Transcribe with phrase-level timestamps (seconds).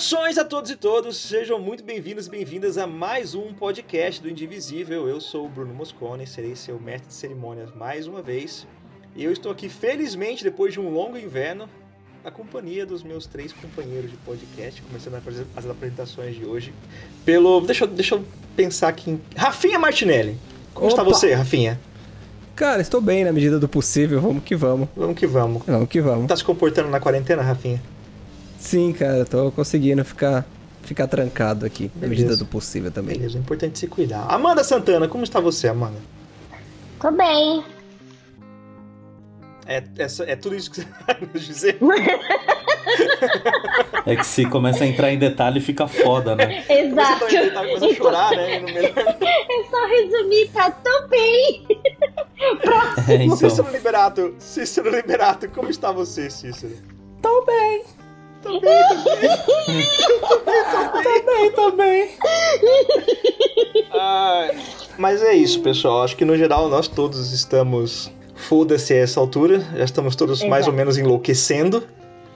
[0.00, 4.30] Saudações a todos e todos, sejam muito bem-vindos e bem-vindas a mais um podcast do
[4.30, 5.06] Indivisível.
[5.06, 8.66] Eu sou o Bruno Moscone, serei seu mestre de cerimônias mais uma vez.
[9.14, 11.68] E eu estou aqui, felizmente, depois de um longo inverno,
[12.24, 15.20] na companhia dos meus três companheiros de podcast, começando
[15.54, 16.72] as apresentações de hoje.
[17.22, 17.60] Pelo.
[17.60, 18.24] Deixa, eu- deixa eu
[18.56, 19.20] pensar aqui em.
[19.36, 20.38] Rafinha Martinelli.
[20.72, 21.12] Como está Opa!
[21.12, 21.78] você, Rafinha?
[22.56, 24.88] Cara, estou bem na medida do possível, vamos que vamos.
[24.96, 25.62] Vamos que vamos.
[25.66, 26.26] Vamos que vamos.
[26.26, 27.82] Tá se comportando na quarentena, Rafinha?
[28.60, 30.46] Sim, cara, tô conseguindo ficar,
[30.82, 32.08] ficar trancado aqui, na Beleza.
[32.08, 33.16] medida do possível também.
[33.16, 34.26] Beleza, é importante se cuidar.
[34.28, 35.98] Amanda Santana, como está você, Amanda?
[37.00, 37.64] Tô bem.
[39.66, 41.78] É, é, é tudo isso que você vai nos dizer?
[44.04, 46.64] É que se começa a entrar em detalhe fica foda, né?
[46.68, 47.24] Exato.
[47.24, 48.58] Você tá começando a chorar, né?
[48.60, 48.92] No melhor...
[49.52, 51.66] É só resumir, tá tão bem.
[53.08, 53.36] É, então.
[53.36, 56.76] Cícero Liberato, Cícero Liberato, como está você, Cícero?
[57.20, 57.84] Tô bem,
[58.42, 59.86] Tô bem, tô bem.
[61.02, 62.10] tô bem, tô bem.
[63.92, 64.50] Ah,
[64.98, 66.02] mas é isso, pessoal.
[66.02, 68.10] Acho que no geral nós todos estamos.
[68.34, 69.60] Foda-se a essa altura.
[69.76, 70.72] Já estamos todos mais ou Exato.
[70.72, 71.86] menos enlouquecendo.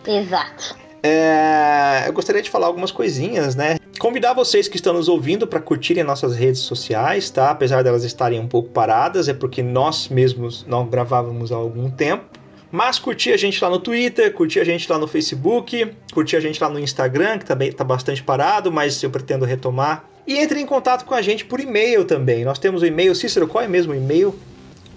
[0.07, 0.77] Exato.
[1.03, 3.77] É, eu gostaria de falar algumas coisinhas, né?
[3.99, 7.51] Convidar vocês que estão nos ouvindo para curtirem nossas redes sociais, tá?
[7.51, 12.25] Apesar delas estarem um pouco paradas, é porque nós mesmos não gravávamos há algum tempo.
[12.75, 16.41] Mas curtir a gente lá no Twitter, curtir a gente lá no Facebook, curtir a
[16.41, 20.05] gente lá no Instagram, que também tá bastante parado, mas eu pretendo retomar.
[20.27, 22.45] E entre em contato com a gente por e-mail também.
[22.45, 24.35] Nós temos o e-mail, Cícero, qual é mesmo o e-mail?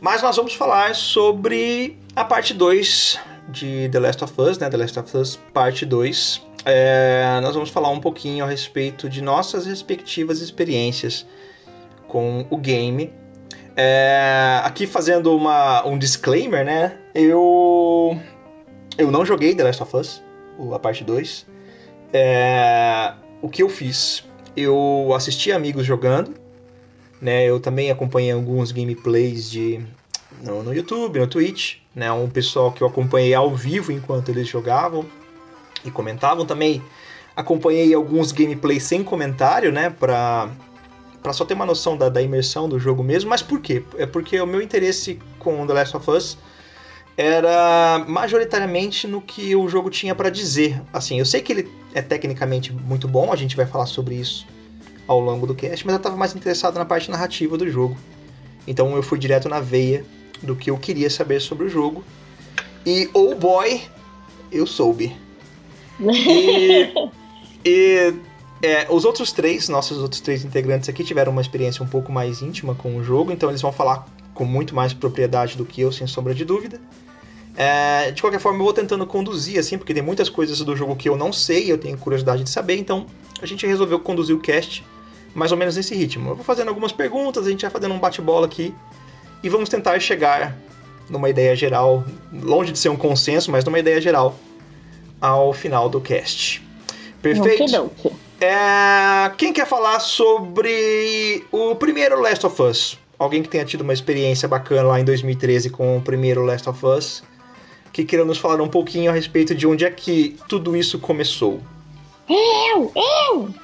[0.00, 3.20] Mas nós vamos falar sobre a parte 2
[3.50, 4.70] de The Last of Us, né?
[4.70, 6.40] The Last of Us parte 2.
[6.64, 11.26] É, nós vamos falar um pouquinho a respeito de nossas respectivas experiências
[12.06, 13.12] com o game.
[13.76, 16.98] É, aqui fazendo uma, um disclaimer, né?
[17.14, 18.16] Eu,
[18.96, 20.22] eu não joguei The Last of Us,
[20.72, 21.46] a parte 2.
[22.12, 24.24] É, o que eu fiz?
[24.56, 26.34] Eu assisti amigos jogando,
[27.20, 27.44] né?
[27.44, 29.84] Eu também acompanhei alguns gameplays de
[30.42, 32.12] no, no YouTube, no Twitch, né?
[32.12, 35.04] Um pessoal que eu acompanhei ao vivo enquanto eles jogavam
[35.84, 36.82] e comentavam também.
[37.34, 39.90] Acompanhei alguns gameplays sem comentário, né?
[39.90, 40.50] Pra,
[41.22, 43.30] pra só ter uma noção da, da imersão do jogo mesmo.
[43.30, 43.82] Mas por quê?
[43.96, 46.38] É porque o meu interesse com The Last of Us
[47.16, 50.80] era majoritariamente no que o jogo tinha pra dizer.
[50.92, 54.46] Assim, eu sei que ele é tecnicamente muito bom, a gente vai falar sobre isso
[55.06, 57.96] ao longo do cast, mas eu tava mais interessado na parte narrativa do jogo.
[58.66, 60.04] Então eu fui direto na veia
[60.42, 62.04] do que eu queria saber sobre o jogo.
[62.86, 63.82] E, oh boy,
[64.50, 65.14] eu soube.
[66.00, 66.92] E,
[67.64, 68.14] e,
[68.62, 72.42] é, os outros três, nossos outros três integrantes aqui, tiveram uma experiência um pouco mais
[72.42, 75.90] íntima com o jogo, então eles vão falar com muito mais propriedade do que eu,
[75.90, 76.80] sem sombra de dúvida.
[77.56, 80.96] É, de qualquer forma, eu vou tentando conduzir, assim, porque tem muitas coisas do jogo
[80.96, 83.06] que eu não sei e eu tenho curiosidade de saber, então
[83.42, 84.84] a gente resolveu conduzir o cast
[85.34, 86.30] mais ou menos nesse ritmo.
[86.30, 88.74] Eu vou fazendo algumas perguntas, a gente vai fazendo um bate-bola aqui
[89.42, 90.56] e vamos tentar chegar
[91.10, 94.38] numa ideia geral, longe de ser um consenso, mas numa ideia geral
[95.22, 96.60] ao final do cast.
[97.22, 97.62] Perfeito?
[97.62, 98.12] Okidoki.
[98.40, 102.98] É, quem quer falar sobre o primeiro Last of Us?
[103.16, 106.84] Alguém que tenha tido uma experiência bacana lá em 2013 com o primeiro Last of
[106.84, 107.22] Us,
[107.92, 111.60] que queira nos falar um pouquinho a respeito de onde é que tudo isso começou.
[112.28, 113.54] Eu, eu.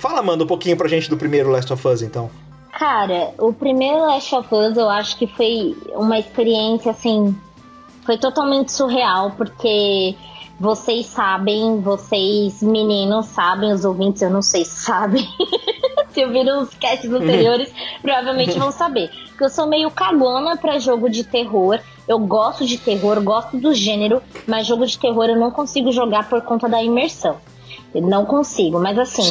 [0.00, 2.30] Fala, Amanda, um pouquinho pra gente do primeiro Last of Us, então.
[2.72, 7.36] Cara, o primeiro Last of Us eu acho que foi uma experiência assim.
[8.06, 10.16] Foi totalmente surreal, porque
[10.58, 15.26] vocês sabem, vocês meninos sabem, os ouvintes eu não sei se sabem.
[16.12, 19.10] se ouviram os casts anteriores, provavelmente vão saber.
[19.28, 21.80] Porque eu sou meio cagona pra jogo de terror.
[22.06, 26.28] Eu gosto de terror, gosto do gênero, mas jogo de terror eu não consigo jogar
[26.28, 27.36] por conta da imersão.
[27.94, 29.22] Eu não consigo, mas assim,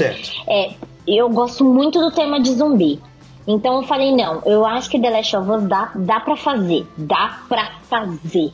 [0.48, 0.72] é,
[1.08, 3.00] eu gosto muito do tema de zumbi.
[3.48, 6.86] Então eu falei, não, eu acho que The Last of Us dá, dá pra fazer.
[6.96, 8.54] Dá pra fazer.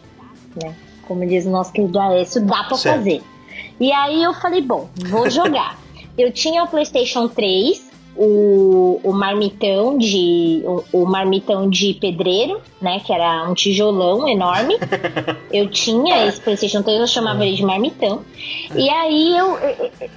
[0.55, 0.75] Né?
[1.07, 2.97] Como diz o nosso querido Alessio, dá pra Certo.
[2.97, 3.23] fazer.
[3.79, 5.79] E aí eu falei, bom, vou jogar.
[6.17, 7.87] eu tinha o PlayStation 3,
[8.17, 12.99] o, o marmitão de o, o, marmitão de pedreiro, né?
[12.99, 14.75] Que era um tijolão enorme.
[15.53, 18.23] eu tinha esse PlayStation 3, eu chamava ele de marmitão.
[18.75, 19.57] E aí eu,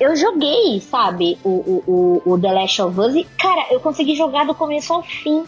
[0.01, 1.51] eu, joguei, sabe, o,
[1.87, 5.45] o, o The Last of Us e, cara, eu consegui jogar do começo ao fim.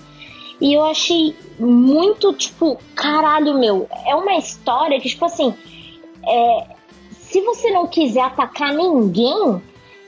[0.62, 3.88] E eu achei muito, tipo, caralho, meu.
[4.06, 5.52] É uma história que, tipo assim,
[6.24, 6.66] é,
[7.10, 9.60] se você não quiser atacar ninguém,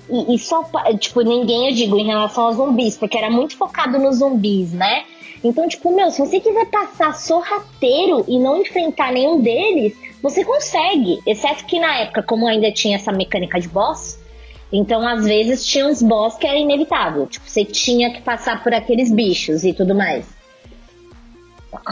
[0.09, 0.65] e, e, só,
[1.01, 5.03] tipo, ninguém, eu digo, em relação aos zumbis, porque era muito focado nos zumbis, né?
[5.43, 11.19] Então, tipo, meu, se você quiser passar sorrateiro e não enfrentar nenhum deles, você consegue.
[11.27, 14.21] Exceto que na época, como ainda tinha essa mecânica de boss,
[14.73, 17.27] então às vezes tinha uns boss que era inevitável.
[17.27, 20.44] Tipo, você tinha que passar por aqueles bichos e tudo mais.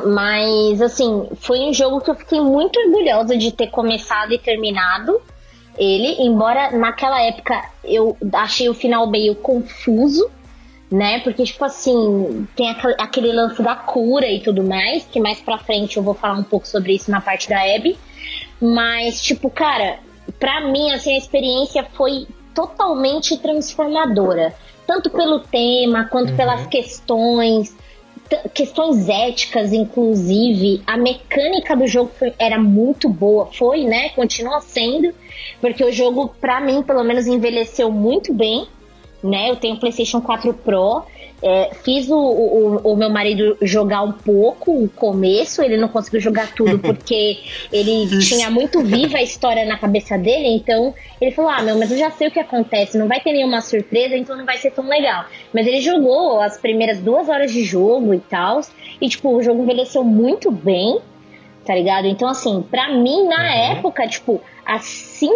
[0.05, 5.21] Mas, assim, foi um jogo que eu fiquei muito orgulhosa de ter começado e terminado
[5.79, 10.31] ele, embora naquela época eu achei o final meio confuso,
[10.91, 11.21] né?
[11.21, 12.69] Porque, tipo assim, tem
[12.99, 16.43] aquele lance da cura e tudo mais, que mais pra frente eu vou falar um
[16.43, 17.99] pouco sobre isso na parte da Abby.
[18.61, 19.99] Mas, tipo, cara,
[20.39, 24.55] pra mim, assim, a experiência foi totalmente transformadora.
[24.87, 26.37] Tanto pelo tema, quanto uhum.
[26.37, 27.75] pelas questões,
[28.55, 30.83] questões éticas, inclusive.
[30.87, 34.11] A mecânica do jogo foi, era muito boa, foi, né?
[34.11, 35.15] Continua sendo.
[35.61, 38.67] Porque o jogo, para mim, pelo menos, envelheceu muito bem.
[39.23, 39.51] Né?
[39.51, 41.03] Eu tenho PlayStation 4 Pro.
[41.43, 46.21] É, fiz o, o, o, meu marido jogar um pouco o começo, ele não conseguiu
[46.21, 47.39] jogar tudo porque
[47.73, 51.91] ele tinha muito viva a história na cabeça dele, então ele falou: Ah, meu, mas
[51.91, 54.71] eu já sei o que acontece, não vai ter nenhuma surpresa, então não vai ser
[54.71, 55.25] tão legal.
[55.53, 58.61] Mas ele jogou as primeiras duas horas de jogo e tal,
[59.01, 61.01] e tipo, o jogo envelheceu muito bem,
[61.67, 62.07] tá ligado?
[62.07, 63.79] Então, assim, pra mim, na uhum.
[63.79, 65.33] época, tipo, assim,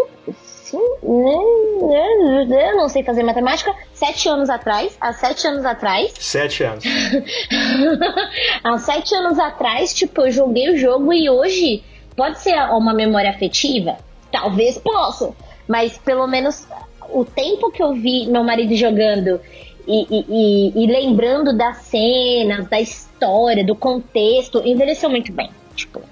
[0.74, 6.12] eu não sei fazer matemática, sete anos atrás, há sete anos atrás.
[6.18, 6.84] Sete anos.
[8.64, 11.82] há sete anos atrás, tipo, eu joguei o jogo e hoje
[12.16, 13.96] pode ser uma memória afetiva?
[14.32, 15.32] Talvez possa,
[15.68, 16.66] mas pelo menos
[17.10, 19.40] o tempo que eu vi meu marido jogando
[19.86, 25.50] e, e, e, e lembrando das cenas, da história, do contexto, envelheceu muito bem.
[25.74, 26.02] Tipo,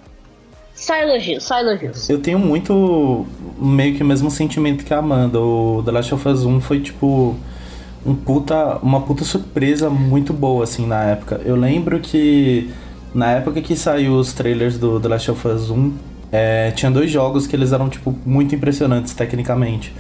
[0.75, 2.11] só elogios, só elogios.
[2.11, 3.27] Eu tenho muito
[3.59, 5.39] meio que o mesmo sentimento que a Amanda.
[5.39, 7.37] O The Last of Us 1 foi tipo
[8.05, 11.41] um puta, uma puta surpresa muito boa assim na época.
[11.45, 12.71] Eu lembro que
[13.15, 15.93] na época que saiu os trailers do The Last of Us 1,
[16.33, 19.93] é, tinha dois jogos que eles eram tipo muito impressionantes tecnicamente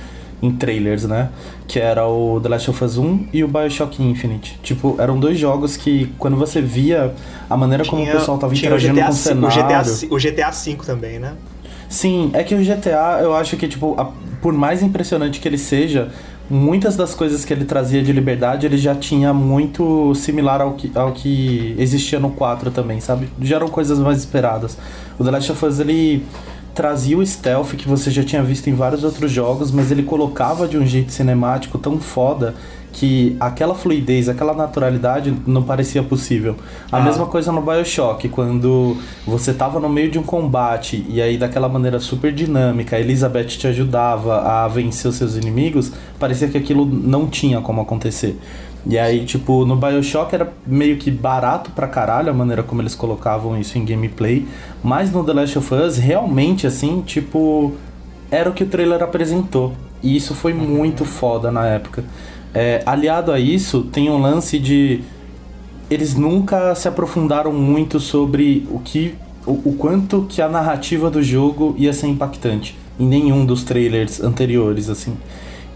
[0.45, 1.31] em trailers, né?
[1.67, 4.59] Que era o The Last of Us 1 e o BioShock Infinite.
[4.63, 7.15] Tipo, eram dois jogos que, quando você via
[7.49, 9.47] a maneira tinha, como o pessoal tava interagindo com o cenário...
[9.47, 11.35] O GTA, o GTA V também, né?
[11.89, 14.11] Sim, é que o GTA, eu acho que, tipo, a,
[14.41, 16.11] por mais impressionante que ele seja,
[16.49, 20.91] muitas das coisas que ele trazia de liberdade ele já tinha muito similar ao que,
[20.95, 23.29] ao que existia no 4 também, sabe?
[23.41, 24.77] Já eram coisas mais esperadas.
[25.19, 26.25] O The Last of Us, ele
[26.75, 30.67] trazia o stealth que você já tinha visto em vários outros jogos, mas ele colocava
[30.67, 32.55] de um jeito cinemático tão foda
[32.95, 36.57] que aquela fluidez, aquela naturalidade não parecia possível.
[36.91, 37.01] A ah.
[37.01, 41.69] mesma coisa no BioShock, quando você tava no meio de um combate e aí daquela
[41.69, 46.87] maneira super dinâmica, a Elizabeth te ajudava a vencer os seus inimigos, parecia que aquilo
[46.87, 48.39] não tinha como acontecer.
[48.87, 52.95] E aí, tipo, no Bioshock era meio que barato pra caralho a maneira como eles
[52.95, 54.47] colocavam isso em gameplay.
[54.83, 57.73] Mas no The Last of Us, realmente, assim, tipo,
[58.31, 59.73] era o que o trailer apresentou.
[60.03, 62.05] E isso foi muito foda na época.
[62.53, 65.01] É, aliado a isso, tem um lance de.
[65.91, 69.15] Eles nunca se aprofundaram muito sobre o que.
[69.47, 72.77] O, o quanto que a narrativa do jogo ia ser impactante.
[73.01, 75.17] Em nenhum dos trailers anteriores, assim.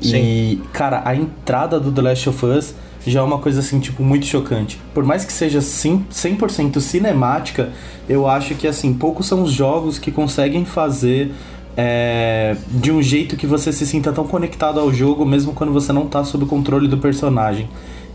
[0.01, 0.17] Sim.
[0.17, 2.75] E, cara, a entrada do The Last of Us
[3.09, 4.79] já é uma coisa assim, tipo, muito chocante.
[4.95, 7.71] Por mais que seja 100% cinemática,
[8.09, 11.33] eu acho que, assim, poucos são os jogos que conseguem fazer
[11.77, 15.93] é, de um jeito que você se sinta tão conectado ao jogo, mesmo quando você
[15.93, 17.69] não tá sob o controle do personagem.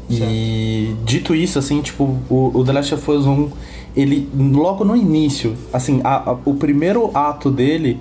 [0.10, 3.50] E dito isso, assim, tipo, o, o The Last of Us 1,
[3.96, 8.00] ele, logo no início, assim, a, a, o primeiro ato dele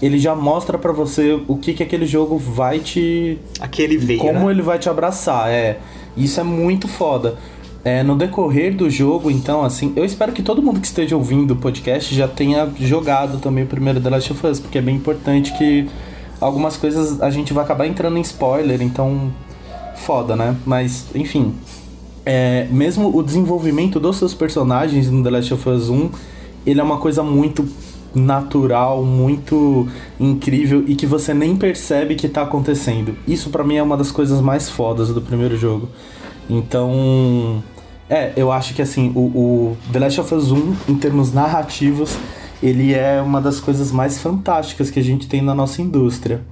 [0.00, 4.46] ele já mostra para você o que que aquele jogo vai te aquele veio, como
[4.46, 4.50] né?
[4.52, 5.78] ele vai te abraçar, é.
[6.16, 7.36] Isso é muito foda.
[7.82, 11.52] É, no decorrer do jogo, então, assim, eu espero que todo mundo que esteja ouvindo
[11.52, 14.96] o podcast já tenha jogado também o primeiro The Last of Us, porque é bem
[14.96, 15.88] importante que
[16.38, 19.32] algumas coisas a gente vai acabar entrando em spoiler, então
[19.94, 20.56] foda, né?
[20.66, 21.54] Mas, enfim,
[22.24, 26.10] é, mesmo o desenvolvimento dos seus personagens no The Last of Us 1,
[26.66, 27.66] ele é uma coisa muito
[28.14, 29.88] natural, muito
[30.18, 33.16] incrível e que você nem percebe que tá acontecendo.
[33.26, 35.88] Isso para mim é uma das coisas mais fodas do primeiro jogo.
[36.48, 37.62] Então,
[38.08, 42.16] é, eu acho que assim, o, o The Last of Us 1, em termos narrativos,
[42.62, 46.44] ele é uma das coisas mais fantásticas que a gente tem na nossa indústria.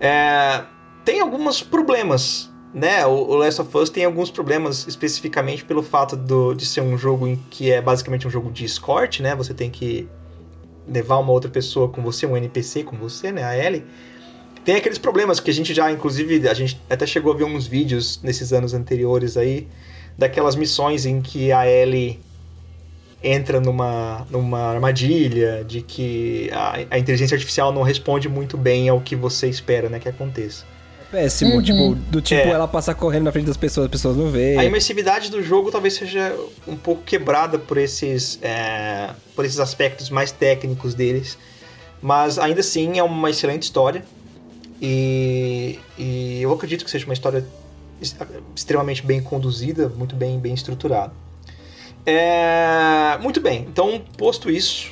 [0.00, 0.62] É,
[1.04, 3.04] tem alguns problemas, né?
[3.06, 6.96] O, o Last of Us tem alguns problemas especificamente pelo fato do, de ser um
[6.96, 9.34] jogo em que é basicamente um jogo de escort, né?
[9.34, 10.08] Você tem que
[10.88, 13.44] levar uma outra pessoa com você, um NPC com você, né?
[13.44, 13.84] A Ellie.
[14.64, 17.66] Tem aqueles problemas que a gente já, inclusive, a gente até chegou a ver uns
[17.66, 19.68] vídeos nesses anos anteriores aí,
[20.16, 22.18] daquelas missões em que a Ellie
[23.22, 29.00] entra numa, numa armadilha, de que a, a inteligência artificial não responde muito bem ao
[29.00, 30.64] que você espera, né, que aconteça.
[31.14, 31.62] Péssimo, Uhum.
[31.62, 32.48] tipo, do tipo É.
[32.50, 34.58] ela passar correndo na frente das pessoas, as pessoas não veem.
[34.58, 36.34] A imersividade do jogo talvez seja
[36.66, 41.38] um pouco quebrada por esses, é, por esses aspectos mais técnicos deles,
[42.02, 44.04] mas ainda assim é uma excelente história
[44.82, 47.44] e, e eu acredito que seja uma história
[48.02, 48.16] ex-
[48.56, 51.12] extremamente bem conduzida, muito bem, bem estruturada.
[52.06, 54.90] É, muito bem, então posto isso,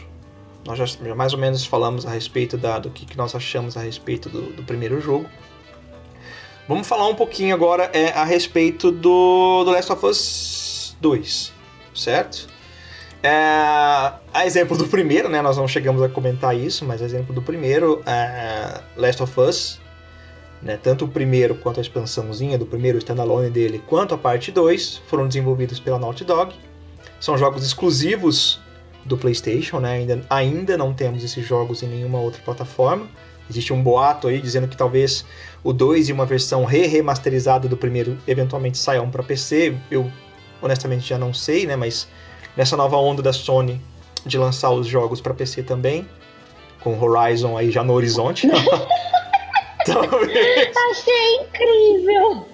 [0.64, 3.76] nós já, já mais ou menos falamos a respeito da, do que, que nós achamos
[3.76, 5.26] a respeito do, do primeiro jogo.
[6.68, 11.52] Vamos falar um pouquinho agora é, a respeito do, do Last of Us 2,
[11.94, 12.46] certo?
[13.22, 13.30] É,
[14.32, 15.42] a exemplo do primeiro, né?
[15.42, 19.80] Nós não chegamos a comentar isso, mas a exemplo do primeiro, é, Last of Us,
[20.62, 25.02] né, tanto o primeiro quanto a expansãozinha do primeiro standalone dele, quanto a parte 2,
[25.08, 26.54] foram desenvolvidos pela Naughty Dog.
[27.18, 28.60] São jogos exclusivos
[29.04, 29.94] do PlayStation, né?
[29.94, 33.08] Ainda, ainda não temos esses jogos em nenhuma outra plataforma.
[33.50, 35.24] Existe um boato aí dizendo que talvez
[35.64, 39.76] o 2 e uma versão re-remasterizada do primeiro eventualmente saiam para PC.
[39.90, 40.10] Eu
[40.60, 41.76] honestamente já não sei, né?
[41.76, 42.08] Mas
[42.56, 43.80] nessa nova onda da Sony
[44.26, 46.08] de lançar os jogos para PC também,
[46.80, 48.48] com Horizon aí já no horizonte.
[49.86, 52.46] talvez, Achei incrível.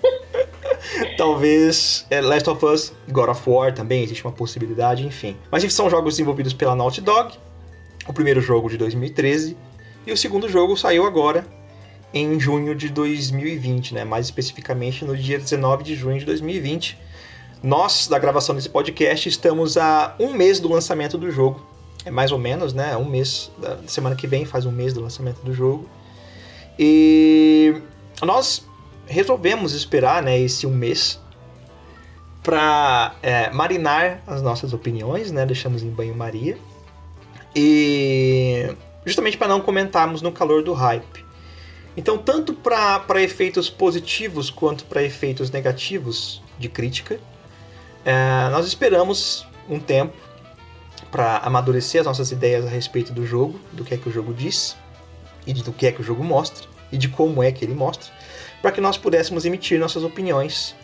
[1.17, 5.37] talvez é, Last of Us, God of War também existe uma possibilidade, enfim.
[5.51, 7.35] Mas enfim, são jogos desenvolvidos pela Naughty Dog.
[8.07, 9.57] O primeiro jogo de 2013
[10.07, 11.45] e o segundo jogo saiu agora
[12.13, 14.05] em junho de 2020, né?
[14.05, 16.99] Mais especificamente no dia 19 de junho de 2020.
[17.63, 21.67] Nós, da gravação desse podcast, estamos a um mês do lançamento do jogo.
[22.05, 22.97] É mais ou menos, né?
[22.97, 23.51] Um mês.
[23.59, 25.89] Da semana que vem faz um mês do lançamento do jogo.
[26.79, 27.83] E
[28.23, 28.67] nós
[29.07, 30.39] resolvemos esperar, né?
[30.39, 31.21] Esse um mês
[32.43, 33.15] para
[33.53, 35.45] marinar as nossas opiniões, né?
[35.45, 36.57] Deixamos em banho-maria.
[37.55, 38.75] E
[39.05, 41.28] justamente para não comentarmos no calor do hype.
[41.99, 47.19] Então, tanto para efeitos positivos quanto para efeitos negativos de crítica,
[48.05, 50.17] é, nós esperamos um tempo
[51.11, 54.33] para amadurecer as nossas ideias a respeito do jogo, do que é que o jogo
[54.33, 54.77] diz,
[55.45, 58.13] e do que é que o jogo mostra, e de como é que ele mostra,
[58.63, 60.77] para que nós pudéssemos emitir nossas opiniões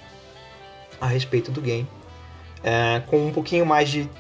[1.00, 1.87] a respeito do game,
[2.64, 4.11] é, com um pouquinho mais de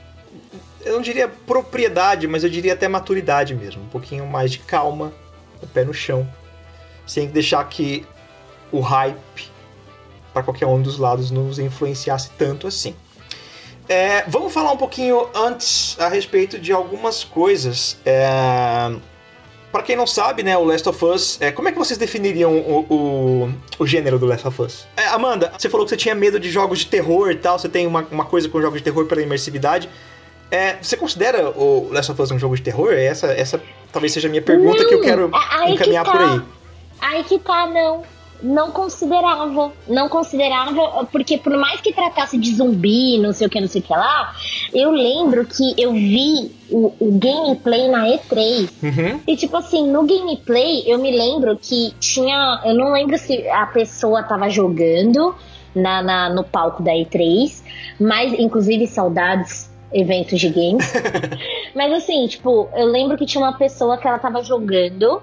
[0.84, 3.82] eu não diria propriedade, mas eu diria até maturidade mesmo.
[3.82, 5.12] Um pouquinho mais de calma,
[5.60, 6.24] o pé no chão.
[7.06, 8.06] Sem deixar que
[8.72, 9.52] o hype
[10.32, 12.94] para qualquer um dos lados nos influenciasse tanto assim.
[13.88, 17.98] É, vamos falar um pouquinho antes a respeito de algumas coisas.
[18.04, 18.94] É,
[19.70, 22.52] para quem não sabe, né, o Last of Us, é, como é que vocês definiriam
[22.52, 24.86] o, o, o gênero do Last of Us?
[24.96, 27.68] É, Amanda, você falou que você tinha medo de jogos de terror e tal, você
[27.68, 29.88] tem uma, uma coisa com jogos de terror pela imersividade.
[30.50, 32.92] É, você considera o Last of Us um jogo de terror?
[32.92, 33.60] Essa, essa
[33.92, 36.12] talvez seja a minha pergunta Não, que eu quero aí que encaminhar tá.
[36.12, 36.42] por aí.
[37.06, 38.02] Aí que tá, não.
[38.42, 39.72] Não considerava.
[39.88, 43.80] Não considerava, porque por mais que tratasse de zumbi, não sei o que, não sei
[43.80, 44.34] o que lá,
[44.72, 48.68] eu lembro que eu vi o, o gameplay na E3.
[48.82, 49.20] Uhum.
[49.26, 52.60] E tipo assim, no gameplay eu me lembro que tinha.
[52.64, 55.34] Eu não lembro se a pessoa tava jogando
[55.74, 57.62] na, na- no palco da E3,
[57.98, 60.92] mas inclusive saudades eventos de games.
[61.74, 65.22] mas assim, tipo, eu lembro que tinha uma pessoa que ela tava jogando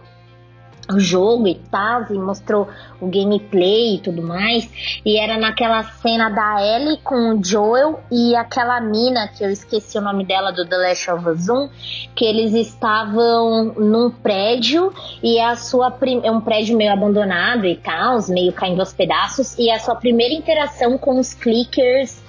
[0.90, 2.68] o jogo e tal, e mostrou
[3.00, 4.70] o gameplay e tudo mais.
[5.06, 9.98] E era naquela cena da Ellie com o Joel e aquela mina, que eu esqueci
[9.98, 11.70] o nome dela do The Last of Us 1,
[12.16, 15.92] que eles estavam num prédio e a sua
[16.24, 20.34] é um prédio meio abandonado e tal, meio caindo aos pedaços, e a sua primeira
[20.34, 22.22] interação com os clickers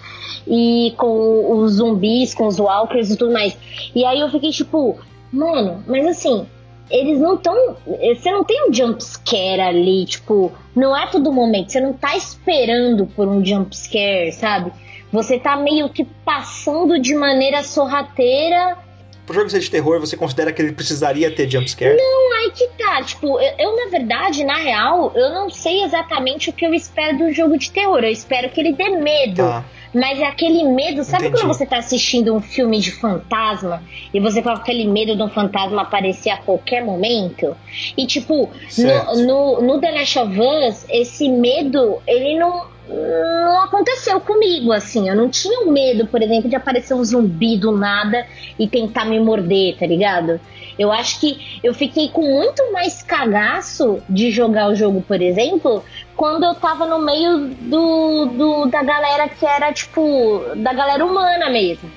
[0.47, 3.57] e com os zumbis, com os walkers e tudo mais.
[3.95, 4.99] E aí eu fiquei tipo,
[5.33, 6.47] mano, mas assim,
[6.93, 7.77] eles não estão.
[7.87, 11.73] Você não tem um jump scare ali, tipo, não é todo momento.
[11.73, 14.71] Você não tá esperando por um jump scare, sabe?
[15.11, 18.79] Você tá meio que passando de maneira sorrateira.
[19.27, 21.97] Pro jogo ser de terror, você considera que ele precisaria ter jumpscare?
[22.41, 26.51] Ai que tá, tá, tipo, eu, eu, na verdade, na real, eu não sei exatamente
[26.51, 28.01] o que eu espero do jogo de terror.
[28.03, 29.37] Eu espero que ele dê medo.
[29.37, 29.65] Tá.
[29.95, 31.43] Mas é aquele medo, sabe Entendi.
[31.43, 33.83] quando você tá assistindo um filme de fantasma
[34.13, 37.55] e você com aquele medo de um fantasma aparecer a qualquer momento?
[37.97, 44.19] E tipo, no, no, no, The Last of Us, esse medo, ele não, não aconteceu
[44.21, 45.11] comigo, assim.
[45.11, 48.27] Eu não tinha um medo, por exemplo, de aparecer um zumbi do nada
[48.59, 50.41] e tentar me morder, tá ligado?
[50.79, 55.85] Eu acho que eu fiquei com muito mais cagaço de jogar o jogo, por exemplo,
[56.17, 61.50] quando eu tava no meio do, do da galera que era, tipo, da galera humana
[61.50, 61.91] mesmo.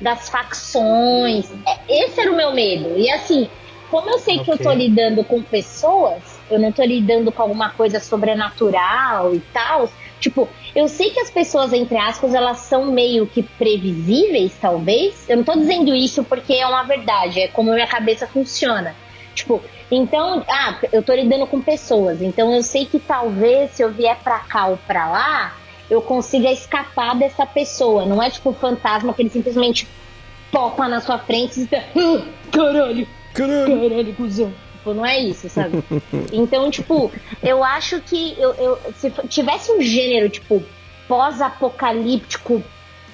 [0.00, 1.50] Das facções.
[1.66, 2.96] É, esse era o meu medo.
[2.96, 3.48] E assim,
[3.90, 4.44] como eu sei okay.
[4.44, 9.40] que eu tô lidando com pessoas, eu não tô lidando com alguma coisa sobrenatural e
[9.52, 9.90] tal.
[10.20, 15.28] Tipo, eu sei que as pessoas, entre aspas, elas são meio que previsíveis, talvez.
[15.28, 18.94] Eu não tô dizendo isso porque é uma verdade, é como a minha cabeça funciona.
[19.34, 23.90] Tipo, então, ah, eu tô lidando com pessoas, então eu sei que talvez se eu
[23.90, 25.56] vier pra cá ou pra lá,
[25.88, 28.04] eu consiga escapar dessa pessoa.
[28.04, 29.86] Não é tipo um fantasma que ele simplesmente
[30.50, 34.52] topa na sua frente e diz, ah, caralho, caralho, caralho, cuzão.
[34.88, 35.82] Tipo, não é isso, sabe?
[36.32, 40.62] então, tipo, eu acho que eu, eu, se tivesse um gênero, tipo,
[41.06, 42.62] pós-apocalíptico,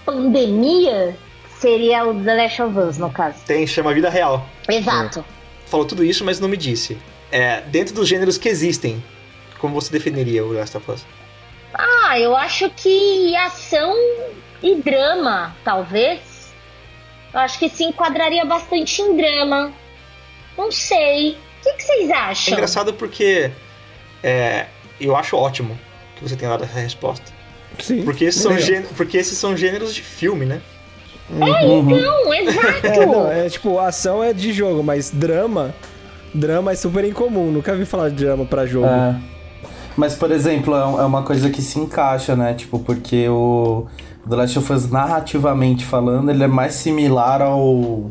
[0.04, 1.16] pandemia,
[1.58, 3.38] seria o The Last of Us, no caso.
[3.46, 4.46] Tem, chama vida real.
[4.68, 5.20] Exato.
[5.20, 5.68] É.
[5.68, 6.96] Falou tudo isso, mas não me disse.
[7.32, 9.02] É, dentro dos gêneros que existem,
[9.58, 11.04] como você definiria o Last of Us?
[11.72, 13.92] Ah, eu acho que ação
[14.62, 16.52] e drama, talvez.
[17.32, 19.72] Eu acho que se enquadraria bastante em drama.
[20.56, 22.52] Não sei que, que vocês acham?
[22.52, 23.50] É engraçado porque
[24.22, 24.66] é,
[25.00, 25.78] eu acho ótimo
[26.16, 27.32] que você tenha dado essa resposta.
[27.78, 28.02] Sim.
[28.04, 30.60] Porque esses, são gêneros, porque esses são gêneros de filme, né?
[31.30, 31.90] É, uhum.
[31.90, 32.86] então, exato.
[32.86, 35.74] É, não, é tipo, ação é de jogo, mas drama.
[36.32, 37.50] Drama é super incomum.
[37.50, 38.86] Nunca vi falar de drama pra jogo.
[38.86, 39.16] É.
[39.96, 42.54] Mas, por exemplo, é, é uma coisa que se encaixa, né?
[42.54, 43.86] Tipo, porque o
[44.28, 48.10] The Last of Us, narrativamente falando, ele é mais similar ao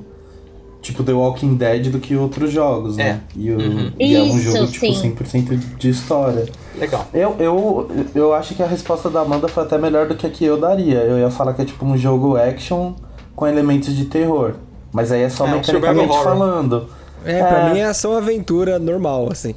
[0.83, 3.21] tipo The Walking Dead do que outros jogos, né?
[3.35, 3.39] É.
[3.39, 3.91] E, o, uhum.
[3.97, 6.45] e é um jogo, tipo, 100% de história.
[6.77, 7.07] Legal.
[7.13, 10.29] Eu, eu, eu acho que a resposta da Amanda foi até melhor do que a
[10.29, 10.99] que eu daria.
[10.99, 12.93] Eu ia falar que é tipo um jogo action
[13.33, 14.55] com elementos de terror.
[14.91, 16.89] Mas aí é só é, mecanicamente falando.
[17.25, 19.55] É, é, pra mim é ação-aventura normal, assim.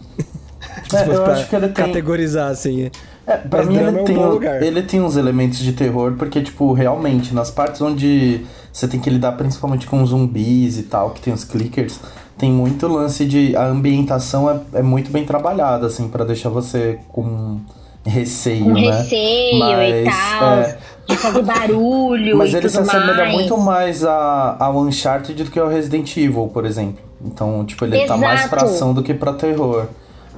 [0.95, 1.87] É, eu acho que ele tem...
[1.87, 2.91] Categorizar, assim.
[3.27, 6.41] É, pra Mas mim ele, é um tem, ele tem uns elementos de terror, porque,
[6.41, 11.21] tipo, realmente, nas partes onde você tem que lidar principalmente com zumbis e tal, que
[11.23, 11.99] tem os clickers.
[12.37, 13.57] Tem muito lance de.
[13.57, 17.59] A ambientação é, é muito bem trabalhada, assim, para deixar você com
[18.05, 18.99] receio, né?
[18.99, 20.05] receio Mas, e
[20.39, 20.59] tal.
[20.59, 20.79] É...
[21.09, 22.37] De fazer barulho.
[22.37, 26.67] Mas ele se assemelha muito mais a, ao Uncharted do que ao Resident Evil, por
[26.67, 27.03] exemplo.
[27.25, 28.09] Então, tipo, ele Exato.
[28.09, 29.87] tá mais pra ação do que pra terror.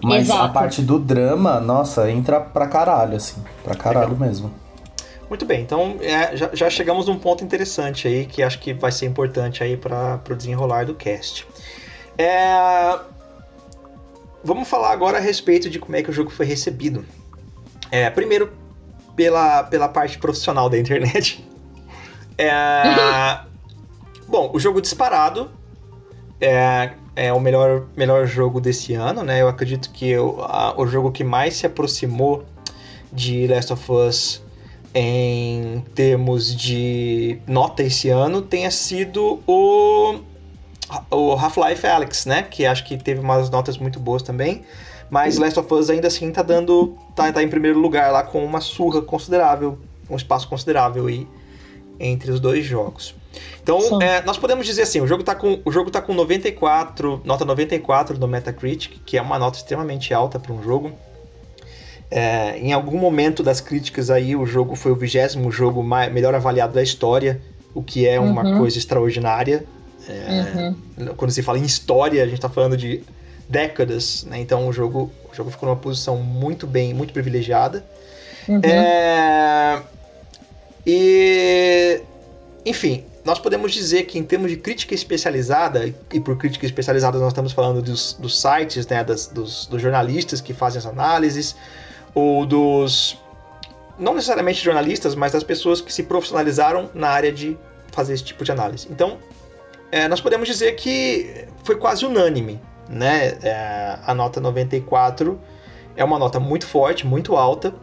[0.01, 0.45] Mas Exato.
[0.45, 3.43] a parte do drama, nossa, entra pra caralho, assim.
[3.65, 4.49] Pra caralho mesmo.
[5.29, 8.91] Muito bem, então é, já, já, chegamos num ponto interessante aí que acho que vai
[8.91, 11.47] ser importante aí para o desenrolar do cast.
[12.17, 12.99] É,
[14.43, 17.05] vamos falar agora a respeito de como é que o jogo foi recebido.
[17.91, 18.53] É, primeiro,
[19.15, 21.45] pela, pela parte profissional da internet.
[22.41, 23.41] É,
[24.29, 25.51] bom, o jogo disparado
[26.41, 29.43] é, é o melhor, melhor jogo desse ano, né?
[29.43, 32.45] Eu acredito que o, a, o jogo que mais se aproximou
[33.13, 34.41] de Last of Us
[34.95, 40.21] em termos de nota esse ano tenha sido o,
[41.11, 42.43] o Half-Life Alyx, né?
[42.43, 44.65] Que acho que teve umas notas muito boas também.
[45.11, 46.97] Mas Last of Us ainda assim tá dando.
[47.15, 51.27] tá, tá em primeiro lugar lá com uma surra considerável, um espaço considerável aí
[51.99, 53.15] entre os dois jogos.
[53.63, 57.21] Então, é, nós podemos dizer assim, o jogo tá com o jogo tá com 94,
[57.25, 60.93] nota 94 no Metacritic, que é uma nota extremamente alta para um jogo.
[62.11, 66.35] É, em algum momento das críticas aí, o jogo foi o vigésimo jogo mais, melhor
[66.35, 67.41] avaliado da história,
[67.75, 68.59] o que é uma uhum.
[68.59, 69.65] coisa extraordinária.
[70.09, 71.15] É, uhum.
[71.17, 73.03] Quando se fala em história, a gente está falando de
[73.49, 74.41] décadas, né?
[74.41, 77.85] Então o jogo, o jogo ficou numa posição muito bem, muito privilegiada.
[78.49, 78.61] Uhum.
[78.63, 79.83] É,
[80.87, 82.01] e,
[82.65, 87.29] enfim, nós podemos dizer que em termos de crítica especializada, e por crítica especializada nós
[87.29, 91.55] estamos falando dos, dos sites, né, das, dos, dos jornalistas que fazem as análises,
[92.19, 93.17] ou dos
[93.99, 97.59] não necessariamente jornalistas, mas das pessoas que se profissionalizaram na área de
[97.93, 98.87] fazer esse tipo de análise.
[98.91, 99.19] Então,
[99.91, 103.39] é, nós podemos dizer que foi quase unânime, né?
[103.43, 105.41] É, a nota 94
[105.97, 107.75] é uma nota muito forte, muito alta.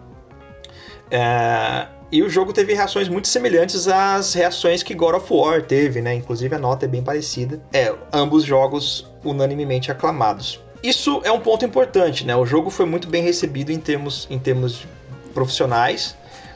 [1.11, 6.01] É, e o jogo teve reações muito semelhantes às reações que God of War teve,
[6.01, 6.13] né?
[6.13, 7.61] Inclusive a nota é bem parecida.
[7.73, 10.64] É, ambos jogos unanimemente aclamados.
[10.87, 12.35] Isso é um ponto importante, né?
[12.35, 14.85] O jogo foi muito bem recebido em termos, em termos
[15.33, 16.15] profissionais,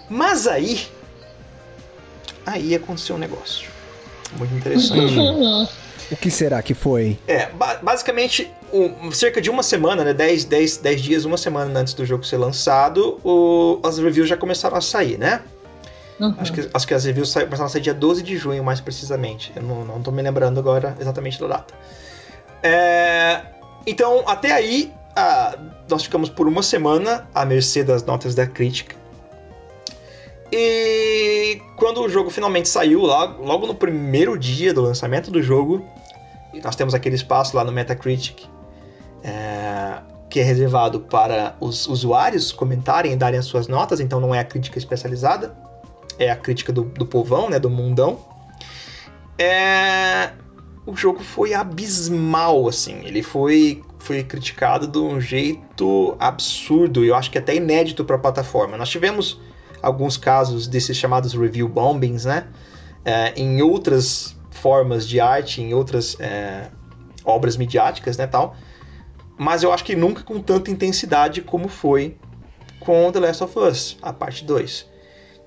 [0.09, 0.87] mas aí.
[2.45, 3.69] Aí aconteceu um negócio
[4.37, 5.15] muito interessante.
[6.11, 7.19] O que será que foi?
[7.27, 10.13] É, ba basicamente, um, cerca de uma semana, né?
[10.13, 14.35] 10, 10, 10 dias, uma semana antes do jogo ser lançado, o, as reviews já
[14.35, 15.41] começaram a sair, né?
[16.19, 16.35] Uhum.
[16.37, 18.81] Acho, que, acho que as reviews sa começaram a sair dia 12 de junho, mais
[18.81, 19.53] precisamente.
[19.55, 21.73] Eu não, não tô me lembrando agora exatamente da data.
[22.61, 23.41] É,
[23.89, 25.57] então, até aí, a,
[25.89, 28.95] nós ficamos por uma semana à mercê das notas da crítica.
[30.51, 35.85] E quando o jogo finalmente saiu, logo, logo no primeiro dia do lançamento do jogo,
[36.63, 38.47] nós temos aquele espaço lá no Metacritic
[39.23, 44.33] é, que é reservado para os usuários comentarem e darem as suas notas, então não
[44.33, 45.55] é a crítica especializada,
[46.17, 48.19] é a crítica do, do povão, né, do mundão.
[49.37, 50.31] É,
[50.89, 57.15] o jogo foi abismal, assim, ele foi, foi criticado de um jeito absurdo, e eu
[57.15, 58.77] acho que até inédito para a plataforma.
[58.77, 59.39] Nós tivemos
[59.81, 62.47] alguns casos desses chamados review bombings, né,
[63.05, 66.69] é, em outras formas de arte, em outras é,
[67.23, 68.55] obras midiáticas, né, tal.
[69.37, 72.17] Mas eu acho que nunca com tanta intensidade como foi
[72.79, 74.89] com The Last of Us, a parte 2.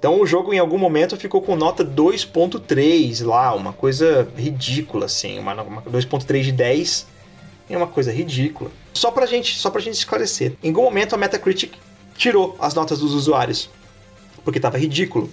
[0.03, 5.39] Então o jogo em algum momento ficou com nota 2.3 lá, uma coisa ridícula assim,
[5.39, 7.07] uma, uma 2.3 de 10
[7.71, 8.69] é uma coisa ridícula.
[8.93, 10.55] Só pra gente, só pra gente esclarecer.
[10.61, 11.75] Em algum momento a Metacritic
[12.17, 13.71] tirou as notas dos usuários,
[14.45, 15.31] porque estava ridículo.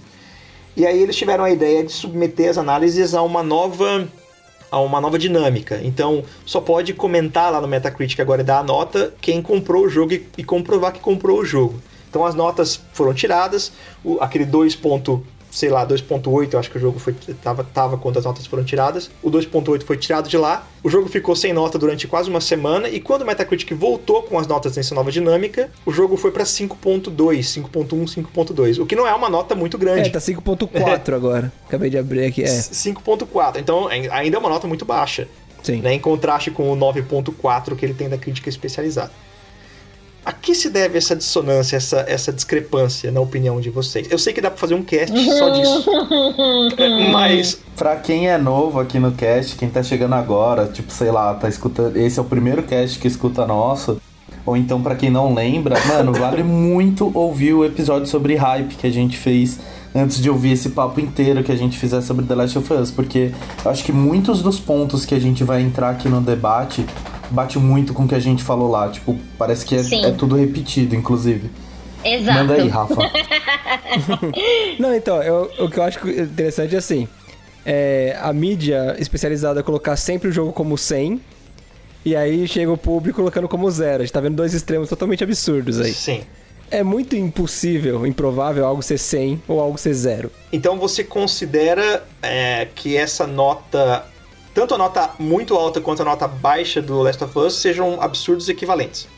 [0.76, 4.08] E aí eles tiveram a ideia de submeter as análises a uma nova
[4.70, 5.80] a uma nova dinâmica.
[5.82, 9.88] Então, só pode comentar lá no Metacritic agora e dar a nota quem comprou o
[9.88, 11.82] jogo e, e comprovar que comprou o jogo.
[12.10, 13.72] Então as notas foram tiradas,
[14.04, 14.74] o, aquele 2
[15.50, 18.62] sei lá, 2.8, eu acho que o jogo foi tava, tava quando as notas foram
[18.62, 19.10] tiradas.
[19.22, 20.66] O 2.8 foi tirado de lá.
[20.82, 24.38] O jogo ficou sem nota durante quase uma semana e quando o Metacritic voltou com
[24.38, 29.06] as notas nessa nova dinâmica, o jogo foi para 5.2, 5.1, 5.2, o que não
[29.06, 30.08] é uma nota muito grande.
[30.08, 31.52] É, tá 5.4 agora.
[31.66, 32.46] Acabei de abrir aqui, é.
[32.46, 33.58] 5.4.
[33.58, 35.26] Então, ainda é uma nota muito baixa.
[35.62, 35.82] Sim.
[35.82, 39.10] Né, em contraste com o 9.4 que ele tem da crítica especializada.
[40.30, 44.06] A que se deve essa dissonância, essa, essa discrepância, na opinião de vocês?
[44.08, 45.90] Eu sei que dá pra fazer um cast só disso.
[47.10, 47.60] mas.
[47.76, 51.48] Pra quem é novo aqui no cast, quem tá chegando agora, tipo, sei lá, tá
[51.48, 51.96] escutando.
[51.96, 54.00] Esse é o primeiro cast que escuta nosso.
[54.46, 58.86] Ou então, para quem não lembra, mano, vale muito ouvir o episódio sobre hype que
[58.86, 59.58] a gente fez
[59.92, 62.92] antes de ouvir esse papo inteiro que a gente fizer sobre The Last of Us,
[62.92, 63.32] porque
[63.64, 66.86] eu acho que muitos dos pontos que a gente vai entrar aqui no debate
[67.30, 68.88] bate muito com o que a gente falou lá.
[68.88, 71.50] Tipo, parece que é, é tudo repetido, inclusive.
[72.04, 72.38] Exato.
[72.38, 72.94] Manda aí, Rafa.
[74.78, 77.08] Não, então, eu, o que eu acho interessante é assim:
[77.64, 81.20] é, a mídia especializada colocar sempre o jogo como 100,
[82.04, 84.02] e aí chega o público colocando como zero.
[84.02, 85.92] A gente tá vendo dois extremos totalmente absurdos aí.
[85.92, 86.22] Sim.
[86.70, 90.30] É muito impossível, improvável algo ser 100 ou algo ser zero.
[90.52, 94.06] Então você considera é, que essa nota
[94.54, 98.48] tanto a nota muito alta quanto a nota baixa do Last of Us sejam absurdos
[98.48, 99.08] equivalentes.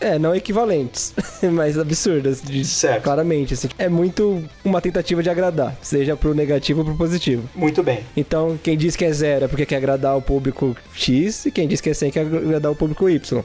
[0.00, 1.12] É, não equivalentes,
[1.52, 3.02] mas absurdas, de, certo.
[3.02, 3.54] claramente.
[3.54, 7.48] Assim, é muito uma tentativa de agradar, seja pro negativo ou pro positivo.
[7.54, 8.04] Muito bem.
[8.16, 11.66] Então, quem diz que é zero é porque quer agradar o público X, e quem
[11.66, 13.44] diz que é 100 quer agradar o público Y.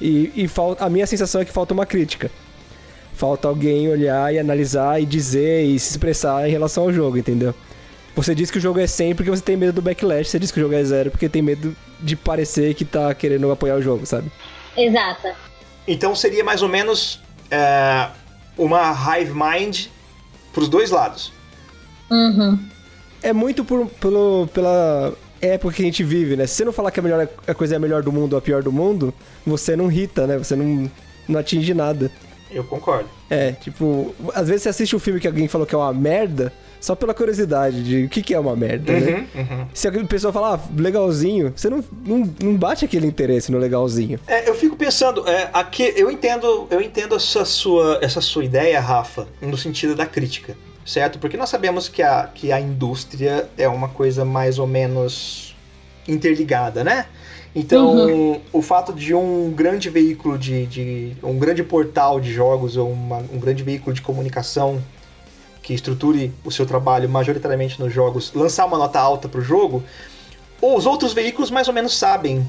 [0.00, 2.30] E, e falta, a minha sensação é que falta uma crítica.
[3.14, 7.54] Falta alguém olhar e analisar e dizer e se expressar em relação ao jogo, entendeu?
[8.14, 10.50] Você diz que o jogo é 100 porque você tem medo do backlash, você diz
[10.50, 13.82] que o jogo é zero porque tem medo de parecer que tá querendo apoiar o
[13.82, 14.30] jogo, sabe?
[14.76, 15.28] Exato.
[15.86, 17.20] Então seria mais ou menos
[17.50, 18.08] é,
[18.56, 19.86] uma hive mind
[20.52, 21.32] pros dois lados.
[22.10, 22.58] Uhum.
[23.22, 26.46] É muito por, pelo, pela época que a gente vive, né?
[26.46, 28.38] Se você não falar que a, melhor, a coisa é a melhor do mundo ou
[28.38, 29.14] a pior do mundo,
[29.46, 30.38] você não irrita, né?
[30.38, 30.90] Você não,
[31.28, 32.10] não atinge nada.
[32.50, 33.08] Eu concordo.
[33.30, 36.52] É, tipo, às vezes você assiste um filme que alguém falou que é uma merda,
[36.82, 39.26] só pela curiosidade de o que, que é uma merda, né?
[39.32, 39.66] Uhum, uhum.
[39.72, 44.18] Se a pessoa falar, ah, legalzinho, você não, não, não bate aquele interesse no legalzinho.
[44.26, 48.80] É, eu fico pensando, é, aqui, eu entendo, eu entendo essa sua, essa sua ideia,
[48.80, 51.20] Rafa, no sentido da crítica, certo?
[51.20, 55.54] Porque nós sabemos que a, que a indústria é uma coisa mais ou menos
[56.08, 57.06] interligada, né?
[57.54, 58.40] Então, uhum.
[58.52, 63.18] o fato de um grande veículo de, de um grande portal de jogos ou uma,
[63.18, 64.82] um grande veículo de comunicação
[65.62, 69.82] que estruture o seu trabalho majoritariamente nos jogos lançar uma nota alta para o jogo,
[70.60, 72.46] os outros veículos mais ou menos sabem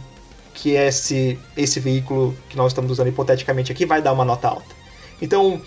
[0.54, 4.76] que esse, esse veículo que nós estamos usando hipoteticamente aqui vai dar uma nota alta.
[5.22, 5.62] Então,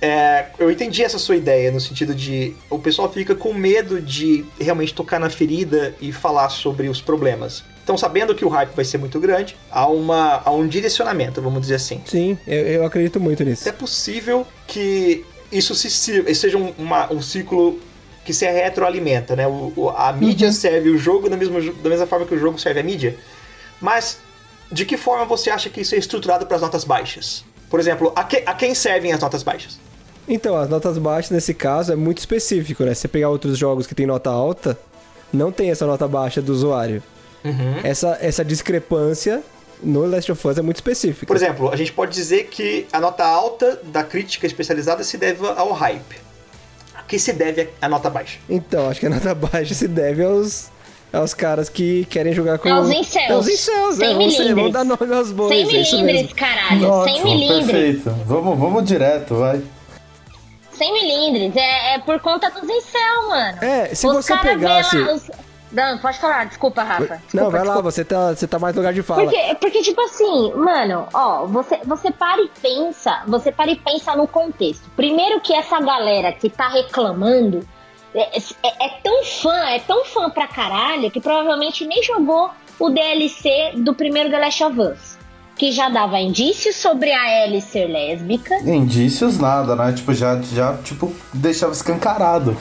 [0.00, 4.44] é, eu entendi essa sua ideia no sentido de o pessoal fica com medo de
[4.58, 7.64] realmente tocar na ferida e falar sobre os problemas.
[7.82, 11.60] Então, sabendo que o hype vai ser muito grande, há, uma, há um direcionamento, vamos
[11.60, 12.00] dizer assim.
[12.06, 13.68] Sim, eu, eu acredito muito nisso.
[13.68, 15.24] É possível que
[15.56, 15.90] isso se,
[16.34, 17.78] seja um, uma, um ciclo
[18.24, 19.46] que se retroalimenta, né?
[19.46, 20.52] O, o a mídia uhum.
[20.52, 23.16] serve o jogo da mesma, da mesma forma que o jogo serve a mídia.
[23.80, 24.18] Mas
[24.72, 27.44] de que forma você acha que isso é estruturado para as notas baixas?
[27.70, 29.78] Por exemplo, a, que, a quem servem as notas baixas?
[30.26, 32.94] Então, as notas baixas nesse caso é muito específico, né?
[32.94, 34.78] Se você pegar outros jogos que tem nota alta,
[35.32, 37.02] não tem essa nota baixa do usuário.
[37.44, 37.80] Uhum.
[37.82, 39.42] Essa, essa discrepância
[39.82, 41.26] no Last of Us é muito específica.
[41.26, 45.46] Por exemplo, a gente pode dizer que a nota alta da crítica especializada se deve
[45.46, 46.24] ao hype.
[47.06, 48.38] Que se deve a nota baixa?
[48.48, 50.70] Então, acho que a nota baixa se deve aos,
[51.12, 52.68] aos caras que querem jogar com...
[52.68, 53.30] É os incels.
[53.30, 55.50] É os incels, é, vamos, ser, vamos dar nome aos bois.
[55.50, 56.88] 100 é milímetros, caralho.
[56.88, 57.66] Ótimo, 100 milímetros.
[57.66, 58.10] Perfeito.
[58.26, 59.62] Vamos, vamos direto, vai.
[60.72, 61.56] 100 milímetros.
[61.62, 63.58] É, é por conta dos incel, mano.
[63.62, 64.98] É, se os você pegasse...
[64.98, 65.30] Lá, os...
[65.74, 67.16] Não, pode falar, desculpa, Rafa.
[67.16, 67.76] Desculpa, não, vai desculpa.
[67.76, 69.24] lá, você tá, você tá mais lugar de fala.
[69.24, 74.14] Porque, porque, tipo assim, mano, ó, você, você para e pensa, você para e pensa
[74.14, 74.88] no contexto.
[74.94, 77.66] Primeiro que essa galera que tá reclamando
[78.14, 82.90] é, é, é tão fã, é tão fã pra caralho, que provavelmente nem jogou o
[82.90, 85.13] DLC do primeiro The Last of Us
[85.56, 88.56] que já dava indícios sobre a Ellie ser lésbica.
[88.60, 89.92] Indícios nada, né?
[89.92, 92.56] Tipo, já, já tipo, deixava escancarado.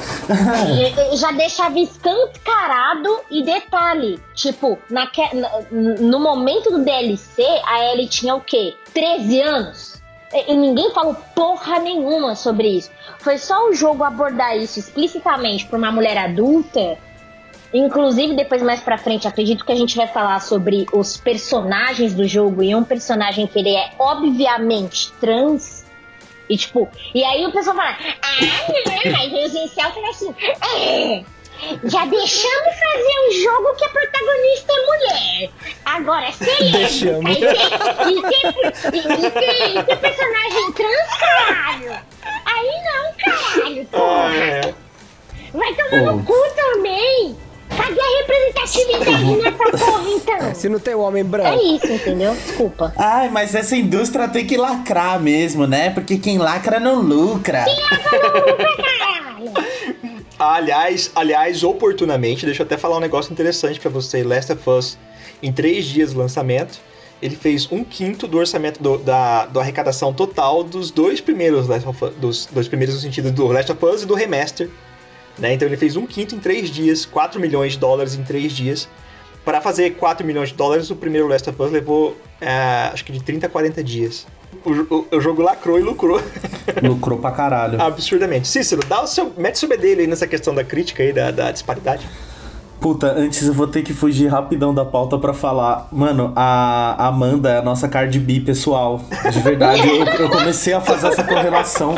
[1.17, 5.21] já deixava escancarado e detalhe, tipo, naque,
[5.71, 8.75] no momento do DLC, a Ellie tinha o quê?
[8.93, 9.93] 13 anos.
[10.47, 12.89] E ninguém falou porra nenhuma sobre isso.
[13.19, 16.97] Foi só o jogo abordar isso explicitamente para uma mulher adulta
[17.73, 22.27] Inclusive, depois mais pra frente, acredito que a gente vai falar sobre os personagens do
[22.27, 25.83] jogo e um personagem que ele é obviamente trans.
[26.47, 30.35] E tipo, e aí o pessoal fala, ah, mas os incel falam assim,
[30.77, 31.23] é,
[31.85, 35.49] já deixamos fazer um jogo que a protagonista é mulher.
[35.85, 36.85] Agora, se ele é.
[37.25, 37.43] Aí,
[38.09, 38.49] e, tem,
[38.89, 41.99] e, tem, e tem personagem trans, caralho.
[42.45, 44.75] Aí não, caralho, porra.
[45.53, 47.37] Vai tomar no cu também.
[47.75, 50.55] Cadê a representatividade nessa porra, então?
[50.55, 51.49] Se não tem o homem branco.
[51.49, 52.33] É isso, entendeu?
[52.33, 52.93] Desculpa.
[52.97, 55.89] Ai, mas essa indústria tem que lacrar mesmo, né?
[55.89, 57.63] Porque quem lacra não lucra.
[57.65, 59.51] Quem lacra não lucra, caralho.
[60.39, 64.23] Aliás, aliás, oportunamente, deixa eu até falar um negócio interessante para você.
[64.23, 64.97] Last of Us,
[65.41, 66.79] em três dias de lançamento,
[67.21, 71.87] ele fez um quinto do orçamento do, da, da arrecadação total dos dois primeiros Last
[71.87, 74.69] of Us, dos dois primeiros no sentido do Last of Us e do remaster
[75.37, 75.53] né?
[75.53, 78.87] Então ele fez um quinto em três dias, 4 milhões de dólares em três dias.
[79.43, 83.11] Para fazer 4 milhões de dólares, o primeiro Last of Us levou é, acho que
[83.11, 84.25] de 30 a 40 dias.
[84.63, 86.21] O, o, o, jogo lacrou e lucrou.
[86.81, 87.81] Lucrou pra caralho.
[87.81, 88.47] Absurdamente.
[88.47, 91.31] Cícero, dá o seu, mete o seu bedelho aí nessa questão da crítica aí, da,
[91.31, 92.07] da disparidade.
[92.83, 95.87] Puta, antes eu vou ter que fugir rapidão da pauta para falar.
[95.89, 99.01] Mano, a Amanda é a nossa Cardi B pessoal.
[99.31, 101.95] De verdade, eu, eu, comecei a fazer essa correlação.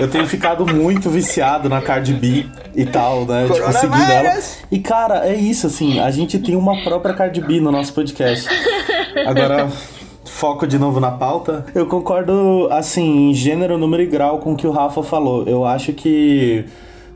[0.00, 3.46] Eu tenho ficado muito viciado na Cardi B e tal, né?
[3.46, 4.42] Tipo, seguindo ela.
[4.72, 6.00] E cara, é isso, assim.
[6.00, 8.48] A gente tem uma própria Cardi B no nosso podcast.
[9.24, 9.70] Agora,
[10.24, 11.64] foco de novo na pauta.
[11.72, 15.44] Eu concordo, assim, em gênero, número e grau com o que o Rafa falou.
[15.46, 16.64] Eu acho que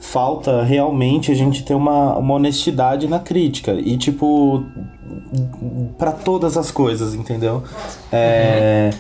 [0.01, 3.73] falta realmente a gente ter uma, uma honestidade na crítica.
[3.73, 4.65] E, tipo,
[5.99, 7.63] para todas as coisas, entendeu?
[8.13, 8.91] É.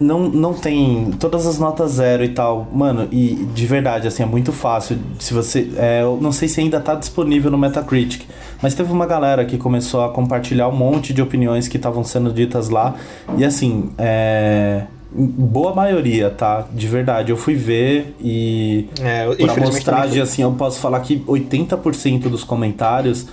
[0.00, 2.68] Não, não tem todas as notas zero e tal.
[2.72, 4.96] Mano, e de verdade, assim, é muito fácil.
[5.18, 5.72] Se você.
[5.76, 8.24] É, eu não sei se ainda tá disponível no Metacritic.
[8.62, 12.32] Mas teve uma galera que começou a compartilhar um monte de opiniões que estavam sendo
[12.32, 12.94] ditas lá.
[13.36, 16.66] E assim, é boa maioria, tá?
[16.72, 17.30] De verdade.
[17.30, 18.88] Eu fui ver e.
[19.00, 23.26] É, por amostragem, assim, eu posso falar que 80% dos comentários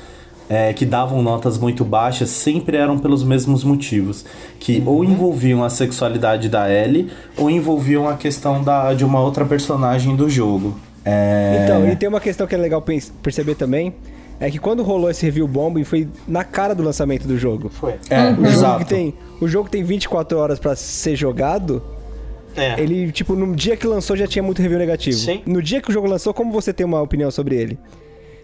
[0.49, 4.25] é, que davam notas muito baixas sempre eram pelos mesmos motivos.
[4.59, 4.88] Que uhum.
[4.88, 10.15] ou envolviam a sexualidade da Ellie, ou envolviam a questão da, de uma outra personagem
[10.15, 10.79] do jogo.
[11.03, 11.61] É...
[11.63, 12.83] Então, e tem uma questão que é legal
[13.21, 13.93] perceber também
[14.39, 17.69] é que quando rolou esse review bomb foi na cara do lançamento do jogo.
[17.69, 17.95] Foi.
[18.10, 18.43] É, uhum.
[18.43, 21.82] o, jogo tem, o jogo tem 24 horas para ser jogado.
[22.56, 22.80] É.
[22.80, 25.17] Ele, tipo, no dia que lançou já tinha muito review negativo.
[25.17, 25.41] Sim.
[25.45, 27.78] No dia que o jogo lançou, como você tem uma opinião sobre ele?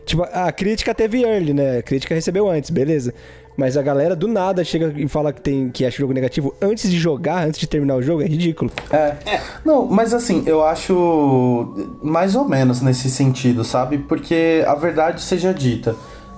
[0.06, 1.78] Tipo, a crítica teve early, né?
[1.78, 3.14] A crítica recebeu antes, beleza.
[3.62, 6.52] Mas a galera do nada chega e fala que tem que acha o jogo negativo
[6.60, 8.72] antes de jogar, antes de terminar o jogo, é ridículo.
[8.90, 9.16] É.
[9.24, 9.42] é.
[9.64, 14.00] Não, mas assim, eu acho mais ou menos nesse sentido, sabe?
[14.00, 15.96] Porque a verdade seja dita,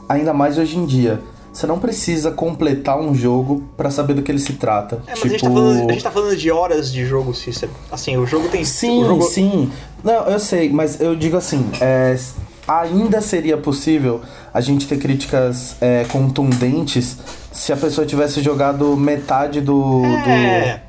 [0.09, 1.21] ainda mais hoje em dia.
[1.53, 5.01] Você não precisa completar um jogo para saber do que ele se trata.
[5.07, 5.27] É, mas tipo...
[5.27, 7.71] a, gente tá tipo falando, a gente tá falando de horas de jogo, Cícero.
[7.89, 8.65] Assim, o jogo tem.
[8.65, 9.23] Sim, jogo...
[9.23, 9.71] sim.
[10.03, 12.17] Não, eu sei, mas eu digo assim, é,
[12.67, 14.21] ainda seria possível
[14.53, 17.17] a gente ter críticas é, contundentes
[17.51, 20.81] se a pessoa tivesse jogado metade do, É.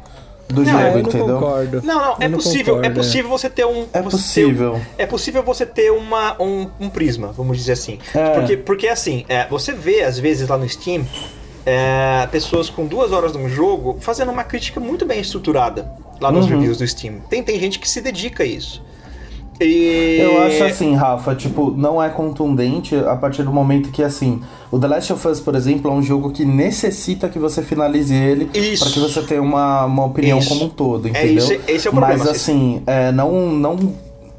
[0.49, 1.35] do, do Não, jogo, eu não entendeu?
[1.39, 1.83] concordo.
[1.83, 3.87] Não, não, é não possível, concordo, é possível você ter um.
[3.93, 4.73] É possível.
[4.97, 7.99] ter- é possível você ter uma, um, um prisma, vamos dizer assim.
[8.15, 8.31] É.
[8.31, 11.05] Porque, porque assim, é, você vê às vezes lá no Steam
[11.67, 16.31] é, pessoas com duas horas de um jogo fazendo uma crítica muito bem estruturada lá
[16.31, 16.53] nos Uhum.
[16.53, 17.21] reviews do Steam.
[17.29, 18.83] Tem, tem gente que se dedica a isso.
[19.61, 20.19] E...
[20.21, 24.41] Eu acho assim, Rafa, tipo, não é contundente a partir do momento que, assim,
[24.71, 28.13] o The Last of Us, por exemplo, é um jogo que necessita que você finalize
[28.15, 30.49] ele para que você tenha uma, uma opinião Isso.
[30.49, 31.37] como um todo, É entendeu?
[31.37, 32.19] isso, esse é o problema.
[32.25, 33.77] Mas assim, é, não, não,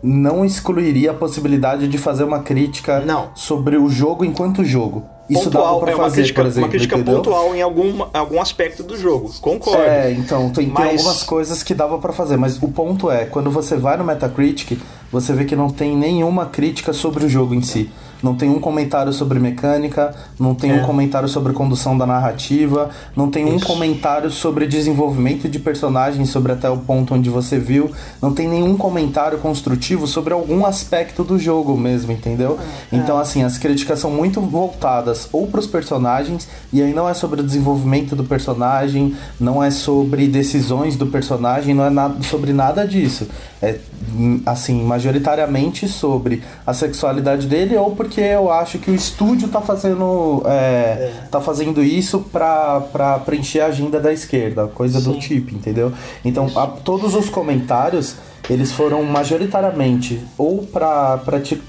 [0.04, 3.30] não excluiria a possibilidade de fazer uma crítica Não.
[3.36, 5.04] sobre o jogo enquanto jogo.
[5.28, 7.16] Isso dava pontual, pra é fazer, crítica, por exemplo, uma crítica entendeu?
[7.16, 9.32] pontual em algum, algum aspecto do jogo.
[9.42, 9.82] Concordo.
[9.82, 13.26] É, então, tem, tem Mas- algumas coisas que dava pra fazer, mas o ponto é,
[13.26, 14.78] quando você vai no Metacritic,
[15.16, 17.90] você vê que não tem nenhuma crítica sobre o jogo em si.
[18.26, 20.82] Não tem um comentário sobre mecânica, não tem É.
[20.82, 26.52] um comentário sobre condução da narrativa, não tem um comentário sobre desenvolvimento de personagens, sobre
[26.52, 31.38] até o ponto onde você viu, não tem nenhum comentário construtivo sobre algum aspecto do
[31.38, 32.58] jogo mesmo, entendeu?
[32.92, 37.42] Então, assim, as críticas são muito voltadas ou pros personagens, e aí não é sobre
[37.42, 42.88] o desenvolvimento do personagem, não é sobre decisões do personagem, não é nada, sobre nada
[42.88, 43.28] disso.
[43.62, 43.78] É,
[44.16, 49.62] hum, assim, majoritariamente sobre a sexualidade dele ou porque eu acho que o estúdio tá
[49.62, 55.20] fazendo, é, tá fazendo isso pra, pra preencher a agenda da esquerda, coisa do Sim.
[55.20, 55.92] tipo, entendeu?
[56.24, 58.16] Então, a- todos os comentários
[58.48, 61.20] eles foram majoritariamente ou para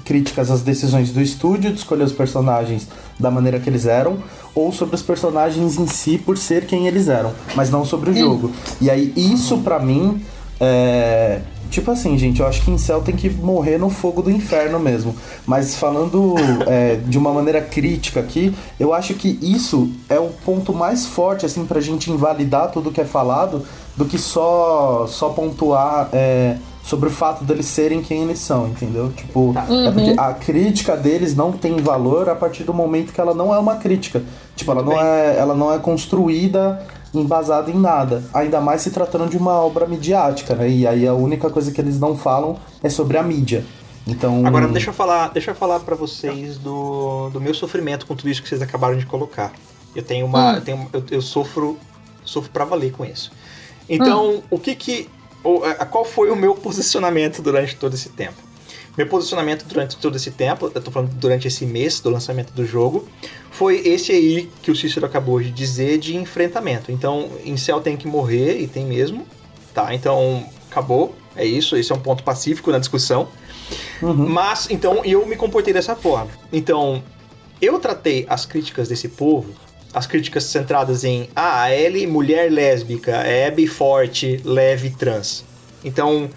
[0.04, 2.86] críticas às decisões do estúdio de escolher os personagens
[3.18, 4.18] da maneira que eles eram,
[4.54, 8.14] ou sobre os personagens em si por ser quem eles eram, mas não sobre o
[8.14, 8.50] jogo.
[8.78, 10.20] E aí, isso pra mim
[10.60, 11.40] é.
[11.70, 15.14] Tipo assim, gente, eu acho que Incel tem que morrer no fogo do inferno mesmo.
[15.46, 16.34] Mas falando
[16.66, 21.46] é, de uma maneira crítica aqui, eu acho que isso é o ponto mais forte,
[21.46, 23.64] assim, pra gente invalidar tudo que é falado,
[23.96, 29.10] do que só, só pontuar é, sobre o fato deles serem quem eles são, entendeu?
[29.10, 33.34] Tipo, é porque a crítica deles não tem valor a partir do momento que ela
[33.34, 34.22] não é uma crítica.
[34.54, 36.80] Tipo, ela não é, ela não é construída
[37.20, 38.24] embasada em nada.
[38.32, 40.68] Ainda mais se tratando de uma obra midiática, né?
[40.68, 43.64] E aí a única coisa que eles não falam é sobre a mídia.
[44.06, 44.46] Então.
[44.46, 48.30] Agora deixa eu falar, deixa eu falar para vocês do, do meu sofrimento com tudo
[48.30, 49.52] isso que vocês acabaram de colocar.
[49.94, 51.76] Eu tenho uma, eu, tenho, eu, eu sofro,
[52.24, 53.32] sofro para valer com isso.
[53.88, 55.08] Então, o que que,
[55.90, 58.45] qual foi o meu posicionamento durante todo esse tempo?
[58.96, 62.64] Meu posicionamento durante todo esse tempo, eu tô falando durante esse mês do lançamento do
[62.64, 63.06] jogo,
[63.50, 66.90] foi esse aí que o Cícero acabou de dizer de enfrentamento.
[66.90, 69.26] Então, Incel tem que morrer e tem mesmo,
[69.74, 69.94] tá?
[69.94, 73.28] Então, acabou, é isso, esse é um ponto pacífico na discussão.
[74.00, 74.14] Uhum.
[74.14, 76.30] Mas, então, eu me comportei dessa forma.
[76.50, 77.02] Então,
[77.60, 79.52] eu tratei as críticas desse povo,
[79.92, 85.44] as críticas centradas em ah, a Ellie, mulher lésbica, Abby forte, leve trans.
[85.84, 86.30] Então,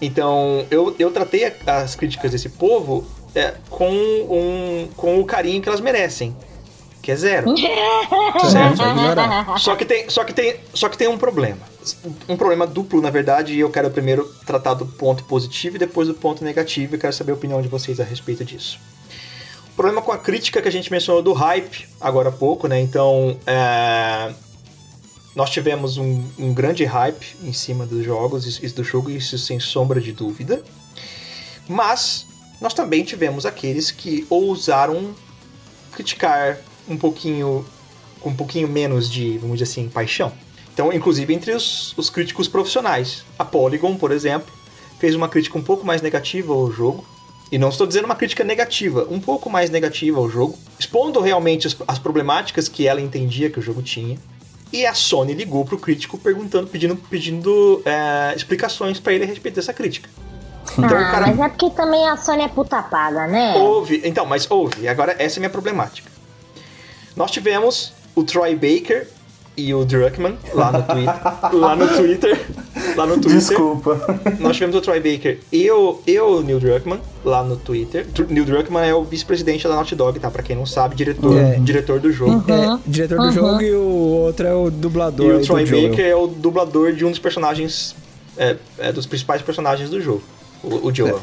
[0.00, 5.60] então eu, eu tratei a- as críticas desse povo é, com, um, com o carinho
[5.60, 6.34] que elas merecem,
[7.02, 7.54] que é zero.
[8.50, 8.82] Certo.
[9.58, 11.60] Só que tem, só que tem, só que tem um problema.
[12.28, 16.08] Um problema duplo, na verdade, e eu quero primeiro tratar do ponto positivo e depois
[16.08, 18.78] do ponto negativo, e quero saber a opinião de vocês a respeito disso.
[19.72, 22.80] O problema com a crítica que a gente mencionou do hype agora há pouco, né?
[22.80, 24.32] Então, é,
[25.36, 29.60] nós tivemos um, um grande hype em cima dos jogos e do jogo, isso sem
[29.60, 30.64] sombra de dúvida.
[31.68, 32.26] Mas
[32.58, 35.14] nós também tivemos aqueles que ousaram
[35.92, 37.66] criticar um pouquinho
[38.18, 40.32] com um pouquinho menos de, vamos dizer assim, paixão.
[40.72, 43.22] Então, inclusive entre os, os críticos profissionais.
[43.38, 44.52] A Polygon, por exemplo,
[44.98, 47.04] fez uma crítica um pouco mais negativa ao jogo.
[47.52, 51.66] E não estou dizendo uma crítica negativa, um pouco mais negativa ao jogo, expondo realmente
[51.66, 54.18] as, as problemáticas que ela entendia que o jogo tinha.
[54.72, 59.54] E a Sony ligou pro crítico perguntando, pedindo, pedindo é, explicações para ele a respeito
[59.54, 60.08] dessa crítica.
[60.72, 63.54] Então ah, cara mas é porque também a Sony é puta paga, né?
[63.56, 64.88] Houve, então, mas houve.
[64.88, 66.10] Agora essa é a minha problemática.
[67.14, 69.08] Nós tivemos o Troy Baker
[69.56, 71.14] e o Druckmann lá no Twitter.
[71.54, 72.46] lá no Twitter.
[72.96, 73.32] Lá no Twitter.
[73.38, 74.20] Desculpa.
[74.38, 78.06] Nós tivemos o Troy Baker e o, e o Neil Druckmann lá no Twitter.
[78.28, 80.30] Neil Druckmann é o vice-presidente da Naughty Dog, tá?
[80.30, 81.54] Pra quem não sabe, diretor, É.
[81.58, 82.44] diretor do jogo.
[82.52, 83.32] É, diretor do Uhum.
[83.32, 85.26] jogo e o outro é o dublador.
[85.26, 85.64] E o Troy.
[85.64, 87.94] Baker é o dublador de um dos personagens.
[88.36, 90.22] É, é dos principais personagens do jogo,
[90.62, 91.20] o, o Joel.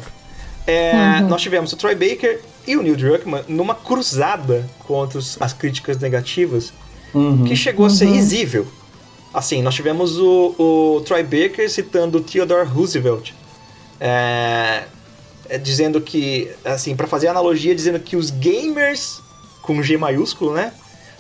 [0.65, 5.51] É, Nós tivemos o Troy Baker e o Neil Druckmann numa cruzada contra os- as
[5.53, 6.71] críticas negativas
[7.14, 7.43] Uhum.
[7.43, 8.68] que chegou a ser risível.
[9.34, 13.32] Assim, nós tivemos o, o Troy Baker citando o Theodore Roosevelt.
[13.99, 14.84] É,
[15.49, 19.22] é, dizendo que, assim, para fazer analogia, dizendo que os gamers,
[19.61, 20.74] com G maiúsculo, né?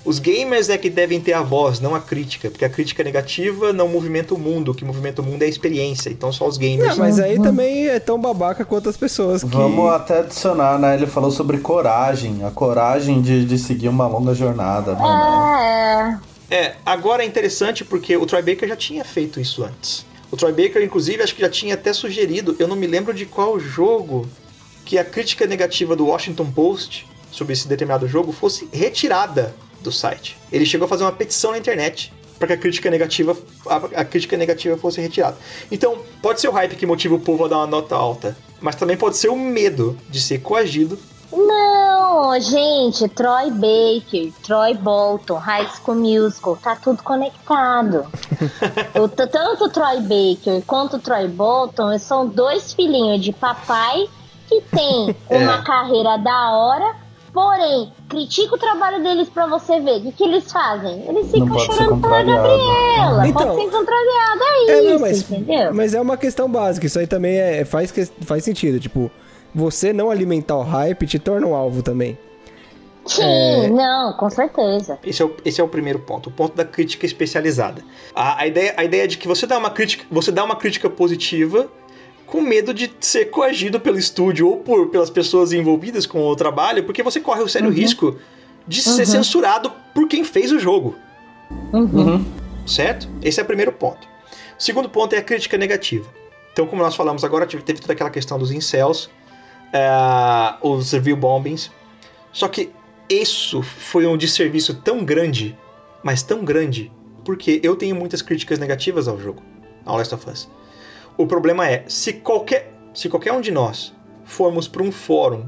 [0.05, 3.71] Os gamers é que devem ter a voz, não a crítica, porque a crítica negativa
[3.71, 6.57] não movimenta o mundo, o que movimenta o mundo é a experiência, então só os
[6.57, 6.89] gamers.
[6.89, 9.49] Não, mas aí também é tão babaca quanto as pessoas que...
[9.49, 10.95] Vamos até adicionar, né?
[10.95, 16.19] Ele falou sobre coragem, a coragem de, de seguir uma longa jornada, né?
[16.29, 16.33] É.
[16.53, 20.05] É, agora é interessante porque o Troy Baker já tinha feito isso antes.
[20.29, 23.25] O Troy Baker, inclusive, acho que já tinha até sugerido, eu não me lembro de
[23.25, 24.27] qual jogo,
[24.83, 30.37] que a crítica negativa do Washington Post sobre esse determinado jogo fosse retirada do site.
[30.51, 34.05] Ele chegou a fazer uma petição na internet para que a crítica negativa a, a,
[34.05, 35.37] crítica negativa fosse retirada.
[35.71, 38.75] Então, pode ser o hype que motiva o povo a dar uma nota alta, mas
[38.75, 40.97] também pode ser o medo de ser coagido.
[41.31, 48.05] Não, gente, Troy Baker, Troy Bolton, High School Musical, tá tudo conectado.
[49.01, 54.07] o, tanto o Troy Baker quanto o Troy Bolton são dois filhinhos de papai
[54.47, 55.61] que tem uma é.
[55.63, 56.95] carreira da hora,
[57.33, 59.97] Porém, critica o trabalho deles para você ver.
[59.97, 61.03] O que, que, eles fazem?
[61.07, 63.27] Eles ficam chorando pela Gabriela.
[63.27, 65.73] Então, pode ser contrariado, é, é isso, não, mas, entendeu?
[65.73, 66.85] Mas é uma questão básica.
[66.85, 68.79] Isso aí também é, faz, faz sentido.
[68.79, 69.09] Tipo,
[69.53, 72.15] você não alimentar o hype te torna um alvo também.
[73.05, 73.67] Sim, é...
[73.67, 74.99] não, com certeza.
[75.03, 77.81] Esse é, o, esse é o primeiro ponto, o ponto da crítica especializada.
[78.15, 80.89] A, a, ideia, a ideia de que você dá uma crítica, você dá uma crítica
[80.89, 81.67] positiva
[82.25, 86.83] com medo de ser coagido pelo estúdio ou por, pelas pessoas envolvidas com o trabalho,
[86.83, 87.75] porque você corre o sério uhum.
[87.75, 88.17] risco
[88.67, 88.95] de uhum.
[88.95, 90.95] ser censurado por quem fez o jogo.
[91.71, 91.89] Uhum.
[91.93, 92.25] uhum.
[92.65, 93.09] Certo?
[93.21, 94.07] Esse é o primeiro ponto.
[94.57, 96.09] O segundo ponto é a crítica negativa.
[96.51, 99.09] Então, como nós falamos agora, teve toda aquela questão dos incels,
[99.73, 101.71] uh, os review bombings.
[102.31, 102.71] Só que
[103.09, 105.57] isso foi um desserviço tão grande,
[106.03, 106.91] mas tão grande,
[107.25, 109.41] porque eu tenho muitas críticas negativas ao jogo,
[109.83, 110.49] ao Last of Us.
[111.17, 113.93] O problema é, se qualquer, se qualquer um de nós
[114.23, 115.45] formos para um fórum,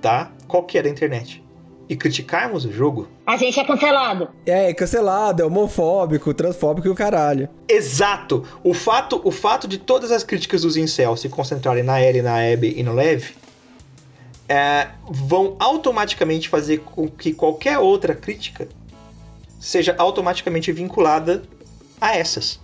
[0.00, 0.30] tá?
[0.46, 1.42] Qualquer da internet,
[1.88, 3.08] e criticarmos o jogo.
[3.26, 4.28] A gente é cancelado.
[4.44, 7.48] É, é cancelado, é homofóbico, transfóbico e o caralho.
[7.66, 8.44] Exato.
[8.62, 12.36] O fato, o fato de todas as críticas dos incels se concentrarem na Ellie, na
[12.36, 13.30] Abby e no Lev
[14.48, 18.68] é, vão automaticamente fazer com que qualquer outra crítica
[19.60, 21.42] seja automaticamente vinculada
[22.00, 22.60] a essas.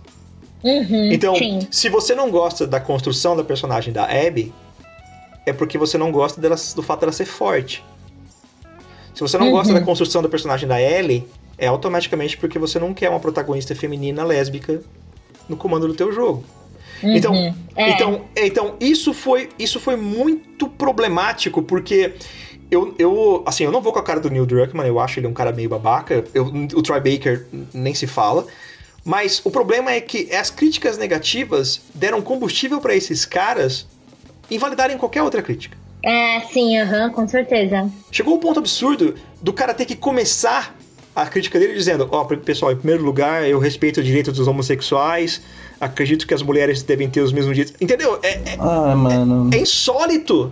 [0.65, 1.59] Uhum, então, sim.
[1.69, 4.51] se você não gosta da construção da personagem da Abby,
[5.45, 7.83] é porque você não gosta dela, do fato dela ser forte.
[9.13, 9.51] Se você não uhum.
[9.51, 11.23] gosta da construção da personagem da Ellie,
[11.55, 14.81] é automaticamente porque você não quer uma protagonista feminina lésbica
[15.47, 16.43] no comando do teu jogo.
[17.03, 17.35] Uhum, então,
[17.75, 17.89] é.
[17.91, 22.13] então, então isso foi isso foi muito problemático porque
[22.71, 25.27] eu, eu, assim, eu não vou com a cara do Neil Druckmann, eu acho ele
[25.27, 26.23] um cara meio babaca.
[26.33, 28.47] Eu, o Troy Baker nem se fala.
[29.05, 33.87] Mas o problema é que as críticas negativas deram combustível para esses caras
[34.49, 35.77] invalidarem qualquer outra crítica.
[36.03, 37.89] É, sim, aham, com certeza.
[38.11, 40.75] Chegou o um ponto absurdo do cara ter que começar
[41.15, 44.47] a crítica dele dizendo: Ó, oh, pessoal, em primeiro lugar, eu respeito o direito dos
[44.47, 45.41] homossexuais,
[45.79, 47.79] acredito que as mulheres devem ter os mesmos direitos.
[47.79, 48.19] Entendeu?
[48.23, 49.49] É, é, ah, mano.
[49.53, 50.51] É, é insólito.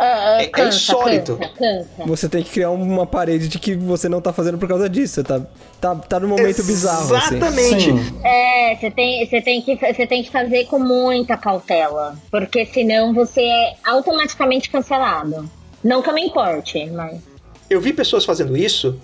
[0.00, 1.36] É, é, cansa, é insólito.
[1.36, 2.06] Cansa, cansa.
[2.06, 5.22] Você tem que criar uma parede de que você não tá fazendo por causa disso.
[5.22, 5.42] Tá,
[5.78, 7.14] tá, tá num momento bizarro.
[7.14, 7.36] Assim.
[7.36, 7.90] Exatamente.
[7.90, 8.20] Assim.
[8.24, 12.16] É, você tem, você, tem que, você tem que fazer com muita cautela.
[12.30, 15.48] Porque senão você é automaticamente cancelado.
[15.84, 17.20] Não que eu me importe, mas.
[17.68, 18.98] Eu vi pessoas fazendo isso,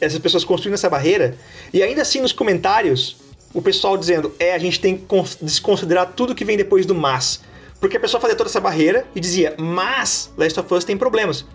[0.00, 1.36] essas pessoas construindo essa barreira,
[1.72, 3.16] e ainda assim nos comentários,
[3.54, 5.06] o pessoal dizendo: é, a gente tem que
[5.40, 7.40] desconsiderar tudo que vem depois do mas.
[7.80, 11.46] Porque a pessoa fazia toda essa barreira e dizia, mas Last of Us tem problemas.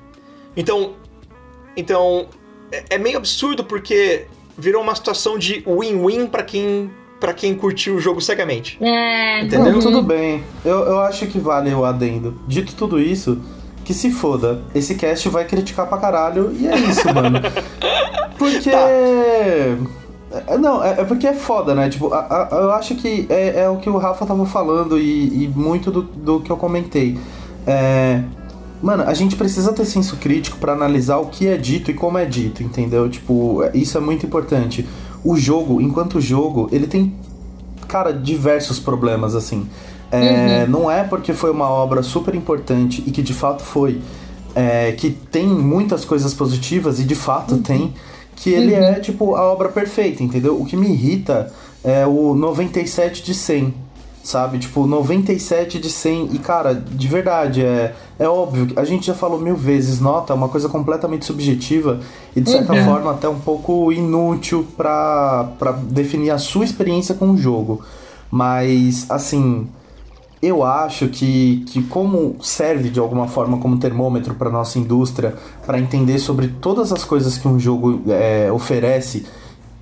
[0.57, 0.93] Então,
[1.77, 2.27] então
[2.71, 4.25] é, é meio absurdo porque
[4.57, 8.77] virou uma situação de win-win para quem para quem curtiu o jogo cegamente.
[8.83, 9.73] É, Entendeu?
[9.73, 10.43] Não, tudo bem.
[10.63, 12.39] Eu, eu acho que vale o adendo.
[12.45, 13.41] Dito tudo isso,
[13.83, 14.61] que se foda.
[14.75, 17.39] Esse cast vai criticar pra caralho e é isso, mano.
[18.37, 18.69] Porque.
[18.69, 18.87] Tá.
[20.47, 21.89] É, não, é, é, porque é foda, né?
[21.89, 25.43] Tipo, a, a, eu acho que é, é, o que o Rafa tava falando e,
[25.43, 27.17] e muito do, do, que eu comentei.
[27.65, 28.21] É,
[28.81, 32.17] mano, a gente precisa ter senso crítico para analisar o que é dito e como
[32.17, 33.09] é dito, entendeu?
[33.09, 34.87] Tipo, é, isso é muito importante.
[35.23, 37.15] O jogo, enquanto jogo, ele tem,
[37.87, 39.67] cara, diversos problemas, assim.
[40.11, 40.71] É, uhum.
[40.71, 44.01] Não é porque foi uma obra super importante e que de fato foi,
[44.53, 47.61] é, que tem muitas coisas positivas e de fato uhum.
[47.61, 47.93] tem
[48.35, 48.83] que ele uhum.
[48.83, 50.59] é, tipo, a obra perfeita, entendeu?
[50.59, 51.51] O que me irrita
[51.83, 53.73] é o 97 de 100,
[54.23, 54.57] sabe?
[54.57, 56.29] Tipo, 97 de 100.
[56.33, 60.35] E, cara, de verdade, é, é óbvio, a gente já falou mil vezes, nota é
[60.35, 61.99] uma coisa completamente subjetiva
[62.35, 62.85] e, de certa uhum.
[62.85, 65.47] forma, até um pouco inútil para
[65.83, 67.81] definir a sua experiência com o jogo.
[68.29, 69.67] Mas, assim,
[70.45, 75.33] eu acho que, que como serve de alguma forma como termômetro para nossa indústria,
[75.65, 79.25] para entender sobre todas as coisas que um jogo é, oferece,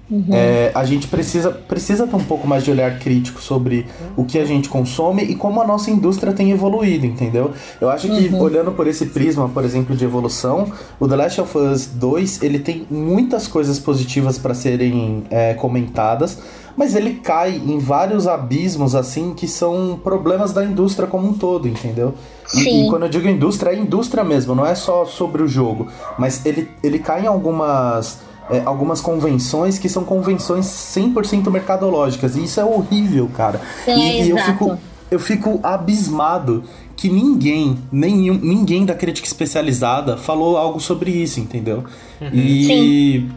[0.10, 0.26] uhum.
[0.32, 3.86] é, a gente precisa, precisa ter um pouco mais de olhar crítico sobre
[4.16, 7.52] o que a gente consome e como a nossa indústria tem evoluído, entendeu?
[7.80, 8.42] Eu acho que uhum.
[8.42, 12.60] olhando por esse prisma, por exemplo, de evolução, o The Last of Us 2 ele
[12.60, 16.40] tem muitas coisas positivas para serem é, comentadas
[16.76, 21.68] mas ele cai em vários abismos, assim, que são problemas da indústria como um todo,
[21.68, 22.16] entendeu?
[22.56, 25.88] E, e, quando eu digo indústria, é indústria mesmo, não é só sobre o jogo.
[26.18, 28.22] Mas ele, ele cai em algumas,
[28.54, 32.36] é, algumas convenções que são convenções 100% mercadológicas.
[32.36, 33.60] E isso é horrível, cara.
[33.88, 34.78] É, e, e eu fico
[35.14, 36.64] eu fico abismado
[36.96, 41.84] que ninguém, nenhum, ninguém da crítica especializada falou algo sobre isso, entendeu?
[42.20, 42.30] Uhum.
[42.34, 42.66] E.
[42.66, 43.32] Sim.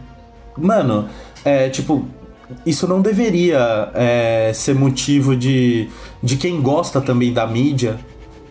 [0.57, 1.07] Mano,
[1.45, 2.05] é, tipo,
[2.65, 5.87] isso não deveria é, ser motivo de,
[6.21, 7.99] de quem gosta também da mídia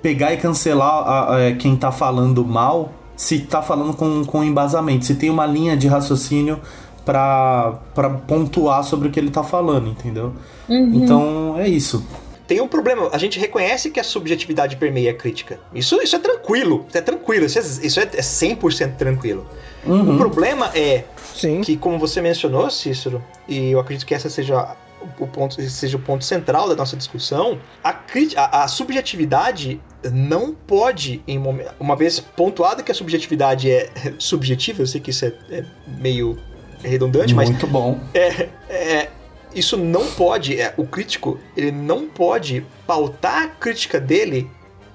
[0.01, 4.45] pegar e cancelar a, a, é, quem tá falando mal se tá falando com, com
[4.45, 6.61] embasamento, se tem uma linha de raciocínio
[7.05, 7.79] para
[8.27, 10.35] pontuar sobre o que ele tá falando, entendeu?
[10.69, 10.93] Uhum.
[10.95, 12.05] Então é isso.
[12.47, 15.59] Tem um problema, a gente reconhece que a subjetividade permeia a crítica.
[15.75, 19.47] Isso, isso é tranquilo, isso é tranquilo, isso é, isso é 100% tranquilo.
[19.85, 20.15] Uhum.
[20.15, 21.05] O problema é
[21.35, 21.61] Sim.
[21.61, 24.77] que, como você mencionou, Cícero, e eu acredito que essa seja
[25.19, 27.91] o ponto, seja o ponto central da nossa discussão, a,
[28.37, 29.81] a, a subjetividade
[30.13, 35.11] não pode, em momento, uma vez pontuado que a subjetividade é subjetiva, eu sei que
[35.11, 36.39] isso é, é meio
[36.83, 37.51] redundante, Muito mas.
[37.51, 38.01] Muito bom.
[38.15, 39.11] É, é,
[39.55, 44.51] isso não pode, é, o crítico, ele não pode pautar a crítica dele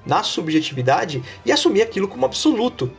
[0.06, 2.92] na subjetividade e assumir aquilo como absoluto.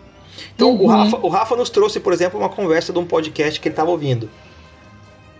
[0.54, 0.84] Então, uhum.
[0.84, 3.72] o, Rafa, o Rafa nos trouxe, por exemplo, uma conversa de um podcast que ele
[3.72, 4.30] estava ouvindo.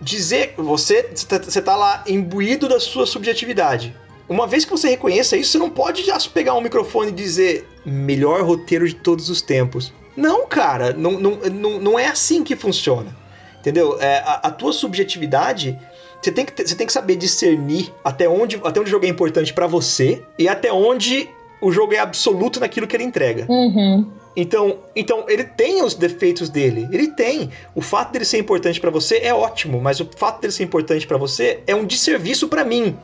[0.03, 3.95] Dizer, você está tá lá imbuído da sua subjetividade.
[4.27, 7.67] Uma vez que você reconheça isso, você não pode já pegar um microfone e dizer
[7.85, 9.93] melhor roteiro de todos os tempos.
[10.15, 13.15] Não, cara, não, não, não, não é assim que funciona.
[13.59, 13.97] Entendeu?
[13.99, 15.79] É, a, a tua subjetividade
[16.23, 19.09] você tem que, você tem que saber discernir até onde, até onde o jogo é
[19.09, 21.29] importante para você e até onde
[21.59, 23.45] o jogo é absoluto naquilo que ele entrega.
[23.49, 24.09] Uhum.
[24.35, 26.87] Então, então ele tem os defeitos dele.
[26.91, 27.49] Ele tem.
[27.75, 31.05] O fato dele ser importante para você é ótimo, mas o fato dele ser importante
[31.05, 32.97] para você é um desserviço para mim.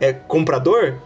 [0.00, 0.98] É comprador,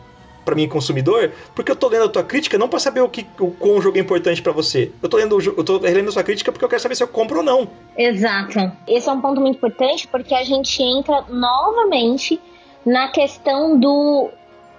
[0.44, 3.26] para mim consumidor, porque eu tô lendo a tua crítica não para saber o que
[3.38, 4.90] o quão jogo é importante para você.
[5.02, 7.08] Eu tô lendo eu tô relendo a sua crítica porque eu quero saber se eu
[7.08, 7.68] compro ou não.
[7.96, 8.72] Exato.
[8.86, 12.40] Esse é um ponto muito importante porque a gente entra novamente
[12.86, 14.30] na questão do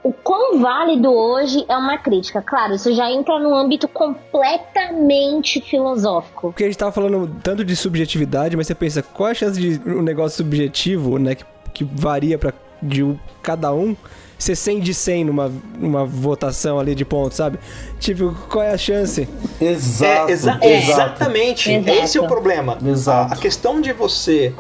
[0.04, 2.41] o quão válido hoje é uma crítica.
[2.41, 6.50] Claro, isso já entra num âmbito completamente filosófico.
[6.50, 9.60] Porque a gente tava falando tanto de subjetividade, mas você pensa, qual é a chance
[9.60, 13.95] de um negócio subjetivo, né, que, que varia para de cada um,
[14.38, 17.60] ser 100 de 100 numa, numa votação ali de pontos, sabe?
[18.00, 19.28] Tipo, qual é a chance?
[19.60, 20.30] Exato.
[20.30, 21.72] É, exa é, exatamente.
[21.72, 21.89] Exato.
[21.91, 22.78] Esse é o problema.
[22.86, 23.34] Exato.
[23.34, 24.54] A, a questão de você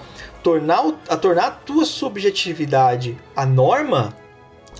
[0.43, 4.13] tornar, a tornar a tua subjetividade a norma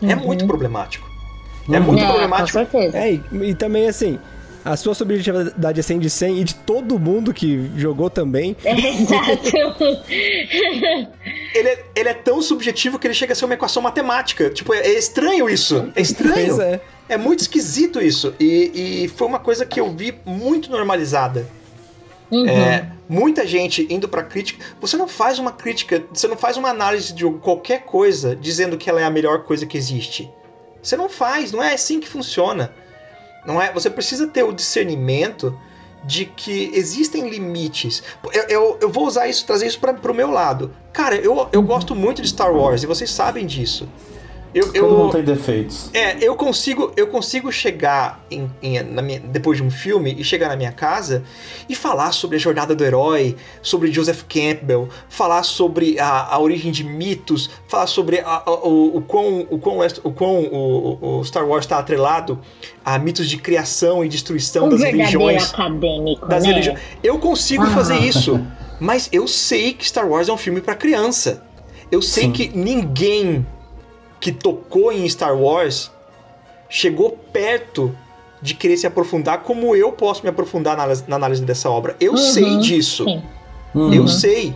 [0.01, 0.11] uhum.
[0.11, 1.07] é muito problemático.
[1.71, 1.85] É uhum.
[1.85, 2.59] muito é, problemático.
[2.59, 2.97] Com certeza.
[2.97, 4.19] É, e, e também assim,
[4.63, 8.55] a sua subjetividade é 100 de 100 e de todo mundo que jogou também.
[8.63, 10.03] É, exato.
[11.55, 14.49] ele, é, ele é tão subjetivo que ele chega a ser uma equação matemática.
[14.49, 15.91] Tipo, é, é estranho isso.
[15.95, 16.55] É estranho.
[16.55, 16.81] Pois é.
[17.07, 18.33] É muito esquisito isso.
[18.39, 21.47] E, e foi uma coisa que eu vi muito normalizada.
[22.31, 22.47] Uhum.
[22.47, 24.63] É, muita gente indo pra crítica.
[24.79, 28.89] Você não faz uma crítica, você não faz uma análise de qualquer coisa dizendo que
[28.89, 30.31] ela é a melhor coisa que existe.
[30.81, 32.73] Você não faz, não é assim que funciona.
[33.45, 33.71] Não é?
[33.73, 35.57] Você precisa ter o discernimento
[36.03, 38.03] de que existem limites.
[38.31, 40.73] Eu, eu, eu vou usar isso, trazer isso para o meu lado.
[40.93, 43.89] Cara, eu, eu gosto muito de Star Wars e vocês sabem disso.
[44.53, 45.91] Eu, Todo eu, mundo tem defeitos.
[45.93, 50.49] É, eu consigo, eu consigo chegar em, em, minha, depois de um filme e chegar
[50.49, 51.23] na minha casa
[51.67, 56.71] e falar sobre a jornada do herói, sobre Joseph Campbell, falar sobre a, a origem
[56.71, 61.23] de mitos, falar sobre a, a, o, o quão, o quão, o, quão o, o
[61.23, 62.39] Star Wars está atrelado
[62.83, 65.53] a mitos de criação e destruição um das religiões.
[65.53, 66.49] acadêmico, das né?
[66.49, 66.79] religiões.
[67.03, 67.71] Eu consigo ah.
[67.71, 68.43] fazer isso,
[68.79, 71.43] mas eu sei que Star Wars é um filme para criança.
[71.91, 72.31] Eu sei Sim.
[72.31, 73.45] que ninguém
[74.19, 75.91] que tocou em Star Wars
[76.69, 77.95] chegou perto
[78.41, 81.95] de querer se aprofundar como eu posso me aprofundar na, na análise dessa obra.
[81.99, 83.05] Eu uhum, sei disso.
[83.73, 83.93] Uhum.
[83.93, 84.55] Eu sei.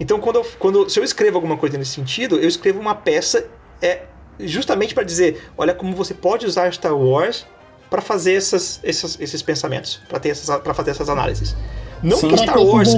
[0.00, 3.46] Então, quando, eu, quando se eu escrevo alguma coisa nesse sentido, eu escrevo uma peça
[3.82, 4.02] é
[4.40, 7.46] justamente para dizer, olha como você pode usar Star Wars
[7.90, 11.56] para fazer essas, essas, esses pensamentos, para ter essas, para fazer essas análises.
[12.02, 12.28] Não Sim.
[12.28, 12.90] que Star Wars,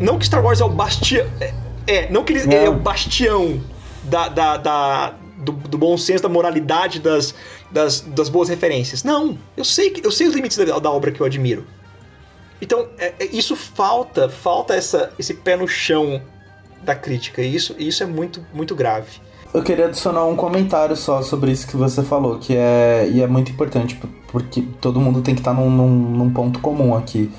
[0.00, 1.54] não que Star Wars é o bastião, é,
[1.86, 2.64] é não que ele é.
[2.64, 3.60] é o bastião
[4.04, 7.34] da, da, da do, do bom senso, da moralidade, das,
[7.70, 9.02] das, das, boas referências.
[9.02, 11.66] Não, eu sei que eu sei os limites da, da obra que eu admiro.
[12.60, 16.22] Então, é, é, isso falta, falta essa, esse pé no chão
[16.82, 17.42] da crítica.
[17.42, 19.20] E isso, isso é muito, muito grave.
[19.52, 23.26] Eu queria adicionar um comentário só sobre isso que você falou, que é, e é
[23.26, 27.30] muito importante, porque todo mundo tem que estar num, num, num ponto comum aqui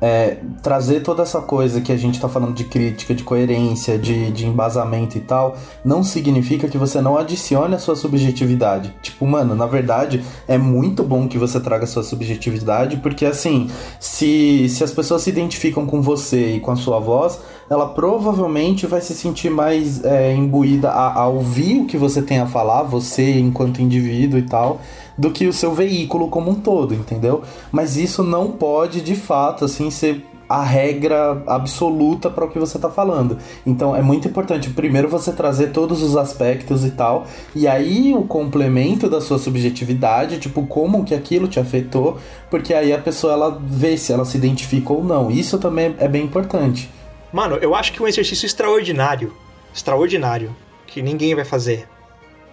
[0.00, 4.30] é, trazer toda essa coisa que a gente tá falando de crítica, de coerência, de,
[4.30, 8.94] de embasamento e tal, não significa que você não adicione a sua subjetividade.
[9.02, 13.70] Tipo, mano, na verdade, é muito bom que você traga a sua subjetividade, porque assim,
[13.98, 17.40] se, se as pessoas se identificam com você e com a sua voz,
[17.70, 22.38] ela provavelmente vai se sentir mais é, imbuída a, a ouvir o que você tem
[22.38, 24.80] a falar, você enquanto indivíduo e tal
[25.16, 27.42] do que o seu veículo como um todo, entendeu?
[27.70, 32.76] Mas isso não pode, de fato, assim, ser a regra absoluta para o que você
[32.76, 33.38] está falando.
[33.66, 38.22] Então é muito importante primeiro você trazer todos os aspectos e tal, e aí o
[38.22, 42.18] complemento da sua subjetividade, tipo como que aquilo te afetou,
[42.50, 45.30] porque aí a pessoa ela vê se ela se identifica ou não.
[45.30, 46.90] Isso também é bem importante.
[47.32, 49.32] Mano, eu acho que um exercício extraordinário,
[49.74, 50.54] extraordinário,
[50.86, 51.88] que ninguém vai fazer,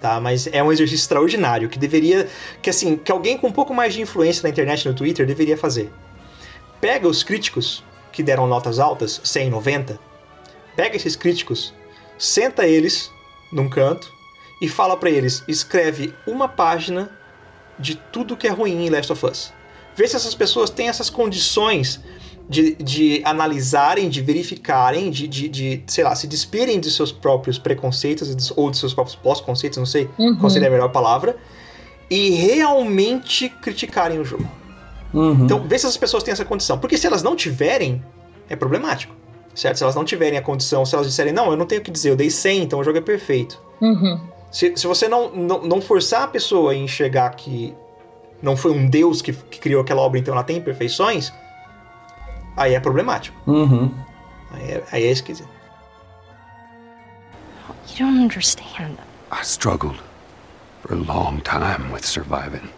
[0.02, 0.20] tá?
[0.20, 2.28] Mas é um exercício extraordinário que deveria,
[2.62, 5.56] que assim, que alguém com um pouco mais de influência na internet, no Twitter, deveria
[5.56, 5.90] fazer.
[6.82, 10.00] Pega os críticos que deram notas altas, 100, 90,
[10.76, 11.74] pega esses críticos,
[12.18, 13.12] senta eles
[13.54, 14.12] num canto
[14.62, 17.10] e fala para eles, escreve uma página
[17.80, 19.54] de tudo que é ruim em Last of Us.
[19.96, 22.02] Vê se essas pessoas têm essas condições
[22.52, 27.58] de, de analisarem, de verificarem, de, de, de, sei lá, se despirem de seus próprios
[27.58, 30.36] preconceitos ou de seus próprios pós-conceitos, não sei uhum.
[30.36, 31.38] qual seria a melhor palavra,
[32.10, 34.46] e realmente criticarem o jogo.
[35.14, 35.46] Uhum.
[35.46, 36.78] Então, vê se essas pessoas têm essa condição.
[36.78, 38.04] Porque se elas não tiverem,
[38.50, 39.16] é problemático.
[39.56, 39.78] Certo?
[39.78, 41.92] Se elas não tiverem a condição, se elas disserem, não, eu não tenho o que
[41.92, 43.58] dizer, eu dei 100, então o jogo é perfeito.
[43.80, 44.20] Uhum.
[44.52, 47.74] Se, se você não, não, não forçar a pessoa a enxergar que
[48.42, 51.32] não foi um Deus que, que criou aquela obra, então ela tem imperfeições,
[52.56, 53.38] aí é problemático.
[53.50, 53.94] Uhum.
[54.52, 55.50] Aí, é, aí é esquisito.
[57.98, 58.98] You don't understand.
[59.32, 60.00] I struggled
[60.82, 62.70] for a long time with surviving.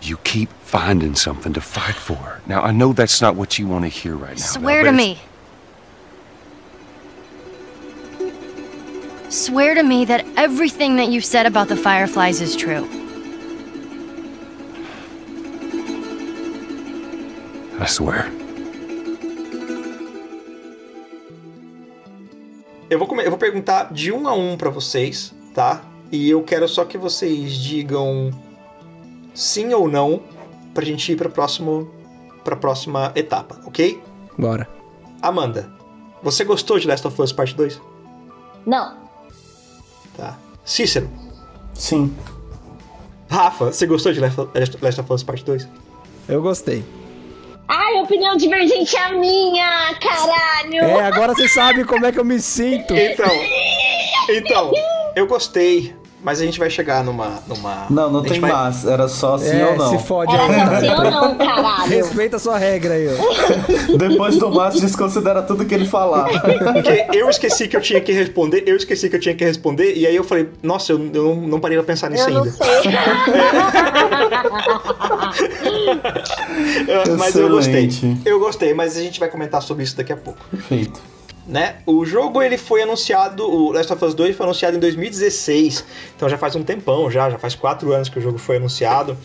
[0.00, 2.40] You keep finding something to fight for.
[2.46, 4.44] Now, I know that's not what you want to hear right now.
[4.44, 5.18] Swear to me.
[9.28, 12.88] Swear to me that everything that you said about the Fireflies is true.
[17.80, 18.30] I swear.
[22.90, 25.82] Eu vou, eu vou perguntar de um a um para vocês, tá?
[26.10, 28.30] E eu quero só que vocês digam
[29.34, 30.22] sim ou não
[30.72, 31.90] pra gente ir para próximo
[32.42, 34.02] para próxima etapa, ok?
[34.38, 34.66] Bora.
[35.20, 35.70] Amanda,
[36.22, 37.80] você gostou de Last of Us Parte 2?
[38.64, 38.96] Não.
[40.16, 40.38] Tá.
[40.64, 41.10] Cícero?
[41.74, 42.14] Sim.
[43.28, 45.68] Rafa, você gostou de Last of Us Parte 2?
[46.28, 46.82] Eu gostei.
[47.88, 50.84] Ai, opinião divergente é a minha, caralho!
[50.84, 52.94] É, agora você sabe como é que eu me sinto.
[52.94, 53.30] Então,
[54.28, 54.72] então,
[55.16, 55.96] eu gostei.
[56.22, 57.40] Mas a gente vai chegar numa.
[57.46, 58.50] numa não, não tem vai...
[58.50, 58.84] mais.
[58.84, 59.90] Era só sim é, ou não.
[59.90, 60.60] Se fode Era aí.
[60.60, 61.88] Era sim ou não, caralho.
[61.88, 63.16] Respeita a sua regra aí, ó.
[63.96, 66.28] Depois do Márcio desconsidera tudo que ele falar.
[66.40, 69.94] Porque eu esqueci que eu tinha que responder, eu esqueci que eu tinha que responder,
[69.96, 72.50] e aí eu falei, nossa, eu, eu não, não parei pra pensar nisso eu ainda.
[72.50, 72.68] Não sei.
[76.88, 77.10] É.
[77.16, 77.88] mas eu gostei.
[78.24, 80.38] Eu gostei, mas a gente vai comentar sobre isso daqui a pouco.
[80.50, 81.17] Perfeito
[81.48, 81.76] né?
[81.86, 85.84] O jogo ele foi anunciado, o Last of Us 2 foi anunciado em 2016,
[86.14, 89.16] então já faz um tempão já, já faz quatro anos que o jogo foi anunciado.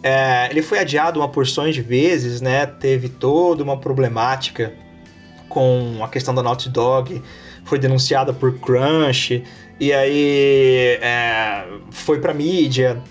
[0.00, 2.66] É, ele foi adiado uma porções de vezes, né?
[2.66, 4.72] Teve toda uma problemática
[5.48, 7.20] com a questão da Naughty Dog,
[7.64, 9.42] foi denunciada por Crunch,
[9.80, 13.02] e aí é, foi pra mídia.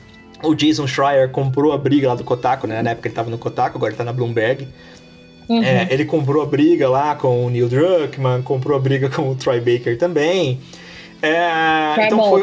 [0.43, 2.81] O Jason Schreier comprou a briga lá do Kotaku, né?
[2.81, 4.67] Na época ele tava no Kotaku, agora ele tá na Bloomberg.
[5.49, 5.63] Uhum.
[5.63, 9.35] É, ele comprou a briga lá com o Neil Druckmann, comprou a briga com o
[9.35, 10.59] Troy Baker também.
[11.21, 12.41] É, então foi,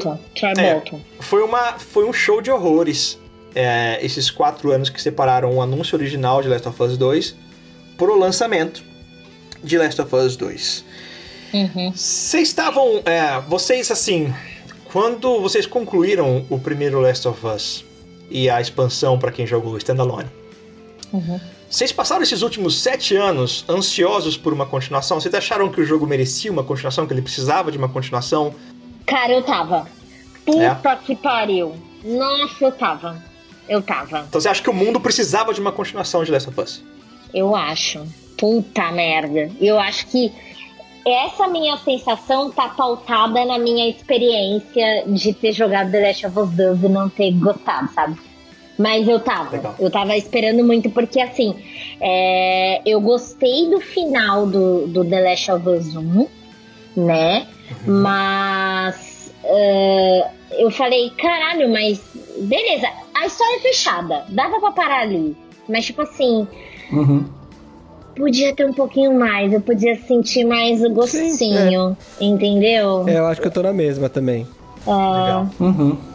[0.58, 0.82] é,
[1.18, 3.18] foi, uma, foi um show de horrores.
[3.54, 7.34] É, esses quatro anos que separaram o anúncio original de Last of Us 2
[7.98, 8.82] pro lançamento
[9.62, 10.84] de Last of Us 2.
[11.52, 11.92] Uhum.
[11.92, 13.02] Vocês estavam.
[13.04, 14.32] É, vocês, assim,
[14.92, 17.84] quando vocês concluíram o primeiro Last of Us
[18.30, 20.28] e a expansão para quem jogou Standalone,
[21.12, 21.40] uhum.
[21.70, 25.20] Vocês passaram esses últimos sete anos ansiosos por uma continuação?
[25.20, 28.52] Vocês acharam que o jogo merecia uma continuação, que ele precisava de uma continuação?
[29.06, 29.86] Cara, eu tava.
[30.44, 30.96] Puta é.
[30.96, 31.76] que pariu.
[32.04, 33.22] Nossa, eu tava.
[33.68, 34.26] Eu tava.
[34.28, 36.84] Então você acha que o mundo precisava de uma continuação de Last of Us?
[37.32, 38.04] Eu acho.
[38.36, 39.48] Puta merda.
[39.60, 40.32] Eu acho que
[41.06, 46.50] essa minha sensação tá pautada na minha experiência de ter jogado The Last of Us
[46.50, 48.18] 2 e não ter gostado, sabe?
[48.80, 49.50] Mas eu tava.
[49.50, 49.74] Legal.
[49.78, 51.54] Eu tava esperando muito, porque assim,
[52.00, 56.26] é, eu gostei do final do, do The Last of Us 1,
[56.96, 57.46] né?
[57.86, 58.00] Uhum.
[58.00, 62.00] Mas uh, eu falei, caralho, mas
[62.38, 65.36] beleza, a história é fechada, dava pra parar ali.
[65.68, 66.48] Mas tipo assim.
[66.90, 67.26] Uhum.
[68.16, 72.24] Podia ter um pouquinho mais, eu podia sentir mais o gostinho, Sim, é.
[72.24, 73.06] entendeu?
[73.06, 74.46] É, eu acho que eu tô na mesma também.
[74.86, 74.90] É.
[74.90, 75.48] Legal.
[75.60, 76.09] Uhum.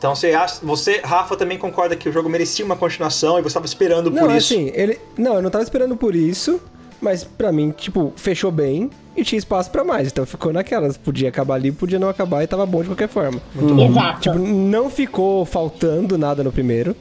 [0.00, 3.48] Então você acha, você, Rafa, também concorda que o jogo merecia uma continuação e você
[3.48, 4.54] estava esperando não, por isso?
[4.54, 6.58] Assim, ele, não, eu não estava esperando por isso,
[7.02, 10.08] mas para mim, tipo, fechou bem e tinha espaço para mais.
[10.08, 13.42] Então ficou naquelas, podia acabar ali, podia não acabar e tava bom de qualquer forma.
[13.54, 13.90] Muito bom.
[13.90, 14.20] Exato.
[14.20, 16.96] Tipo, não ficou faltando nada no primeiro.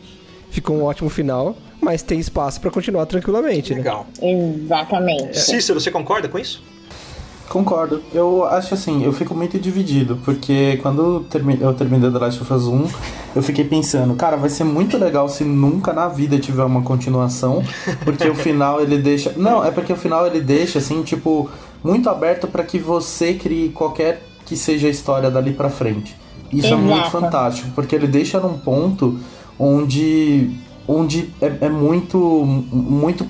[0.51, 3.71] Ficou um ótimo final, mas tem espaço para continuar tranquilamente.
[3.71, 3.77] Né?
[3.77, 4.07] Legal.
[4.21, 4.29] Né?
[4.65, 5.39] Exatamente.
[5.39, 6.61] Cícero, você concorda com isso?
[7.49, 8.03] Concordo.
[8.13, 11.25] Eu acho assim, eu fico muito dividido, porque quando
[11.59, 12.85] eu terminei The Last of Us 1,
[13.35, 17.63] eu fiquei pensando, cara, vai ser muito legal se nunca na vida tiver uma continuação,
[18.05, 19.33] porque o final ele deixa.
[19.35, 21.49] Não, é porque o final ele deixa, assim, tipo,
[21.83, 26.15] muito aberto para que você crie qualquer que seja a história dali pra frente.
[26.53, 26.81] Isso Exato.
[26.81, 29.19] é muito fantástico, porque ele deixa num ponto
[29.57, 30.51] onde,
[30.87, 32.17] onde é, é muito,
[32.71, 33.25] muito,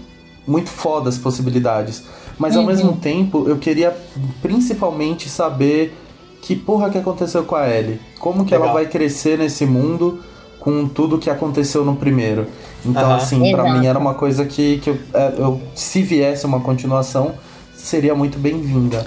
[0.46, 2.04] muito foda as possibilidades.
[2.40, 2.68] Mas ao uhum.
[2.68, 3.96] mesmo tempo, eu queria
[4.42, 5.94] principalmente saber
[6.42, 8.00] que porra que aconteceu com a Ellie.
[8.18, 8.70] Como que Legal.
[8.70, 10.24] ela vai crescer nesse mundo
[10.58, 12.48] com tudo que aconteceu no primeiro.
[12.86, 13.16] Então, uhum.
[13.16, 17.36] assim, para mim era uma coisa que, que eu, é, eu, se viesse uma continuação,
[17.76, 19.06] seria muito bem-vinda.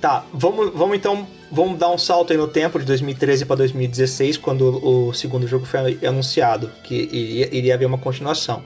[0.00, 4.36] Tá, vamos, vamos então vamos dar um salto aí no tempo de 2013 para 2016,
[4.36, 8.62] quando o segundo jogo foi anunciado que iria, iria haver uma continuação.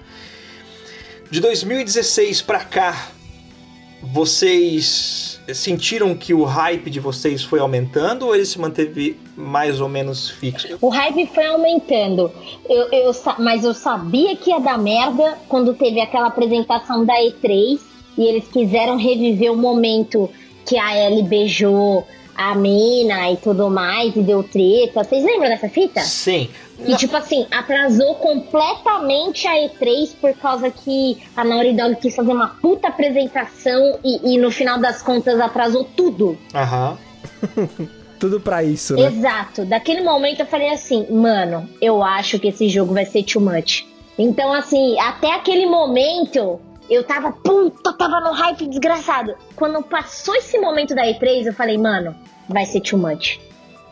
[1.31, 3.09] De 2016 para cá,
[4.13, 9.89] vocês sentiram que o hype de vocês foi aumentando ou ele se manteve mais ou
[9.89, 10.67] menos fixo?
[10.81, 12.31] O hype foi aumentando,
[12.69, 17.79] eu, eu, mas eu sabia que ia dar merda quando teve aquela apresentação da E3
[18.17, 20.31] e eles quiseram reviver o momento
[20.65, 25.05] que a Ellie beijou a mina e tudo mais, e deu treta.
[25.05, 26.01] Vocês lembram dessa fita?
[26.01, 26.49] Sim.
[26.81, 26.97] E Não.
[26.97, 32.49] tipo assim, atrasou completamente a E3 por causa que a Naughty Dog quis fazer uma
[32.49, 36.37] puta apresentação e, e no final das contas atrasou tudo.
[36.55, 36.99] Aham.
[38.19, 39.07] tudo pra isso, né?
[39.07, 39.65] Exato.
[39.65, 43.85] Daquele momento eu falei assim, mano, eu acho que esse jogo vai ser too much.
[44.19, 49.35] Então, assim, até aquele momento, eu tava, puta, tava no hype desgraçado.
[49.57, 52.15] Quando passou esse momento da E3, eu falei, mano,
[52.49, 53.39] vai ser too much.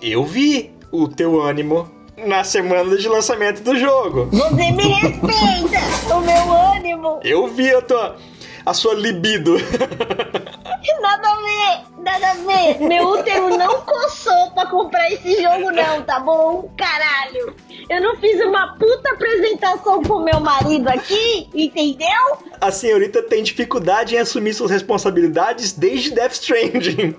[0.01, 4.27] Eu vi o teu ânimo na semana de lançamento do jogo.
[4.27, 6.15] Você me respeita!
[6.15, 7.21] o meu ânimo!
[7.23, 8.17] Eu vi a tua.
[8.65, 9.57] A sua libido.
[11.01, 12.81] Nada a ver, nada a ver.
[12.81, 16.71] Meu útero não coçou pra comprar esse jogo, não, tá bom?
[16.77, 17.55] Caralho.
[17.89, 22.39] Eu não fiz uma puta apresentação com meu marido aqui, entendeu?
[22.61, 27.17] A senhorita tem dificuldade em assumir suas responsabilidades desde Death Stranding.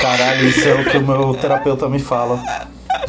[0.00, 2.36] Caralho, isso é o que o meu terapeuta me fala.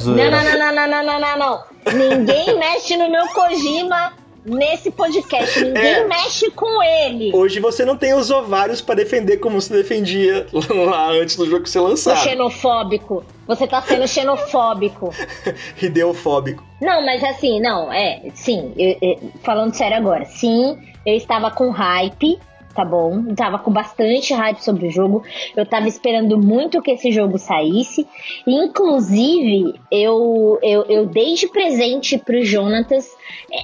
[0.05, 1.63] Não, não, não, não, não, não, não, não.
[1.93, 4.13] Ninguém mexe no meu Kojima
[4.45, 5.59] nesse podcast.
[5.59, 6.07] Ninguém é.
[6.07, 7.31] mexe com ele.
[7.33, 10.45] Hoje você não tem os ovários para defender como você defendia
[10.85, 12.23] lá antes do jogo ser lançado.
[12.23, 13.23] xenofóbico.
[13.47, 15.13] Você tá sendo xenofóbico.
[15.81, 16.63] Ideofóbico.
[16.81, 21.69] Não, mas assim, não, é, sim, eu, eu, falando sério agora, sim, eu estava com
[21.69, 22.39] hype
[22.75, 23.33] tá bom?
[23.33, 25.23] Tava com bastante hype sobre o jogo.
[25.55, 28.05] Eu tava esperando muito que esse jogo saísse.
[28.45, 33.09] Inclusive, eu, eu, eu dei de presente pro Jonatas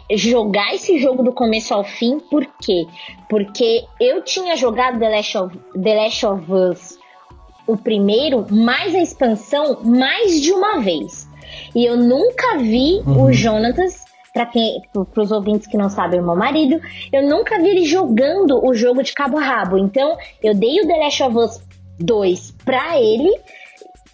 [0.09, 2.19] é, jogar esse jogo do começo ao fim.
[2.19, 2.87] Por quê?
[3.29, 6.99] Porque eu tinha jogado The Last of, The Last of Us,
[7.67, 11.29] o primeiro, mais a expansão, mais de uma vez.
[11.75, 13.25] E eu nunca vi uhum.
[13.25, 16.79] o Jonatas para quem, para os ouvintes que não sabem, o meu marido,
[17.11, 19.77] eu nunca vi ele jogando o jogo de cabo a rabo.
[19.77, 21.63] Então, eu dei o The Last of Us
[21.99, 23.33] 2 para ele,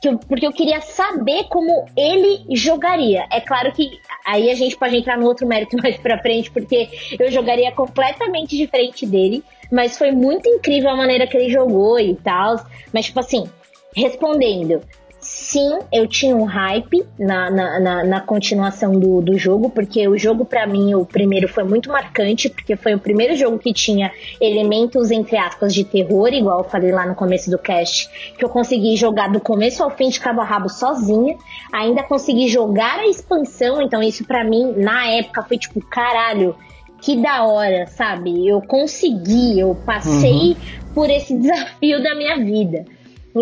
[0.04, 3.26] eu, porque eu queria saber como ele jogaria.
[3.32, 3.90] É claro que
[4.26, 6.90] aí a gente pode entrar no outro mérito mais para frente, porque
[7.20, 12.16] eu jogaria completamente diferente dele, mas foi muito incrível a maneira que ele jogou e
[12.16, 12.56] tal.
[12.94, 13.50] Mas, tipo assim,
[13.96, 14.82] respondendo,
[15.28, 20.18] sim, eu tinha um hype na, na, na, na continuação do, do jogo, porque o
[20.18, 24.10] jogo, para mim, o primeiro foi muito marcante, porque foi o primeiro jogo que tinha
[24.40, 28.48] elementos, entre aspas, de terror, igual eu falei lá no começo do cast, que eu
[28.48, 31.36] consegui jogar do começo ao fim de cabo a rabo sozinha.
[31.74, 36.56] Ainda consegui jogar a expansão, então isso para mim, na época, foi tipo, caralho,
[37.02, 38.48] que da hora, sabe?
[38.48, 40.94] Eu consegui, eu passei uhum.
[40.94, 42.86] por esse desafio da minha vida.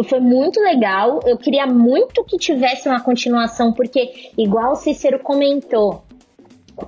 [0.04, 1.20] Foi muito legal.
[1.26, 6.04] Eu queria muito que tivesse uma continuação, porque, igual o Cícero comentou,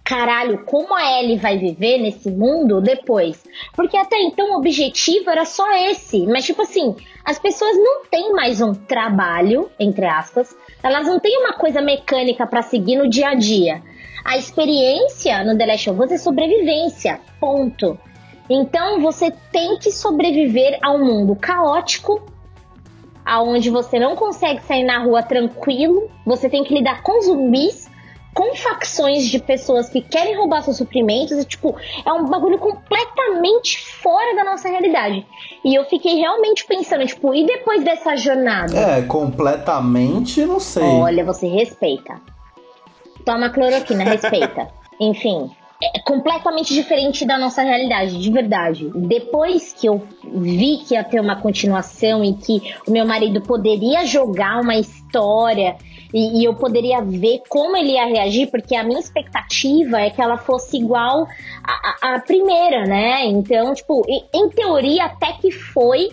[0.03, 3.43] caralho, como a Ellie vai viver nesse mundo depois?
[3.75, 6.25] Porque até então o objetivo era só esse.
[6.27, 11.37] Mas, tipo assim, as pessoas não têm mais um trabalho, entre aspas, elas não têm
[11.39, 13.81] uma coisa mecânica para seguir no dia a dia.
[14.25, 17.97] A experiência no The Last of Us é sobrevivência, ponto.
[18.49, 22.21] Então você tem que sobreviver a um mundo caótico,
[23.27, 27.89] aonde você não consegue sair na rua tranquilo, você tem que lidar com zumbis,
[28.33, 31.75] com facções de pessoas que querem roubar seus suprimentos, e, tipo,
[32.05, 35.25] é um bagulho completamente fora da nossa realidade.
[35.65, 38.77] E eu fiquei realmente pensando, tipo, e depois dessa jornada?
[38.77, 40.83] É, completamente, não sei.
[40.83, 42.21] Olha, você respeita.
[43.25, 44.69] Toma cloroquina, respeita.
[45.01, 45.51] Enfim,
[45.81, 48.89] é completamente diferente da nossa realidade, de verdade.
[48.95, 54.05] Depois que eu vi que ia ter uma continuação e que o meu marido poderia
[54.05, 55.75] jogar uma história
[56.13, 60.21] e, e, eu poderia ver como ele ia reagir, porque a minha expectativa é que
[60.21, 61.27] ela fosse igual
[62.01, 63.25] à primeira, né?
[63.25, 66.09] Então, tipo, em, em teoria até que foi,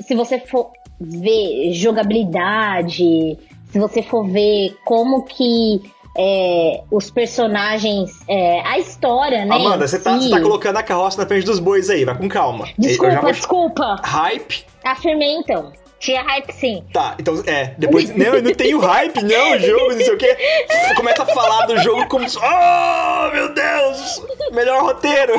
[0.00, 3.38] se você for ver jogabilidade,
[3.70, 5.82] se você for ver como que
[6.16, 9.54] é, os personagens, é, a história, né?
[9.54, 12.68] Amanda, você tá, tá, colocando a carroça na frente dos bois aí, vai com calma.
[12.78, 13.32] Desculpa, vou...
[13.32, 13.96] desculpa.
[14.02, 14.64] Hype.
[14.84, 15.72] Afirmei então.
[15.98, 16.84] Tinha hype sim.
[16.92, 18.14] Tá, então, é, depois.
[18.14, 20.36] não, não tem o hype, não, jogo, não sei o quê.
[20.68, 22.26] Você começa a falar do jogo como.
[22.26, 24.22] Oh, meu Deus!
[24.52, 25.32] Melhor roteiro!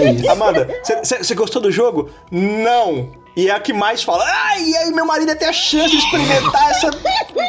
[0.00, 2.10] É Amanda, você gostou do jogo?
[2.30, 3.12] Não!
[3.40, 5.96] E é a que mais fala, ai, e aí meu marido tem a chance de
[5.96, 6.90] experimentar essa,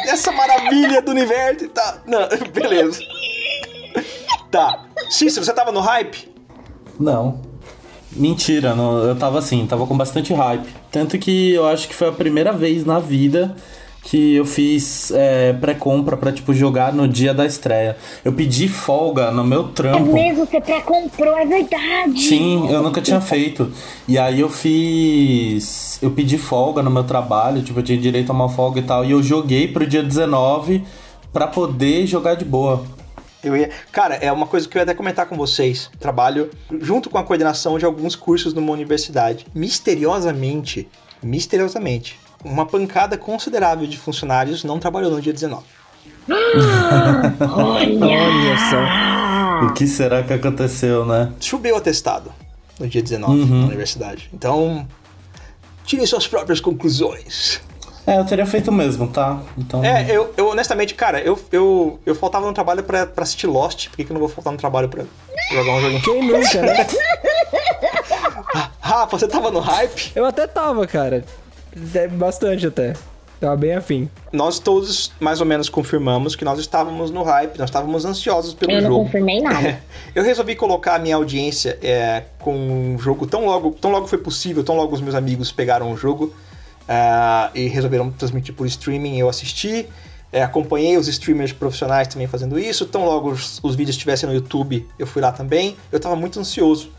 [0.06, 1.98] essa maravilha do universo e tal.
[2.06, 2.20] Não,
[2.50, 2.98] beleza.
[4.50, 4.86] Tá.
[5.10, 6.32] Cícero, você tava no hype?
[6.98, 7.42] Não.
[8.10, 10.66] Mentira, não, eu tava assim, tava com bastante hype.
[10.90, 13.54] Tanto que eu acho que foi a primeira vez na vida
[14.02, 17.96] que eu fiz é, pré-compra pra, tipo, jogar no dia da estreia.
[18.24, 20.10] Eu pedi folga no meu trampo.
[20.10, 22.20] É mesmo, você pré-comprou, é verdade.
[22.20, 23.72] Sim, eu nunca tinha feito.
[24.08, 25.98] E aí eu fiz...
[26.02, 29.04] Eu pedi folga no meu trabalho, tipo, eu tinha direito a uma folga e tal.
[29.04, 30.82] E eu joguei pro dia 19
[31.32, 32.84] pra poder jogar de boa.
[33.42, 33.70] Eu ia...
[33.90, 35.90] Cara, é uma coisa que eu ia até comentar com vocês.
[35.98, 36.50] Trabalho
[36.80, 39.46] junto com a coordenação de alguns cursos numa universidade.
[39.54, 40.88] Misteriosamente,
[41.22, 45.64] misteriosamente, uma pancada considerável de funcionários não trabalhou no dia 19.
[46.28, 47.34] Olha!
[47.40, 49.66] Olha só.
[49.66, 51.32] O que será que aconteceu, né?
[51.40, 52.32] Choveu atestado
[52.78, 53.60] no dia 19 uhum.
[53.60, 54.28] na universidade.
[54.32, 54.86] Então,
[55.84, 57.60] tirem suas próprias conclusões.
[58.04, 59.40] É, eu teria feito mesmo, tá?
[59.56, 59.84] Então...
[59.84, 63.88] É, eu, eu honestamente, cara, eu, eu, eu faltava no trabalho pra, pra assistir Lost.
[63.88, 65.04] Por que, que eu não vou faltar no trabalho pra
[65.52, 66.02] jogar um joguinho?
[66.02, 66.86] Quem nunca, né?
[68.80, 70.12] Rafa, você tava no hype?
[70.16, 71.24] Eu até tava, cara.
[71.94, 72.94] É bastante até.
[73.42, 74.08] Tava bem afim.
[74.32, 78.70] Nós todos mais ou menos confirmamos que nós estávamos no hype, nós estávamos ansiosos pelo
[78.70, 78.84] jogo.
[78.84, 79.68] Eu não confirmei nada.
[79.68, 79.80] É,
[80.14, 84.18] eu resolvi colocar a minha audiência é, com um jogo tão logo, tão logo foi
[84.18, 86.32] possível, tão logo os meus amigos pegaram o jogo
[86.82, 89.18] uh, e resolveram transmitir por streaming.
[89.18, 89.88] Eu assisti,
[90.32, 92.86] é, acompanhei os streamers profissionais também fazendo isso.
[92.86, 95.76] Tão logo os, os vídeos estivessem no YouTube, eu fui lá também.
[95.90, 96.92] Eu estava muito ansioso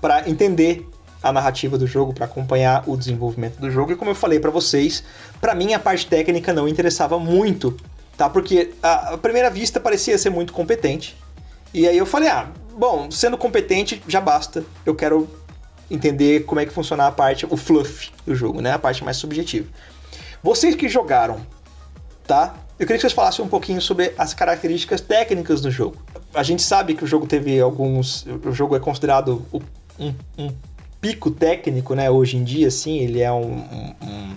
[0.00, 0.88] para entender
[1.22, 3.92] a narrativa do jogo, para acompanhar o desenvolvimento do jogo.
[3.92, 5.04] E como eu falei para vocês,
[5.40, 7.76] para mim a parte técnica não interessava muito,
[8.16, 8.28] tá?
[8.28, 11.16] Porque a, a primeira vista parecia ser muito competente.
[11.72, 14.64] E aí eu falei, ah, bom, sendo competente já basta.
[14.84, 15.28] Eu quero
[15.90, 18.72] entender como é que funciona a parte, o fluff do jogo, né?
[18.72, 19.68] A parte mais subjetiva.
[20.42, 21.40] Vocês que jogaram,
[22.26, 22.54] tá?
[22.78, 26.02] Eu queria que vocês falassem um pouquinho sobre as características técnicas do jogo.
[26.34, 28.26] A gente sabe que o jogo teve alguns.
[28.44, 29.46] O jogo é considerado
[29.98, 30.52] um, um
[31.02, 32.08] pico técnico, né?
[32.10, 33.42] Hoje em dia, assim, ele é um.
[33.42, 34.34] um, um...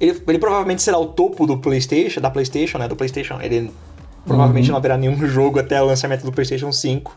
[0.00, 2.88] Ele, ele, provavelmente será o topo do PlayStation, da PlayStation, né?
[2.88, 3.40] Do PlayStation.
[3.42, 3.70] Ele
[4.24, 4.72] provavelmente uhum.
[4.72, 7.14] não haverá nenhum jogo até o lançamento do PlayStation 5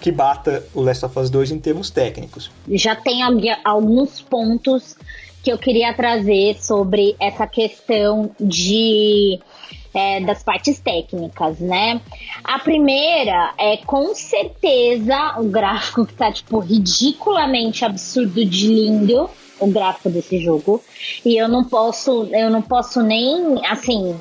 [0.00, 2.50] que bata o Last of Us 2 em termos técnicos.
[2.68, 3.20] Já tem
[3.64, 4.96] alguns pontos
[5.42, 9.40] que eu queria trazer sobre essa questão de
[9.98, 12.00] é, das partes técnicas, né?
[12.44, 19.28] A primeira é com certeza o gráfico que tá tipo ridiculamente absurdo de lindo,
[19.58, 20.82] o gráfico desse jogo.
[21.24, 24.18] E eu não posso, eu não posso nem assim,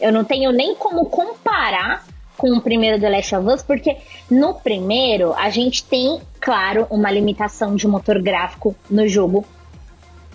[0.00, 2.04] eu não tenho nem como comparar
[2.36, 3.98] com o primeiro The Last of Us, porque
[4.30, 9.44] no primeiro a gente tem, claro, uma limitação de motor gráfico no jogo.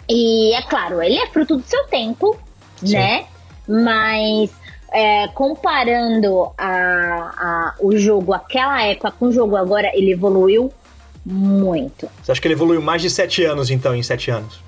[0.07, 2.37] E é claro, ele é fruto do seu tempo,
[2.77, 2.93] Sim.
[2.93, 3.25] né?
[3.67, 4.51] Mas
[4.95, 10.71] é, comparando a, a, o jogo aquela época com o jogo agora, ele evoluiu
[11.25, 12.07] muito.
[12.23, 14.63] Você acha que ele evoluiu mais de sete anos, então, em sete anos?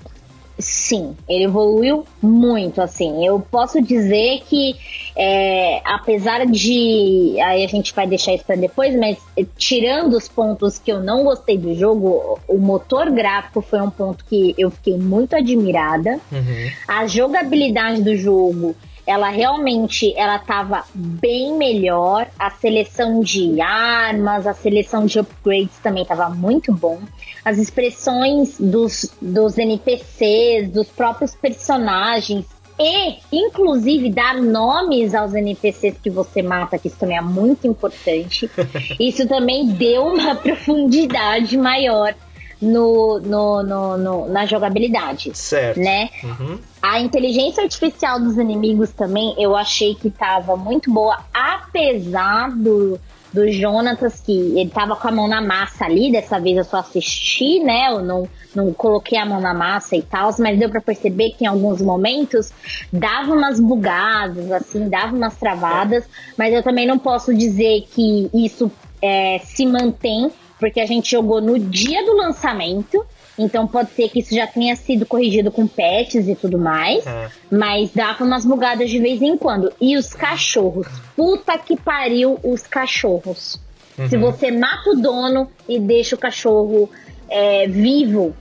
[0.58, 3.24] Sim, ele evoluiu muito, assim.
[3.24, 4.74] Eu posso dizer que,
[5.16, 7.36] é, apesar de.
[7.40, 11.00] Aí a gente vai deixar isso para depois, mas é, tirando os pontos que eu
[11.00, 16.18] não gostei do jogo, o motor gráfico foi um ponto que eu fiquei muito admirada.
[16.30, 16.70] Uhum.
[16.88, 18.74] A jogabilidade do jogo
[19.08, 22.28] ela realmente ela estava bem melhor.
[22.38, 27.00] A seleção de armas, a seleção de upgrades também estava muito bom.
[27.42, 32.44] As expressões dos, dos NPCs, dos próprios personagens
[32.78, 38.48] e, inclusive, dar nomes aos NPCs que você mata, que isso também é muito importante.
[39.00, 42.14] Isso também deu uma profundidade maior
[42.60, 45.30] no, no, no, no, na jogabilidade.
[45.34, 45.80] Certo.
[45.80, 46.10] Né?
[46.22, 46.58] Uhum.
[46.80, 52.98] A inteligência artificial dos inimigos também eu achei que tava muito boa, apesar do,
[53.32, 56.78] do Jonatas, que ele tava com a mão na massa ali, dessa vez eu só
[56.78, 57.88] assisti, né?
[57.88, 61.44] Eu não, não coloquei a mão na massa e tal, mas deu para perceber que
[61.44, 62.52] em alguns momentos
[62.92, 66.04] dava umas bugadas, assim, dava umas travadas,
[66.36, 68.70] mas eu também não posso dizer que isso
[69.02, 73.04] é, se mantém porque a gente jogou no dia do lançamento.
[73.38, 77.06] Então pode ser que isso já tenha sido corrigido com patches e tudo mais.
[77.06, 77.30] É.
[77.50, 79.72] Mas dava umas bugadas de vez em quando.
[79.80, 80.86] E os cachorros.
[81.14, 83.60] Puta que pariu os cachorros.
[83.96, 84.08] Uhum.
[84.08, 86.90] Se você mata o dono e deixa o cachorro
[87.28, 88.34] é, vivo,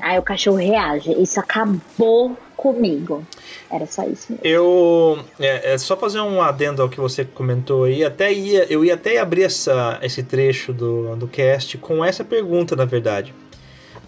[0.00, 1.12] aí o cachorro reage.
[1.20, 3.24] Isso acabou comigo.
[3.70, 4.40] Era só isso mesmo.
[4.42, 5.18] Eu.
[5.38, 8.04] É, é, só fazer um adendo ao que você comentou aí.
[8.04, 12.74] Até ia, eu ia até abrir essa, esse trecho do, do cast com essa pergunta,
[12.74, 13.32] na verdade.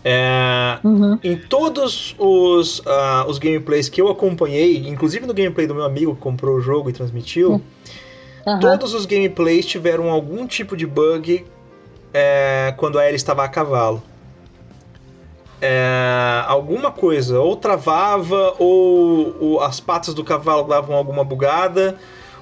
[0.05, 1.19] É, uhum.
[1.23, 6.15] Em todos os, uh, os gameplays que eu acompanhei, inclusive no gameplay do meu amigo
[6.15, 7.63] que comprou o jogo e transmitiu,
[8.47, 8.61] uhum.
[8.61, 11.45] todos os gameplays tiveram algum tipo de bug
[12.15, 14.03] é, quando a Ellie estava a cavalo
[15.61, 21.99] é, alguma coisa, ou travava, ou, ou, as patas do cavalo davam alguma bugada,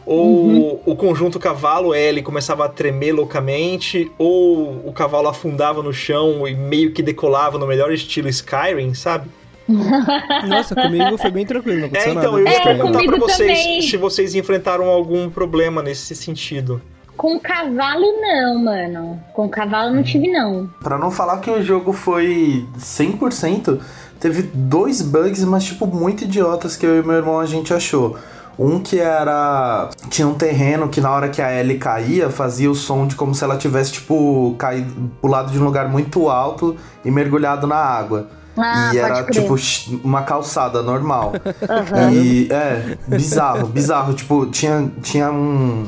[0.09, 0.81] ou uhum.
[0.87, 6.93] o conjunto cavalo-L começava a tremer loucamente, ou o cavalo afundava no chão e meio
[6.93, 9.29] que decolava no melhor estilo Skyrim, sabe?
[10.49, 13.83] Nossa, comigo foi bem tranquilo, não É, então, eu ia é, perguntar pra vocês também.
[13.83, 16.81] se vocês enfrentaram algum problema nesse sentido.
[17.15, 19.23] Com cavalo, não, mano.
[19.35, 20.71] Com cavalo não tive, não.
[20.81, 23.79] Pra não falar que o jogo foi 100%,
[24.19, 28.17] teve dois bugs, mas, tipo, muito idiotas que eu e meu irmão a gente achou.
[28.59, 29.89] Um que era.
[30.11, 33.35] Tinha um terreno que na hora que a Ellie caía, fazia o som de como
[33.35, 38.29] se ela tivesse, tipo, caído, pulado de um lugar muito alto e mergulhado na água.
[38.57, 39.55] Ah, e era, tipo,
[40.03, 41.33] uma calçada normal.
[41.69, 42.13] Uhum.
[42.13, 44.15] E é, bizarro, bizarro.
[44.15, 45.87] Tipo, tinha, tinha um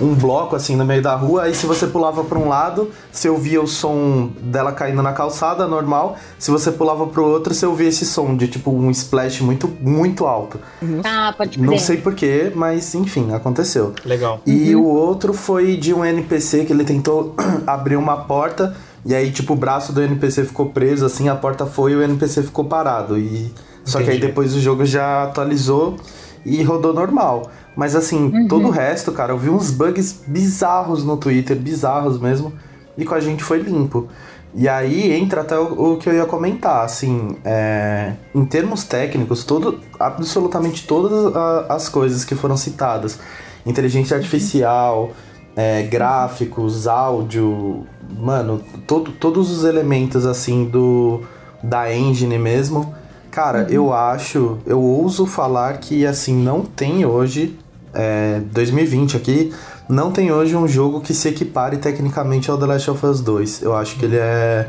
[0.00, 3.28] um bloco assim no meio da rua, aí se você pulava para um lado, você
[3.28, 7.88] ouvia o som dela caindo na calçada normal, se você pulava pro outro, você ouvia
[7.88, 10.58] esse som de tipo um splash muito muito alto.
[10.82, 11.00] Uhum.
[11.04, 11.70] Ah, pode crer.
[11.70, 13.94] Não sei porquê, mas enfim, aconteceu.
[14.04, 14.40] Legal.
[14.46, 14.82] E uhum.
[14.82, 17.34] o outro foi de um NPC que ele tentou
[17.66, 18.74] abrir uma porta
[19.04, 22.02] e aí tipo o braço do NPC ficou preso assim, a porta foi e o
[22.02, 23.52] NPC ficou parado e
[23.84, 24.18] só Entendi.
[24.18, 25.96] que aí depois o jogo já atualizou
[26.44, 27.50] e rodou normal.
[27.76, 28.48] Mas assim, uhum.
[28.48, 32.52] todo o resto, cara, eu vi uns bugs bizarros no Twitter, bizarros mesmo,
[32.96, 34.08] e com a gente foi limpo.
[34.54, 39.42] E aí entra até o, o que eu ia comentar, assim, é, em termos técnicos,
[39.42, 41.34] todo, absolutamente todas
[41.68, 43.18] as coisas que foram citadas,
[43.66, 45.10] inteligência artificial,
[45.56, 47.84] é, gráficos, áudio,
[48.16, 51.22] mano, todo, todos os elementos assim do
[51.62, 52.94] da engine mesmo,
[53.30, 53.68] cara, uhum.
[53.70, 57.58] eu acho, eu ouso falar que assim não tem hoje
[57.94, 59.52] é, 2020 aqui,
[59.88, 63.62] não tem hoje um jogo que se equipare tecnicamente ao The Last of Us 2.
[63.62, 64.68] Eu acho que ele é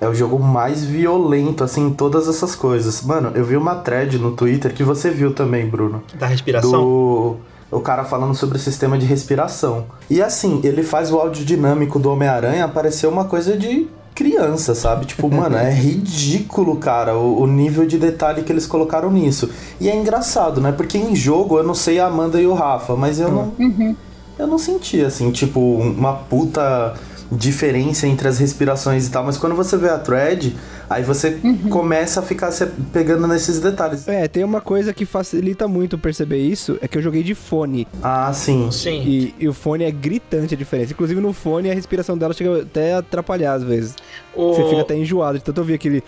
[0.00, 3.02] é o jogo mais violento, assim, em todas essas coisas.
[3.02, 6.02] Mano, eu vi uma thread no Twitter que você viu também, Bruno.
[6.18, 6.82] Da respiração?
[6.82, 7.36] Do...
[7.70, 9.86] O cara falando sobre o sistema de respiração.
[10.08, 15.04] E assim, ele faz o áudio dinâmico do Homem-Aranha parecer uma coisa de criança, sabe?
[15.06, 19.50] Tipo, mano, é ridículo, cara, o, o, nível de detalhe que eles colocaram nisso.
[19.78, 20.72] E é engraçado, né?
[20.72, 23.52] Porque em jogo, eu não sei a Amanda e o Rafa, mas eu não.
[23.58, 23.94] Uhum.
[24.38, 26.94] Eu não senti, assim, tipo, uma puta
[27.30, 30.56] diferença entre as respirações e tal, mas quando você vê a thread,
[30.88, 31.68] aí você uhum.
[31.68, 34.06] começa a ficar se pegando nesses detalhes.
[34.06, 37.86] É, tem uma coisa que facilita muito perceber isso, é que eu joguei de fone.
[38.02, 38.70] Ah, sim.
[38.70, 39.02] Sim.
[39.04, 40.92] E, e o fone é gritante a diferença.
[40.92, 43.94] Inclusive no fone a respiração dela chega até a atrapalhar às vezes.
[44.34, 44.54] O...
[44.54, 46.02] Você fica até enjoado de tanto ouvir aquele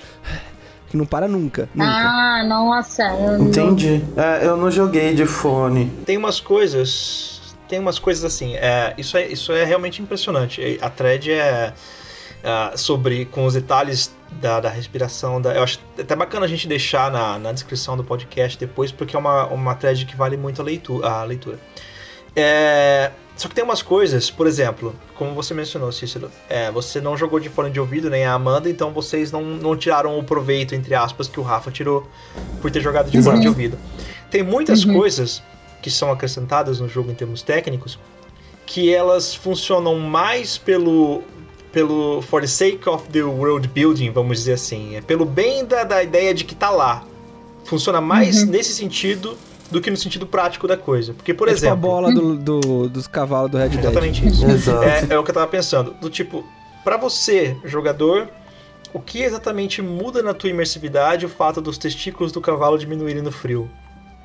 [0.88, 1.90] que não para nunca, nunca.
[1.90, 3.02] Ah, nossa.
[3.02, 4.02] Eu Entendi.
[4.16, 4.22] Não...
[4.22, 5.90] É, eu não joguei de fone.
[6.06, 7.37] Tem umas coisas
[7.68, 8.56] tem umas coisas assim.
[8.56, 10.78] É, isso, é, isso é realmente impressionante.
[10.80, 11.72] A thread é.
[12.42, 15.40] uh, sobre com os detalhes da, da respiração.
[15.40, 19.14] Da, eu acho até bacana a gente deixar na, na descrição do podcast depois, porque
[19.14, 21.08] é uma, uma thread que vale muito a leitura.
[21.08, 21.58] A leitura.
[22.34, 27.16] É, só que tem umas coisas, por exemplo, como você mencionou, Cícero, é, você não
[27.16, 30.74] jogou de fone de ouvido, nem a Amanda, então vocês não, não tiraram o proveito,
[30.74, 32.08] entre aspas, que o Rafa tirou
[32.60, 33.78] por ter jogado de fone de ouvido.
[34.30, 34.94] Tem muitas uhum.
[34.94, 35.42] coisas
[35.82, 37.98] que são acrescentadas no jogo em termos técnicos
[38.68, 41.22] que elas funcionam mais pelo
[41.72, 45.84] pelo for the sake of the world building, vamos dizer assim, é pelo bem da,
[45.84, 47.04] da ideia de que tá lá.
[47.64, 48.50] Funciona mais uhum.
[48.50, 49.36] nesse sentido
[49.70, 51.12] do que no sentido prático da coisa.
[51.12, 51.76] Porque, por é exemplo.
[51.76, 53.80] Tipo a bola do, do, dos cavalos do Red Dead.
[53.80, 54.46] Exatamente isso.
[54.46, 54.82] Exato.
[54.82, 55.92] É, é o que eu tava pensando.
[56.00, 56.44] Do tipo,
[56.82, 58.28] para você, jogador,
[58.94, 63.30] o que exatamente muda na tua imersividade o fato dos testículos do cavalo diminuírem no
[63.30, 63.68] frio?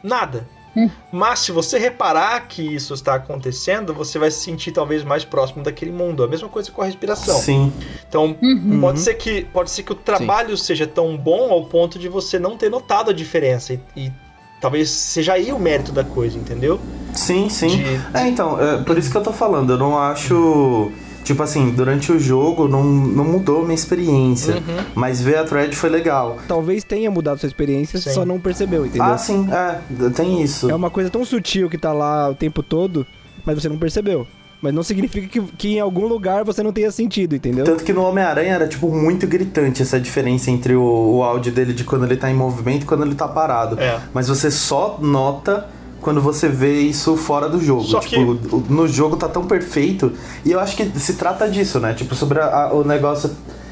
[0.01, 0.47] Nada.
[0.75, 0.89] Hum.
[1.11, 5.63] Mas se você reparar que isso está acontecendo, você vai se sentir talvez mais próximo
[5.63, 6.23] daquele mundo.
[6.23, 7.37] A mesma coisa com a respiração.
[7.37, 7.71] Sim.
[8.07, 8.81] Então, uhum.
[8.81, 10.63] pode ser que pode ser que o trabalho Sim.
[10.63, 14.11] seja tão bom ao ponto de você não ter notado a diferença e, e
[14.59, 16.79] talvez seja aí o mérito da coisa, entendeu?
[17.13, 17.67] Sim, sim.
[17.67, 18.17] De.
[18.17, 20.91] É, então, é, por isso que eu tô falando, eu não acho
[21.23, 24.55] Tipo assim, durante o jogo não, não mudou minha experiência.
[24.55, 24.85] Uhum.
[24.95, 26.37] Mas ver a thread foi legal.
[26.47, 28.11] Talvez tenha mudado sua experiência, sim.
[28.11, 29.03] só não percebeu, entendeu?
[29.03, 30.69] Ah, sim, é, tem isso.
[30.69, 33.05] É uma coisa tão sutil que tá lá o tempo todo,
[33.45, 34.27] mas você não percebeu.
[34.63, 37.65] Mas não significa que, que em algum lugar você não tenha sentido, entendeu?
[37.65, 41.73] Tanto que no Homem-Aranha era, tipo, muito gritante essa diferença entre o, o áudio dele
[41.73, 43.77] de quando ele tá em movimento e quando ele tá parado.
[43.77, 43.99] É.
[44.13, 45.67] Mas você só nota
[46.03, 47.83] quando você vê isso fora do jogo.
[47.83, 48.71] Só tipo, que...
[48.71, 50.11] no jogo tá tão perfeito.
[50.45, 51.93] E eu acho que se trata disso, né?
[51.93, 53.31] Tipo, sobre a, a, o negócio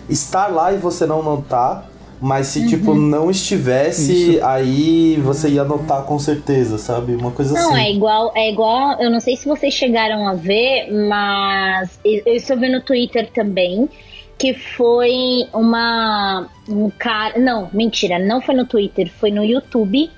[0.09, 1.89] estar lá e você não notar.
[2.23, 2.97] Mas se, tipo, uhum.
[2.97, 4.45] tipo, não estivesse, Isso.
[4.45, 7.15] aí você ia notar com certeza, sabe?
[7.15, 7.69] Uma coisa não, assim.
[7.71, 9.01] Não, é igual, é igual.
[9.01, 13.89] Eu não sei se vocês chegaram a ver, mas eu estou vendo no Twitter também.
[14.37, 16.47] Que foi uma.
[16.69, 17.39] Um cara.
[17.39, 20.09] Não, mentira, não foi no Twitter, foi no YouTube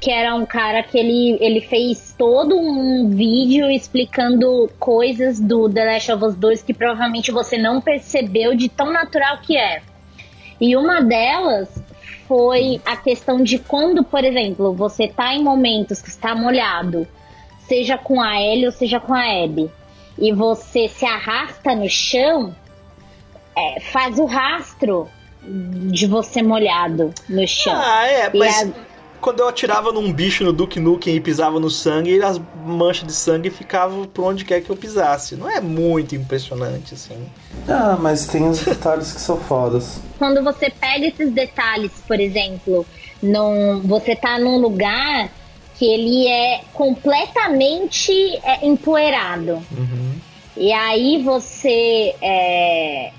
[0.00, 5.84] que era um cara que ele, ele fez todo um vídeo explicando coisas do The
[5.84, 9.82] Last of Us 2 que provavelmente você não percebeu de tão natural que é.
[10.60, 11.68] E uma delas
[12.26, 17.06] foi a questão de quando, por exemplo, você tá em momentos que está molhado,
[17.66, 19.70] seja com a Ellie ou seja com a Abby,
[20.18, 22.54] e você se arrasta no chão,
[23.56, 25.08] é, faz o rastro
[25.42, 27.74] de você molhado no chão.
[27.74, 28.62] Ah, é, mas...
[28.62, 28.87] A
[29.20, 33.12] quando eu atirava num bicho no Duke Nukem e pisava no sangue, as manchas de
[33.12, 35.36] sangue ficavam por onde quer que eu pisasse.
[35.36, 37.26] Não é muito impressionante, assim.
[37.68, 40.00] Ah, mas tem os detalhes que são fodas.
[40.18, 42.86] Quando você pega esses detalhes, por exemplo,
[43.22, 45.30] num, você tá num lugar
[45.78, 48.12] que ele é completamente
[48.42, 49.62] é, empoeirado.
[49.70, 50.12] Uhum.
[50.56, 53.12] E aí você é,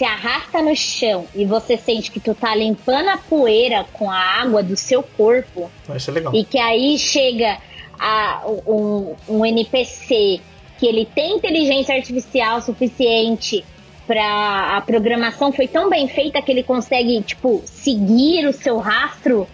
[0.00, 4.16] se arrasta no chão e você sente que tu tá limpando a poeira com a
[4.16, 5.70] água do seu corpo.
[5.86, 6.34] Vai ser legal.
[6.34, 7.58] E que aí chega
[7.98, 10.40] a, um, um NPC
[10.78, 13.62] que ele tem inteligência artificial suficiente
[14.06, 19.46] para a programação foi tão bem feita que ele consegue tipo seguir o seu rastro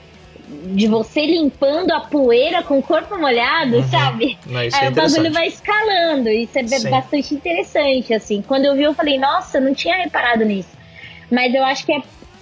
[0.46, 3.88] de você limpando a poeira com o corpo molhado, uhum.
[3.88, 4.38] sabe?
[4.46, 6.28] Não, isso Aí é o bagulho vai escalando.
[6.28, 6.90] Isso é Sim.
[6.90, 8.42] bastante interessante, assim.
[8.42, 10.68] Quando eu vi, eu falei, nossa, não tinha reparado nisso.
[11.30, 11.92] Mas eu acho que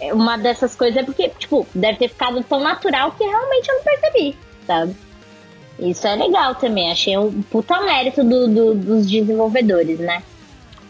[0.01, 3.77] é uma dessas coisas é porque, tipo, deve ter ficado tão natural que realmente eu
[3.77, 4.37] não percebi,
[4.67, 4.97] sabe?
[5.79, 6.93] Isso é legal também.
[6.93, 10.23] Achei um puta mérito do, do, dos desenvolvedores, né?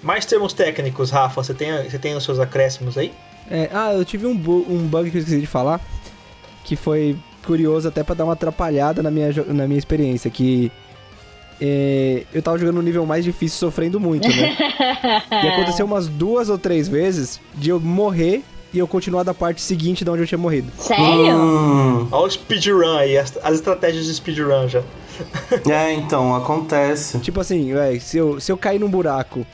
[0.03, 3.13] Mais termos técnicos, Rafa, você tem, você tem os seus acréscimos aí?
[3.49, 5.81] É, ah, eu tive um, um bug que eu esqueci de falar
[6.65, 10.73] que foi curioso até para dar uma atrapalhada na minha, na minha experiência, que
[11.61, 14.57] é, eu tava jogando no nível mais difícil, sofrendo muito, né?
[15.31, 18.43] e aconteceu umas duas ou três vezes de eu morrer
[18.73, 20.71] e eu continuar da parte seguinte de onde eu tinha morrido.
[20.77, 21.37] Sério?
[21.37, 22.09] Hum.
[22.11, 24.83] Olha o speedrun aí, as, as estratégias de speedrun já.
[25.71, 27.21] é, então, acontece.
[27.21, 29.47] Tipo assim, véio, se, eu, se eu cair num buraco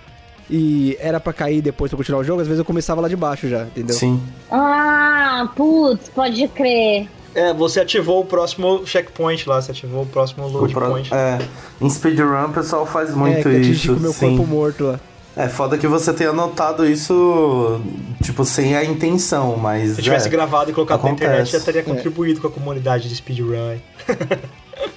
[0.51, 3.17] e era para cair depois pra continuar o jogo, às vezes eu começava lá de
[3.17, 3.95] baixo já, entendeu?
[3.95, 4.21] Sim.
[4.51, 7.09] Ah, putz, pode crer.
[7.33, 10.91] É, você ativou o próximo checkpoint lá, você ativou o próximo load pro...
[10.91, 11.15] point.
[11.15, 11.39] É,
[11.81, 13.95] em speedrun o pessoal faz muito é, que isso.
[13.95, 14.37] com meu sim.
[14.37, 15.01] corpo morto lá.
[15.37, 17.81] É foda que você tenha notado isso,
[18.21, 19.93] tipo, sem a intenção, mas.
[19.95, 21.25] Se tivesse é, gravado e colocado acontece.
[21.25, 22.43] na internet, já teria contribuído é.
[22.43, 23.79] com a comunidade de speedrun.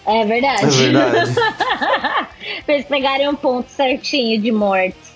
[0.06, 0.64] É verdade.
[0.64, 1.34] É verdade.
[2.66, 5.13] pra eles pegarem um ponto certinho de morte.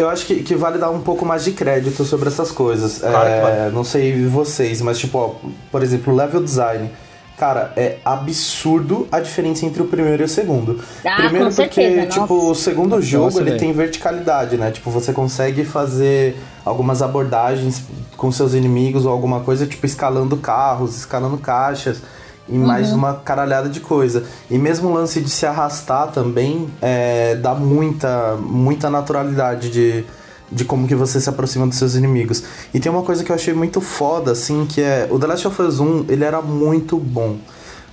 [0.00, 3.00] Eu acho que, que, vale dar um pouco mais de crédito sobre essas coisas.
[3.00, 5.34] Claro é, Não sei vocês, mas tipo, ó,
[5.70, 6.90] por exemplo, level design.
[7.36, 10.80] Cara, é absurdo a diferença entre o primeiro e o segundo.
[11.04, 12.50] Ah, Primeiro com porque, certeza, tipo, nossa.
[12.50, 14.70] o segundo jogo Nossa, ele tem verticalidade, né?
[14.70, 17.82] Tipo, você consegue fazer algumas abordagens
[18.16, 22.02] com seus inimigos ou alguma coisa, tipo, escalando carros, escalando caixas
[22.48, 24.24] e mais uma caralhada de coisa.
[24.50, 30.04] E mesmo o lance de se arrastar também é, dá muita, muita naturalidade de,
[30.50, 32.42] de como que você se aproxima dos seus inimigos.
[32.74, 35.06] E tem uma coisa que eu achei muito foda, assim, que é...
[35.10, 37.36] O The Last of Us 1, ele era muito bom.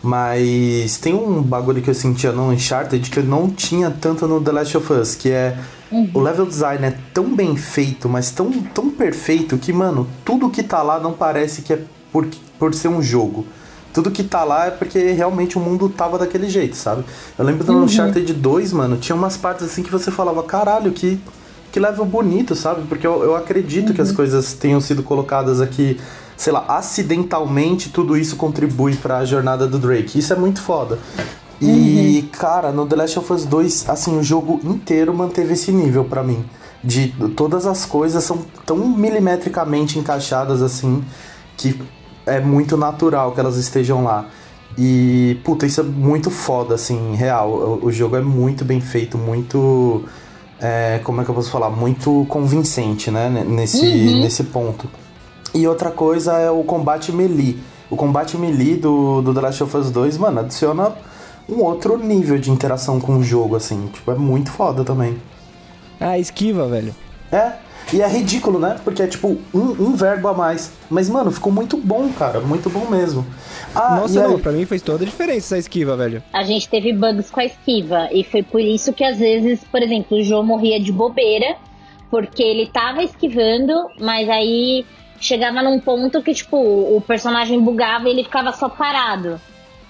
[0.02, 4.42] Mas tem um bagulho que eu sentia no Uncharted que eu não tinha tanto no
[4.42, 5.58] The Last of Us, que é...
[6.14, 10.62] O level design é tão bem feito, mas tão, tão perfeito que, mano, tudo que
[10.62, 11.80] tá lá não parece que é
[12.12, 12.28] por,
[12.60, 13.46] por ser um jogo.
[13.98, 17.04] Tudo que tá lá é porque realmente o mundo tava daquele jeito, sabe?
[17.36, 21.20] Eu lembro do Uncharted 2, mano, tinha umas partes assim que você falava, caralho, que,
[21.72, 22.84] que level bonito, sabe?
[22.88, 26.00] Porque eu, eu acredito que as coisas tenham sido colocadas aqui,
[26.38, 30.20] sei lá, acidentalmente, tudo isso contribui pra jornada do Drake.
[30.20, 31.00] Isso é muito foda.
[31.60, 36.06] E, cara, no The Last of Us 2, assim, o jogo inteiro manteve esse nível
[36.06, 36.46] pra mim.
[36.84, 41.04] De todas as coisas são tão milimetricamente encaixadas assim
[41.58, 41.82] que
[42.28, 44.26] é muito natural que elas estejam lá.
[44.78, 47.50] E, puta, isso é muito foda, assim, real.
[47.50, 50.04] O, o jogo é muito bem feito, muito.
[50.62, 51.70] é, como é que eu posso falar?
[51.70, 53.30] Muito convincente, né?
[53.30, 53.86] Nesse,
[54.22, 54.88] nesse ponto.
[55.54, 57.60] E outra coisa é o combate melee.
[57.90, 60.94] O combate melee do, do The Last of Us 2, mano, adiciona
[61.50, 63.88] um outro nível de interação com o jogo, assim.
[63.94, 65.18] Tipo, é muito foda também.
[66.00, 66.94] Ah, esquiva, velho.
[67.32, 67.54] É,
[67.94, 68.78] e é ridículo, né?
[68.84, 70.72] Porque é tipo um, um verbo a mais.
[70.90, 72.40] Mas, mano, ficou muito bom, cara.
[72.42, 73.26] Muito bom mesmo.
[73.74, 76.22] Ah, Nossa, aí- não, pra mim fez toda a diferença essa esquiva, velho.
[76.34, 78.10] A gente teve bugs com a esquiva.
[78.12, 81.56] E foi por isso que às vezes, por exemplo, o João morria de bobeira.
[82.10, 84.86] Porque ele tava esquivando, mas aí
[85.20, 89.42] chegava num ponto que, tipo, o personagem bugava e ele ficava só parado.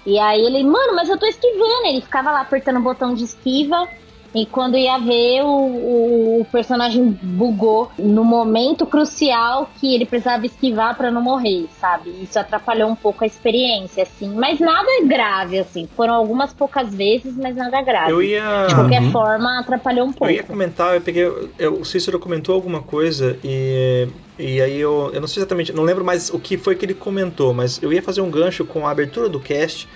[0.06, 1.86] E aí ele, mano, mas eu tô esquivando.
[1.86, 3.88] Ele ficava lá apertando o botão de esquiva.
[4.36, 10.46] E quando ia ver, o, o, o personagem bugou no momento crucial que ele precisava
[10.46, 12.14] esquivar pra não morrer, sabe?
[12.22, 14.30] Isso atrapalhou um pouco a experiência, assim.
[14.36, 15.88] Mas nada grave, assim.
[15.96, 18.12] Foram algumas poucas vezes, mas nada grave.
[18.12, 18.68] Eu ia.
[18.68, 20.34] De qualquer forma, atrapalhou um Eu pouco.
[20.34, 21.24] ia comentar, eu peguei.
[21.58, 24.08] eu- o Cícero comentou alguma coisa e.
[24.40, 26.94] E aí eu, eu não sei exatamente, não lembro mais o que foi que ele
[26.94, 29.90] comentou, mas eu ia fazer um gancho com a abertura do cast.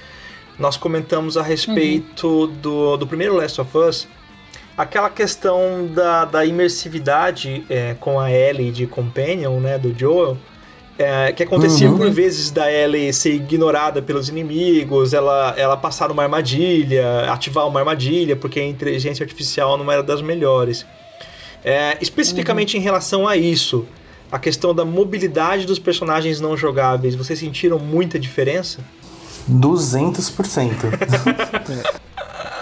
[0.57, 4.07] Nós comentamos a respeito do, do primeiro Last of Us,
[4.77, 10.37] aquela questão da, da imersividade é, com a Ellie de Companion, né, do Joel,
[10.97, 11.97] é, que acontecia Uhum.
[11.97, 17.79] por vezes da Ellie ser ignorada pelos inimigos, ela, ela passar numa armadilha, ativar uma
[17.79, 20.85] armadilha, porque a inteligência artificial não era das melhores.
[21.63, 23.85] É, especificamente em relação a isso,
[24.31, 28.79] a questão da mobilidade dos personagens não jogáveis, vocês sentiram muita diferença?
[29.49, 30.71] 200%.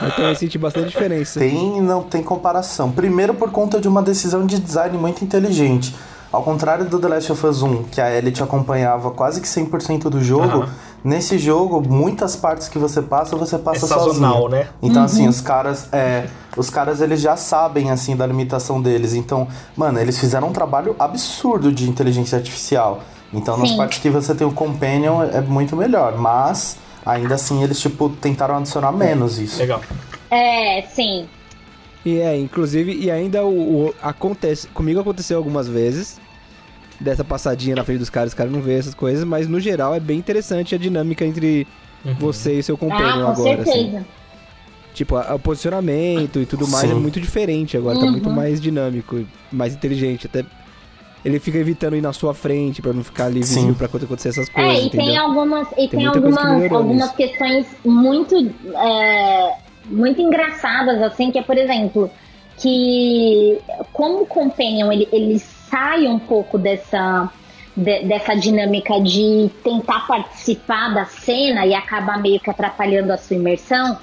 [0.02, 1.40] Eu também senti bastante diferença.
[1.40, 2.92] tem, não tem comparação.
[2.92, 5.96] Primeiro por conta de uma decisão de design muito inteligente.
[6.32, 9.48] Ao contrário do The Last of Us 1, que a Ellie te acompanhava quase que
[9.48, 10.68] 100% do jogo,
[11.04, 14.50] nesse jogo, muitas partes que você passa, você passa é sazonal, sozinho.
[14.50, 14.68] né?
[14.80, 19.16] Então, assim, os caras, é, os caras, eles já sabem, assim, da limitação deles.
[19.16, 23.00] Então, mano, eles fizeram um trabalho absurdo de inteligência artificial.
[23.34, 23.78] Então, nas Sim.
[23.78, 26.16] partes que você tem o Companion, é muito melhor.
[26.16, 26.78] Mas,
[27.12, 29.60] ainda assim, eles, tipo, tentaram adicionar menos isso.
[29.60, 29.82] Legal.
[30.32, 31.28] É, sim.
[32.06, 34.68] E é, inclusive, e ainda o, o- acontece.
[34.68, 36.20] Comigo aconteceu algumas vezes.
[37.00, 39.96] Dessa passadinha na frente dos caras, os caras não vê essas coisas, mas no geral
[39.96, 41.66] é bem interessante a dinâmica entre
[42.20, 43.62] você e seu Ah, companion com agora.
[43.62, 43.72] assim.
[43.72, 44.06] certeza.
[44.94, 47.00] Tipo, a- o posicionamento e tudo mais é Sim.
[47.00, 48.12] muito diferente agora, tá Uhum.
[48.12, 50.26] muito mais dinâmico, mais inteligente.
[50.28, 50.44] Até
[51.24, 54.30] ele fica evitando ir na sua frente pra não ficar ali visível pra quando acontecer
[54.30, 55.24] essas coisas, É, e tem entendeu?
[55.24, 58.36] algumas, e tem muita coisa que algumas, algumas questões muito,
[58.76, 59.54] é,
[59.86, 62.10] muito engraçadas, assim, que é, por exemplo,
[62.58, 63.58] que
[63.94, 67.30] como o Companion, ele, ele sai um pouco dessa,
[67.76, 73.36] de- dessa dinâmica de tentar participar da cena e acabar meio que atrapalhando a sua
[73.36, 73.98] imersão,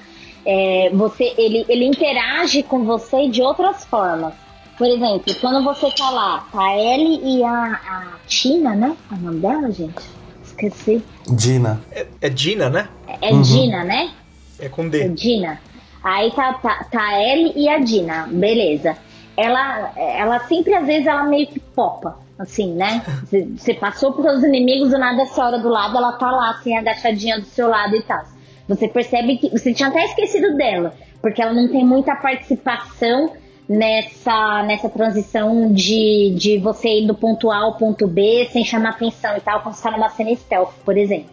[0.45, 4.33] é, você, ele, ele interage com você de outras formas.
[4.77, 8.95] Por exemplo, quando você tá lá, tá a Ellie e a, a Tina, né?
[9.11, 10.03] É o nome dela, gente?
[10.43, 11.03] Esqueci.
[11.27, 11.81] Dina.
[12.21, 12.87] É Dina, né?
[13.21, 13.41] É Uhum.
[13.41, 14.11] Dina, né?
[14.59, 15.09] É com É D.
[15.09, 15.59] Dina.
[16.03, 18.95] Aí tá, tá, tá a Ellie e a Dina, beleza.
[19.35, 23.03] Ela, ela sempre, às vezes, ela meio que popa, assim, né?
[23.57, 26.75] Você- passou por seus inimigos, do nada você olha do lado, ela tá lá, assim,
[26.77, 28.23] agachadinha do seu lado e tal.
[28.67, 29.49] Você percebe que.
[29.49, 33.31] Você tinha até esquecido dela, porque ela não tem muita participação
[33.67, 38.91] nessa, nessa transição de, de você ir do ponto A ao ponto B sem chamar
[38.91, 41.31] atenção e tal, quando você tá numa cena stealth, por exemplo.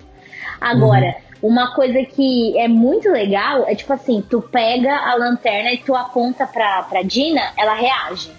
[0.61, 5.77] Agora, Uma coisa que é muito legal é tipo assim, tu pega a lanterna e
[5.77, 8.31] tu aponta pra, pra Dina, ela reage.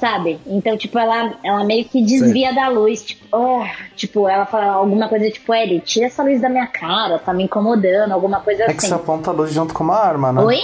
[0.00, 0.40] Sabe?
[0.46, 2.54] Então, tipo, ela, ela meio que desvia Sim.
[2.54, 3.02] da luz.
[3.04, 3.64] Tipo, oh,
[3.94, 7.44] tipo, ela fala alguma coisa tipo, Ellie, tira essa luz da minha cara, tá me
[7.44, 8.72] incomodando, alguma coisa é assim.
[8.72, 10.42] É que você aponta a luz junto com uma arma, né?
[10.42, 10.58] Oi?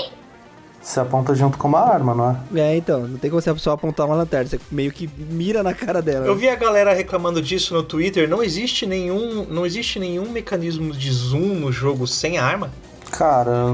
[0.81, 2.61] Você aponta junto com uma arma, não é?
[2.61, 5.75] É, então, não tem como você só apontar uma lanterna, você meio que mira na
[5.75, 6.27] cara dela.
[6.27, 10.93] Eu vi a galera reclamando disso no Twitter, não existe nenhum, não existe nenhum mecanismo
[10.93, 12.71] de zoom no jogo sem arma?
[13.11, 13.67] Cara,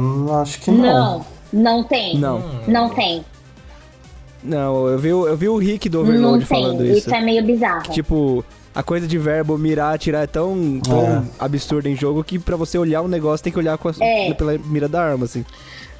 [0.43, 0.83] acho que não.
[0.83, 2.19] Não, não tem.
[2.19, 2.43] Não.
[2.67, 3.25] Não tem.
[4.43, 6.89] Não, eu vi, eu vi o Rick do Overload não falando tem.
[6.89, 6.99] isso.
[6.99, 7.93] Isso é meio bizarro.
[7.93, 11.23] Tipo, a coisa de verbo mirar, atirar é tão, tão é.
[11.39, 14.35] absurda em jogo que para você olhar um negócio tem que olhar a, é.
[14.35, 15.45] pela mira da arma, assim.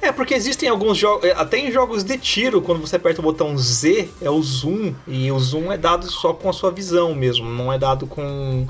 [0.01, 3.23] É, porque existem alguns jogos, é, até em jogos de tiro, quando você aperta o
[3.23, 7.15] botão Z, é o zoom, e o zoom é dado só com a sua visão
[7.15, 8.67] mesmo, não é dado com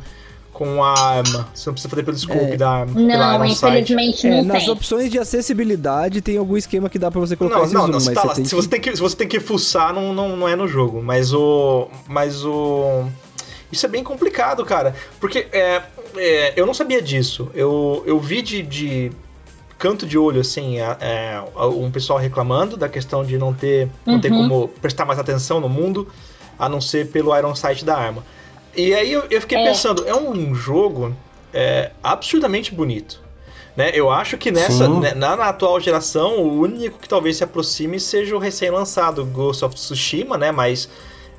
[0.58, 1.48] com a arma.
[1.54, 2.58] Você não precisa fazer pelo scope é.
[2.58, 2.99] da arma.
[2.99, 7.36] Não, infelizmente não é, Nas opções de acessibilidade tem algum esquema que dá pra você
[7.36, 8.56] colocar não, esse não, zoom, não, mas tá você lá, tem se, que...
[8.56, 10.99] você tem que, se você tem que fuçar, não, não, não é no jogo.
[10.99, 11.88] Mas o...
[12.08, 13.06] Mas o...
[13.72, 14.95] Isso é bem complicado, cara.
[15.20, 15.84] Porque é,
[16.16, 17.52] é, eu não sabia disso.
[17.54, 19.12] Eu, eu vi de, de
[19.78, 24.16] canto de olho, assim, é, é, um pessoal reclamando da questão de não ter, não
[24.16, 24.22] uhum.
[24.22, 26.08] ter como prestar mais atenção no mundo,
[26.58, 28.24] a não ser pelo Iron Sight da arma.
[28.76, 29.66] E aí eu, eu fiquei é.
[29.66, 31.16] pensando, é um jogo
[31.54, 33.22] é, absurdamente bonito.
[33.76, 33.91] Né?
[33.94, 37.99] Eu acho que nessa, né, na, na, atual geração, o único que talvez se aproxime
[37.99, 40.52] seja o recém-lançado Ghost of Tsushima, né?
[40.52, 40.90] Mas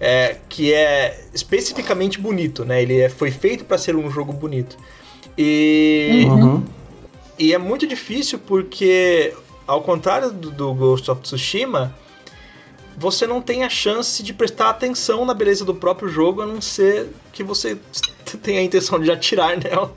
[0.01, 2.81] é, que é especificamente bonito, né?
[2.81, 4.77] Ele é, foi feito para ser um jogo bonito.
[5.37, 6.65] E, uhum.
[7.39, 9.35] E é muito difícil porque,
[9.67, 11.95] ao contrário do, do Ghost of Tsushima,
[12.97, 16.61] você não tem a chance de prestar atenção na beleza do próprio jogo, a não
[16.61, 17.79] ser que você
[18.43, 19.95] tenha a intenção de atirar nela.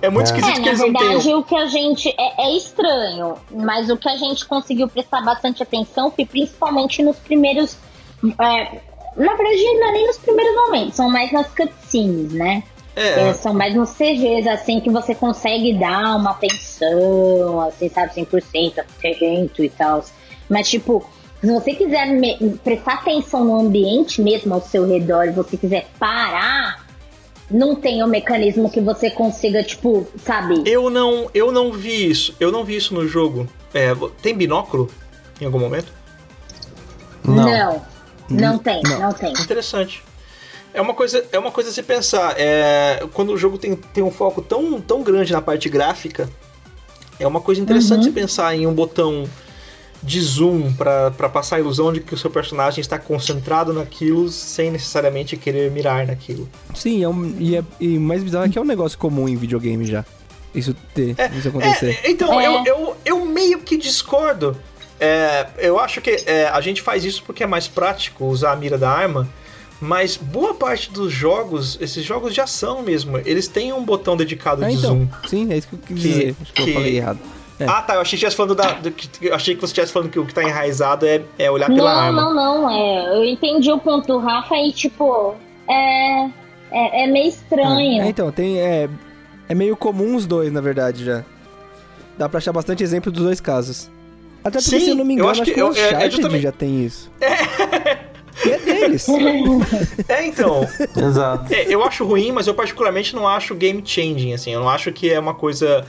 [0.00, 0.36] É muito é.
[0.36, 1.38] esquisito é, que eles verdade, não tenham.
[1.40, 2.08] o que a gente.
[2.10, 7.16] É, é, estranho, mas o que a gente conseguiu prestar bastante atenção foi principalmente nos
[7.16, 7.76] primeiros.
[8.22, 8.80] É,
[9.16, 12.62] na verdade, não é nem nos primeiros momentos, são mais nas cutscenes, né?
[12.94, 13.28] É.
[13.28, 18.78] é são mais nos CGs, assim, que você consegue dar uma atenção, assim, sabe, 100%,
[18.78, 20.04] atento e tal.
[20.48, 21.04] Mas, tipo,
[21.40, 22.06] se você quiser
[22.62, 26.86] prestar atenção no ambiente mesmo ao seu redor e você quiser parar,
[27.50, 30.62] não tem um mecanismo que você consiga, tipo, sabe?
[30.66, 32.34] Eu não, eu não vi isso.
[32.38, 33.48] Eu não vi isso no jogo.
[33.74, 34.90] É, tem binóculo
[35.40, 35.92] em algum momento?
[37.24, 37.44] Não.
[37.44, 37.82] Não,
[38.28, 39.00] não tem, não.
[39.00, 39.32] não tem.
[39.32, 40.02] Interessante.
[40.74, 42.34] É uma coisa, é uma coisa a se pensar.
[42.38, 46.28] É, quando o jogo tem, tem um foco tão, tão grande na parte gráfica,
[47.18, 48.14] é uma coisa interessante uhum.
[48.14, 49.28] pensar em um botão
[50.02, 54.70] de zoom para passar a ilusão de que o seu personagem está concentrado naquilo sem
[54.70, 56.48] necessariamente querer mirar naquilo.
[56.74, 59.36] Sim, é um, e, é, e mais bizarro é que é um negócio comum em
[59.36, 60.04] videogame já.
[60.54, 62.00] Isso ter, é, isso acontecer.
[62.02, 62.46] É, então, é.
[62.46, 64.56] Eu, eu, eu meio que discordo.
[64.98, 68.56] É, eu acho que é, a gente faz isso porque é mais prático usar a
[68.56, 69.28] mira da arma.
[69.82, 74.64] Mas boa parte dos jogos, esses jogos de ação mesmo, eles têm um botão dedicado
[74.64, 75.08] de então, zoom.
[75.26, 76.36] Sim, é isso que eu quis que, dizer.
[76.40, 77.18] Acho que, que eu falei errado.
[77.58, 77.64] É.
[77.64, 77.94] Ah, tá.
[77.94, 78.74] Eu achei que estivesse falando da.
[78.74, 81.66] Do, eu achei que você estivesse falando que o que tá enraizado é, é olhar
[81.66, 82.22] pela não, arma.
[82.22, 82.70] Não, não, não.
[82.70, 85.34] É, eu entendi o ponto do Rafa e, tipo,
[85.68, 86.30] é.
[86.70, 88.02] É, é meio estranho.
[88.02, 88.60] É, então, tem.
[88.60, 88.88] É,
[89.48, 91.24] é meio comum os dois, na verdade, já.
[92.16, 93.90] Dá pra achar bastante exemplo dos dois casos.
[94.44, 96.24] Até porque, Sim, se eu não me engano, eu acho, acho que, que o Uncharted
[96.24, 97.10] é, é já tem isso.
[97.20, 97.98] É.
[98.44, 99.06] É deles.
[100.08, 100.66] é, então.
[100.96, 101.52] Exato.
[101.52, 104.50] É, eu acho ruim, mas eu particularmente não acho game changing, assim.
[104.50, 105.84] Eu não acho que é uma coisa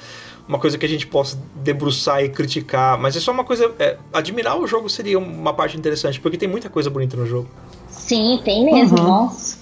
[0.47, 3.71] uma coisa que a gente possa debruçar e criticar, mas é só uma coisa.
[3.79, 7.47] É, admirar o jogo seria uma parte interessante, porque tem muita coisa bonita no jogo.
[7.89, 9.03] Sim, tem mesmo, uhum.
[9.03, 9.57] nossa.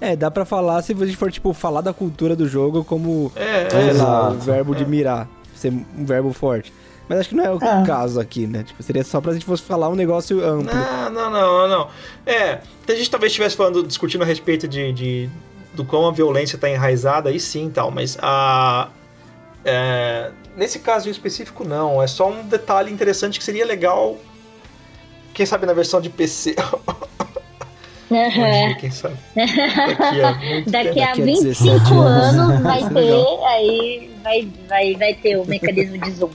[0.00, 3.30] É, dá pra falar se a gente for, tipo, falar da cultura do jogo como
[3.36, 6.72] é, é, lá, o verbo de mirar, ser um verbo forte.
[7.08, 7.86] Mas acho que não é o é.
[7.86, 8.62] caso aqui, né?
[8.62, 10.74] Tipo, seria só pra gente fosse falar um negócio amplo.
[10.74, 11.88] Não, não, não, não.
[12.24, 15.30] É, a gente talvez estivesse falando, discutindo a respeito de, de
[15.74, 18.88] do como a violência tá enraizada, aí sim tal, mas a,
[19.64, 22.02] é, nesse caso em específico, não.
[22.02, 24.16] É só um detalhe interessante que seria legal.
[25.32, 26.54] Quem sabe na versão de PC.
[28.78, 29.16] Quem sabe.
[29.34, 35.98] Daqui a, Daqui a 25 anos vai ter, aí vai, vai, vai ter o mecanismo
[35.98, 36.30] de zoom.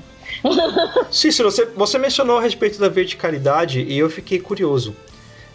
[1.11, 4.95] Cícero, você, você mencionou a respeito da verticalidade e eu fiquei curioso.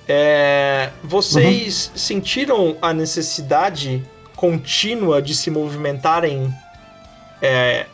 [0.06, 1.98] É, vocês uhum.
[1.98, 4.02] sentiram a necessidade
[4.36, 6.52] contínua de se movimentarem
[7.40, 7.86] é,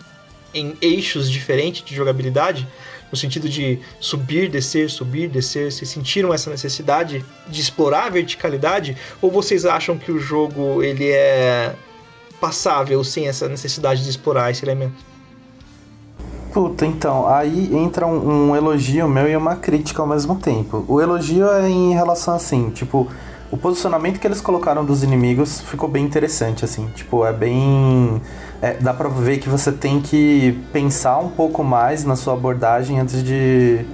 [0.52, 2.66] em eixos diferentes de jogabilidade,
[3.10, 5.70] no sentido de subir, descer, subir, descer.
[5.70, 8.96] Vocês sentiram essa necessidade de explorar a verticalidade?
[9.20, 11.74] Ou vocês acham que o jogo ele é
[12.40, 15.09] passável sem essa necessidade de explorar esse elemento.
[16.52, 20.84] Puta, então, aí entra um, um, elogio meu e uma crítica ao mesmo tempo.
[20.88, 23.06] O elogio é em relação assim, tipo,
[23.50, 28.20] o posicionamento que eles colocaram dos inimigos ficou bem interessante, assim, tipo, é bem.
[28.60, 32.98] É, dá pra ver que você tem que pensar um pouco mais na sua abordagem
[32.98, 33.84] antes de,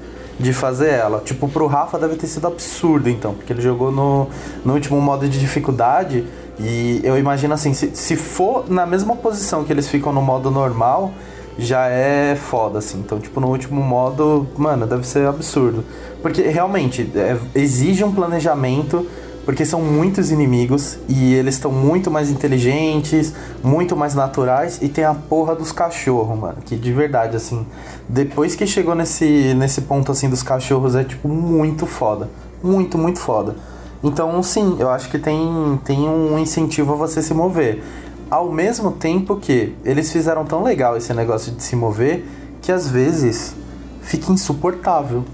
[0.40, 1.20] de fazer ela.
[1.20, 4.28] Tipo, pro Rafa deve ter sido absurdo, então, porque ele jogou no,
[4.64, 6.24] no último modo de dificuldade
[6.58, 10.50] e eu imagino assim, se, se for na mesma posição que eles ficam no modo
[10.50, 11.12] normal
[11.58, 12.98] já é foda, assim.
[12.98, 15.84] Então, tipo, no último modo, mano, deve ser absurdo.
[16.22, 19.06] Porque realmente é, exige um planejamento,
[19.44, 25.04] porque são muitos inimigos e eles estão muito mais inteligentes, muito mais naturais e tem
[25.04, 26.56] a porra dos cachorros, mano.
[26.64, 27.64] Que de verdade, assim,
[28.08, 32.28] depois que chegou nesse, nesse ponto, assim, dos cachorros, é, tipo, muito foda.
[32.62, 33.56] Muito, muito foda.
[34.02, 37.82] Então, sim, eu acho que tem, tem um incentivo a você se mover
[38.31, 42.24] ao mesmo tempo que eles fizeram tão legal esse negócio de se mover
[42.61, 43.55] que às vezes
[44.03, 45.24] fica insuportável.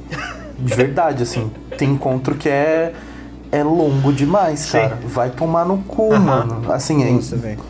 [0.59, 1.51] De verdade, assim.
[1.77, 2.93] Tem encontro que é
[3.53, 4.73] é longo demais, Sim.
[4.73, 4.99] cara.
[5.05, 6.19] Vai tomar no cu, uhum.
[6.19, 6.73] mano.
[6.73, 7.11] Assim, é.
[7.11, 7.61] Nossa, velho.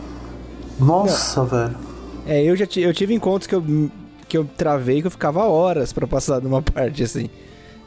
[0.79, 1.77] Nossa, velho.
[2.25, 3.65] É, eu já eu tive encontros que eu,
[4.29, 7.29] que eu travei que eu ficava horas para passar numa parte, assim.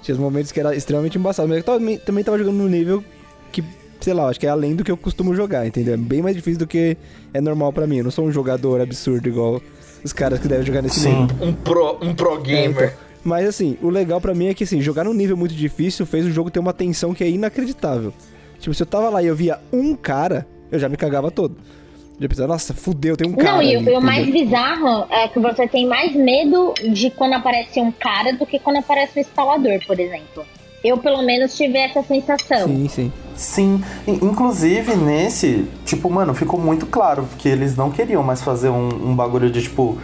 [0.02, 3.04] Tinha momentos que era extremamente embaçado, mas eu também, também tava jogando num nível
[3.52, 3.64] que
[4.06, 5.96] sei lá, acho que é além do que eu costumo jogar, entendeu?
[5.96, 6.96] É bem mais difícil do que
[7.34, 7.98] é normal para mim.
[7.98, 9.60] Eu não sou um jogador absurdo igual
[10.04, 11.24] os caras que devem jogar nesse Sim.
[11.24, 11.36] nível.
[11.42, 12.84] Um pro, um pro gamer.
[12.84, 15.56] É, então, mas assim, o legal para mim é que assim, jogar num nível muito
[15.56, 18.14] difícil fez o jogo ter uma tensão que é inacreditável.
[18.60, 21.58] Tipo, se eu tava lá e eu via um cara, eu já me cagava todo.
[22.20, 23.54] Já pensava, nossa, fudeu, tem um cara.
[23.54, 27.80] Não, e ali, o mais bizarro é que você tem mais medo de quando aparece
[27.82, 30.46] um cara do que quando aparece um instalador, por exemplo.
[30.84, 32.68] Eu, pelo menos, tive essa sensação.
[32.68, 33.12] Sim, sim.
[33.36, 39.10] Sim, inclusive nesse, tipo, mano, ficou muito claro que eles não queriam mais fazer um,
[39.10, 39.98] um bagulho de, tipo,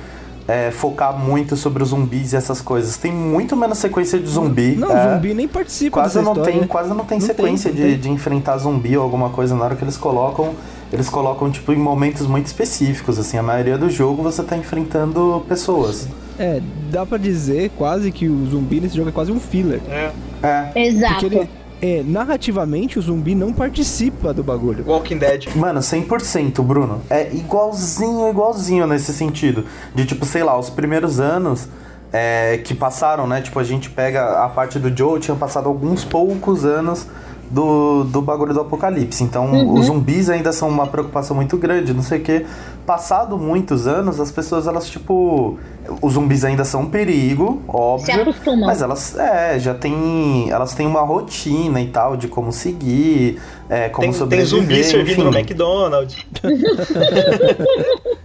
[0.48, 2.98] é, focar muito sobre os zumbis e essas coisas.
[2.98, 4.76] Tem muito menos sequência de zumbi.
[4.76, 7.82] Não, é, zumbi nem participa quase não história, tem Quase não tem não sequência tem,
[7.82, 7.99] de, tem.
[7.99, 9.56] de enfrentar zumbi ou alguma coisa.
[9.56, 10.53] Na hora que eles colocam,
[10.91, 13.38] eles colocam, tipo, em momentos muito específicos, assim.
[13.38, 16.08] A maioria do jogo você tá enfrentando pessoas.
[16.38, 19.80] É, dá pra dizer quase que o zumbi nesse jogo é quase um filler.
[19.90, 20.12] É.
[20.44, 20.88] é.
[20.88, 21.14] Exato.
[21.14, 21.49] Porque ele,
[21.82, 24.84] é, narrativamente o zumbi não participa do bagulho.
[24.86, 25.48] Walking Dead.
[25.56, 27.02] Mano, 100%, Bruno.
[27.10, 29.66] É igualzinho, igualzinho nesse sentido.
[29.95, 31.68] De tipo, sei lá, os primeiros anos
[32.14, 33.41] é, que passaram, né?
[33.41, 37.08] Tipo, a gente pega a parte do Joe, tinha passado alguns poucos anos
[37.49, 39.24] do, do bagulho do apocalipse.
[39.24, 39.74] Então, uhum.
[39.74, 42.45] os zumbis ainda são uma preocupação muito grande, não sei o quê.
[42.86, 45.60] Passado muitos anos, as pessoas, elas, tipo.
[46.02, 48.26] Os zumbis ainda são um perigo, óbvio.
[48.66, 50.49] Mas elas, é, já tem.
[50.49, 54.49] Elas têm uma rotina e tal de como seguir, é, como tem, sobreviver.
[54.49, 56.18] Tem zumbi servindo no McDonald's.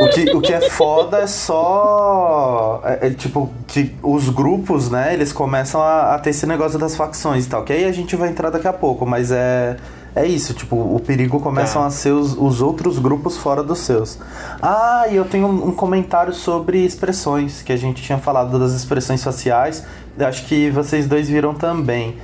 [0.00, 2.80] o, que, o que é foda é só.
[2.84, 6.96] É, é, tipo, que os grupos, né, eles começam a, a, ter esse negócio das
[6.96, 7.64] facções e tal.
[7.64, 9.76] Que aí a gente vai entrar daqui a pouco, mas é.
[10.14, 11.88] É isso, tipo, o perigo começam tá.
[11.88, 14.18] a ser os, os outros grupos fora dos seus.
[14.60, 18.72] Ah, e eu tenho um, um comentário sobre expressões, que a gente tinha falado das
[18.72, 19.84] expressões faciais.
[20.18, 22.16] Acho que vocês dois viram também.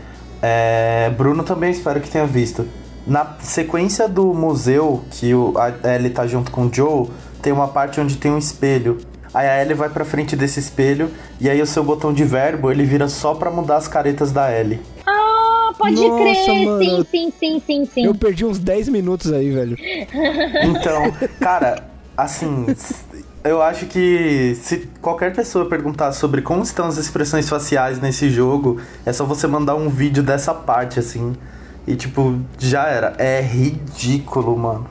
[0.43, 2.67] É, Bruno também espero que tenha visto.
[3.07, 7.09] Na sequência do museu, que o, a Ellie tá junto com o Joe,
[7.41, 8.99] tem uma parte onde tem um espelho.
[9.33, 11.11] Aí a Ellie vai pra frente desse espelho
[11.41, 14.53] e aí o seu botão de verbo ele vira só pra mudar as caretas da
[14.53, 14.81] Ellie.
[15.07, 15.18] Ah,
[15.79, 16.65] pode Nossa, crer!
[16.65, 16.85] Mano.
[16.85, 18.05] Sim, sim, sim, sim, sim.
[18.05, 19.77] Eu perdi uns 10 minutos aí, velho.
[20.65, 21.85] Então, cara,
[22.17, 22.67] assim,
[23.45, 28.81] eu acho que se qualquer pessoa perguntar sobre como estão as expressões faciais nesse jogo,
[29.07, 31.35] é só você mandar um vídeo dessa parte, assim.
[31.87, 33.15] E, tipo, já era.
[33.19, 34.87] É ridículo, mano.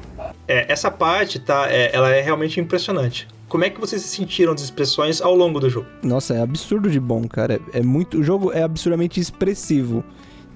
[0.48, 1.68] É, essa parte, tá?
[1.70, 3.28] É, ela é realmente impressionante.
[3.48, 5.88] Como é que vocês se sentiram das expressões ao longo do jogo?
[6.02, 7.62] Nossa, é absurdo de bom, cara.
[7.74, 8.18] É muito.
[8.18, 10.04] O jogo é absurdamente expressivo.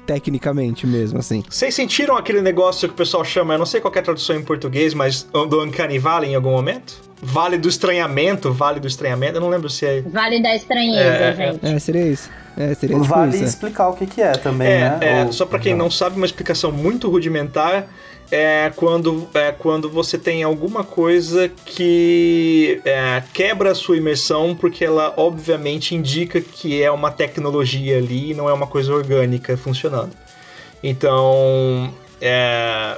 [0.05, 1.43] Tecnicamente mesmo, assim.
[1.49, 4.35] Vocês sentiram aquele negócio que o pessoal chama, eu não sei qual é a tradução
[4.35, 7.11] em português, mas do Uncanny Valley em algum momento?
[7.21, 10.01] Vale do estranhamento, vale do estranhamento, eu não lembro se é.
[10.01, 11.65] Vale da estranheza, é, é gente.
[11.65, 12.29] É, seria isso.
[12.57, 13.45] É, seria tipo vale isso.
[13.45, 14.99] explicar o que, que é também, é, né?
[15.01, 15.31] É, Ou...
[15.31, 17.87] só para quem não sabe, uma explicação muito rudimentar
[18.31, 24.85] é quando, é quando você tem alguma coisa que é, quebra a sua imersão, porque
[24.85, 30.11] ela obviamente indica que é uma tecnologia ali e não é uma coisa orgânica funcionando.
[30.81, 32.97] Então, é,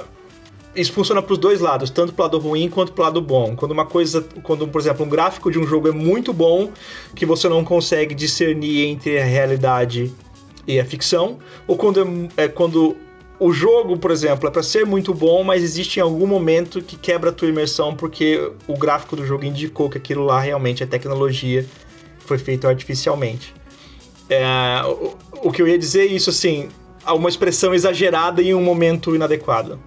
[0.76, 3.20] isso funciona para os dois lados, tanto para o lado ruim quanto para o lado
[3.20, 3.56] bom.
[3.56, 6.70] Quando uma coisa, quando por exemplo um gráfico de um jogo é muito bom,
[7.14, 10.14] que você não consegue discernir entre a realidade
[10.66, 12.96] e a ficção, ou quando é, é quando
[13.44, 16.96] o jogo, por exemplo, é para ser muito bom, mas existe em algum momento que
[16.96, 20.86] quebra a tua imersão porque o gráfico do jogo indicou que aquilo lá realmente é
[20.86, 21.66] tecnologia,
[22.20, 23.52] foi feito artificialmente.
[24.30, 24.46] É,
[24.86, 26.70] o, o, que eu ia dizer é isso, assim,
[27.06, 29.78] uma expressão exagerada em um momento inadequado.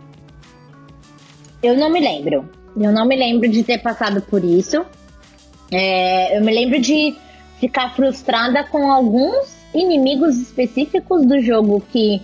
[1.64, 2.48] Eu não me lembro.
[2.80, 4.86] Eu não me lembro de ter passado por isso.
[5.72, 7.16] É, eu me lembro de
[7.60, 12.22] ficar frustrada com alguns inimigos específicos do jogo que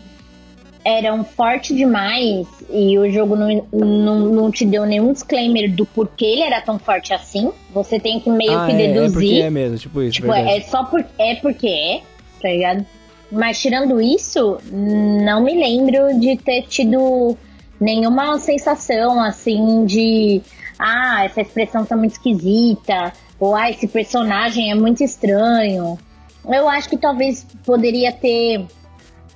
[0.85, 6.25] eram fortes demais e o jogo não, não, não te deu nenhum disclaimer do porquê
[6.25, 7.51] ele era tão forte assim.
[7.73, 9.05] Você tem que meio ah, que é, deduzir.
[9.05, 10.13] É porque é mesmo, tipo isso.
[10.13, 12.01] Tipo, é só por, é porque é,
[12.41, 12.85] tá ligado?
[13.31, 17.35] Mas tirando isso, não me lembro de ter tido
[17.79, 20.41] nenhuma sensação assim de
[20.77, 25.97] ah, essa expressão tá muito esquisita, ou ah, esse personagem é muito estranho.
[26.45, 28.65] Eu acho que talvez poderia ter,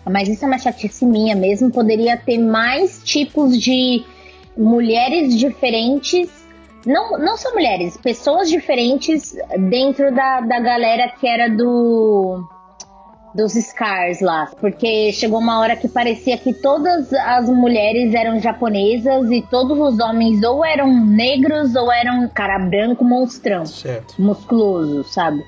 [0.10, 4.04] mas isso é uma chatice minha mesmo, poderia ter mais tipos de
[4.56, 6.30] mulheres diferentes.
[6.86, 9.36] Não, não só mulheres, pessoas diferentes
[9.70, 12.44] dentro da, da galera que era do
[13.36, 19.30] dos Scars lá, porque chegou uma hora que parecia que todas as mulheres eram japonesas
[19.30, 24.20] e todos os homens ou eram negros ou eram cara branco monstrão, certo.
[24.20, 25.46] musculoso, sabe?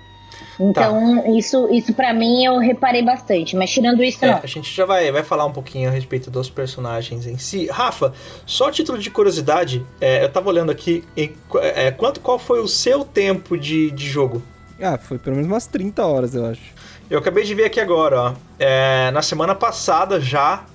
[0.60, 1.30] Então, tá.
[1.30, 4.40] isso, isso para mim eu reparei bastante, mas tirando isso, é, não.
[4.44, 7.68] A gente já vai, vai falar um pouquinho a respeito dos personagens em si.
[7.68, 8.14] Rafa,
[8.46, 12.68] só título de curiosidade, é, eu tava olhando aqui, em, é, quanto, qual foi o
[12.68, 14.44] seu tempo de, de jogo?
[14.82, 16.62] Ah, foi pelo menos umas 30 horas, eu acho.
[17.10, 18.34] Eu acabei de ver aqui agora, ó.
[18.60, 20.66] É, na semana passada já,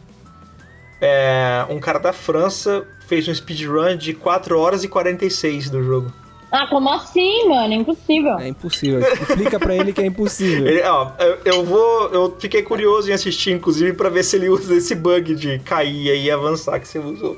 [1.01, 6.24] é, um cara da França fez um speedrun de 4 horas e 46 do jogo.
[6.57, 7.75] Ah, como assim, mano?
[7.75, 8.39] É impossível.
[8.39, 9.01] É impossível.
[9.01, 10.69] Explica pra ele que é impossível.
[10.69, 12.09] Ele, ó, eu, eu, vou.
[12.11, 16.15] Eu fiquei curioso em assistir, inclusive, para ver se ele usa esse bug de cair
[16.15, 17.37] e avançar que você usou.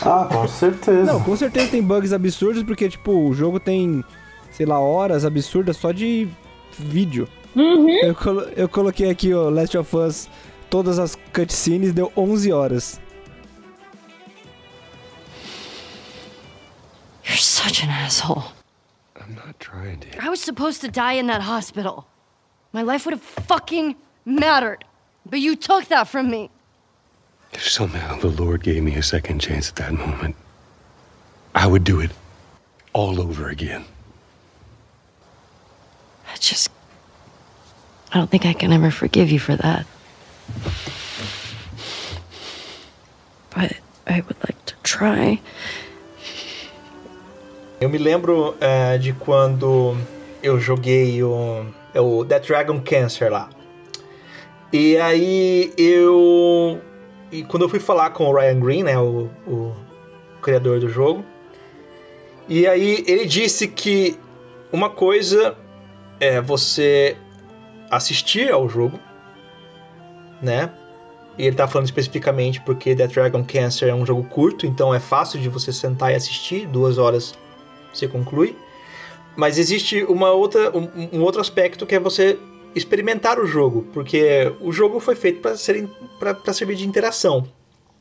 [0.00, 1.12] Ah, com certeza.
[1.12, 4.04] Não, com certeza tem bugs absurdos, porque, tipo, o jogo tem,
[4.52, 6.28] sei lá, horas absurdas só de
[6.78, 7.26] vídeo.
[7.56, 7.90] Uhum.
[8.04, 10.30] Eu, colo eu coloquei aqui, ó, Last of Us,
[10.70, 13.00] todas as cutscenes, deu 11 horas.
[17.28, 18.44] You're such an asshole.
[19.20, 20.24] I'm not trying to.
[20.24, 22.06] I was supposed to die in that hospital.
[22.72, 24.84] My life would have fucking mattered.
[25.28, 26.50] But you took that from me.
[27.52, 30.36] If somehow the Lord gave me a second chance at that moment,
[31.54, 32.10] I would do it
[32.94, 33.84] all over again.
[36.32, 36.70] I just.
[38.12, 39.86] I don't think I can ever forgive you for that.
[43.50, 43.76] But
[44.06, 45.40] I would like to try.
[47.80, 49.96] Eu me lembro é, de quando
[50.42, 51.64] eu joguei o,
[51.94, 53.48] é o Death Dragon Cancer lá.
[54.72, 56.80] E aí eu.
[57.30, 59.76] E quando eu fui falar com o Ryan Green, né, o, o
[60.42, 61.24] criador do jogo,
[62.48, 64.18] e aí ele disse que
[64.72, 65.56] uma coisa
[66.18, 67.16] é você
[67.90, 68.98] assistir ao jogo,
[70.42, 70.68] né?
[71.38, 74.98] E ele tá falando especificamente porque Death Dragon Cancer é um jogo curto, então é
[74.98, 77.38] fácil de você sentar e assistir, duas horas
[77.92, 78.56] você conclui.
[79.36, 82.38] Mas existe uma outra, um, um outro aspecto que é você
[82.74, 87.48] experimentar o jogo, porque o jogo foi feito para servir de interação.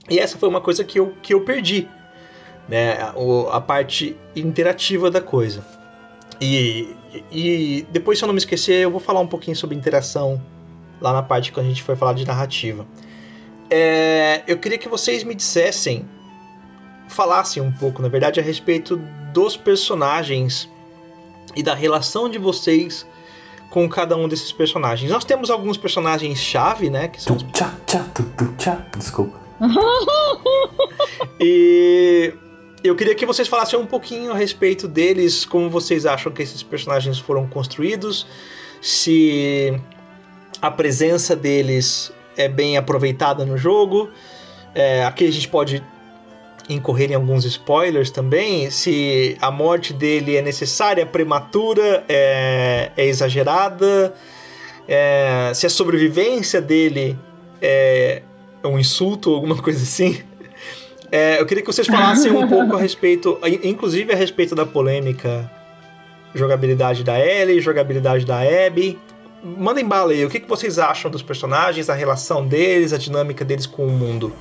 [0.09, 1.88] E essa foi uma coisa que eu, que eu perdi,
[2.68, 3.11] né?
[3.15, 5.65] O, a parte interativa da coisa.
[6.39, 6.95] E,
[7.31, 10.41] e depois, se eu não me esquecer, eu vou falar um pouquinho sobre interação
[11.01, 12.85] lá na parte que a gente foi falar de narrativa.
[13.69, 16.07] É, eu queria que vocês me dissessem
[17.07, 18.97] falassem um pouco, na verdade, a respeito
[19.34, 20.69] dos personagens
[21.55, 23.05] e da relação de vocês
[23.69, 25.11] com cada um desses personagens.
[25.11, 27.07] Nós temos alguns personagens chave, né?
[27.07, 27.43] Que são os...
[27.53, 28.85] tchá, tchá, tu, tu, tchá.
[28.97, 29.39] Desculpa.
[31.39, 32.34] e
[32.84, 36.63] eu queria que vocês falassem um pouquinho a respeito deles, como vocês acham que esses
[36.63, 38.27] personagens foram construídos,
[38.81, 39.79] se
[40.61, 44.09] a presença deles é bem aproveitada no jogo.
[44.73, 45.84] É, aqui a gente pode
[46.69, 53.06] incorrer em alguns spoilers também, se a morte dele é necessária, é prematura, é, é
[53.06, 54.14] exagerada,
[54.88, 57.18] é, se a sobrevivência dele
[57.61, 58.22] é
[58.64, 60.22] um insulto ou alguma coisa assim.
[61.11, 65.49] É, eu queria que vocês falassem um pouco a respeito, inclusive a respeito da polêmica
[66.35, 68.99] jogabilidade da Ellie, jogabilidade da Abby.
[69.41, 73.45] Mandem bala aí, o que, que vocês acham dos personagens, a relação deles, a dinâmica
[73.45, 74.34] deles com o mundo?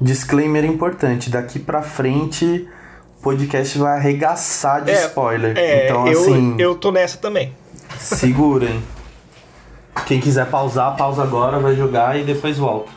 [0.00, 2.68] Disclaimer importante, daqui pra frente
[3.18, 5.56] o podcast vai arregaçar de é, spoiler.
[5.56, 6.56] É, então, eu, assim.
[6.58, 7.52] Eu tô nessa também.
[7.98, 8.82] Segurem.
[10.06, 12.90] Quem quiser pausar, pausa agora, vai jogar e depois volta.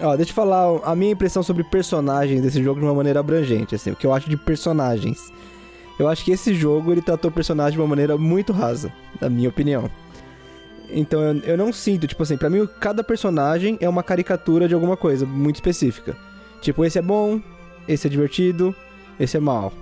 [0.00, 3.74] Ó, deixa eu falar a minha impressão sobre personagens desse jogo de uma maneira abrangente,
[3.74, 5.32] assim, o que eu acho de personagens.
[5.98, 9.28] Eu acho que esse jogo ele tratou o personagem de uma maneira muito rasa, na
[9.28, 9.88] minha opinião.
[10.92, 14.74] Então eu, eu não sinto, tipo assim, pra mim cada personagem é uma caricatura de
[14.74, 16.16] alguma coisa muito específica.
[16.60, 17.40] Tipo, esse é bom,
[17.88, 18.74] esse é divertido,
[19.18, 19.72] esse é mal.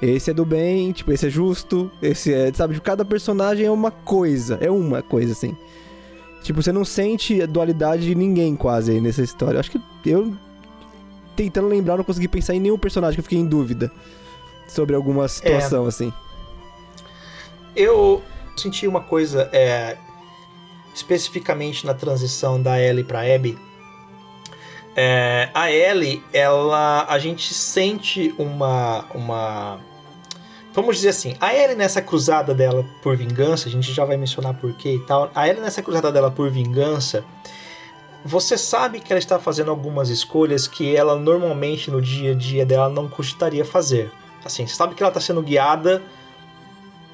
[0.00, 3.90] Esse é do bem, tipo, esse é justo, esse é, sabe, cada personagem é uma
[3.90, 5.56] coisa, é uma coisa assim.
[6.42, 9.58] Tipo, você não sente a dualidade de ninguém quase aí nessa história.
[9.58, 10.36] Acho que eu
[11.34, 13.90] tentando lembrar, não consegui pensar em nenhum personagem que eu fiquei em dúvida
[14.68, 15.88] sobre alguma situação É.
[15.88, 16.12] assim.
[17.74, 18.22] Eu
[18.56, 19.96] senti uma coisa é,
[20.96, 23.58] especificamente na transição da Ellie para Abby.
[24.96, 29.78] É, a Ellie, ela, a gente sente uma, uma,
[30.72, 34.54] vamos dizer assim, a Ellie nessa cruzada dela por vingança, a gente já vai mencionar
[34.54, 35.30] por quê e tal.
[35.34, 37.22] A Ellie nessa cruzada dela por vingança,
[38.24, 42.64] você sabe que ela está fazendo algumas escolhas que ela normalmente no dia a dia
[42.64, 44.10] dela não cogitaria fazer.
[44.42, 46.02] Assim, você sabe que ela está sendo guiada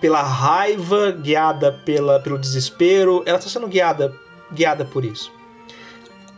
[0.02, 4.12] pela raiva, guiada pela, pelo desespero, ela está sendo guiada,
[4.52, 5.32] guiada por isso.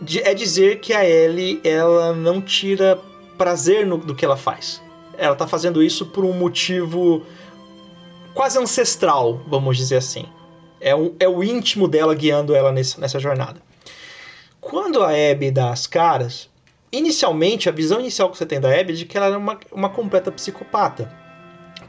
[0.02, 3.00] De- é dizer que a Ellie ela não tira
[3.38, 4.82] prazer no, do que ela faz.
[5.16, 7.24] Ela está fazendo isso por um motivo
[8.34, 10.26] quase ancestral, vamos dizer assim.
[10.78, 13.62] É, um, é o íntimo dela guiando ela nesse, nessa jornada.
[14.60, 16.50] Quando a Abby dá as caras,
[16.92, 19.58] inicialmente, a visão inicial que você tem da Abby é de que ela é uma,
[19.72, 21.23] uma completa psicopata.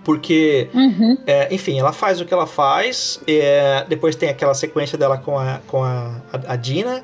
[0.05, 1.17] Porque Uhum.
[1.27, 3.19] é, enfim, ela faz o que ela faz.
[3.27, 7.03] é, depois tem aquela sequência dela com a, com a, a, a Dina.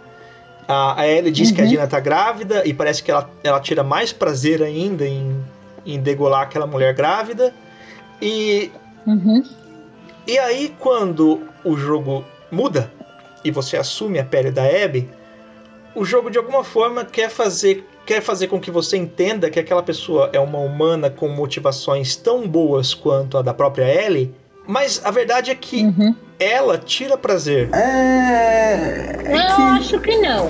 [0.67, 1.69] A, a Ellie diz que a Uhum.
[1.71, 5.35] Dina tá grávida e parece que ela, ela tira mais prazer ainda em,
[5.85, 7.53] em degolar aquela mulher grávida.
[8.21, 8.71] E,
[9.07, 9.43] Uhum.
[10.27, 12.91] e aí, quando o jogo muda
[13.43, 15.09] e você assume a pele da Abby,
[15.95, 19.83] o jogo de alguma forma quer fazer, quer fazer com que você entenda que aquela
[19.83, 24.33] pessoa é uma humana com motivações tão boas quanto a da própria Ellie.
[24.67, 26.15] Mas a verdade é que Uhum.
[26.39, 27.69] ela tira prazer.
[27.73, 29.21] É.
[29.25, 30.47] é Eu que- acho que não.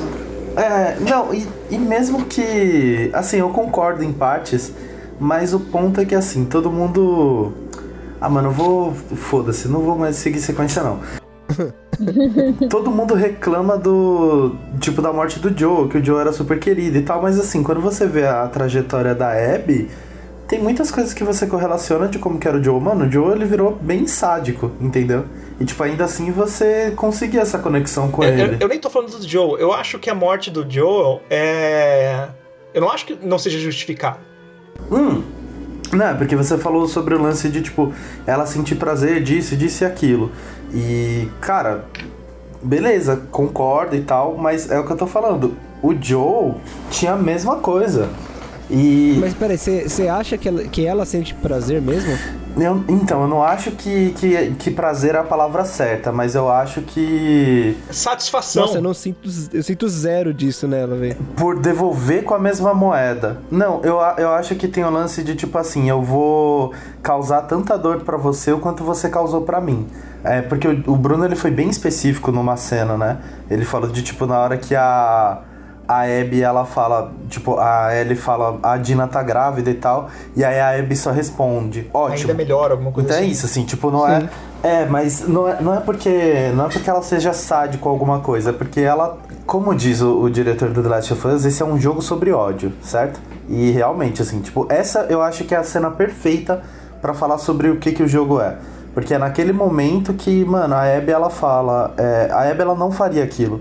[0.57, 3.09] É, não, e, e mesmo que.
[3.13, 4.73] Assim, eu concordo em partes,
[5.19, 7.53] mas o ponto é que assim, todo mundo.
[8.19, 8.93] Ah, mano, eu vou.
[8.93, 10.99] Foda-se, não vou mais seguir sequência não.
[12.69, 14.55] todo mundo reclama do.
[14.79, 17.61] Tipo, da morte do Joe, que o Joe era super querido e tal, mas assim,
[17.63, 19.89] quando você vê a trajetória da Abby.
[20.47, 22.77] Tem muitas coisas que você correlaciona de como que era o Joe.
[22.77, 25.23] Mano, o Joe ele virou bem sádico, entendeu?
[25.57, 28.41] E tipo, ainda assim você conseguia essa conexão com Eu, ele.
[28.55, 32.27] eu- eu nem tô falando do Joe, eu acho que a morte do Joel é.
[32.73, 34.17] Eu não acho que não seja justificado.
[34.91, 35.23] Hum.
[35.93, 37.93] Não, é porque você falou sobre o lance de, tipo,
[38.27, 40.31] ela sentir prazer disso, disso e aquilo.
[40.73, 41.85] E, cara,
[42.61, 45.55] beleza, concordo e tal, mas é o que eu tô falando.
[45.81, 46.53] O Joe
[46.89, 48.09] tinha a mesma coisa.
[48.71, 49.17] E.
[49.19, 52.17] Mas peraí, você acha que ela, que ela sente prazer mesmo?
[52.57, 56.49] Eu- então, eu não acho que, que, que prazer é a palavra certa, mas eu
[56.49, 57.77] acho que.
[57.89, 58.63] Satisfação.
[58.63, 59.29] Nossa, eu não sinto.
[59.53, 61.15] Eu sinto zero disso nela, velho.
[61.35, 63.41] por devolver com a mesma moeda.
[63.51, 66.73] Não, eu, eu acho que tem o lance de tipo assim, eu vou
[67.03, 69.87] causar tanta dor pra você o quanto você causou pra mim.
[70.23, 73.17] É, porque o, o Bruno ele foi bem específico numa cena, né?
[73.49, 75.41] Ele falou de tipo na hora que a
[75.91, 80.43] a Abby ela fala, tipo, a Ellie fala, a Dina tá grávida e tal, e
[80.43, 82.29] aí a Abby só responde, ótimo.
[82.29, 83.31] Ainda melhor, alguma coisa Então é assim.
[83.31, 84.29] isso, assim, tipo, não é.
[84.63, 86.51] É, mas não é, não é porque.
[86.55, 89.17] Não é porque ela seja sádico ou alguma coisa, é porque ela.
[89.45, 92.31] Como diz o, o diretor do The Last of Us, esse é um jogo sobre
[92.31, 93.19] ódio, certo?
[93.49, 96.61] E realmente, assim, tipo, essa eu acho que é a cena perfeita
[97.01, 98.55] pra falar sobre o que, que o jogo é.
[98.93, 101.93] Porque é naquele momento que, mano, a Abby ela fala.
[101.97, 103.59] é, a Abby ela não faria aquilo.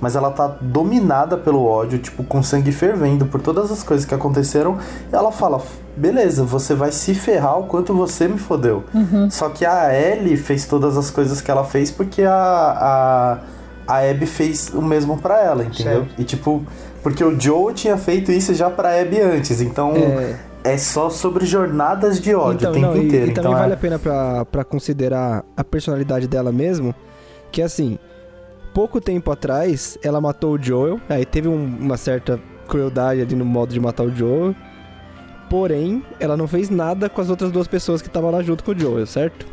[0.00, 4.14] Mas ela tá dominada pelo ódio, tipo, com sangue fervendo por todas as coisas que
[4.14, 4.78] aconteceram.
[5.12, 5.60] E ela fala:
[5.96, 8.84] beleza, você vai se ferrar o quanto você me fodeu.
[9.30, 13.38] Só que a Ellie fez todas as coisas que ela fez porque a,
[13.88, 16.02] a, a Abby fez o mesmo pra ela, entendeu?
[16.04, 16.14] Certo.
[16.20, 16.62] E tipo,
[17.02, 19.60] porque o Joe tinha feito isso já pra Abby antes.
[19.60, 20.36] Então É.
[20.74, 23.26] é, só sobre jornadas de ódio então, o tempo não, e- inteiro.
[23.26, 26.94] E, então também é- vale a pena pra considerar a personalidade dela mesmo,
[27.50, 27.98] que assim,
[28.78, 32.38] pouco tempo atrás ela matou o Joel, aí teve um- uma certa
[32.68, 34.54] crueldade ali no modo de matar o Joel,
[35.50, 38.70] porém, ela não fez nada com as outras duas pessoas que estavam lá junto com
[38.70, 39.44] o Joel, certo?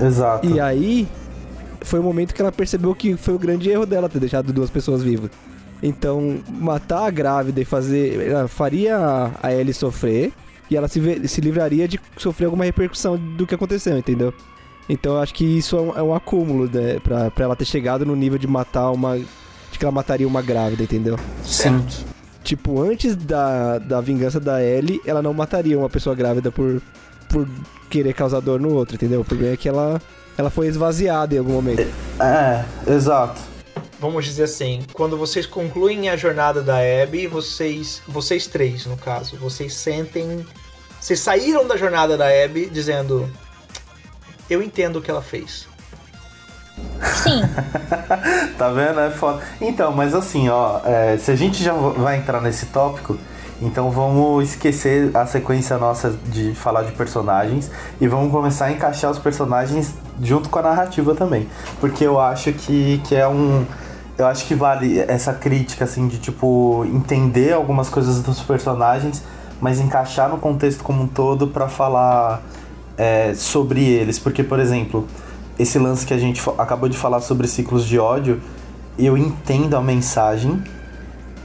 [0.00, 0.46] Exato.
[0.46, 1.08] E aí,
[1.80, 4.70] foi o momento que ela percebeu que foi o grande erro dela ter deixado duas
[4.70, 5.30] pessoas vivas.
[5.82, 8.28] Então, matar a grávida e fazer.
[8.28, 10.30] Ela faria a- a Ellie sofrer
[10.70, 14.32] e ela se, se livraria de sofrer alguma repercussão do que aconteceu, entendeu?
[14.90, 16.98] Então, eu acho que isso é um, é um acúmulo, né?
[16.98, 19.16] Pra, pra ela ter chegado no nível de matar uma.
[19.16, 21.16] de que ela mataria uma grávida, entendeu?
[21.44, 21.86] Sim.
[22.42, 26.82] Tipo, antes da, da vingança da Ellie, ela não mataria uma pessoa grávida por,
[27.28, 27.46] por
[27.88, 29.20] querer causar dor no outro, entendeu?
[29.20, 30.02] O problema é que ela,
[30.36, 31.86] ela foi esvaziada em algum momento.
[32.20, 33.40] É, exato.
[34.00, 39.36] Vamos dizer assim, quando vocês concluem a jornada da Abby, vocês, vocês três, no caso,
[39.36, 40.44] vocês sentem...
[41.00, 43.30] Vocês saíram da jornada da Abby dizendo...
[44.50, 45.68] Eu entendo o que ela fez.
[47.22, 47.40] Sim.
[48.58, 49.00] tá vendo?
[49.00, 49.40] É foda.
[49.60, 53.16] Então, mas assim, ó, é, se a gente já vai entrar nesse tópico,
[53.62, 57.70] então vamos esquecer a sequência nossa de falar de personagens
[58.00, 61.46] e vamos começar a encaixar os personagens junto com a narrativa também.
[61.78, 63.66] Porque eu acho que, que é um.
[64.16, 69.22] Eu acho que vale essa crítica, assim, de tipo, entender algumas coisas dos personagens,
[69.60, 72.42] mas encaixar no contexto como um todo para falar
[73.00, 74.18] é, sobre eles.
[74.18, 75.08] Porque, por exemplo,
[75.58, 78.42] esse lance que a gente acabou de falar sobre ciclos de ódio,
[78.98, 80.62] eu entendo a mensagem.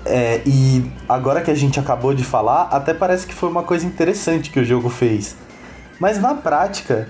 [0.06, 3.86] É, e agora que a gente acabou de falar, até parece que foi uma coisa
[3.86, 5.38] interessante que o jogo fez.
[5.98, 7.08] Mas na prática,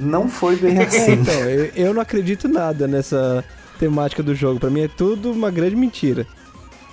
[0.00, 1.12] não foi bem assim.
[1.12, 3.44] então, eu, eu não acredito nada nessa
[3.78, 4.58] temática do jogo.
[4.58, 6.26] Para mim é tudo uma grande mentira.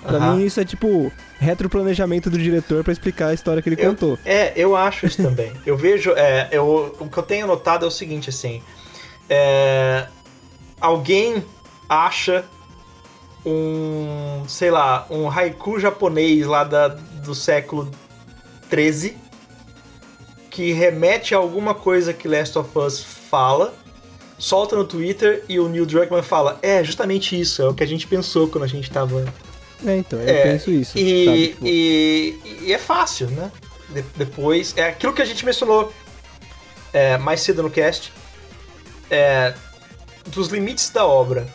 [0.03, 0.37] Pra uhum.
[0.37, 4.17] mim isso é tipo retroplanejamento do diretor para explicar a história que ele eu, contou.
[4.25, 5.51] É, eu acho isso também.
[5.65, 8.61] eu vejo, é, eu, o que eu tenho notado é o seguinte, assim,
[9.29, 10.07] é,
[10.79, 11.43] alguém
[11.89, 12.45] acha
[13.45, 17.89] um, sei lá, um haiku japonês lá da, do século
[18.69, 19.27] 13
[20.57, 23.75] que remete a alguma coisa que Last of Us fala,
[24.39, 27.87] solta no Twitter e o Neil Druckmann fala: É, justamente isso, é o que a
[27.87, 29.23] gente pensou quando a gente tava.
[29.85, 30.97] É, então, eu é, penso isso.
[30.97, 31.65] E, tipo...
[31.65, 33.51] e, e, é fácil, né?
[33.89, 35.93] De, depois, é aquilo que a gente mencionou
[36.93, 38.11] é, mais cedo no cast
[39.09, 39.53] é,
[40.27, 41.47] dos limites da obra.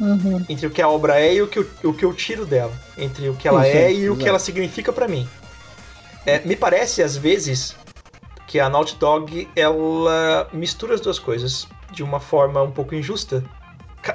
[0.00, 0.44] Uhum.
[0.48, 2.72] Entre o que a obra é e o que eu, o que eu tiro dela.
[2.98, 5.28] Entre o que ela é e o que ela significa para mim.
[6.26, 7.76] É, me parece, às vezes,
[8.46, 13.44] que a Naughty Dog ela mistura as duas coisas de uma forma um pouco injusta.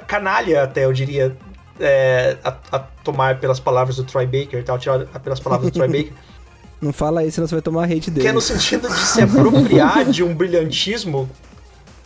[0.06, 1.36] canalha, até, eu diria,
[1.80, 5.88] é, a, a, tomar pelas palavras do Troy Baker, tal, tirar pelas palavras do Troy
[5.88, 6.12] Baker.
[6.80, 8.22] Não fala isso, senão você vai tomar hate dele.
[8.22, 11.28] Que é no sentido de se apropriar de um brilhantismo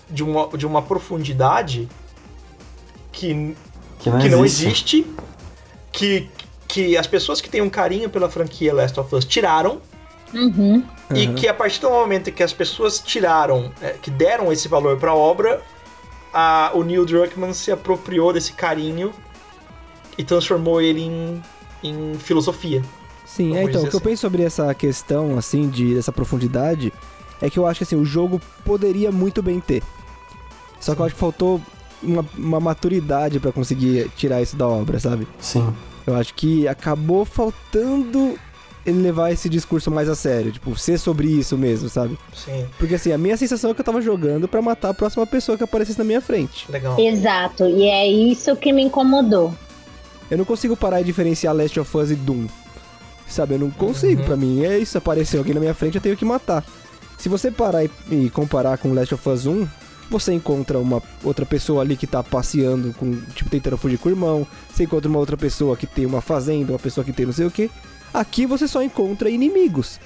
[0.08, 1.88] de uma, de uma profundidade
[3.10, 3.54] que,
[3.98, 5.06] que não, que não existe,
[5.90, 6.28] que,
[6.66, 9.80] que as pessoas que têm um carinho pela franquia Last of Us tiraram.
[10.32, 10.82] Uhum.
[11.14, 11.34] E uhum.
[11.34, 15.10] que a partir do momento que as pessoas tiraram, é, que deram esse valor para
[15.10, 15.60] a obra,
[16.32, 19.12] a, o Neil Druckmann se apropriou desse carinho
[20.16, 21.42] e transformou ele em,
[21.82, 22.82] em filosofia.
[23.24, 23.96] Sim, é, então, o que assim.
[23.96, 26.92] eu penso sobre essa questão, assim, de dessa profundidade,
[27.40, 29.82] é que eu acho que, assim, o jogo poderia muito bem ter.
[30.80, 31.60] Só que eu acho que faltou
[32.02, 35.26] uma, uma maturidade para conseguir tirar isso da obra, sabe?
[35.40, 35.72] Sim.
[36.06, 38.36] Eu acho que acabou faltando
[38.84, 42.18] ele levar esse discurso mais a sério, tipo, ser sobre isso mesmo, sabe?
[42.34, 42.66] Sim.
[42.78, 45.56] Porque assim, a minha sensação é que eu tava jogando para matar a próxima pessoa
[45.56, 46.70] que aparecesse na minha frente.
[46.70, 46.98] Legal.
[46.98, 49.54] Exato, e é isso que me incomodou.
[50.32, 52.46] Eu não consigo parar e diferenciar Last of Us e Doom.
[53.28, 54.26] Sabe, eu não consigo, uhum.
[54.26, 56.64] para mim é isso, apareceu alguém na minha frente, eu tenho que matar.
[57.18, 59.68] Se você parar e, e comparar com Last of Us 1,
[60.10, 64.12] você encontra uma outra pessoa ali que tá passeando com, tipo, tentando fugir com o
[64.12, 64.46] irmão.
[64.72, 67.44] Você encontra uma outra pessoa que tem uma fazenda, uma pessoa que tem não sei
[67.44, 67.70] o que.
[68.14, 70.00] Aqui você só encontra inimigos.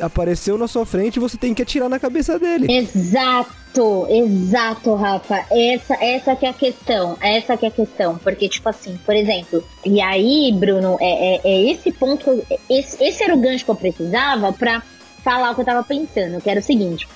[0.00, 2.66] Apareceu na sua frente e você tem que atirar na cabeça dele.
[2.70, 5.44] Exato, exato, Rafa.
[5.50, 7.16] Essa, essa que é a questão.
[7.20, 8.18] Essa que é a questão.
[8.18, 12.42] Porque, tipo assim, por exemplo, e aí, Bruno, é, é, é esse ponto.
[12.68, 14.82] Esse, esse era o gancho que eu precisava pra
[15.24, 17.08] falar o que eu tava pensando, que era o seguinte.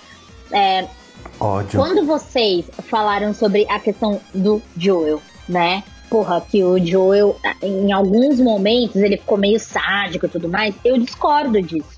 [0.50, 0.86] É,
[1.40, 1.78] Ódio.
[1.78, 5.82] Quando vocês falaram sobre a questão do Joel, né?
[6.08, 10.74] Porra, que o Joel, em alguns momentos, ele ficou meio sádico e tudo mais.
[10.84, 11.88] Eu discordo disso.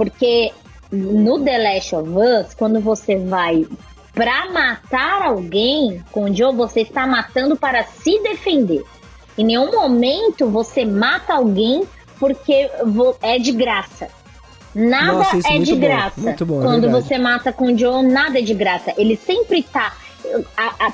[0.00, 0.50] Porque
[0.90, 3.66] no The Last of Us, quando você vai
[4.14, 8.82] pra matar alguém com o Joel, você está matando para se defender.
[9.36, 11.82] Em nenhum momento você mata alguém
[12.18, 12.70] porque
[13.20, 14.08] é de graça.
[14.74, 16.44] Nada Nossa, é, é de bom, graça.
[16.46, 18.94] Bom, Quando é você mata com o John, nada é de graça.
[18.96, 19.94] Ele sempre tá.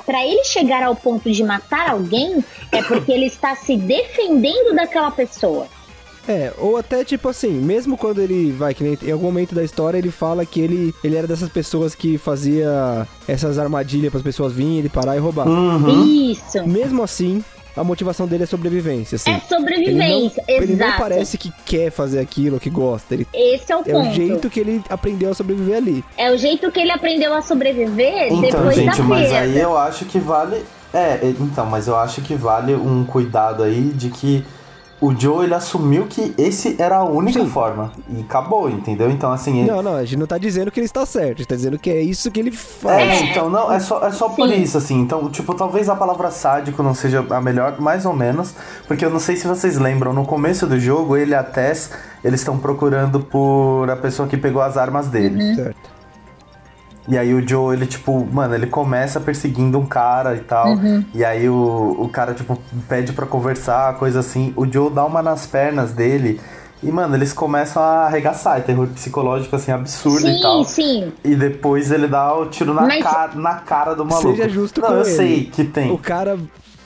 [0.05, 2.43] para ele chegar ao ponto de matar alguém,
[2.73, 5.65] é porque ele está se defendendo daquela pessoa.
[6.27, 9.63] É, ou até tipo assim, mesmo quando ele vai, que nem, em algum momento da
[9.63, 14.23] história ele fala que ele, ele era dessas pessoas que fazia essas armadilhas para as
[14.23, 15.47] pessoas virem, ele parar e roubar.
[15.47, 16.05] Uhum.
[16.31, 16.67] Isso.
[16.67, 17.41] Mesmo assim,
[17.77, 19.31] a motivação dele é sobrevivência, assim.
[19.31, 23.13] É sobrevivência, ele não, Ele não parece que quer fazer aquilo, que gosta.
[23.13, 23.89] Ele, Esse é o ponto.
[23.89, 26.03] É o jeito que ele aprendeu a sobreviver ali.
[26.17, 29.77] É o jeito que ele aprendeu a sobreviver então, depois gente, da mas aí eu
[29.77, 30.63] acho que vale
[30.93, 34.43] É, então, mas eu acho que vale um cuidado aí de que
[34.99, 37.47] o Joe ele assumiu que esse era a única Sim.
[37.47, 37.91] forma.
[38.09, 39.11] E acabou, entendeu?
[39.11, 39.59] Então, assim.
[39.59, 39.69] Ele...
[39.69, 41.77] Não, não, a gente não tá dizendo que ele está certo, a gente tá dizendo
[41.77, 43.21] que é isso que ele faz.
[43.21, 44.99] É, então, não, é só, é só por isso, assim.
[44.99, 48.55] Então, tipo, talvez a palavra sádico não seja a melhor, mais ou menos.
[48.87, 51.91] Porque eu não sei se vocês lembram, no começo do jogo, ele e a Tess,
[52.23, 55.43] eles estão procurando por a pessoa que pegou as armas dele.
[55.43, 55.55] Uhum.
[55.55, 55.96] Certo.
[57.07, 60.73] E aí o Joe, ele, tipo, mano, ele começa perseguindo um cara e tal.
[60.73, 61.05] Uhum.
[61.13, 64.53] E aí o, o cara, tipo, pede para conversar, coisa assim.
[64.57, 66.39] O Joe dá uma nas pernas dele.
[66.83, 68.57] E, mano, eles começam a arregaçar.
[68.57, 70.63] É terror psicológico, assim, absurdo sim, e tal.
[70.63, 71.13] Sim, sim.
[71.23, 73.03] E depois ele dá o tiro na, Mas...
[73.03, 74.35] cara, na cara do maluco.
[74.35, 75.15] Seja justo Não, com eu ele.
[75.15, 75.91] sei que tem.
[75.91, 76.37] O cara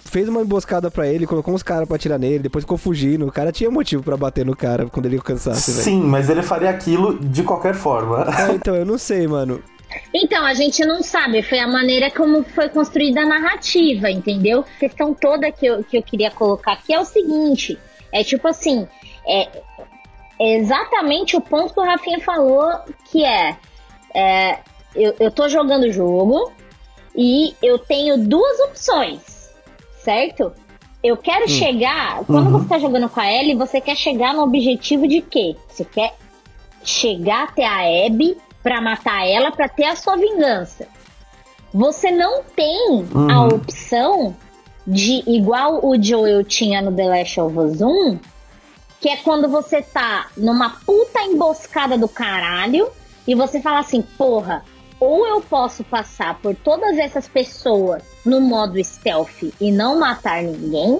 [0.05, 3.25] fez uma emboscada para ele, colocou uns caras pra atirar nele, depois ficou fugindo.
[3.25, 5.83] O cara tinha motivo para bater no cara quando ele cansasse, velho.
[5.83, 8.27] Sim, mas ele faria aquilo de qualquer forma.
[8.37, 9.61] É, então, eu não sei, mano.
[10.13, 14.61] Então, a gente não sabe, foi a maneira como foi construída a narrativa, entendeu?
[14.61, 17.77] A questão toda que eu, que eu queria colocar aqui é o seguinte:
[18.11, 18.87] é tipo assim,
[19.27, 19.47] é,
[20.39, 22.67] é exatamente o ponto que o Rafinha falou,
[23.09, 23.57] que é,
[24.13, 24.59] é
[24.95, 26.51] eu, eu tô jogando o jogo
[27.15, 29.49] e eu tenho duas opções,
[30.03, 30.53] certo?
[31.03, 31.47] Eu quero hum.
[31.47, 32.23] chegar.
[32.25, 32.59] Quando uhum.
[32.59, 35.55] você tá jogando com a Ellie, você quer chegar no objetivo de quê?
[35.67, 36.13] Você quer
[36.83, 40.87] chegar até a Abby para matar ela para ter a sua vingança.
[41.73, 43.31] Você não tem uhum.
[43.31, 44.35] a opção
[44.85, 48.19] de igual o Joel tinha no The Last of Us 1,
[48.99, 52.89] que é quando você tá numa puta emboscada do caralho
[53.27, 54.63] e você fala assim, porra,
[54.99, 60.99] ou eu posso passar por todas essas pessoas no modo stealth e não matar ninguém,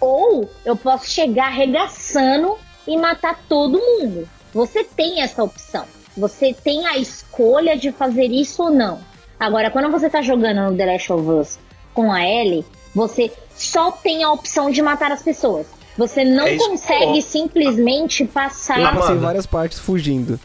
[0.00, 2.56] ou eu posso chegar arregaçando
[2.86, 4.28] e matar todo mundo.
[4.52, 5.84] Você tem essa opção.
[6.16, 9.00] Você tem a escolha de fazer isso ou não.
[9.38, 11.58] Agora, quando você tá jogando no The Last of Us
[11.92, 12.64] com a Ellie,
[12.94, 15.66] você só tem a opção de matar as pessoas.
[15.96, 18.80] Você não é consegue simplesmente passar.
[18.80, 20.38] Eu passei várias partes fugindo.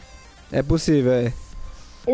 [0.52, 1.32] É possível, é.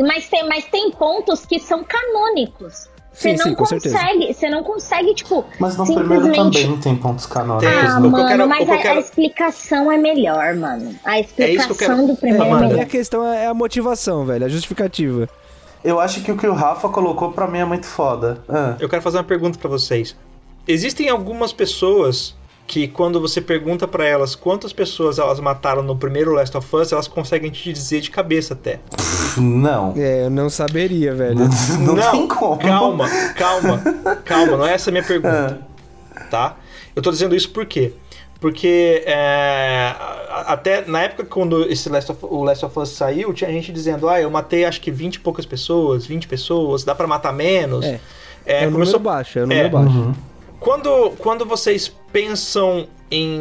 [0.06, 2.88] Mas tem, mas tem pontos que são canônicos.
[3.16, 5.42] Você não sim, consegue, você não consegue, tipo.
[5.58, 7.66] Mas no primeiro também tem pontos canônicos.
[7.66, 8.08] Ah, né?
[8.08, 8.98] mano, quero, mas a, quero...
[8.98, 10.94] a, explicação é melhor, mano.
[11.02, 12.06] A explicação é quero...
[12.08, 12.80] do primeiro é, é melhor.
[12.82, 15.26] A questão é a motivação, velho, a justificativa.
[15.82, 18.44] Eu acho que o que o Rafa colocou para mim é muito foda.
[18.50, 18.76] Ah.
[18.78, 20.14] Eu quero fazer uma pergunta para vocês.
[20.68, 22.35] Existem algumas pessoas
[22.66, 26.92] que quando você pergunta para elas quantas pessoas elas mataram no primeiro Last of Us,
[26.92, 28.80] elas conseguem te dizer de cabeça até.
[29.36, 29.94] Não.
[29.96, 31.36] É, eu não saberia, velho.
[31.36, 32.58] Não, não tem como.
[32.58, 33.82] Calma, calma,
[34.24, 35.60] calma, não é essa a minha pergunta.
[36.14, 36.20] Ah.
[36.30, 36.56] Tá?
[36.94, 37.92] Eu tô dizendo isso por quê?
[38.40, 39.94] Porque é,
[40.46, 44.08] até na época quando esse Last of, o Last of Us saiu, tinha gente dizendo,
[44.08, 47.84] ah, eu matei acho que 20 e poucas pessoas, 20 pessoas, dá para matar menos.
[47.84, 48.00] É,
[48.44, 48.98] é, é um começou...
[48.98, 49.96] número baixo, é um número é, baixo.
[49.96, 50.14] Uhum.
[50.60, 53.38] Quando, quando vocês pensam em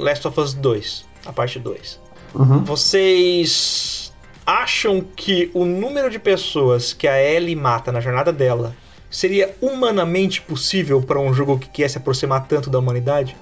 [0.00, 2.00] Last of Us 2, a parte 2,
[2.34, 2.64] uhum.
[2.64, 4.12] vocês
[4.46, 8.74] acham que o número de pessoas que a Ellie mata na jornada dela
[9.10, 13.36] seria humanamente possível para um jogo que quer se aproximar tanto da humanidade?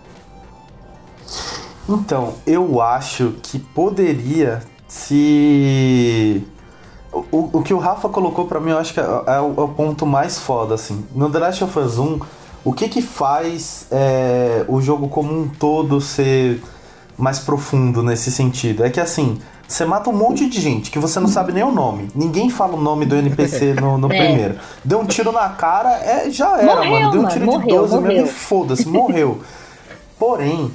[1.88, 6.42] Então, eu acho que poderia se.
[7.12, 9.60] O, o que o Rafa colocou para mim, eu acho que é, é, o, é,
[9.60, 11.06] o, ponto mais foda, assim.
[11.14, 12.20] No The Last of Us 1,
[12.64, 16.62] o que que faz é, o jogo como um todo ser
[17.16, 18.84] mais profundo nesse sentido?
[18.84, 19.38] É que assim,
[19.68, 22.10] você mata um monte de gente que você não sabe nem o nome.
[22.14, 24.16] Ninguém fala o nome do NPC no, no é.
[24.16, 24.54] primeiro.
[24.82, 27.10] Deu um tiro na cara, é, já era, morreu, mano.
[27.10, 28.08] Deu um tiro mano, de 12 morreu.
[28.08, 29.40] mesmo e foda-se, morreu.
[30.18, 30.70] Porém,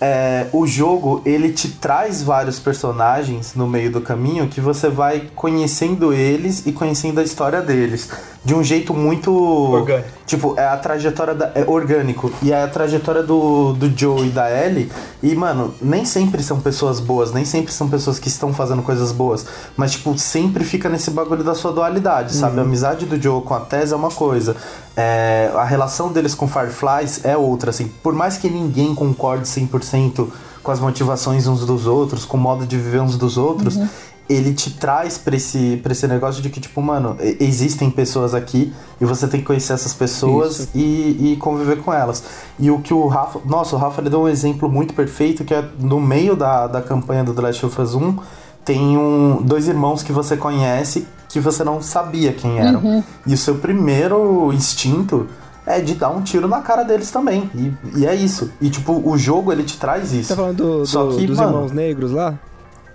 [0.00, 5.30] é, o jogo ele te traz vários personagens no meio do caminho que você vai
[5.34, 8.10] conhecendo eles e conhecendo a história deles
[8.44, 10.08] de um jeito muito orgânico.
[10.26, 14.30] Tipo, é a trajetória da, é orgânico e é a trajetória do, do Joe e
[14.30, 14.90] da Ellie.
[15.22, 19.12] E mano, nem sempre são pessoas boas, nem sempre são pessoas que estão fazendo coisas
[19.12, 19.46] boas,
[19.76, 22.56] mas tipo, sempre fica nesse bagulho da sua dualidade, sabe?
[22.56, 22.62] Uhum.
[22.62, 24.56] A amizade do Joe com a Tess é uma coisa,
[24.96, 27.90] é, a relação deles com Fireflies é outra, assim.
[28.02, 30.28] Por mais que ninguém concorde 100%
[30.62, 33.88] com as motivações uns dos outros, com o modo de viver uns dos outros, uhum.
[34.28, 38.72] Ele te traz pra esse, pra esse negócio de que, tipo, mano, existem pessoas aqui
[39.00, 42.24] e você tem que conhecer essas pessoas e, e, conviver com elas.
[42.58, 43.40] E o que o Rafa.
[43.44, 46.80] Nossa, o Rafa ele deu um exemplo muito perfeito que é no meio da, da
[46.80, 48.18] campanha do The Last of Us 1
[48.64, 52.80] tem um, dois irmãos que você conhece que você não sabia quem eram.
[52.80, 53.04] Uhum.
[53.26, 55.26] E o seu primeiro instinto
[55.66, 57.50] é de dar um tiro na cara deles também.
[57.54, 58.52] E, e é isso.
[58.60, 60.28] E tipo, o jogo ele te traz isso.
[60.28, 62.38] Você tá falando do, Só do, que, dos mano, irmãos negros lá?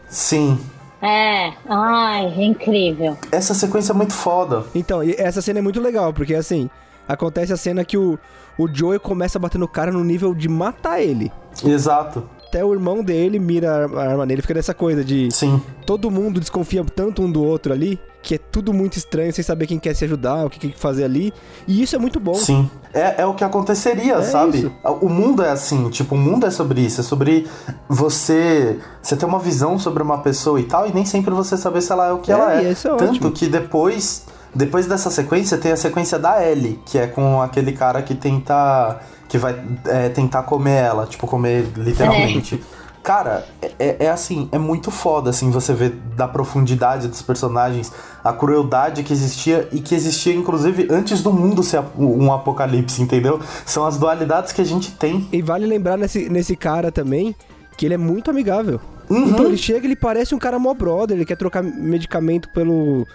[0.09, 0.57] Sim.
[1.01, 3.17] É, ai, é incrível.
[3.31, 4.65] Essa sequência é muito foda.
[4.75, 6.69] Então, essa cena é muito legal, porque assim,
[7.07, 8.19] acontece a cena que o,
[8.57, 11.31] o Joey começa a bater no cara no nível de matar ele.
[11.63, 12.27] Exato.
[12.49, 15.29] Até o irmão dele mira a arma nele, fica nessa coisa de.
[15.31, 15.61] Sim.
[15.85, 19.67] Todo mundo desconfia tanto um do outro ali, que é tudo muito estranho, sem saber
[19.67, 21.31] quem quer se ajudar, o que quer fazer ali.
[21.67, 22.33] E isso é muito bom.
[22.33, 22.67] Sim.
[22.91, 24.57] É, é o que aconteceria, É sabe?
[24.57, 24.71] isso.
[24.99, 27.45] O mundo é assim, tipo, o mundo é sobre isso, é sobre
[27.87, 28.79] você.
[29.01, 31.91] Você ter uma visão sobre uma pessoa e tal, e nem sempre você saber se
[31.91, 32.71] ela é o que É, ela é.
[32.71, 33.31] isso é Tanto ótimo.
[33.31, 34.25] que depois.
[34.55, 38.99] Depois dessa sequência tem a sequência da Ellie, que é com aquele cara que tenta.
[39.29, 42.61] Que vai é, tentar comer ela, tipo, comer literalmente.
[43.01, 43.45] Cara,
[43.79, 47.91] é, é assim, é muito foda, assim, você ver da profundidade dos personagens,
[48.23, 53.39] a crueldade que existia e que existia, inclusive, antes do mundo ser um apocalipse, entendeu?
[53.65, 55.27] São as dualidades que a gente tem.
[55.31, 57.33] E vale lembrar nesse, nesse cara também
[57.77, 58.81] que ele é muito amigável.
[59.09, 59.29] Uhum.
[59.29, 63.07] Então ele chega, ele parece um cara mó brother, ele quer trocar medicamento pelo,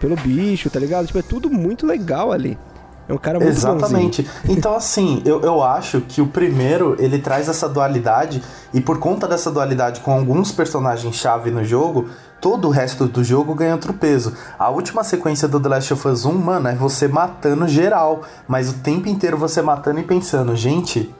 [0.00, 1.06] pelo bicho, tá ligado?
[1.06, 2.56] Tipo, é tudo muito legal ali.
[3.08, 3.76] É um cara muito bonzinho.
[3.76, 4.30] Exatamente.
[4.48, 8.42] Então, assim, eu, eu acho que o primeiro, ele traz essa dualidade,
[8.72, 12.06] e por conta dessa dualidade com alguns personagens-chave no jogo,
[12.40, 14.32] todo o resto do jogo ganha outro peso.
[14.58, 18.70] A última sequência do The Last of Us 1, mano, é você matando geral, mas
[18.70, 21.12] o tempo inteiro você matando e pensando, gente,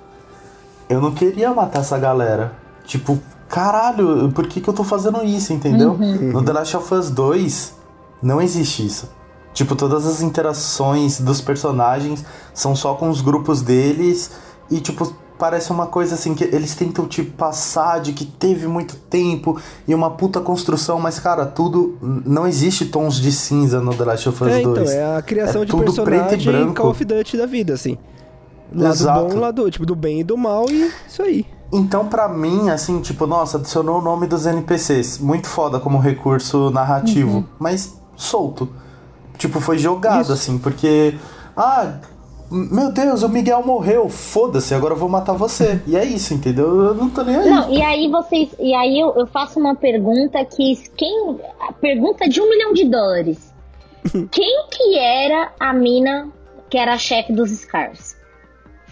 [0.89, 2.53] eu não queria matar essa galera.
[2.85, 3.19] Tipo,
[3.49, 5.97] caralho, por que, que eu tô fazendo isso, entendeu?
[6.33, 7.75] No The Last of Us 2,
[8.23, 9.11] não existe isso.
[9.53, 12.25] Tipo, todas as interações dos personagens
[12.55, 14.31] são só com os grupos deles
[14.71, 18.97] e, tipo, parece uma coisa assim que eles tentam te passar de que teve muito
[18.97, 21.99] tempo e uma puta construção, mas, cara, tudo.
[22.01, 24.79] Não existe tons de cinza no The Last of Us É, 2.
[24.91, 26.75] então, é a criação É de tudo preto e personagem branco.
[26.81, 27.99] Call of Duty da vida, assim.
[28.75, 29.29] Lado Exato.
[29.29, 31.45] bom, lado, tipo, do bem e do mal e isso aí.
[31.71, 35.19] Então, pra mim, assim, tipo, nossa, adicionou o nome dos NPCs.
[35.19, 37.45] Muito foda como recurso narrativo, Uhum.
[37.59, 38.69] mas solto.
[39.39, 40.33] Tipo, foi jogado, Isso.
[40.33, 41.17] assim, porque.
[41.57, 41.95] Ah,
[42.51, 44.09] meu Deus, o Miguel morreu.
[44.09, 45.81] Foda-se, agora eu vou matar você.
[45.87, 46.85] E é isso, entendeu?
[46.85, 47.49] Eu não tô nem aí.
[47.51, 48.51] Não, e aí vocês.
[48.61, 50.75] E aí eu, eu faço uma pergunta que.
[50.97, 51.39] Quem.
[51.61, 53.53] A pergunta de um milhão de dólares.
[54.31, 56.29] Quem que era a mina
[56.69, 58.17] que era a chefe dos Scars?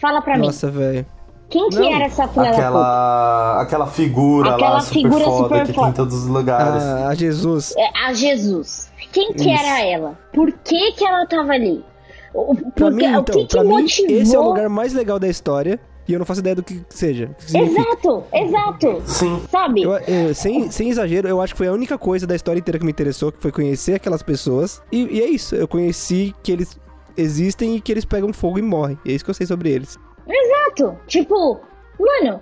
[0.00, 0.46] Fala pra mim.
[0.46, 1.04] Nossa, velho.
[1.50, 1.92] Quem que não.
[1.92, 2.58] era essa filha da puta?
[2.60, 5.82] Aquela, aquela figura Aquela lá super figura foda super que foda.
[5.86, 6.82] tem em todos os lugares.
[6.82, 7.74] A, a Jesus.
[7.76, 8.89] É, A Jesus.
[9.12, 9.50] Quem que Isso.
[9.50, 10.18] era ela?
[10.32, 11.84] Por que que ela tava ali?
[12.32, 14.16] O, Pra porque, mim, o então, que que pra mim, motivou?
[14.16, 16.80] esse é o lugar mais legal da história e eu não faço ideia do que
[16.88, 17.30] seja.
[17.46, 17.56] que.
[17.58, 19.02] Exato, exato.
[19.04, 19.42] Sim.
[19.50, 19.82] Sabe?
[19.82, 22.78] Eu- eu- sem, sem exagero, eu acho que foi a única coisa da história inteira
[22.78, 24.80] que me interessou, que foi conhecer aquelas pessoas.
[24.92, 26.78] E, e é isso, eu conheci que eles
[27.16, 28.98] existem e que eles pegam fogo e morrem.
[29.04, 29.98] E é isso que eu sei sobre eles.
[30.28, 30.96] Exato.
[31.08, 31.58] Tipo,
[31.98, 32.40] mano,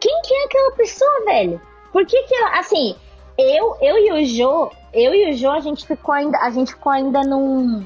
[0.00, 1.60] quem que é aquela pessoa, velho?
[1.92, 2.94] Por que que ela, assim,
[3.38, 6.72] eu, eu e o Jo, eu e o Jo, a gente ficou ainda, a gente
[6.72, 7.84] ficou ainda num,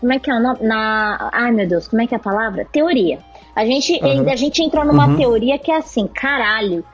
[0.00, 0.58] como é que é o nome?
[0.62, 2.64] Na, ai meu Deus, como é que é a palavra?
[2.70, 3.18] Teoria.
[3.54, 4.30] A gente, Uhum.
[4.30, 5.16] a gente entrou numa Uhum.
[5.16, 6.84] teoria que é assim, caralho,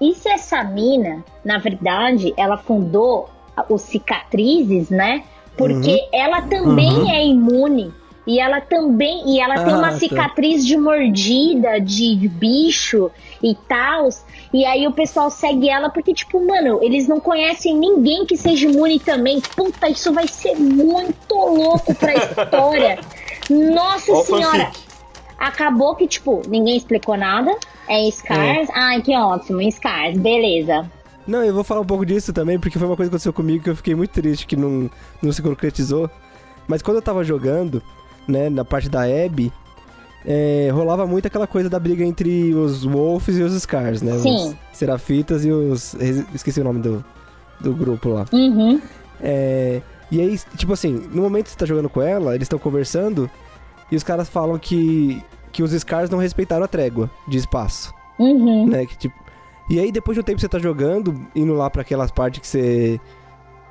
[0.00, 3.28] e se essa mina, na verdade, ela fundou
[3.68, 5.22] os cicatrizes, né?
[5.56, 6.08] Porque Uhum.
[6.12, 7.92] ela também é imune.
[8.26, 9.28] E ela também.
[9.34, 9.98] E ela tem Ah, uma tá.
[9.98, 13.10] cicatriz de mordida, de, bicho
[13.42, 14.08] e tal.
[14.52, 18.68] E aí o pessoal segue ela porque, tipo, mano, eles não conhecem ninguém que seja
[18.68, 19.40] imune também.
[19.56, 22.98] Puta, isso vai ser muito louco pra história.
[23.50, 24.70] Nossa Ó o senhora!
[25.38, 27.52] Acabou que, tipo, ninguém explicou nada.
[27.88, 28.68] É Scars.
[28.72, 30.88] Ai, que ótimo, Scars, beleza.
[31.26, 33.64] Não, eu vou falar um pouco disso também, porque foi uma coisa que aconteceu comigo
[33.64, 34.88] que eu fiquei muito triste que não,
[35.20, 36.08] não se concretizou.
[36.68, 37.82] Mas quando eu tava jogando,
[38.28, 39.52] né, na parte da Abby,
[40.24, 44.18] é, rolava muito aquela coisa da briga entre os Wolves e os Scars, né?
[44.18, 44.34] Sim.
[44.34, 45.94] Os Serafitas e os.
[46.34, 47.04] Esqueci o nome do,
[47.60, 48.26] do grupo lá.
[48.32, 48.80] Uhum.
[49.20, 49.80] É,
[50.10, 53.28] e aí, tipo assim, no momento que você tá jogando com ela, eles estão conversando
[53.90, 58.68] e os caras falam que, que os Scars não respeitaram a trégua de espaço, Uhum.
[58.68, 58.86] né?
[58.86, 59.14] Que, tipo,
[59.70, 62.40] e aí, depois de um tempo que você tá jogando, indo lá pra aquelas partes
[62.40, 63.00] que você.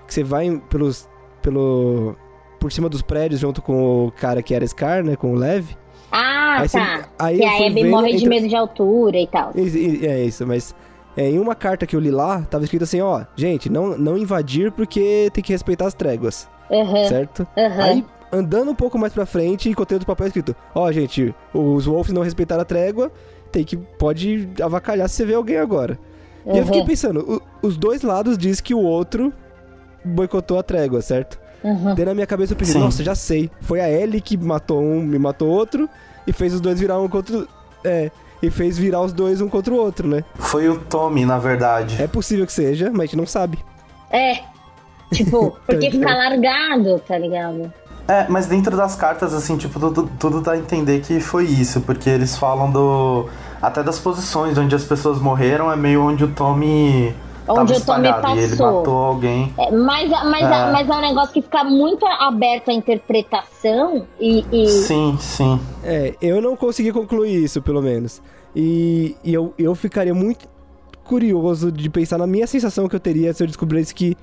[0.08, 1.08] que você vai pelos.
[1.42, 2.16] pelo.
[2.62, 5.16] Por cima dos prédios junto com o cara que era Scar, né?
[5.18, 5.72] Com o Lev.
[6.12, 7.06] Ah, Aí você- tá.
[7.18, 9.52] aí que a Abby morre de entre- medo de altura e tal.
[9.56, 10.76] É isso, mas
[11.18, 14.18] é, em uma carta que eu li lá, tava escrito assim, ó, gente, não, não
[14.18, 17.48] invadir porque tem que respeitar as tréguas, Aham, certo?
[17.58, 17.84] aham.
[17.84, 22.14] Aí, andando um pouco mais pra frente, encontrei outro papel escrito, ó, gente, os Wolves
[22.14, 23.12] não respeitaram a trégua,
[23.52, 25.98] tem que, pode avacalhar se você vê alguém agora.
[26.46, 26.88] E eu fiquei Uhum.
[26.88, 29.32] pensando, o- os dois lados diz que o outro
[30.04, 31.40] boicotou a trégua, certo?
[31.64, 31.96] Uhum.
[31.96, 32.80] Daí na minha cabeça eu pensei, Sim.
[32.80, 33.50] nossa, já sei.
[33.62, 35.90] Foi a Ellie que matou um, me matou outro,
[36.26, 37.48] e fez os dois virar um contra o...
[37.84, 38.12] É,
[38.42, 40.24] e fez virar os dois um contra o outro, né?
[40.36, 42.02] Foi o Tommy, na verdade.
[42.02, 43.60] É possível que seja, mas a gente não sabe.
[44.10, 44.40] É.
[45.14, 47.72] Tipo, porque fica largado, tá ligado?
[48.08, 51.82] É, mas dentro das cartas, assim, tipo, tudo, tudo dá a entender que foi isso,
[51.82, 53.30] porque eles falam do.
[53.62, 57.16] Até das posições onde as pessoas morreram, é meio onde o Tommy.
[57.48, 58.38] Onde o Tommy passou.
[58.38, 59.54] Ele matou alguém.
[59.58, 60.72] É, mas, mas, é.
[60.72, 64.68] mas é um negócio que fica muito aberto à interpretação e, e.
[64.68, 65.60] Sim, sim.
[65.84, 68.22] É, eu não consegui concluir isso, pelo menos.
[68.56, 70.48] E, e eu, eu ficaria muito
[71.04, 74.16] curioso de pensar na minha sensação que eu teria se eu descobrisse que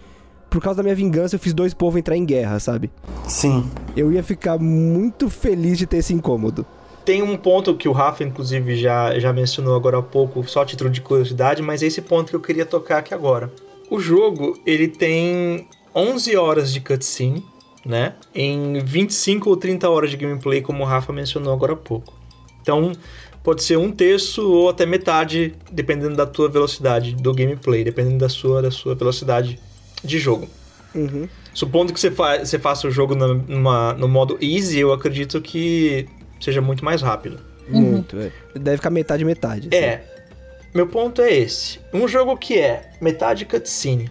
[0.48, 2.90] por causa da minha vingança, eu fiz dois povos entrar em guerra, sabe?
[3.26, 3.68] Sim.
[3.96, 6.64] Eu ia ficar muito feliz de ter esse incômodo.
[7.08, 10.90] Tem um ponto que o Rafa, inclusive, já, já mencionou agora há pouco, só título
[10.90, 13.50] de curiosidade, mas é esse ponto que eu queria tocar aqui agora.
[13.88, 17.42] O jogo, ele tem 11 horas de cutscene,
[17.82, 18.12] né?
[18.34, 22.12] Em 25 ou 30 horas de gameplay, como o Rafa mencionou agora há pouco.
[22.60, 22.92] Então,
[23.42, 28.28] pode ser um terço ou até metade, dependendo da tua velocidade do gameplay, dependendo da
[28.28, 29.58] sua, da sua velocidade
[30.04, 30.46] de jogo.
[30.94, 31.26] Uhum.
[31.54, 36.06] Supondo que você, fa você faça o jogo numa, no modo easy, eu acredito que
[36.40, 37.40] seja muito mais rápido.
[37.68, 38.22] Muito, uhum.
[38.22, 38.58] é.
[38.58, 39.68] Deve ficar metade metade.
[39.70, 39.94] É.
[39.94, 40.04] Assim.
[40.74, 41.80] Meu ponto é esse.
[41.92, 44.10] Um jogo que é metade cutscene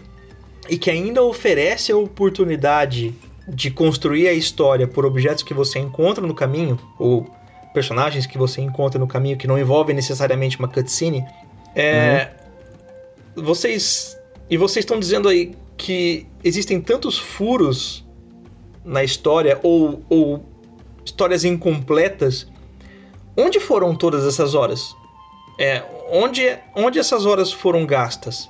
[0.68, 3.14] e que ainda oferece a oportunidade
[3.48, 7.26] de construir a história por objetos que você encontra no caminho, ou
[7.72, 11.24] personagens que você encontra no caminho que não envolvem necessariamente uma cutscene,
[11.74, 12.30] é.
[13.36, 13.44] Uhum.
[13.44, 14.18] Vocês.
[14.50, 18.04] E vocês estão dizendo aí que existem tantos furos
[18.84, 20.44] na história ou, ou
[21.08, 22.46] histórias incompletas.
[23.36, 24.94] Onde foram todas essas horas?
[25.58, 25.82] É,
[26.12, 28.48] onde, onde essas horas foram gastas?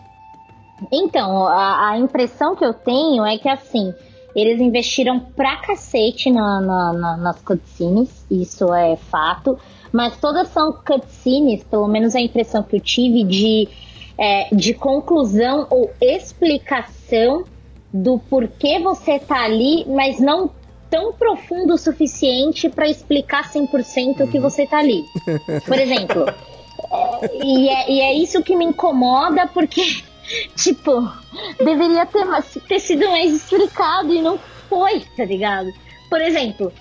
[0.93, 3.93] Então, a, a, impressão que eu tenho é que assim,
[4.35, 9.59] eles investiram pra cacete na, na, na, nas cutscenes, isso é fato,
[9.93, 13.69] mas todas são cutscenes, pelo menos a impressão que eu tive de
[14.17, 17.45] é, de conclusão ou explicação
[17.93, 20.51] do porquê você tá ali, mas não
[20.91, 25.05] tão profundo o suficiente para explicar 100% o que você tá ali.
[25.67, 29.83] Por exemplo, é, e, é, e é isso que me incomoda, porque,
[30.57, 31.11] tipo,
[31.59, 32.27] deveria ter,
[32.67, 34.39] ter sido mais explicado e não
[34.69, 35.73] foi, tá ligado?
[36.09, 36.73] Por exemplo,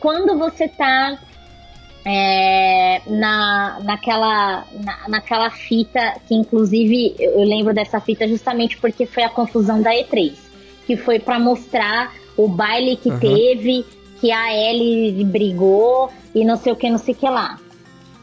[0.00, 1.18] quando você tá
[2.04, 9.24] é, na, naquela, na, naquela fita, que inclusive eu lembro dessa fita justamente porque foi
[9.24, 10.34] a confusão da E3,
[10.86, 13.18] que foi para mostrar o baile que uhum.
[13.18, 13.84] teve,
[14.20, 17.58] que a Ellie brigou e não sei o que, não sei o que lá,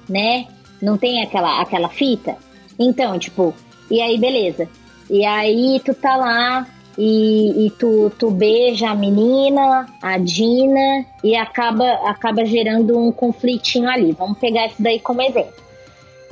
[0.10, 0.48] né?
[0.82, 2.36] Não tem aquela, aquela fita?
[2.78, 3.54] Então, tipo,
[3.90, 4.68] e aí beleza.
[5.10, 6.68] E aí tu tá lá
[6.98, 13.90] e, e tu, tu beija a menina, a Dina, e acaba, acaba gerando um conflitinho
[13.90, 14.12] ali.
[14.12, 15.54] Vamos pegar isso daí como exemplo.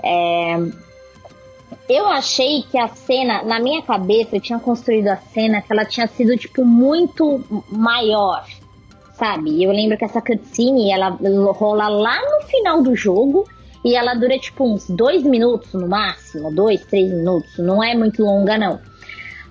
[0.03, 0.57] É,
[1.91, 5.85] eu achei que a cena, na minha cabeça, eu tinha construído a cena que ela
[5.85, 8.45] tinha sido, tipo, muito maior,
[9.13, 9.61] sabe?
[9.63, 11.17] Eu lembro que essa cutscene, ela
[11.51, 13.47] rola lá no final do jogo
[13.83, 18.23] e ela dura, tipo, uns dois minutos no máximo, dois, três minutos, não é muito
[18.23, 18.79] longa, não.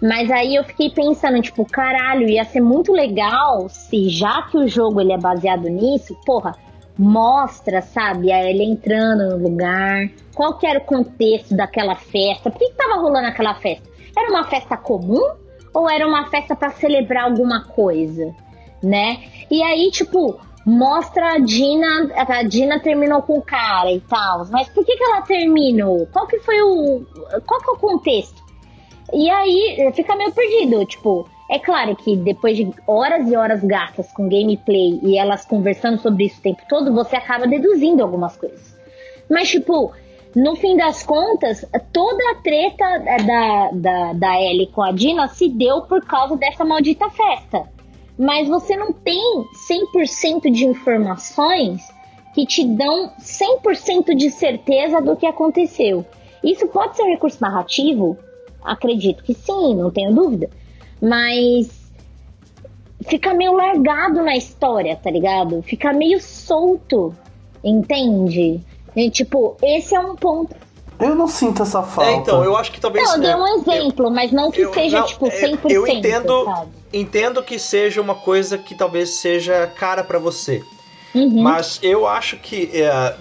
[0.01, 4.67] Mas aí eu fiquei pensando, tipo, caralho, ia ser muito legal se já que o
[4.67, 6.57] jogo ele é baseado nisso, porra,
[7.01, 12.69] mostra, sabe, ele entrando no lugar, qual que era o contexto daquela festa, por que,
[12.69, 13.89] que tava rolando aquela festa?
[14.15, 15.35] Era uma festa comum
[15.73, 18.35] ou era uma festa para celebrar alguma coisa,
[18.83, 19.25] né?
[19.51, 24.69] E aí, tipo, mostra a Dina, a Dina terminou com o cara e tal, mas
[24.69, 26.07] por que que ela terminou?
[26.13, 27.07] Qual que foi o,
[27.47, 28.43] qual que é o contexto?
[29.15, 34.13] E aí fica meio perdido, tipo, é claro que depois de horas e horas gastas
[34.13, 38.79] com gameplay e elas conversando sobre isso o tempo todo, você acaba deduzindo algumas coisas.
[39.29, 39.93] Mas, tipo,
[40.35, 42.85] no fim das contas, toda a treta
[43.27, 47.69] da, da, da Ellie com a Dina se deu por causa dessa maldita festa.
[48.17, 51.83] Mas você não tem 100% de informações
[52.33, 56.07] que te dão 100% de certeza do que aconteceu.
[56.45, 58.17] Isso pode ser um recurso narrativo,
[58.63, 60.51] Acredito que sim, não tenho dúvida.
[61.01, 61.69] Mas
[63.09, 65.63] fica meio largado na história, tá ligado?
[65.63, 67.15] Fica meio solto,
[67.65, 68.61] entende?
[68.95, 70.55] E, tipo, esse é um ponto.
[70.99, 72.11] Eu não sinto essa falta.
[72.11, 73.07] É, então, eu acho que talvez.
[73.09, 75.71] Não, eu dei um é, exemplo, eu, mas não que eu, seja, não, tipo, 100%.
[75.71, 76.71] É, eu entendo, sabe?
[76.93, 80.63] entendo que seja uma coisa que talvez seja cara para você.
[81.15, 81.43] Uhum.
[81.43, 83.17] Mas eu acho que é,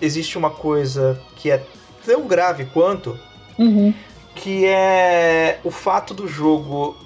[0.00, 1.60] existe uma coisa que é
[2.06, 3.18] tão grave quanto.
[3.58, 3.92] Uhum
[4.34, 6.96] que é o fato do jogo,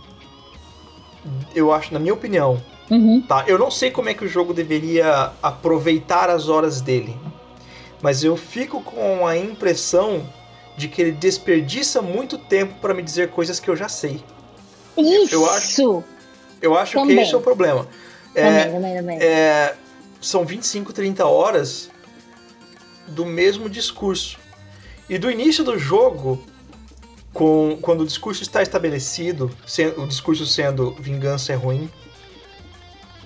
[1.55, 3.20] eu acho, na minha opinião, uhum.
[3.20, 3.45] tá?
[3.47, 7.16] Eu não sei como é que o jogo deveria aproveitar as horas dele,
[8.01, 10.27] mas eu fico com a impressão
[10.77, 14.23] de que ele desperdiça muito tempo para me dizer coisas que eu já sei.
[14.97, 15.35] Isso.
[15.35, 16.05] Eu acho,
[16.62, 17.86] eu acho que esse é o problema.
[18.35, 19.19] É, também, também, também.
[19.20, 19.74] É,
[20.20, 21.90] são 25, 30 horas
[23.09, 24.39] do mesmo discurso.
[25.09, 26.40] E do início do jogo,
[27.39, 29.48] com, quando o discurso está estabelecido,
[29.97, 31.89] o discurso sendo vingança é ruim,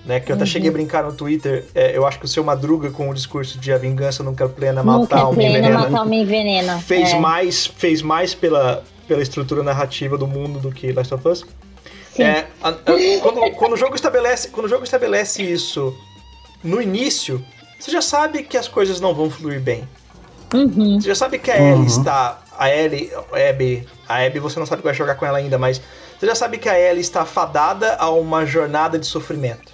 [0.05, 0.19] né?
[0.19, 0.47] Que eu até uhum.
[0.47, 3.57] cheguei a brincar no Twitter, é, eu acho que o seu Madruga com o discurso
[3.57, 6.77] de a vingança nunca é plena, matar envenena, matar uma envenena.
[6.77, 7.19] Fez é.
[7.19, 11.43] mais, fez mais pela, pela estrutura narrativa do mundo do que Last of Us.
[12.19, 12.73] É, a, a,
[13.19, 15.91] quando, quando, o jogo estabelece, quando o jogo estabelece isso
[16.63, 17.43] no início,
[17.79, 19.87] você já sabe que as coisas não vão fluir bem.
[20.53, 21.01] Uhum.
[21.01, 21.85] Você já sabe que a Ellie uhum.
[21.87, 22.42] está.
[22.57, 23.11] A Ellie.
[23.31, 23.87] A Abby.
[24.07, 25.81] A Abby você não sabe que vai jogar com ela ainda, mas
[26.19, 29.73] você já sabe que a Ellie está fadada a uma jornada de sofrimento.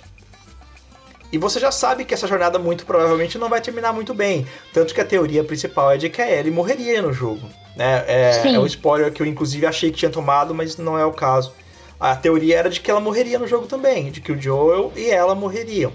[1.31, 4.47] E você já sabe que essa jornada muito provavelmente não vai terminar muito bem.
[4.73, 7.47] Tanto que a teoria principal é de que a Ellie morreria no jogo.
[7.75, 8.03] Né?
[8.07, 11.13] É, é um spoiler que eu inclusive achei que tinha tomado, mas não é o
[11.13, 11.53] caso.
[11.99, 15.09] A teoria era de que ela morreria no jogo também, de que o Joel e
[15.09, 15.91] ela morreriam.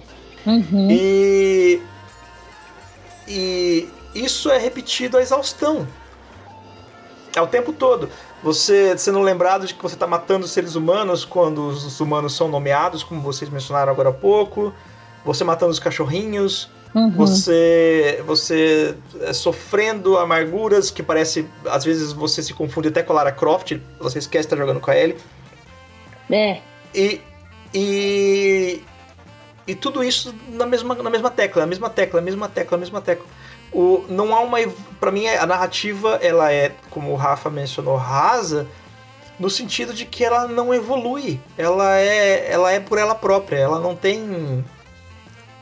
[0.46, 0.88] Uhum.
[0.90, 1.82] E.
[3.26, 5.88] E isso é repetido à exaustão.
[7.36, 8.08] É o tempo todo.
[8.42, 13.02] Você sendo lembrado de que você está matando seres humanos quando os humanos são nomeados,
[13.02, 14.72] como vocês mencionaram agora há pouco.
[15.24, 16.68] Você matando os cachorrinhos.
[16.94, 17.10] Uhum.
[17.10, 21.48] Você, você é, sofrendo amarguras que parece.
[21.66, 23.80] Às vezes você se confunde até com a Lara Croft.
[23.98, 25.16] Você esquece de estar jogando com a Ellie.
[26.30, 26.60] É.
[26.94, 27.20] E.
[27.74, 28.82] E.
[29.66, 32.80] E tudo isso na mesma, na mesma tecla, na mesma tecla, na mesma tecla, na
[32.80, 33.26] mesma tecla.
[33.74, 34.58] O, não há uma.
[35.00, 38.68] para mim, a narrativa, ela é, como o Rafa mencionou, rasa,
[39.38, 41.40] no sentido de que ela não evolui.
[41.58, 43.58] Ela é, ela é por ela própria.
[43.58, 44.64] Ela não tem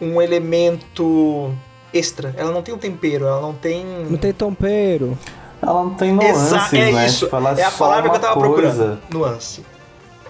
[0.00, 1.54] um elemento
[1.92, 2.34] extra.
[2.36, 3.84] Ela não tem um tempero, ela não tem.
[4.08, 5.18] Não tem tempero.
[5.62, 7.06] Ela não tem nuances, Exa é né?
[7.06, 7.24] Isso.
[7.26, 8.52] Tipo, é, é a palavra que eu tava coisa.
[8.52, 8.98] procurando.
[9.10, 9.64] Nuance.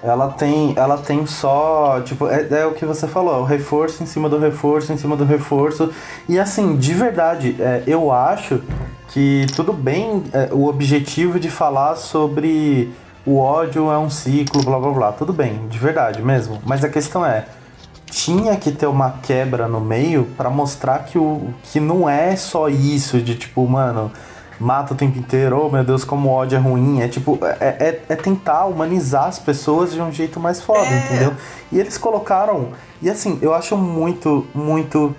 [0.03, 4.07] Ela tem, ela tem só, tipo, é, é, o que você falou, o reforço em
[4.07, 5.93] cima do reforço, em cima do reforço.
[6.29, 8.61] E assim, de verdade, é, eu acho
[9.09, 12.93] que tudo bem é, o objetivo de falar sobre
[13.25, 15.13] o ódio é um ciclo, blá blá blá.
[15.13, 16.61] Tudo bem, de verdade mesmo.
[16.67, 17.45] Mas a questão é,
[18.11, 22.69] tinha que ter uma quebra no meio para mostrar que, o, que não é só
[22.69, 24.11] isso de tipo, mano
[24.63, 27.01] mata o tempo inteiro, oh meu Deus, como o ódio é ruim.
[27.01, 30.99] É tipo, é, é, é tentar humanizar as pessoas de um jeito mais foda, é.
[31.05, 31.35] entendeu?
[31.71, 32.69] E eles colocaram.
[33.03, 35.15] E assim, eu acho muito, muito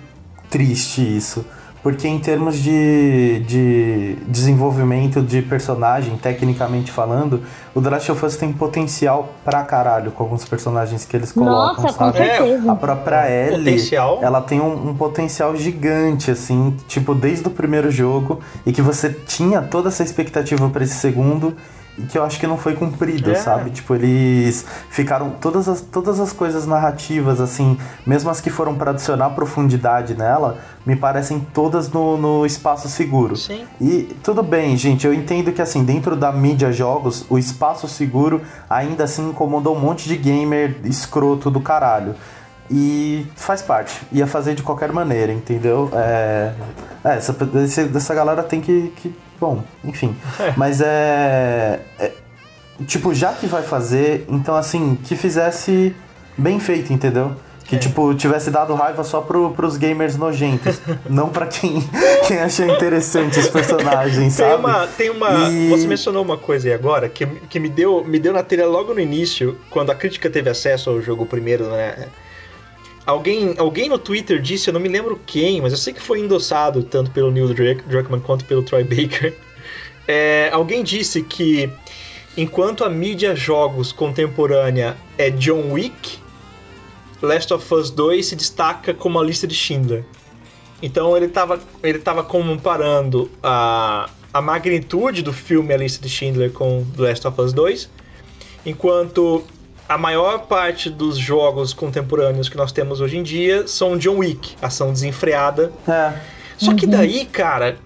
[0.50, 1.44] triste isso.
[1.84, 7.42] Porque em termos de, de desenvolvimento de personagem, tecnicamente falando,
[7.74, 11.84] o The Last of Us tem potencial pra caralho com alguns personagens que eles colocam,
[11.84, 12.12] Nossa, sabe?
[12.12, 12.72] Com certeza.
[12.72, 14.18] A própria Ellie, potencial.
[14.22, 19.10] ela tem um, um, potencial gigante, assim, tipo, desde o primeiro jogo, e que você
[19.10, 21.54] tinha toda essa expectativa para esse segundo,
[22.08, 23.34] que eu acho que não foi cumprido, é.
[23.34, 23.70] sabe?
[23.70, 28.90] Tipo, eles ficaram todas as, todas as coisas narrativas, assim, mesmo as que foram para
[28.90, 33.36] adicionar profundidade nela, me parecem todas no, no espaço seguro.
[33.36, 33.64] Sim.
[33.80, 38.42] E tudo bem, gente, eu entendo que assim, dentro da mídia jogos, o espaço seguro
[38.68, 42.14] ainda assim incomodou um monte de gamer escroto do caralho.
[42.70, 44.00] E faz parte.
[44.10, 45.90] Ia fazer de qualquer maneira, entendeu?
[45.92, 46.54] É,
[47.04, 47.36] é essa,
[47.94, 49.14] essa galera tem que, que
[49.44, 50.16] Bom, enfim.
[50.40, 50.54] É.
[50.56, 52.12] Mas é, é.
[52.86, 55.94] Tipo, já que vai fazer, então assim, que fizesse
[56.34, 57.32] bem feito, entendeu?
[57.64, 57.78] Que, é.
[57.78, 60.80] tipo, tivesse dado raiva só pro, pros gamers nojentos.
[61.10, 61.86] não pra quem,
[62.26, 64.54] quem achou interessante os personagens, tem sabe?
[64.54, 65.50] Uma, tem uma.
[65.50, 65.68] E...
[65.68, 68.94] Você mencionou uma coisa aí agora que, que me, deu, me deu na telha logo
[68.94, 72.08] no início, quando a crítica teve acesso ao jogo primeiro, né?
[73.06, 76.20] Alguém, alguém no Twitter disse, eu não me lembro quem, mas eu sei que foi
[76.20, 79.34] endossado tanto pelo Neil Druckmann quanto pelo Troy Baker.
[80.06, 81.70] É, alguém disse que
[82.36, 86.18] enquanto a mídia jogos contemporânea é John Wick,
[87.22, 90.04] Last of Us 2 se destaca como a lista de Schindler.
[90.82, 96.52] Então ele estava ele tava comparando a, a magnitude do filme A Lista de Schindler
[96.52, 97.88] com Last of Us 2,
[98.66, 99.42] enquanto
[99.88, 104.56] a maior parte dos jogos contemporâneos que nós temos hoje em dia são John Wick,
[104.62, 105.72] ação desenfreada.
[105.86, 106.18] É.
[106.56, 106.76] Só uhum.
[106.76, 107.78] que daí, cara,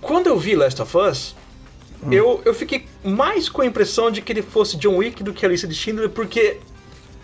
[0.00, 1.34] quando eu vi Last of Us,
[2.02, 2.12] uhum.
[2.12, 5.44] eu, eu fiquei mais com a impressão de que ele fosse John Wick do que
[5.44, 6.58] a lista de Schindler, porque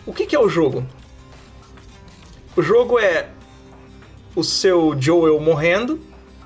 [0.05, 0.85] o que, que é o jogo?
[2.57, 3.29] O jogo é
[4.35, 6.01] o seu Joel morrendo,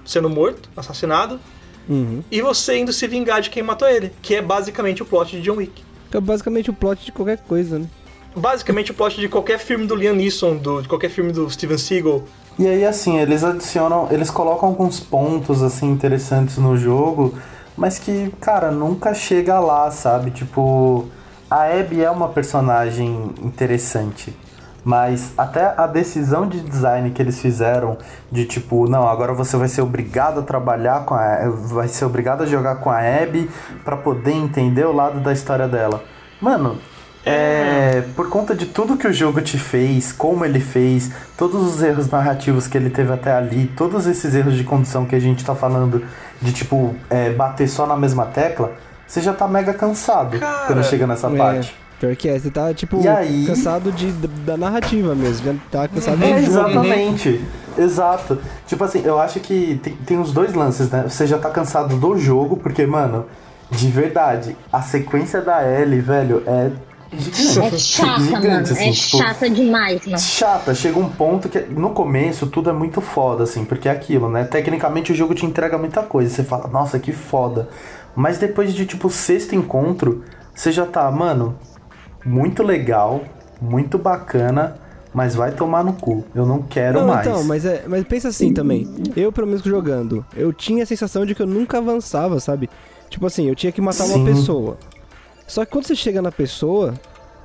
[0.05, 1.41] sendo morto, assassinado,
[1.89, 2.23] uhum.
[2.31, 5.43] e você indo se vingar de quem matou ele, que é basicamente o plot de
[5.43, 5.83] John Wick.
[6.13, 7.87] Que é basicamente o plot de qualquer coisa, né?
[8.37, 11.79] Basicamente o plot de qualquer filme do Liam Neeson, do, de qualquer filme do Steven
[11.79, 12.23] Seagal.
[12.59, 17.35] E aí, assim, eles adicionam, eles colocam alguns pontos, assim, interessantes no jogo,
[17.75, 20.31] mas que, cara, nunca chega lá, sabe?
[20.31, 21.07] Tipo,
[21.51, 24.37] a Abby é uma personagem interessante.
[24.85, 27.97] Mas até a decisão de design que eles fizeram
[28.31, 32.43] de tipo, não, agora você vai ser obrigado a trabalhar com a vai ser obrigado
[32.43, 33.49] a jogar com a Abby
[33.85, 36.03] para poder entender o lado da história dela.
[36.41, 36.79] Mano,
[37.25, 41.81] é, por conta de tudo que o jogo te fez, como ele fez, todos os
[41.81, 45.45] erros narrativos que ele teve até ali, todos esses erros de condução que a gente
[45.45, 46.05] tá falando
[46.41, 48.73] de tipo é, bater só na mesma tecla,
[49.07, 51.37] você já tá mega cansado Cara, quando chega nessa é.
[51.37, 51.82] parte.
[52.03, 53.47] Pior que é, você tá, tipo, aí...
[53.47, 56.71] cansado de, da narrativa mesmo, já tá cansado é, do jogo.
[56.71, 57.41] Exatamente,
[57.79, 58.39] exato.
[58.67, 61.05] Tipo assim, eu acho que tem, tem os dois lances, né?
[61.09, 63.27] Você já tá cansado do jogo, porque, mano,
[63.71, 66.73] de verdade, a sequência da Ellie, velho, é
[67.17, 67.77] Gigante.
[67.77, 68.63] É chata, Gigante, mano.
[68.63, 70.19] Assim, é tipo, chata demais, mano.
[70.19, 70.75] Chata.
[70.75, 74.43] Chega um ponto que no começo tudo é muito foda, assim, porque é aquilo, né?
[74.43, 76.35] Tecnicamente o jogo te entrega muita coisa.
[76.35, 77.69] Você fala, nossa, que foda.
[78.17, 81.57] Mas depois de, tipo, sexto encontro, você já tá, mano,
[82.25, 83.23] muito legal,
[83.61, 84.77] muito bacana,
[85.13, 86.25] mas vai tomar no cu.
[86.35, 87.27] Eu não quero não, mais.
[87.27, 88.89] Então, mas, é, mas pensa assim também.
[89.15, 92.69] Eu, pelo menos jogando, eu tinha a sensação de que eu nunca avançava, sabe?
[93.11, 94.15] Tipo assim, eu tinha que matar Sim.
[94.15, 94.79] uma pessoa.
[95.47, 96.95] Só que quando você chega na pessoa,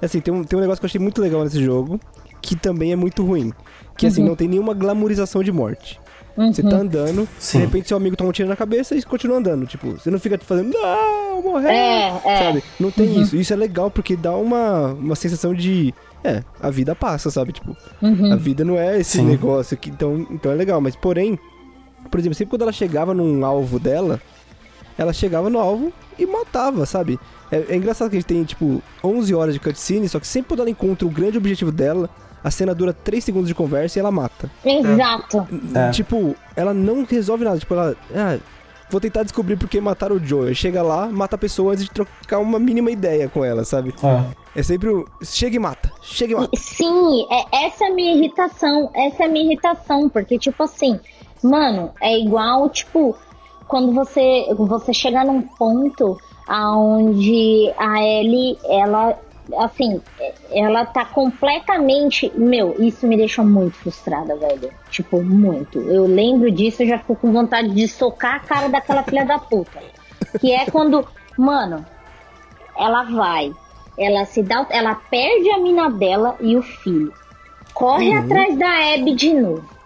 [0.02, 2.00] assim, tem um, tem um negócio que eu achei muito legal nesse jogo,
[2.42, 3.52] que também é muito ruim.
[3.98, 4.30] Que assim, uhum.
[4.30, 6.00] não tem nenhuma glamorização de morte.
[6.38, 6.54] Uhum.
[6.54, 7.60] Você tá andando, Sim.
[7.60, 9.66] de repente seu amigo toma um tiro na cabeça e continua andando.
[9.66, 11.70] Tipo, você não fica fazendo, não, morrer.
[11.70, 12.44] É, é.
[12.44, 12.64] Sabe?
[12.80, 13.22] Não tem uhum.
[13.22, 13.36] isso.
[13.36, 15.94] Isso é legal porque dá uma, uma sensação de.
[16.24, 17.54] É, a vida passa, sabe?
[17.54, 18.32] Tipo, uhum.
[18.32, 19.26] a vida não é esse Sim.
[19.26, 19.90] negócio que.
[19.90, 20.80] Então, então é legal.
[20.80, 21.40] Mas porém,
[22.12, 24.22] por exemplo, sempre quando ela chegava num alvo dela,
[24.98, 27.20] ela chegava no alvo e matava, sabe?
[27.52, 30.50] É, é engraçado que a gente tem, tipo, 11 horas de cutscene, só que sempre
[30.50, 32.10] quando ela encontra o grande objetivo dela,
[32.44, 34.50] a cena dura 3 segundos de conversa e ela mata.
[34.64, 35.48] Exato.
[35.74, 35.92] É.
[35.92, 37.58] Tipo, ela não resolve nada.
[37.58, 37.96] Tipo, ela.
[38.16, 38.38] Ah,
[38.90, 40.54] vou tentar descobrir por que mataram o Joe.
[40.56, 43.94] Chega lá, mata a pessoa antes de trocar uma mínima ideia com ela, sabe?
[44.04, 45.06] É, é sempre o.
[45.24, 45.92] Chega e mata.
[46.02, 46.58] Chega e mata.
[46.58, 48.90] Sim, é, essa é a minha irritação.
[48.96, 50.10] Essa é a minha irritação.
[50.10, 51.00] Porque, tipo assim,
[51.44, 53.16] mano, é igual, tipo,
[53.68, 59.20] quando você, você chegar num ponto aonde a Ellie, ela
[59.58, 60.02] assim,
[60.52, 62.32] ela tá completamente.
[62.36, 64.72] Meu, isso me deixa muito frustrada, velho.
[64.90, 65.80] Tipo, muito.
[65.80, 69.40] Eu lembro disso e já fico com vontade de socar a cara daquela filha da
[69.40, 69.80] puta.
[70.40, 71.08] Que é quando,
[71.38, 71.86] mano,
[72.78, 73.54] ela vai,
[73.98, 74.66] ela se dá.
[74.70, 77.14] Ela perde a mina dela e o filho.
[77.74, 78.24] Corre uhum.
[78.24, 79.77] atrás da Abby de novo.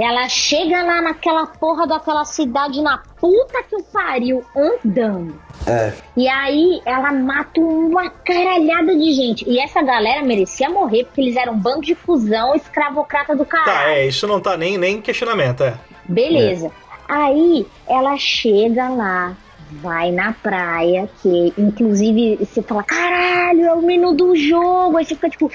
[0.00, 5.38] Ela chega lá naquela porra daquela cidade na puta que o pariu andando.
[5.66, 5.92] É.
[6.16, 9.48] E aí ela mata uma caralhada de gente.
[9.48, 13.70] E essa galera merecia morrer porque eles eram um bando de fusão escravocrata do caralho.
[13.70, 15.74] Tá, é, isso não tá nem, nem questionamento, é.
[16.08, 16.68] Beleza.
[16.68, 16.90] É.
[17.08, 19.36] Aí ela chega lá,
[19.72, 24.96] vai na praia, que inclusive você fala, caralho, é o menu do jogo.
[24.96, 25.50] Aí você fica tipo,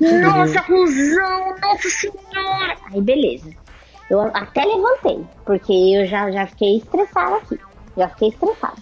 [0.00, 2.76] nossa, fusão, nossa senhora.
[2.92, 3.50] Aí beleza.
[4.10, 7.60] Eu até levantei, porque eu já, já fiquei estressada aqui.
[7.96, 8.76] Já fiquei estressada.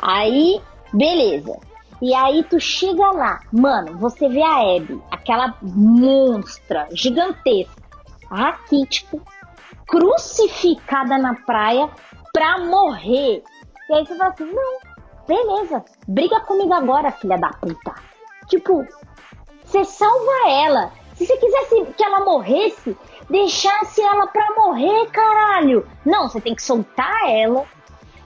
[0.00, 0.60] Aí,
[0.92, 1.58] beleza.
[2.00, 7.82] E aí tu chega lá, mano, você vê a Abby, aquela monstra gigantesca,
[8.30, 9.18] raquítica,
[9.88, 11.90] crucificada na praia
[12.32, 13.42] pra morrer.
[13.90, 14.78] E aí você fala assim, não,
[15.26, 17.92] beleza, briga comigo agora, filha da puta.
[18.46, 18.86] Tipo,
[19.64, 20.92] você salva ela.
[21.14, 22.96] Se você quisesse que ela morresse,
[23.28, 25.86] deixasse ela pra morrer, caralho.
[26.04, 27.64] Não, você tem que soltar ela.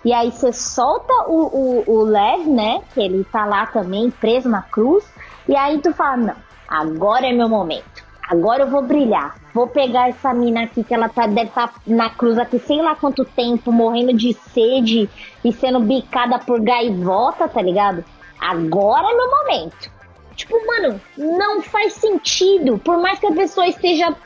[0.04, 2.82] E aí você solta o, o, o Lev, né?
[2.92, 5.04] Que ele tá lá também, preso na cruz.
[5.48, 6.36] E aí tu fala, não,
[6.68, 8.02] agora é meu momento.
[8.28, 9.36] Agora eu vou brilhar.
[9.52, 12.80] Vou pegar essa mina aqui que ela tá, deve estar tá na cruz aqui sei
[12.80, 15.08] lá quanto tempo, morrendo de sede
[15.44, 18.04] e sendo bicada por gaivota, tá ligado?
[18.40, 19.92] Agora é meu momento.
[20.34, 22.78] Tipo, mano, não faz sentido.
[22.78, 24.16] Por mais que a pessoa esteja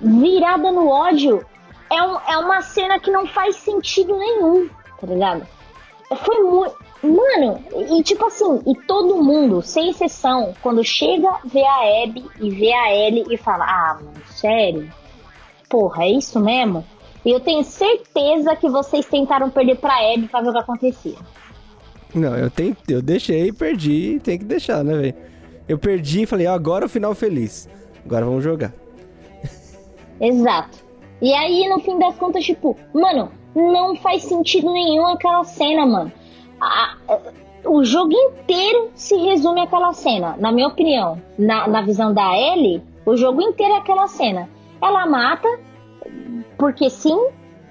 [0.00, 1.44] virada no ódio,
[1.90, 4.68] é, um, é uma cena que não faz sentido nenhum,
[5.00, 5.46] tá ligado?
[6.24, 6.86] Foi muito.
[7.02, 12.50] Mano, e tipo assim, e todo mundo, sem exceção, quando chega, vê a Abby e
[12.50, 14.90] vê a Ellie e fala: Ah, mano, sério?
[15.68, 16.84] Porra, é isso mesmo?
[17.24, 21.16] E eu tenho certeza que vocês tentaram perder pra Abby pra ver o que acontecia.
[22.14, 25.14] Não, eu, tenho, eu deixei, perdi, tem que deixar, né, velho?
[25.68, 27.68] Eu perdi e falei: ah, agora o final feliz.
[28.04, 28.72] Agora vamos jogar.
[30.20, 30.84] Exato.
[31.20, 36.12] E aí, no fim das contas, tipo, mano, não faz sentido nenhum aquela cena, mano.
[36.60, 37.18] A, a,
[37.66, 41.20] o jogo inteiro se resume àquela cena, na minha opinião.
[41.38, 44.48] Na, na visão da Ellie, o jogo inteiro é aquela cena.
[44.80, 45.48] Ela mata,
[46.58, 47.18] porque sim,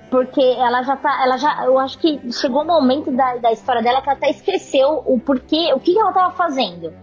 [0.09, 1.23] porque ela já tá.
[1.23, 1.65] Ela já.
[1.65, 5.03] Eu acho que chegou o um momento da, da história dela que ela até esqueceu
[5.05, 6.93] o porquê, o que ela tava fazendo.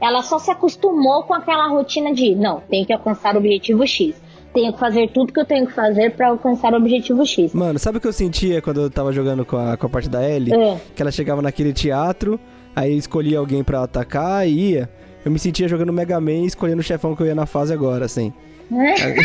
[0.00, 4.20] ela só se acostumou com aquela rotina de não, tem que alcançar o objetivo X.
[4.52, 7.54] Tenho que fazer tudo que eu tenho que fazer para alcançar o objetivo X.
[7.54, 10.08] Mano, sabe o que eu sentia quando eu tava jogando com a, com a parte
[10.08, 10.52] da Ellie?
[10.52, 10.80] É.
[10.94, 12.38] Que ela chegava naquele teatro,
[12.76, 14.90] aí escolhia alguém para atacar e ia.
[15.24, 18.04] Eu me sentia jogando Mega Man escolhendo o chefão que eu ia na fase agora,
[18.04, 18.32] assim.
[18.72, 19.16] É.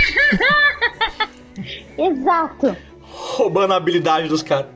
[1.97, 2.77] Exato.
[3.01, 4.67] Roubando a habilidade dos caras.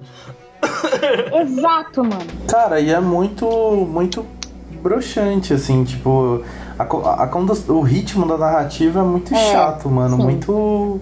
[1.42, 2.26] Exato, mano.
[2.48, 3.48] Cara, e é muito,
[3.90, 4.26] muito
[4.82, 6.44] broxante, assim, tipo,
[6.82, 10.24] a, a, a, o ritmo da narrativa é muito é, chato, mano, sim.
[10.24, 11.00] muito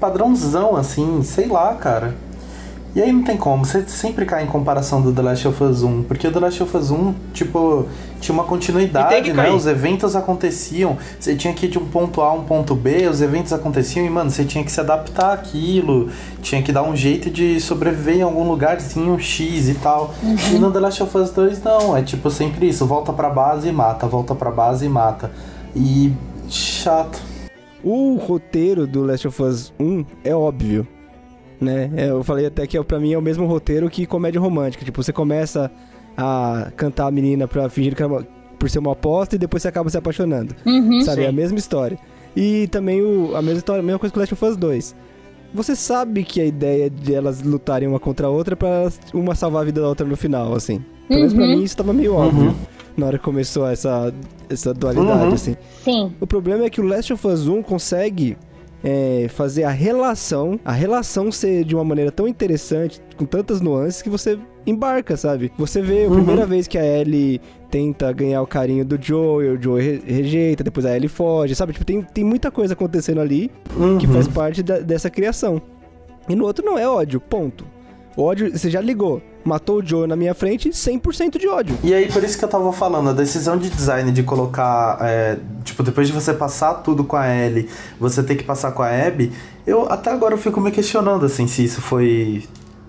[0.00, 2.14] padrãozão, assim, sei lá, cara.
[2.94, 5.82] E aí não tem como, você sempre cai em comparação do The Last of Us
[5.82, 7.86] 1, porque o The Last of Us 1, tipo,
[8.20, 9.50] tinha uma continuidade, né?
[9.50, 13.08] Os eventos aconteciam, você tinha que ir de um ponto A a um ponto B,
[13.08, 16.10] os eventos aconteciam e, mano, você tinha que se adaptar àquilo,
[16.42, 20.12] tinha que dar um jeito de sobreviver em algum lugarzinho X e tal.
[20.22, 20.36] Uhum.
[20.54, 23.68] E no The Last of Us 2 não, é tipo sempre isso, volta pra base
[23.68, 25.30] e mata, volta pra base e mata.
[25.74, 26.12] E
[26.46, 27.18] chato.
[27.82, 30.86] O roteiro do Last of Us 1 é óbvio
[31.62, 31.90] né?
[31.96, 34.84] É, eu falei até que para mim é o mesmo roteiro que comédia romântica.
[34.84, 35.70] Tipo, você começa
[36.16, 38.26] a cantar a menina pra fingir que é uma,
[38.58, 40.54] por ser uma aposta e depois você acaba se apaixonando.
[40.66, 41.22] Uhum, sabe?
[41.22, 41.26] Sim.
[41.26, 41.98] É a mesma história.
[42.36, 44.96] E também o, a mesma história, a mesma coisa com Last of Us 2.
[45.54, 49.34] Você sabe que a ideia de elas lutarem uma contra a outra é pra uma
[49.34, 50.82] salvar a vida da outra no final, assim.
[51.08, 51.38] Pelo menos uhum.
[51.38, 52.50] pra mim isso tava meio óbvio.
[52.50, 52.54] Uhum.
[52.96, 54.12] Na hora que começou essa,
[54.48, 55.34] essa dualidade, uhum.
[55.34, 55.56] assim.
[55.84, 56.12] Sim.
[56.20, 58.36] O problema é que o Last of Us 1 consegue
[58.82, 64.02] é, fazer a relação, a relação ser de uma maneira tão interessante, com tantas nuances,
[64.02, 65.52] que você embarca, sabe?
[65.58, 66.16] Você vê a uhum.
[66.16, 67.40] primeira vez que a Ellie
[67.70, 71.54] tenta ganhar o carinho do Joe, e o Joe re rejeita, depois a Ellie foge,
[71.54, 71.72] sabe?
[71.72, 73.98] Tipo, tem, tem muita coisa acontecendo ali uhum.
[73.98, 75.60] que faz parte da, dessa criação.
[76.28, 77.66] E no outro não é ódio, ponto.
[78.16, 81.76] Ódio, você já ligou matou o Joe na minha frente, 100% de ódio.
[81.82, 85.38] E aí, por isso que eu tava falando, a decisão de design de colocar, é,
[85.64, 87.68] tipo, depois de você passar tudo com a Ellie,
[87.98, 89.32] você ter que passar com a Abby,
[89.66, 92.44] eu até agora eu fico me questionando, assim, se isso foi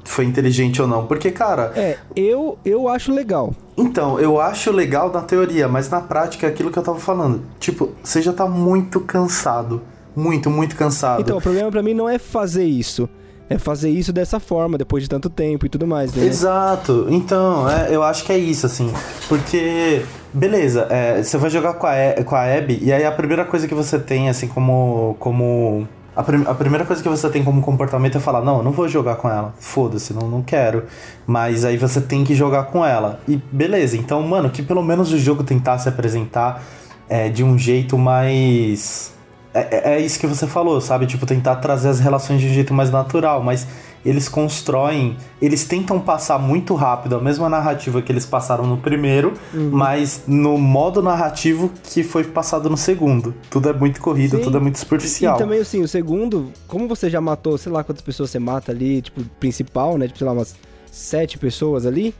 [0.06, 1.72] foi inteligente ou não, porque, cara...
[1.78, 3.56] É, eu, eu acho legal.
[3.78, 7.42] Então, eu acho legal na teoria, mas na prática é aquilo que eu tava falando.
[7.58, 9.82] Tipo, você já tá muito cansado.
[10.14, 11.22] Muito, muito cansado.
[11.22, 13.10] Então, o problema para mim não é fazer isso
[13.50, 16.26] é fazer isso dessa forma, depois de tanto tempo e tudo mais, né?
[16.26, 17.08] Exato.
[17.10, 18.92] Então, é, eu acho que é isso, assim.
[19.28, 20.04] Porque,
[20.34, 23.68] beleza, é, você vai jogar com a, com a Abby, e aí a primeira coisa
[23.68, 25.16] que você tem, assim, como.
[25.20, 28.64] como a, prim a, primeira coisa que você tem como comportamento é falar, não, eu
[28.64, 29.54] não vou jogar com ela.
[29.60, 30.84] Foda-se, não, não quero.
[31.26, 33.20] Mas aí você tem que jogar com ela.
[33.28, 36.64] E beleza, então, mano, que pelo menos o jogo tentasse apresentar
[37.10, 39.13] é, de um jeito mais
[39.54, 41.06] é, é, é isso que você falou, sabe?
[41.06, 43.68] Tipo, tentar trazer as relações de um jeito mais natural, mas
[44.06, 49.34] eles constroem, eles tentam passar muito rápido a mesma narrativa que eles passaram no primeiro,
[49.54, 49.70] uhum.
[49.72, 53.34] mas no modo narrativo que foi passado no segundo.
[53.50, 54.44] Tudo é muito corrido, Sim.
[54.44, 55.36] tudo é muito superficial.
[55.36, 58.72] E também, assim, o segundo, como você já matou, sei lá quantas pessoas você mata
[58.72, 60.08] ali, tipo, principal, né?
[60.08, 60.56] Tipo, sei lá, umas
[60.92, 62.14] sete pessoas ali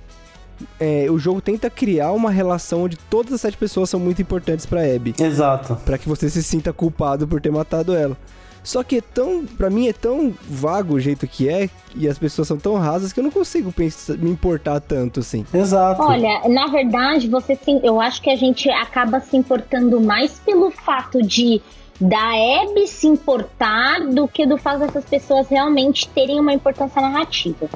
[0.80, 4.66] é, o jogo tenta criar uma relação onde todas as sete pessoas são muito importantes
[4.66, 5.16] pra Abby.
[5.20, 5.76] Exato.
[5.86, 8.18] Para que você se sinta culpado por ter matado ela.
[8.64, 12.18] Só que é tão, para mim é tão vago o jeito que é e as
[12.18, 15.46] pessoas são tão rasas que eu não consigo pensar, me importar tanto assim.
[15.54, 16.02] Exato.
[16.02, 20.72] Olha, na verdade, você sim, eu acho que a gente acaba se importando mais pelo
[20.72, 21.62] fato de
[22.00, 22.32] da
[22.62, 27.70] Abby se importar do que do fato dessas pessoas realmente terem uma importância narrativa.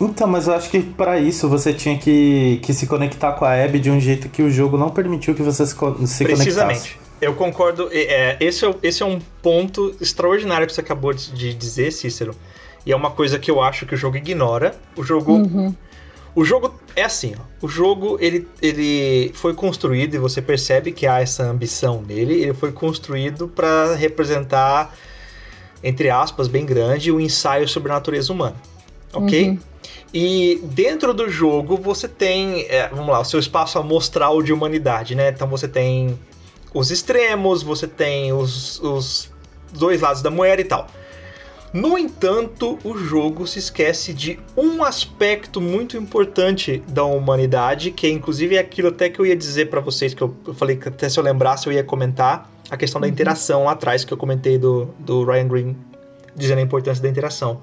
[0.00, 3.64] Então, mas eu acho que para isso você tinha que, que se conectar com a
[3.64, 6.54] Abby de um jeito que o jogo não permitiu que você se, se Precisamente.
[6.54, 7.06] Conectasse.
[7.20, 7.88] Eu concordo.
[7.90, 12.34] É, esse, é, esse é um ponto extraordinário que você acabou de dizer, Cícero.
[12.84, 14.74] E é uma coisa que eu acho que o jogo ignora.
[14.96, 15.32] O jogo.
[15.32, 15.74] Uhum.
[16.34, 17.64] O jogo é assim, ó.
[17.64, 22.34] O jogo ele, ele foi construído e você percebe que há essa ambição nele.
[22.42, 24.94] Ele foi construído para representar,
[25.82, 28.56] entre aspas, bem grande, o um ensaio sobre a natureza humana.
[29.14, 29.48] Ok?
[29.48, 29.58] Uhum.
[30.18, 35.14] E dentro do jogo você tem, é, vamos lá, o seu espaço amostral de humanidade,
[35.14, 35.28] né?
[35.28, 36.18] Então você tem
[36.72, 39.30] os extremos, você tem os, os
[39.74, 40.86] dois lados da moeda e tal.
[41.70, 48.10] No entanto, o jogo se esquece de um aspecto muito importante da humanidade, que é
[48.10, 51.10] inclusive é aquilo até que eu ia dizer para vocês, que eu, falei que até
[51.10, 53.12] se eu lembrasse eu ia comentar, a questão da uhum.
[53.12, 55.76] interação lá atrás, que eu comentei do, do Ryan Green,
[56.34, 57.60] dizendo a importância da interação.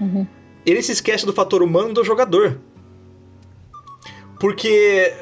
[0.00, 0.24] Uhum
[0.66, 2.58] ele se esquece do fator humano do jogador.
[4.38, 5.14] Porque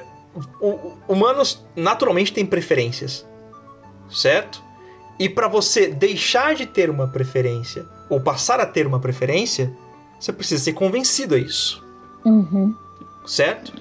[1.07, 3.25] humanos naturalmente têm preferências,
[4.11, 4.63] certo?
[5.19, 9.73] E para você deixar de ter uma preferência ou passar a ter uma preferência,
[10.19, 11.85] você precisa ser convencido a isso.
[12.25, 12.75] Uhum.
[13.25, 13.73] Certo?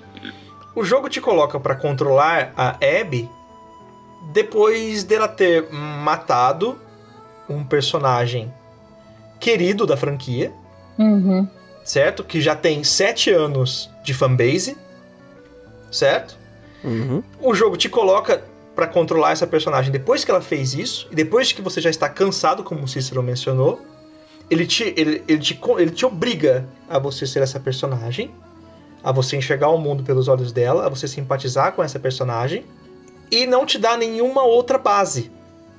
[0.75, 3.29] O jogo te coloca para controlar a Abby
[4.31, 6.77] depois dela ter matado
[7.49, 8.53] um personagem
[9.39, 10.53] querido da franquia,
[10.97, 11.47] Uhum.
[11.83, 12.23] certo?
[12.23, 14.77] Que já tem sete anos de fanbase,
[15.91, 16.37] certo?
[16.83, 17.23] Uhum.
[17.41, 18.43] O jogo te coloca
[18.75, 22.09] para controlar essa personagem depois que ela fez isso, e depois que você já está
[22.09, 23.81] cansado, como o Cícero mencionou,
[24.49, 28.31] ele te, ele, ele, te, ele te obriga a você ser essa personagem,
[29.03, 32.65] a você enxergar o mundo pelos olhos dela, a você simpatizar com essa personagem,
[33.31, 35.31] e não te dá nenhuma outra base.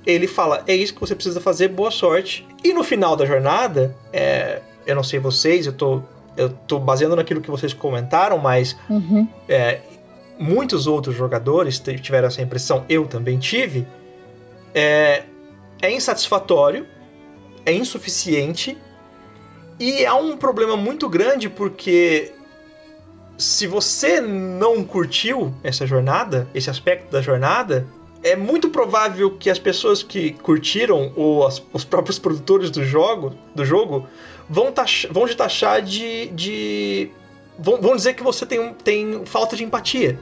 [0.06, 2.46] Ele fala, é isso que você precisa fazer, boa sorte.
[2.62, 6.02] E no final da jornada, é, eu não sei vocês, eu tô,
[6.36, 9.26] eu tô baseando naquilo que vocês comentaram, mas Uhum.
[9.48, 9.80] é,
[10.38, 13.86] muitos outros jogadores tiveram essa impressão, eu também tive.
[14.74, 15.22] É,
[15.80, 16.86] é insatisfatório,
[17.64, 18.76] é insuficiente
[19.78, 22.32] e há um problema muito grande porque
[23.38, 27.86] se você não curtiu essa jornada, esse aspecto da jornada,
[28.22, 33.34] é muito provável que as pessoas que curtiram ou as- os próprios produtores do jogo,
[33.54, 34.06] do jogo
[34.48, 37.10] vão, tax- vão te taxar de, de
[37.58, 40.18] vão, vão dizer que você tem, tem falta de empatia,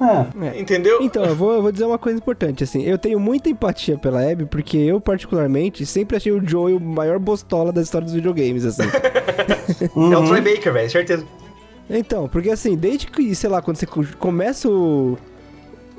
[0.00, 0.46] É.
[0.46, 0.60] É.
[0.60, 0.98] entendeu?
[1.02, 4.20] Então, eu vou, eu vou dizer uma coisa importante, assim, eu tenho muita empatia pela
[4.30, 8.64] Abby, porque eu, particularmente, sempre achei o Joey o maior bostola da história dos videogames,
[8.64, 8.82] assim.
[9.68, 10.24] É o Uhum.
[10.26, 11.24] Troy Baker, velho, certeza.
[11.90, 15.16] Então, porque assim, desde que, sei lá, quando você co- começa o,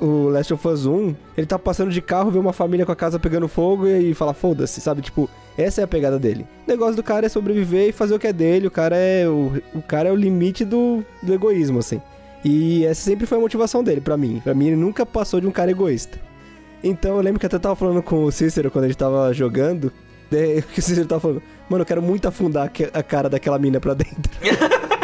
[0.00, 2.96] o Last of Us 1, ele tá passando de carro, vê uma família com a
[2.96, 5.02] casa pegando fogo e, fala, foda-se, sabe?
[5.02, 6.46] Tipo, essa é a pegada dele.
[6.66, 9.28] O negócio do cara é sobreviver e fazer o que é dele, o cara é
[9.28, 12.00] o, o, cara é o limite do, do egoísmo, assim.
[12.44, 14.40] E essa sempre foi a motivação dele, pra mim.
[14.42, 16.18] Pra mim, ele nunca passou de um cara egoísta.
[16.82, 19.92] Então, eu lembro que até tava falando com o Cícero quando a gente tava jogando,
[20.30, 23.94] que o Cícero tava falando, mano, eu quero muito afundar a cara daquela mina pra
[23.94, 24.30] dentro.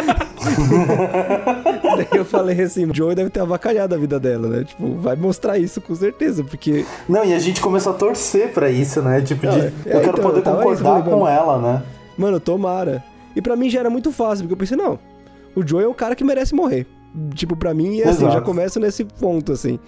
[1.96, 4.64] Daí eu falei assim, o Joey deve ter avacalhado a vida dela, né?
[4.64, 6.84] Tipo, vai mostrar isso com certeza, porque.
[7.08, 9.20] Não, e a gente começou a torcer pra isso, né?
[9.22, 11.26] Tipo, de, Não, é, eu quero então, poder concordar isso, falei, com mano.
[11.28, 11.82] ela, né?
[12.18, 13.02] Mano, tomara.
[13.34, 14.98] E pra mim já era muito fácil, porque eu pensei, não,
[15.54, 16.86] o Joey é um cara que merece morrer.
[17.34, 19.78] Tipo, pra mim, assim, eu já começo nesse ponto, assim.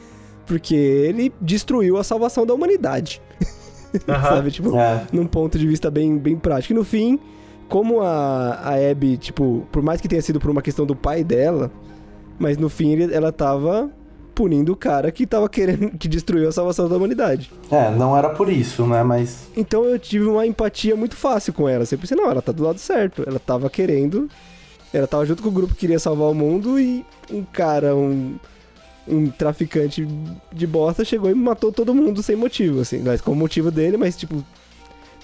[0.46, 3.20] Porque ele destruiu a salvação da humanidade.
[4.08, 4.22] Aham.
[4.22, 4.50] Sabe?
[4.50, 5.02] Tipo, É.
[5.12, 6.72] num ponto de vista bem, bem prático.
[6.72, 7.18] E no fim,
[7.68, 11.22] como a, a Abby, tipo, por mais que tenha sido por uma questão do pai
[11.22, 11.70] dela,
[12.38, 13.90] mas no fim ela tava
[14.34, 17.50] punindo o cara que tava querendo, que destruiu a salvação da humanidade.
[17.70, 19.02] É, não era por isso, né?
[19.02, 19.48] Mas.
[19.56, 21.84] Então eu tive uma empatia muito fácil com ela.
[21.84, 23.24] Sempre pensei, não, ela tá do lado certo.
[23.26, 24.28] Ela tava querendo.
[24.92, 28.36] Ela tava junto com o grupo que queria salvar o mundo e um cara, um,
[29.06, 30.08] um traficante
[30.52, 33.02] de bosta chegou e matou todo mundo sem motivo, assim.
[33.04, 34.42] Mas com o motivo dele, mas tipo,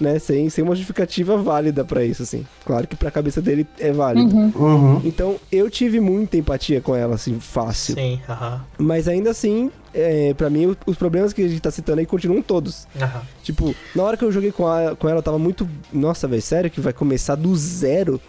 [0.00, 2.44] né, sem, sem uma justificativa válida pra isso, assim.
[2.66, 4.34] Claro que pra cabeça dele é válido.
[4.34, 4.52] Uhum.
[4.56, 5.00] Uhum.
[5.04, 7.94] Então eu tive muita empatia com ela, assim, fácil.
[7.94, 8.60] Sim, aham.
[8.78, 12.42] Mas ainda assim, é, para mim, os problemas que a gente tá citando aí continuam
[12.42, 12.86] todos.
[13.00, 13.22] aham.
[13.42, 15.68] Tipo, na hora que eu joguei com, a- com ela, eu tava muito.
[15.92, 18.20] Nossa, velho, sério que vai começar do zero?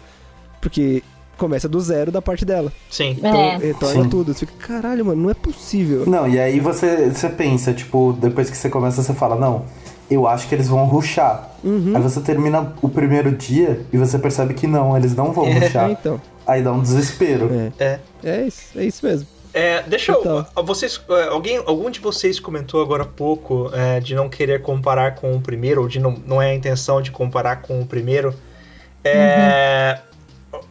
[0.60, 1.02] Porque
[1.36, 2.72] começa do zero da parte dela.
[2.90, 3.10] Sim.
[3.18, 3.56] Então, É.
[3.58, 4.08] retorna Sim.
[4.08, 4.32] tudo.
[4.32, 6.04] Você fica, caralho, mano, não é possível.
[6.06, 9.66] Não, e aí você, você pensa, tipo, depois que você começa, você fala, não,
[10.10, 11.50] eu acho que eles vão ruxar.
[11.64, 11.92] Uhum.
[11.94, 15.58] Aí você termina o primeiro dia e você percebe que não, eles não vão É.
[15.58, 15.90] ruxar.
[15.90, 16.20] Então.
[16.46, 17.50] Aí dá um desespero.
[17.78, 18.00] É, É.
[18.24, 19.26] é isso, é isso mesmo.
[19.52, 20.20] É, deixa eu.
[20.20, 20.46] Então.
[20.64, 25.14] Vocês, é, alguém, algum de vocês comentou agora há pouco é, de não querer comparar
[25.14, 28.34] com o primeiro, ou de não, não é a intenção de comparar com o primeiro.
[29.02, 29.98] É,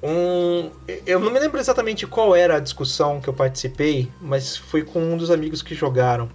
[0.03, 0.69] um,
[1.05, 4.99] eu não me lembro exatamente qual era a discussão que eu participei, mas foi com
[4.99, 6.29] um dos amigos que jogaram.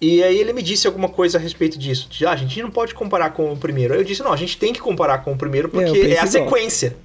[0.00, 2.08] E aí ele me disse alguma coisa a respeito disso.
[2.08, 3.94] De, ah, a gente não pode comparar com o primeiro.
[3.94, 6.08] Aí eu disse, não, a gente tem que comparar com o primeiro É, porque é,
[6.08, 6.96] penso a sequência.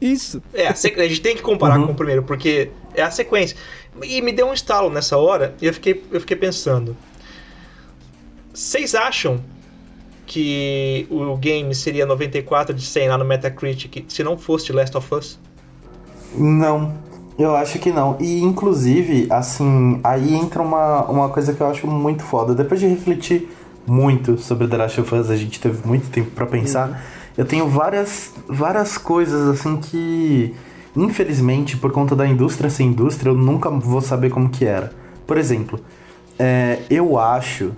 [0.00, 0.42] Isso.
[0.52, 1.86] É, a, sequ- a gente tem que comparar Uhum.
[1.88, 3.56] com o primeiro, porque é a sequência.
[4.02, 6.96] E me deu um estalo nessa hora, e eu fiquei, eu fiquei pensando.
[8.52, 9.40] Vocês acham
[10.26, 15.14] que o game seria 94 de 100 lá no Metacritic se não fosse Last of
[15.14, 15.38] Us?
[16.34, 16.94] Não,
[17.42, 18.16] eu acho que não.
[18.20, 22.54] E inclusive, assim, aí entra uma, uma coisa que eu acho muito foda.
[22.54, 23.48] Depois de refletir
[23.86, 27.02] muito sobre The Last of Us, a gente teve muito tempo pra pensar.
[27.36, 30.54] Eu tenho várias, várias coisas assim que,
[30.94, 34.92] infelizmente, por conta da indústria sem indústria, eu nunca vou saber como que era.
[35.26, 35.80] Por exemplo,
[36.38, 37.72] é, eu acho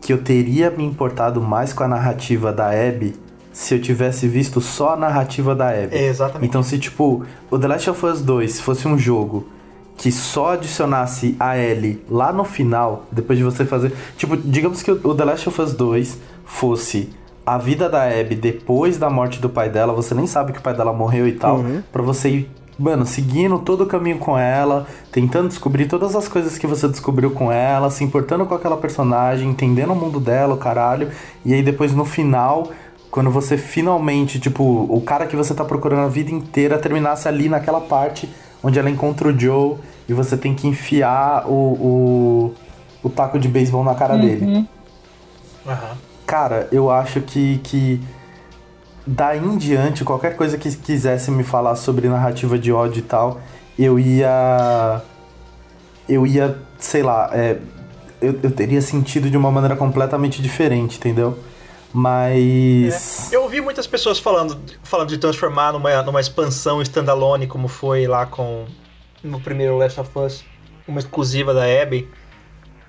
[0.00, 3.14] que eu teria me importado mais com a narrativa da Abby
[3.54, 5.94] se eu tivesse visto só a narrativa da Abby.
[5.96, 6.48] É, exatamente.
[6.48, 9.46] Então, se tipo, o The Last of Us 2 fosse um jogo
[9.96, 13.92] que só adicionasse a Ellie lá no final, depois de você fazer.
[14.16, 17.10] Tipo, digamos que o The Last of Us 2 fosse
[17.46, 20.62] a vida da Abby depois da morte do pai dela, você nem sabe que o
[20.62, 21.80] pai dela morreu e tal, Uhum.
[21.92, 26.58] pra você ir mano, seguindo todo o caminho com ela, tentando descobrir todas as coisas
[26.58, 30.58] que você descobriu com ela, se importando com aquela personagem, entendendo o mundo dela, o
[30.58, 31.08] caralho.
[31.44, 32.70] E aí depois no final,
[33.14, 37.48] quando você finalmente, tipo, o cara que você tá procurando a vida inteira terminasse ali
[37.48, 38.28] naquela parte
[38.60, 39.76] onde ela encontra o Joe
[40.08, 42.54] e você tem que enfiar o, o,
[43.04, 44.20] o taco de beisebol na cara Uhum.
[44.20, 44.68] dele.
[45.64, 45.96] Aham.
[46.26, 48.00] Cara, eu acho que, que
[49.06, 53.40] daí em diante, qualquer coisa que quisesse me falar sobre narrativa de ódio e tal,
[53.78, 55.00] eu ia.
[56.08, 57.58] Eu ia, sei lá, é,
[58.20, 61.38] eu, eu teria sentido de uma maneira completamente diferente, entendeu?
[61.94, 63.32] Mas.
[63.32, 68.26] Eu ouvi muitas pessoas falando, falando de transformar numa, numa expansão standalone, como foi lá
[68.26, 68.64] com
[69.22, 70.44] no primeiro Last of Us,
[70.88, 72.08] uma exclusiva da Abby.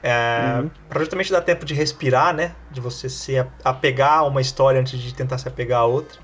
[0.01, 2.53] É, Pra justamente dar tempo de respirar, né?
[2.71, 3.33] De você se
[3.63, 6.19] apegar a uma história antes de tentar se apegar a outra.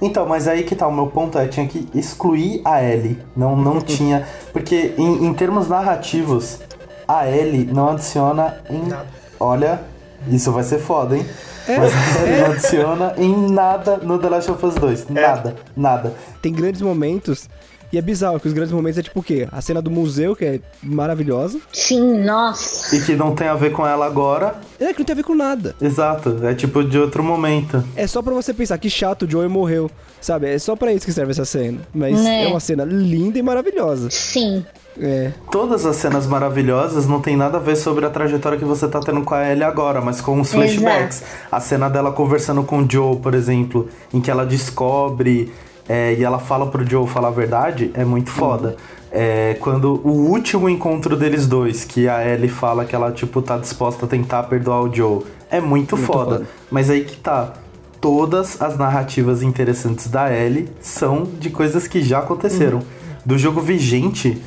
[0.00, 3.18] Então, mas aí que tá, o meu ponto é, tinha que excluir a Ellie.
[3.34, 4.28] Não, não tinha.
[4.52, 6.60] Porque em, em termos narrativos,
[7.08, 8.82] a Ellie não adiciona em.
[8.82, 9.06] Nada.
[9.40, 9.82] Olha,
[10.28, 11.26] isso vai ser foda, hein?
[11.68, 15.08] Mas a Ellie não adiciona em nada no The Last of Us 2.
[15.08, 16.12] Nada, nada.
[16.40, 17.48] Tem grandes momentos.
[17.92, 19.46] E é bizarro, que os grandes momentos é tipo o quê?
[19.52, 21.60] A cena do museu, que é maravilhosa.
[21.70, 22.96] Sim, nossa.
[22.96, 24.54] E que não tem a ver com ela agora.
[24.80, 25.76] É que não tem a ver com nada.
[25.78, 27.84] Exato, é tipo de outro momento.
[27.94, 29.90] É só pra você pensar que chato o Joey morreu.
[30.22, 30.48] Sabe?
[30.48, 31.80] É só pra isso que serve essa cena.
[31.92, 32.44] Mas Né.
[32.44, 34.08] é uma cena linda e maravilhosa.
[34.10, 34.64] Sim.
[35.00, 35.32] É.
[35.50, 39.00] Todas as cenas maravilhosas não tem nada a ver sobre a trajetória que você tá
[39.00, 41.22] tendo com a Ellie agora, mas com os flashbacks.
[41.50, 45.52] A cena dela conversando com o Joe, por exemplo, em que ela descobre
[45.88, 48.76] é, e ela fala pro Joe falar a verdade, é muito foda.
[49.10, 53.58] É, quando o último encontro deles dois, que a Ellie fala que ela, tipo, tá
[53.58, 56.36] disposta a tentar perdoar o Joe, é muito, foda.
[56.36, 56.46] foda.
[56.70, 57.52] Mas aí que tá.
[58.00, 62.80] Todas as narrativas interessantes da Ellie são de coisas que já aconteceram.
[63.24, 64.42] Do jogo vigente,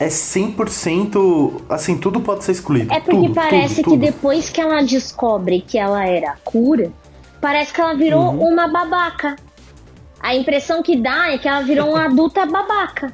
[0.00, 1.62] é 100%.
[1.68, 2.92] Assim, tudo pode ser excluído.
[2.92, 4.00] É porque Tudo, parece tudo, que tudo.
[4.00, 6.90] depois que ela descobre que ela era cura,
[7.40, 8.48] parece que ela virou Uhum.
[8.48, 9.36] uma babaca.
[10.18, 13.12] A impressão que dá é que ela virou uma adulta babaca.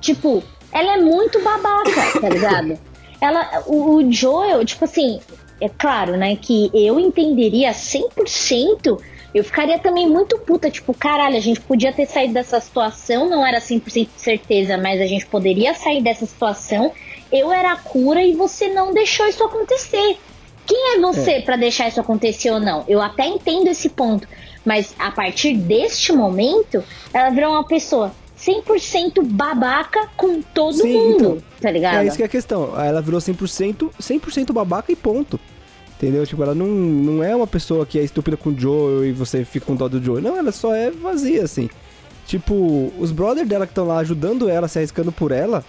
[0.00, 2.78] Tipo, ela é muito babaca, tá ligado?
[3.18, 5.20] Ela, o, o Joel, tipo assim,
[5.58, 9.00] é claro, né, que eu entenderia 100%,
[9.36, 13.46] eu ficaria também muito puta, tipo, caralho, a gente podia ter saído dessa situação, não
[13.46, 16.90] era 100% de certeza, mas a gente poderia sair dessa situação.
[17.30, 20.16] Eu era a cura e você não deixou isso acontecer.
[20.64, 22.82] Quem é você pra deixar isso acontecer ou não?
[22.88, 24.26] Eu até entendo esse ponto,
[24.64, 31.16] mas a partir deste momento, ela virou uma pessoa 100% babaca com todo Sim, mundo,
[31.16, 31.98] então, tá ligado?
[31.98, 32.72] É isso que é a questão.
[32.80, 35.38] Ela virou 100%, 100% babaca e ponto.
[35.96, 36.26] Entendeu?
[36.26, 39.44] Tipo, ela não, não é uma pessoa que é estúpida com o Joe e você
[39.44, 40.20] fica com dó do Joe.
[40.20, 41.70] Não, ela só é vazia, assim.
[42.26, 45.64] Tipo, os brothers dela que estão lá ajudando ela, se arriscando por ela,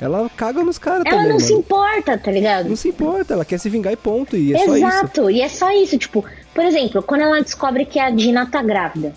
[0.00, 1.60] ela caga nos caras Ela também, não se mano.
[1.60, 2.68] importa, tá ligado?
[2.68, 4.36] Não se importa, ela quer se vingar e ponto.
[4.36, 4.86] E é só isso.
[4.86, 5.98] Exato, e é só isso.
[5.98, 6.24] Tipo,
[6.54, 9.12] por exemplo, quando ela descobre que a Dina tá grávida.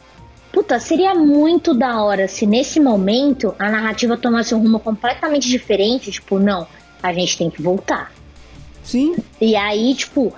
[0.51, 6.11] Puta, seria muito da hora se nesse momento a narrativa tomasse um rumo completamente diferente.
[6.11, 6.67] Tipo, não,
[7.03, 8.11] a gente tem que voltar.
[8.83, 10.33] Sim, E aí, tipo,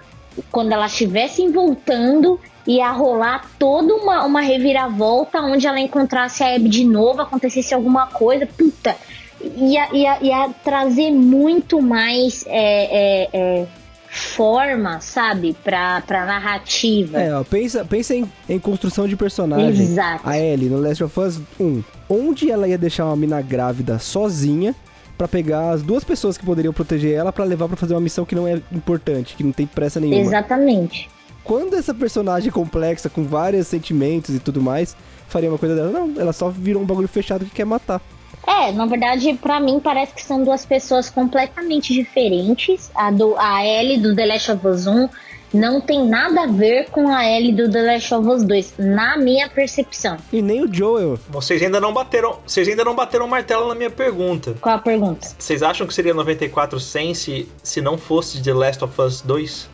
[0.51, 6.69] quando elas estivessem voltando, ia rolar toda uma, uma reviravolta onde ela encontrasse a Abby
[6.69, 8.95] de novo, acontecesse alguma coisa, puta,
[9.43, 13.67] ia, ia, ia trazer muito mais é, é, é,
[14.07, 17.19] forma, sabe, pra, pra narrativa.
[17.19, 19.81] É, ó, pensa, pensa em, em construção de personagem.
[19.81, 20.27] Exato.
[20.27, 21.83] A Ellie no Last of Us 1.
[22.09, 24.75] Onde ela ia deixar uma mina grávida sozinha
[25.21, 28.25] pra pegar as duas pessoas que poderiam proteger ela pra levar pra fazer uma missão
[28.25, 30.19] que não é importante, que não tem pressa nenhuma.
[30.19, 31.07] Exatamente.
[31.43, 35.91] Quando essa personagem complexa, com vários sentimentos e tudo mais, faria uma coisa dela?
[35.91, 38.01] Não, ela só virou um bagulho fechado que quer matar.
[38.47, 42.89] É, na verdade, pra mim parece que são duas pessoas completamente diferentes.
[42.95, 45.07] A, do, a Ellie do The Last of Us 1
[45.53, 49.17] não tem nada a ver com a Ellie do The Last of Us 2, na
[49.17, 50.17] minha percepção.
[50.31, 51.19] E nem o Joel.
[51.29, 54.55] Vocês ainda não bateram, vocês ainda não bateram o martelo na minha pergunta.
[54.61, 55.27] Qual a pergunta?
[55.37, 59.69] Vocês acham que seria 94 100 se, se não fosse The Last of Us 2?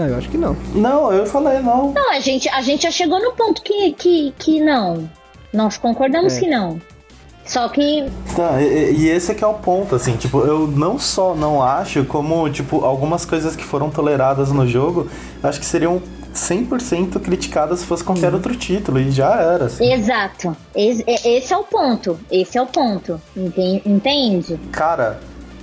[0.00, 0.54] Ah, eu acho que não.
[0.74, 1.92] Não, eu falei, não.
[1.92, 5.08] Não, a gente, a gente já chegou no ponto que, que, que não.
[5.52, 6.40] Nós concordamos É.
[6.40, 6.78] que não.
[7.48, 8.04] Só que
[8.36, 11.60] Tá, e, e esse é que é o ponto, assim, tipo, eu não só não
[11.62, 15.08] acho, como, tipo, algumas coisas que foram toleradas no jogo,
[15.42, 16.00] eu acho que seriam
[16.34, 19.90] 100% criticadas se fosse qualquer outro título, e já era, assim.
[19.92, 20.54] Exato.
[20.76, 22.18] Esse, esse é o ponto.
[22.30, 23.20] Esse é o ponto.
[23.36, 24.60] Enten- Entende?
[24.70, 25.18] Cara,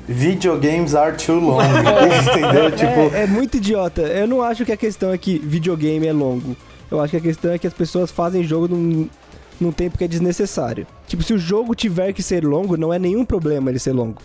[0.07, 1.61] videogames are too long,
[2.29, 2.71] entendeu?
[2.71, 4.01] Tipo, É, é muito idiota.
[4.01, 6.55] Eu não acho que a questão é que videogame é longo.
[6.89, 9.07] Eu acho que a questão é que as pessoas fazem jogo num,
[9.59, 10.85] num tempo que é desnecessário.
[11.07, 14.21] Tipo, se o jogo tiver que ser longo, não é nenhum problema ele ser longo.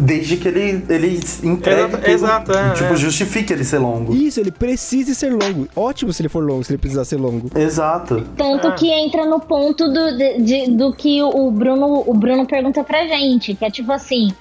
[0.00, 1.80] Desde que ele, ele entregue.
[1.94, 2.96] Exato, exato é, tipo, é.
[2.96, 4.14] justifique ele ser longo.
[4.14, 5.68] Isso, ele precisa ser longo.
[5.76, 7.48] Ótimo se ele for longo, se ele precisar ser longo.
[7.56, 8.22] Exato.
[8.36, 8.72] Tanto Ah.
[8.72, 13.06] que entra no ponto do, de- de- do que o Bruno, o Bruno pergunta pra
[13.06, 14.32] gente, que é tipo assim,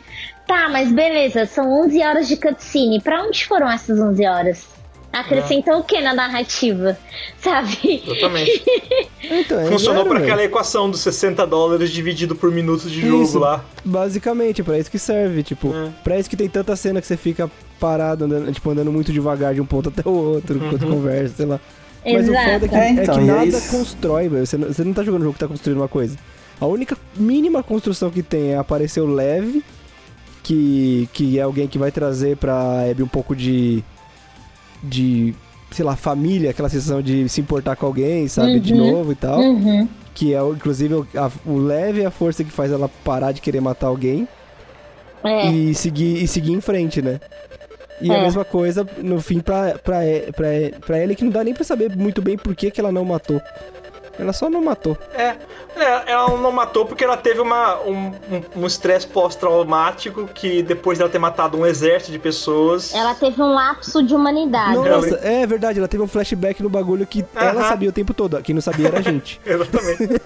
[0.47, 4.72] tá, mas beleza, são 11 horas de cutscene, pra onde foram essas 11 horas?
[5.13, 6.97] Acrescentou o que na narrativa?
[7.39, 8.03] Sabe?
[8.05, 8.63] Exatamente.
[9.25, 10.17] Então, é Funcionou velho.
[10.17, 13.39] aquela equação dos 60 dólares dividido por minutos de jogo Isso.
[13.39, 13.63] lá.
[13.85, 15.89] Basicamente, pra isso que serve, tipo, É.
[16.03, 19.53] pra isso que tem tanta cena que você fica parado, andando, tipo, andando muito devagar
[19.53, 21.57] de um ponto até o outro, enquanto conversa, sei lá.
[22.05, 23.71] Mas o foda é que, É, então, é que é nada isso.
[23.71, 24.45] constrói, velho.
[24.45, 26.17] Você, não- você não tá jogando um jogo que tá construindo uma coisa.
[26.59, 29.63] A única mínima construção que tem é aparecer o Leve,
[30.43, 33.83] que, que é alguém que vai trazer pra Abby um pouco de.
[34.83, 35.33] De.
[35.71, 38.59] sei lá, família, aquela sensação de se importar com alguém, sabe?
[38.59, 38.91] De Uhum.
[38.91, 39.39] novo e tal.
[39.39, 39.87] Uhum.
[40.13, 43.41] Que é, inclusive, o, a- o Leve é a força que faz ela parar de
[43.41, 44.27] querer matar alguém
[45.23, 45.49] É.
[45.49, 47.19] e seguir, e seguir em frente, né?
[48.01, 48.21] E a É.
[48.21, 49.99] mesma coisa, no fim, pra, pra,
[50.35, 50.47] pra,
[50.85, 53.03] pra Ellie, que não dá nem pra saber muito bem por que, que ela não
[53.05, 53.41] matou.
[54.17, 54.97] Ela só não matou.
[55.13, 55.35] É,
[55.75, 60.97] é, ela não matou porque ela teve uma, um um- um estresse pós-traumático que depois
[60.99, 62.93] dela ter matado um exército de pessoas.
[62.93, 64.75] Ela teve um lapso de humanidade.
[64.77, 67.69] Nossa, é verdade, ela teve um flashback no bagulho que ela Aham.
[67.69, 68.39] sabia o tempo todo.
[68.43, 69.41] Quem não sabia era a gente.
[69.45, 70.21] Exatamente.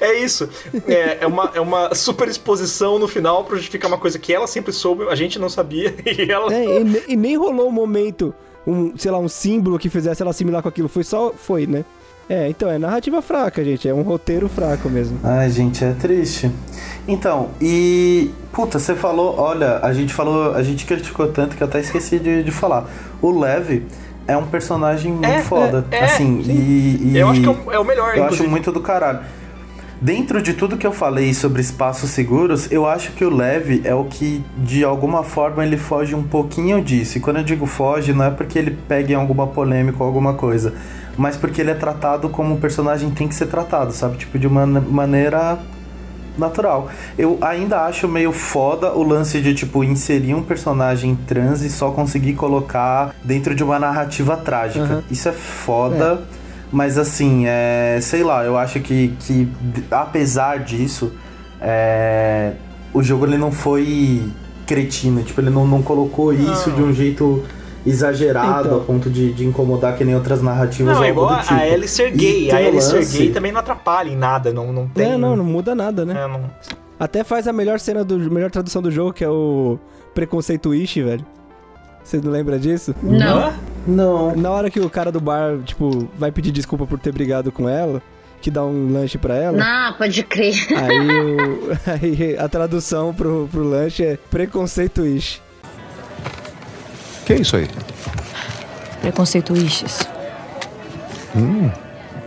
[0.00, 0.48] é isso.
[0.86, 4.46] É, é, uma, é uma super exposição no final pra justificar uma coisa que ela
[4.46, 6.52] sempre soube, a gente não sabia, e ela.
[6.52, 8.34] É, e, e nem rolou um momento,
[8.66, 10.88] um, sei lá, um símbolo que fizesse ela assimilar com aquilo.
[10.88, 11.32] Foi só.
[11.32, 11.84] Foi, né?
[12.34, 13.86] É, então é narrativa fraca, gente.
[13.86, 15.18] É um roteiro fraco mesmo.
[15.22, 16.50] Ai, gente, é triste.
[17.06, 18.30] Então, e.
[18.50, 22.18] Puta, você falou, olha, a gente falou, a gente criticou tanto que eu até esqueci
[22.18, 22.88] de, de falar.
[23.20, 23.84] O Leve
[24.26, 25.84] é um personagem muito É, foda.
[25.90, 26.52] é, é, assim, sim.
[26.52, 27.18] e, e.
[27.18, 28.48] Eu acho que é o, é o melhor, Eu acho inclusive.
[28.48, 29.20] muito do caralho.
[30.00, 33.94] Dentro de tudo que eu falei sobre espaços seguros, eu acho que o Leve é
[33.94, 37.18] o que, de alguma forma, ele foge um pouquinho disso.
[37.18, 40.34] E quando eu digo foge, não é porque ele pega em alguma polêmica ou alguma
[40.34, 40.74] coisa,
[41.16, 44.16] mas porque ele é tratado como o personagem tem que ser tratado, sabe?
[44.16, 45.58] Tipo, de uma maneira
[46.36, 46.88] natural.
[47.18, 51.90] Eu ainda acho meio foda o lance de, tipo, inserir um personagem trans e só
[51.90, 54.84] conseguir colocar dentro de uma narrativa trágica.
[54.84, 55.02] Aham.
[55.10, 56.22] Isso é foda.
[56.72, 59.46] Mas assim, é, sei lá, eu acho que, que
[59.90, 61.12] apesar disso,
[61.60, 62.52] é,
[62.94, 64.22] o jogo ele não foi
[64.66, 66.76] cretino, tipo, ele não, não colocou isso Não.
[66.76, 67.44] de um jeito
[67.86, 68.78] exagerado Então.
[68.78, 71.40] a ponto de, de incomodar que nem outras narrativas Não, ou é algo igual do
[71.40, 71.54] a, tipo.
[71.54, 72.50] a Ellie ser gay.
[72.50, 75.12] A Ellie ser gay também não atrapalha em nada, não, não tem.
[75.12, 76.14] É, não, não muda nada, né?
[76.24, 76.50] é, não-
[76.98, 78.18] Até faz a melhor cena do.
[78.30, 79.78] melhor tradução do jogo, que é o
[80.14, 81.24] preconceito ish, velho.
[82.04, 82.94] Você não lembra disso?
[83.02, 83.52] Não.
[83.86, 84.36] Não.
[84.36, 87.68] Na hora que o cara do bar, tipo, vai pedir desculpa por ter brigado com
[87.68, 88.02] ela,
[88.40, 89.58] que dá um lanche pra ela.
[89.60, 90.54] Ah, pode crer.
[90.76, 95.40] Aí, o, aí a tradução pro, pro lanche é preconceito ish.
[97.24, 97.68] Que é isso aí?
[99.00, 100.00] Preconceito Ixes.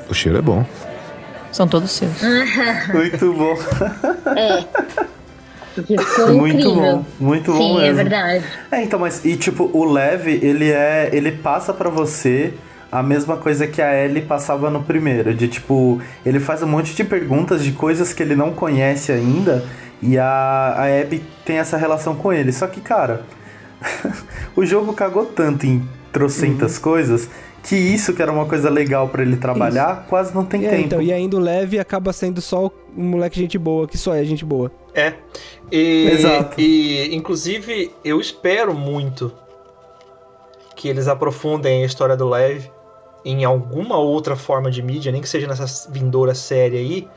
[0.10, 0.66] O cheiro é bom.
[1.52, 2.12] São todos seus.
[2.94, 3.56] Muito bom.
[5.76, 6.74] Ficou muito incrível.
[6.76, 7.06] bom.
[7.20, 8.00] Muito bom Sim, mesmo.
[8.00, 8.46] é verdade.
[8.72, 12.54] É, então, mas e tipo, o leve, ele é, ele passa pra você
[12.90, 16.96] a mesma coisa que a Ellie passava no primeiro, de tipo, ele faz um monte
[16.96, 19.66] de perguntas de coisas que ele não conhece ainda
[20.02, 22.54] e a, a Abby tem essa relação com ele.
[22.54, 23.24] Só que, cara,
[24.56, 27.30] o jogo cagou tanto em trocentas coisas
[27.66, 30.84] que isso que era uma coisa legal pra ele trabalhar, quase não tem é, tempo.
[30.84, 34.24] então, e ainda o leve acaba sendo só um moleque gente boa, que só é
[34.24, 34.72] gente boa.
[34.94, 35.14] É.
[35.72, 36.62] E, Exato.
[36.62, 39.34] E, inclusive, eu espero muito
[40.76, 42.66] que eles aprofundem a história do Lev
[43.26, 47.08] em alguma outra forma de mídia, nem que seja nessa vindoura série aí.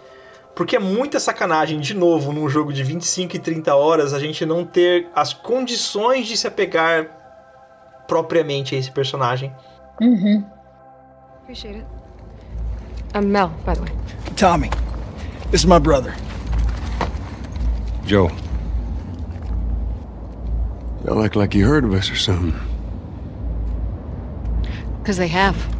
[0.59, 4.45] Porque é muita sacanagem, de novo, num jogo de 25 e 30 horas, a gente
[4.45, 7.07] não ter as condições de se apegar
[8.09, 9.55] propriamente a esse personagem.
[10.01, 10.45] Uhum.
[11.43, 11.87] Appreciate it.
[13.15, 13.93] I'm Mel, by the way.
[14.35, 14.69] Tommy,
[15.53, 16.13] this is my brother.
[18.05, 18.29] Joe.
[21.05, 22.53] You look like you heard of us or something.
[24.99, 25.78] Because they have.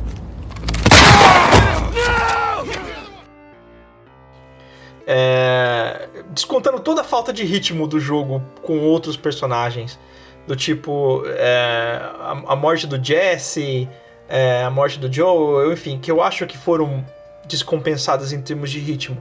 [5.11, 9.99] É, descontando toda a falta de ritmo do jogo com outros personagens.
[10.47, 13.89] Do tipo, é, a, a morte do Jesse,
[14.29, 17.03] é, a morte do Joe, enfim, que eu acho que foram
[17.47, 19.17] descompensadas em termos de ritmo.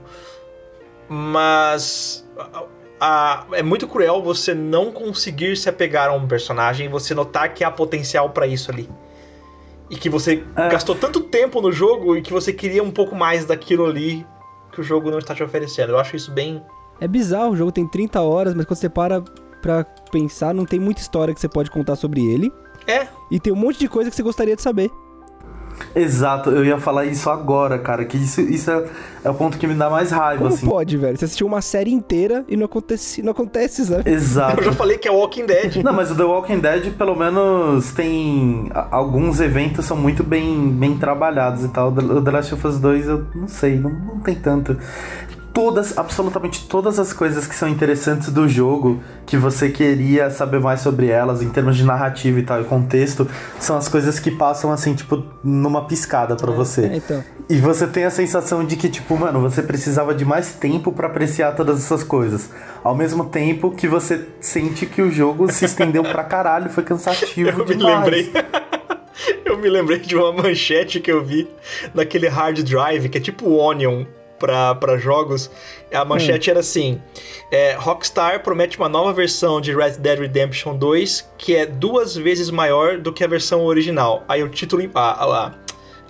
[1.08, 2.26] Mas
[3.00, 7.54] a- é muito cruel você não conseguir se apegar a um personagem e você notar
[7.54, 8.88] que há potencial pra isso ali.
[9.88, 10.68] E que você É.
[10.68, 14.26] gastou tanto tempo no jogo e que você queria um pouco mais daquilo ali
[14.78, 15.90] que o jogo não está te oferecendo.
[15.90, 16.62] Eu acho isso bem.
[17.00, 19.20] É bizarro, o jogo tem 30 horas, mas quando você para
[19.60, 19.82] pra
[20.12, 22.52] pensar, não tem muita história que você pode contar sobre ele.
[22.86, 23.08] É.
[23.28, 24.88] E tem um monte de coisa que você gostaria de saber.
[25.94, 28.84] Exato, eu ia falar isso agora, cara, que isso, isso é,
[29.24, 30.66] é o ponto que me dá mais raiva, Como assim.
[30.66, 31.16] pode, velho?
[31.16, 34.10] Você assistiu uma série inteira e não acontece, não acontece, sabe?
[34.10, 34.60] Exato.
[34.60, 35.76] Eu já falei que é Walking Dead.
[35.82, 38.70] Não, mas o The Walking Dead, pelo menos, tem.
[38.90, 41.90] Alguns eventos são muito bem, bem trabalhados e tal.
[41.90, 44.76] O The Last of Us 2, eu não sei, não, não tem tanto.
[45.58, 50.82] Todas, absolutamente todas as coisas que são interessantes do jogo, que você queria saber mais
[50.82, 53.28] sobre elas, em termos de narrativa e tal, e contexto,
[53.58, 56.82] são as coisas que passam assim, tipo, numa piscada pra você.
[56.82, 57.24] É, então.
[57.50, 61.08] E você tem a sensação de que, tipo, mano, você precisava de mais tempo pra
[61.08, 62.50] apreciar todas essas coisas.
[62.84, 67.50] Ao mesmo tempo que você sente que o jogo se estendeu pra caralho, foi cansativo
[67.58, 67.98] Eu me demais.
[68.04, 68.32] lembrei.
[69.44, 71.48] eu me lembrei de uma manchete que eu vi
[71.92, 74.04] naquele hard drive, que é tipo o Onion
[74.38, 75.50] pra, pra jogos.
[75.92, 77.00] A manchete era assim:
[77.50, 82.50] é, Rockstar promete uma nova versão de Red Dead Redemption 2 que é duas vezes
[82.50, 84.24] maior do que a versão original.
[84.28, 84.78] Aí o título.
[84.94, 85.54] Ah, ah,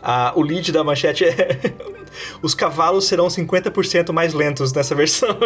[0.03, 1.59] ah, o lead da manchete é:
[2.43, 5.31] Os cavalos serão 50% mais lentos nessa versão.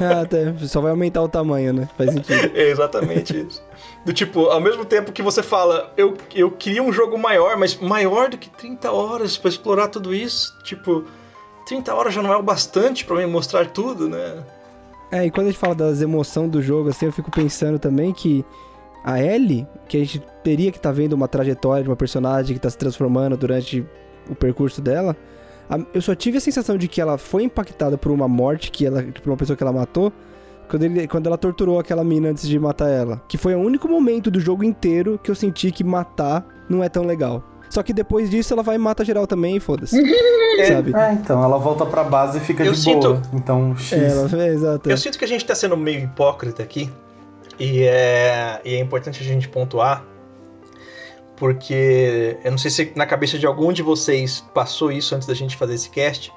[0.00, 0.66] ah, tá.
[0.66, 1.88] Só vai aumentar o tamanho, né?
[1.96, 2.52] Faz sentido.
[2.54, 3.62] É exatamente isso.
[4.04, 7.76] Do tipo, ao mesmo tempo que você fala, eu, eu queria um jogo maior, mas
[7.76, 11.04] maior do que 30 horas pra explorar tudo isso, tipo,
[11.70, 14.44] 30 horas já não é o bastante pra me mostrar tudo, né?
[15.12, 18.12] É, e quando a gente fala das emoções do jogo, assim, eu fico pensando também
[18.12, 18.44] que
[19.04, 22.60] a Ellie, que a gente teria que estar vendo uma trajetória de uma personagem que
[22.60, 23.86] tá se transformando durante
[24.28, 25.16] o percurso dela,
[25.94, 29.04] eu só tive a sensação de que ela foi impactada por uma morte, que ela,
[29.04, 30.12] por uma pessoa que ela matou,
[30.68, 33.22] quando, ele, quando ela torturou aquela mina antes de matar ela.
[33.28, 36.88] Que foi o único momento do jogo inteiro que eu senti que matar não é
[36.88, 37.44] tão legal.
[37.70, 39.96] Só que depois disso ela vai e mata geral também e foda-se.
[40.68, 40.92] Sabe?
[40.94, 43.22] É, então, ela volta pra base e fica Eu de sinto- boa.
[43.32, 43.92] Então, X.
[43.92, 44.90] É, ela, é, exato.
[44.90, 46.90] Eu sinto que a gente tá sendo meio hipócrita aqui,
[47.58, 50.04] e é, e é importante a gente pontuar,
[51.36, 55.34] porque eu não sei se na cabeça de algum de vocês passou isso antes da
[55.34, 56.32] gente fazer esse cast,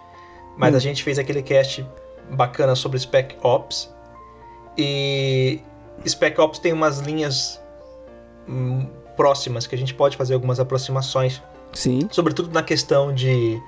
[0.57, 0.77] mas Hum.
[0.77, 1.85] a gente fez aquele cast
[2.31, 3.91] bacana sobre Spec Ops,
[4.77, 5.59] e
[6.07, 7.61] Spec Ops tem umas linhas
[8.47, 11.41] hum, próximas que a gente pode fazer algumas aproximações,
[11.73, 12.07] Sim.
[12.11, 13.59] sobretudo na questão de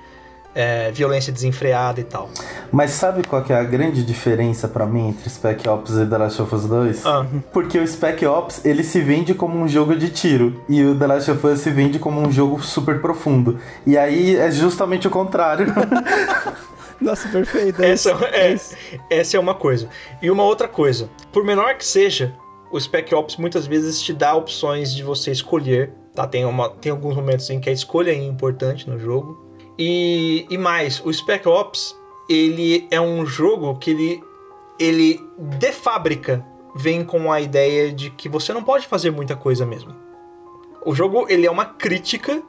[0.54, 2.30] é, violência desenfreada e tal.
[2.72, 6.16] Mas sabe qual que é a grande diferença pra mim entre Spec Ops e The
[6.18, 7.04] Last of Us 2?
[7.06, 10.62] Ah, Porque o Spec Ops, ele se vende como um jogo de tiro.
[10.68, 13.58] E o The Last of Us se vende como um jogo super profundo.
[13.86, 15.66] E aí é justamente o contrário.
[16.98, 17.82] Nossa, perfeito.
[17.82, 18.76] é Essa isso, é, isso.
[19.10, 19.88] essa é uma coisa.
[20.22, 22.34] E uma outra coisa, por menor que seja,
[22.76, 26.26] o Spec Ops muitas vezes te dá opções de você escolher, tá?
[26.26, 29.42] Tem, uma, tem alguns momentos em que a escolha é importante no jogo.
[29.78, 31.96] E, e mais, o Spec Ops,
[32.28, 34.22] ele é um jogo que ele,
[34.78, 39.64] ele de fábrica vem com a ideia de que você não pode fazer muita coisa
[39.64, 39.94] mesmo.
[40.84, 42.42] O jogo, ele é uma crítica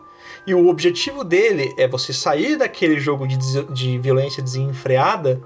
[0.45, 3.38] e o objetivo dele é você sair daquele jogo de,
[3.72, 5.41] de violência desenfreada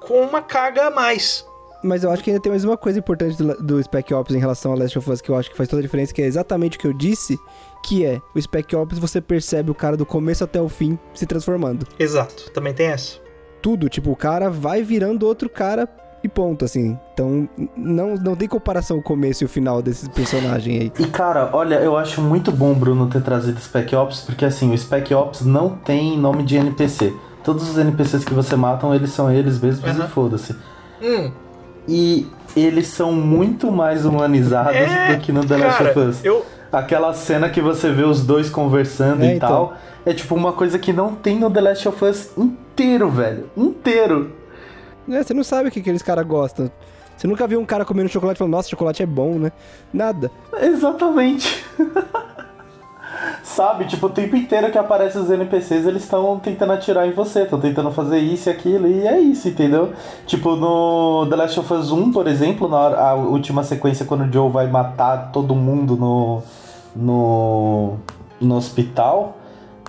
[0.00, 1.47] com uma carga a mais.
[1.82, 4.38] Mas eu acho que ainda tem mais uma coisa importante do, do Spec Ops em
[4.38, 6.26] relação ao Last of Us que eu acho que faz toda a diferença, que é
[6.26, 7.38] exatamente o que eu disse,
[7.84, 11.26] que é o Spec Ops você percebe o cara do começo até o fim se
[11.26, 11.86] transformando.
[11.98, 13.18] Exato, também tem essa.
[13.62, 15.88] Tudo, tipo, o cara vai virando outro cara
[16.22, 16.98] e ponto, assim.
[17.14, 20.92] Então, não, não tem comparação o começo e o final desse personagem aí.
[20.98, 24.72] E cara, olha, eu acho muito bom o Bruno ter trazido Spec Ops, porque assim,
[24.72, 27.14] o Spec Ops não tem nome de NPC.
[27.44, 30.04] Todos os NPCs que você matam, eles são eles mesmos Aham.
[30.04, 30.56] e foda-se.
[31.00, 31.30] Hum,
[31.88, 36.24] E eles são muito mais humanizados É, do que no The Last cara, of Us.
[36.24, 39.48] eu, Aquela cena que você vê os dois conversando É, e então.
[39.48, 43.48] tal, é tipo uma coisa que não tem no The Last of Us inteiro, velho.
[43.56, 44.32] Inteiro.
[45.10, 46.70] É, você não sabe o que aqueles caras gostam.
[47.16, 49.50] Você nunca viu um cara comendo chocolate e falando, nossa, chocolate é bom, né?
[49.92, 50.30] Nada.
[50.60, 51.64] Exatamente.
[53.42, 57.42] Sabe, tipo, o tempo inteiro que aparecem os NPCs, eles estão tentando atirar em você,
[57.42, 59.92] estão tentando fazer isso e aquilo, e é isso, entendeu?
[60.26, 64.24] Tipo, no The Last of Us 1, por exemplo, na hora- a última sequência, quando
[64.28, 66.42] o Joe vai matar todo mundo no,
[66.94, 67.96] no,
[68.40, 69.36] no hospital,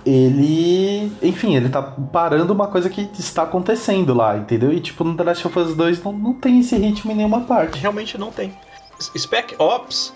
[0.04, 1.12] ele.
[1.22, 4.72] Enfim, ele tá parando uma coisa que está acontecendo lá, entendeu?
[4.72, 7.42] E, tipo, no The Last of Us 2 não, não tem esse ritmo em nenhuma
[7.42, 7.78] parte.
[7.78, 8.52] realmente não tem.
[9.16, 10.12] Spec Ops,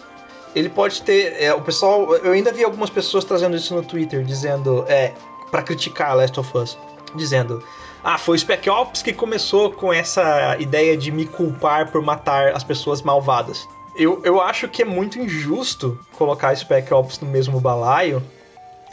[0.54, 1.42] ele pode ter.
[1.42, 2.14] é, o pessoal.
[2.16, 4.84] Eu ainda vi algumas pessoas trazendo isso no Twitter, dizendo.
[4.88, 5.12] É,
[5.50, 6.76] para criticar Last of Us.
[7.14, 7.62] Dizendo.
[8.02, 12.48] Ah, foi o Spec Ops que começou com essa ideia de me culpar por matar
[12.48, 13.66] as pessoas malvadas.
[13.96, 18.20] Eu, eu acho que é muito injusto colocar Spec Ops no mesmo balaio,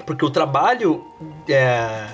[0.06, 1.03] porque o trabalho.
[1.49, 2.09] É,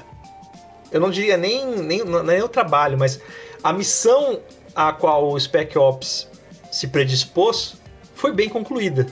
[0.91, 3.19] eu não diria nem, nem, nem o trabalho, mas
[3.61, 4.39] a missão
[4.73, 6.29] a qual o Spec Ops
[6.71, 7.75] se predispôs
[8.15, 9.05] foi bem concluída.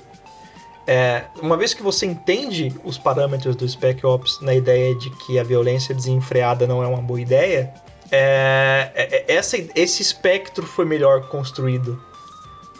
[0.88, 5.39] É, uma vez que você entende os parâmetros do Spec Ops na ideia de que
[5.39, 7.73] a violência desenfreada não é uma boa ideia,
[8.11, 11.99] é, é, é essa, esse espectro foi melhor construído.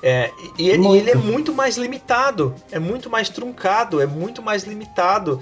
[0.04, 4.64] É, e, ele, ele é muito mais limitado, é muito mais truncado, é muito mais
[4.64, 5.40] limitado.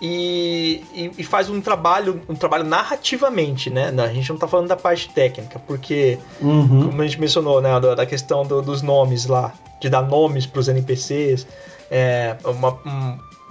[0.00, 3.94] E, e, e, faz um trabalho, um trabalho narrativamente, né?
[4.02, 6.86] A gente não tá falando da parte técnica, porque, uhum.
[6.86, 10.58] como a gente mencionou, né, da questão do, dos nomes lá, de dar nomes para
[10.58, 11.46] os NPCs,
[11.92, 12.78] é, uma,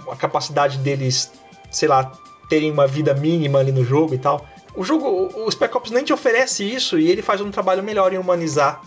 [0.04, 1.30] uma capacidade deles,
[1.70, 2.10] sei lá,
[2.48, 4.44] terem uma vida mínima ali no jogo e tal.
[4.74, 8.12] O jogo, o Spec Ops nem te oferece isso e ele faz um trabalho melhor
[8.12, 8.82] em humanizar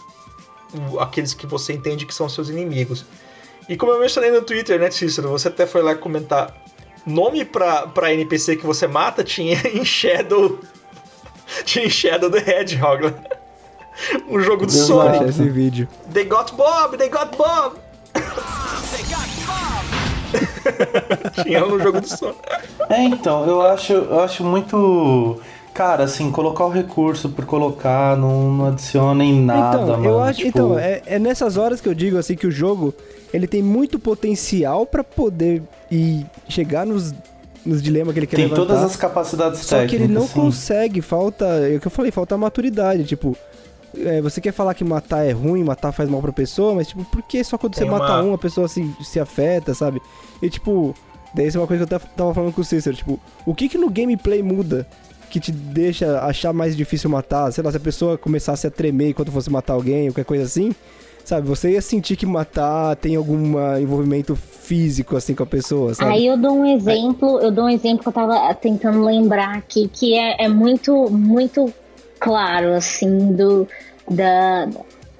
[0.99, 3.05] aqueles que você entende que são seus inimigos.
[3.69, 6.53] E como eu mencionei no Twitter, né, Cícero, você até foi lá comentar
[7.05, 10.59] nome pra, pra NPC que você mata tinha em Shadow.
[11.63, 13.13] tinha em Shadow the Hedgehog.
[14.27, 15.23] um jogo do Sonic.
[15.23, 15.87] esse vídeo.
[16.11, 16.97] They got Bob!
[16.97, 17.85] They got Bob!
[21.43, 22.39] tinha no jogo do Sonic.
[22.89, 25.39] É, então, eu acho, eu acho muito.
[25.73, 30.05] Cara, assim, colocar o recurso por colocar não, não adiciona em nada, então, mano.
[30.05, 30.47] Eu acho, tipo...
[30.47, 32.93] Então, é, é nessas horas que eu digo assim que o jogo
[33.33, 37.13] ele tem muito potencial para poder ir chegar nos,
[37.65, 38.61] nos dilemas que ele quer tem levantar.
[38.61, 39.91] Tem todas as capacidades só técnicas.
[39.91, 40.33] Só que ele não sim.
[40.33, 43.35] consegue, falta, é o que eu falei, falta maturidade, tipo,
[44.03, 47.03] é, você quer falar que matar é ruim, matar faz mal pra pessoa, mas tipo,
[47.05, 47.99] por que só quando tem você uma...
[47.99, 50.01] mata um a pessoa se, se afeta, sabe?
[50.41, 50.95] E tipo,
[51.33, 53.69] daí isso é uma coisa que eu tava falando com o Cícero, tipo, o que
[53.69, 54.87] que no gameplay muda
[55.29, 57.51] que te deixa achar mais difícil matar?
[57.51, 60.43] Sei lá, se a pessoa começasse a tremer enquanto fosse matar alguém, ou qualquer coisa
[60.43, 60.73] assim,
[61.25, 61.47] sabe?
[61.47, 66.11] Você ia sentir que matar tem algum envolvimento físico, assim, com a pessoa, sabe?
[66.11, 69.89] Aí eu dou um exemplo, eu dou um exemplo que eu tava tentando lembrar aqui,
[69.91, 71.73] que é, é muito, muito
[72.19, 73.67] claro, assim, do,
[74.09, 74.67] da,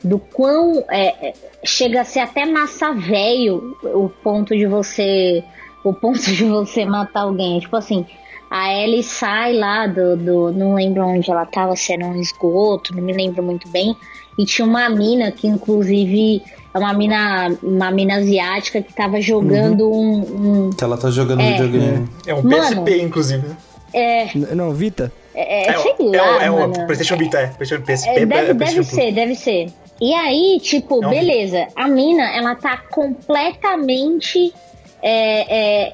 [0.03, 1.33] do quão é,
[1.64, 5.43] chega a ser até massa velho o ponto de você
[5.85, 7.59] o ponto de você matar alguém.
[7.59, 8.06] Tipo assim,
[8.49, 10.51] a Ellie sai lá do, do.
[10.51, 13.95] Não lembro onde ela tava, se era um esgoto, não me lembro muito bem.
[14.38, 16.41] E tinha uma mina que, inclusive,
[16.74, 20.19] é uma mina, uma mina asiática que tava jogando uhum.
[20.19, 22.09] um, um, Que ela tá jogando é, videogame.
[22.25, 23.48] É um PSP, Mano, inclusive.
[23.48, 23.57] né?
[23.93, 24.56] É.
[24.56, 25.11] Não, Vita?
[25.35, 26.43] É, é, sei lá.
[26.43, 27.47] É, o, é o PlayStation Vita, é.
[27.47, 29.67] PlayStation PSP é, deve, deve ser, deve ser.
[29.99, 31.67] E aí, tipo, é um beleza.
[31.75, 34.53] A mina, ela tá completamente
[35.01, 35.93] é, é,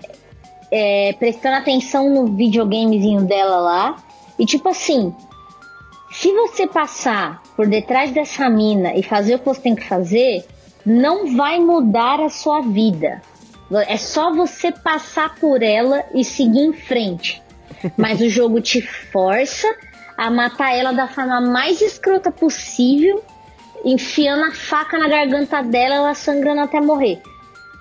[0.72, 3.96] é, prestando atenção no videogamezinho dela lá.
[4.40, 5.14] E tipo assim,
[6.12, 10.46] se você passar por detrás dessa mina e fazer o que você tem que fazer,
[10.86, 13.22] não vai mudar a sua vida.
[13.88, 17.42] É só você passar por ela e seguir em frente.
[17.98, 19.68] Mas o jogo te força
[20.18, 23.24] a matar ela da forma mais escrota possível,
[23.84, 27.22] enfiando a faca na garganta dela, ela sangrando até morrer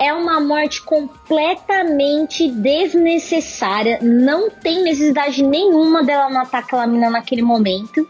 [0.01, 3.99] é uma morte completamente desnecessária.
[4.01, 8.09] Não tem necessidade nenhuma dela matar aquela mina naquele momento,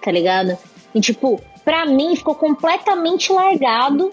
[0.00, 0.56] tá ligado?
[0.94, 4.10] E tipo, pra mim ficou completamente largado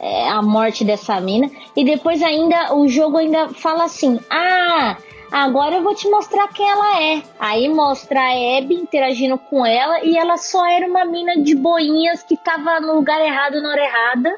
[0.00, 1.50] é, a morte dessa mina.
[1.76, 4.96] E depois ainda o jogo ainda fala assim: ah.
[5.30, 7.22] Agora eu vou te mostrar quem ela é.
[7.38, 12.22] Aí mostra a Abby interagindo com ela e ela só era uma mina de boinhas
[12.22, 14.34] que tava no lugar errado na hora errada,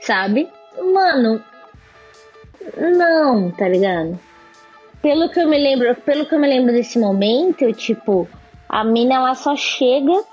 [0.00, 0.48] sabe?
[0.92, 1.42] Mano,
[2.76, 4.18] não, tá ligado?
[5.00, 8.28] Pelo que eu me lembro, pelo que eu me lembro desse momento, tipo,
[8.68, 10.24] a mina ela só chega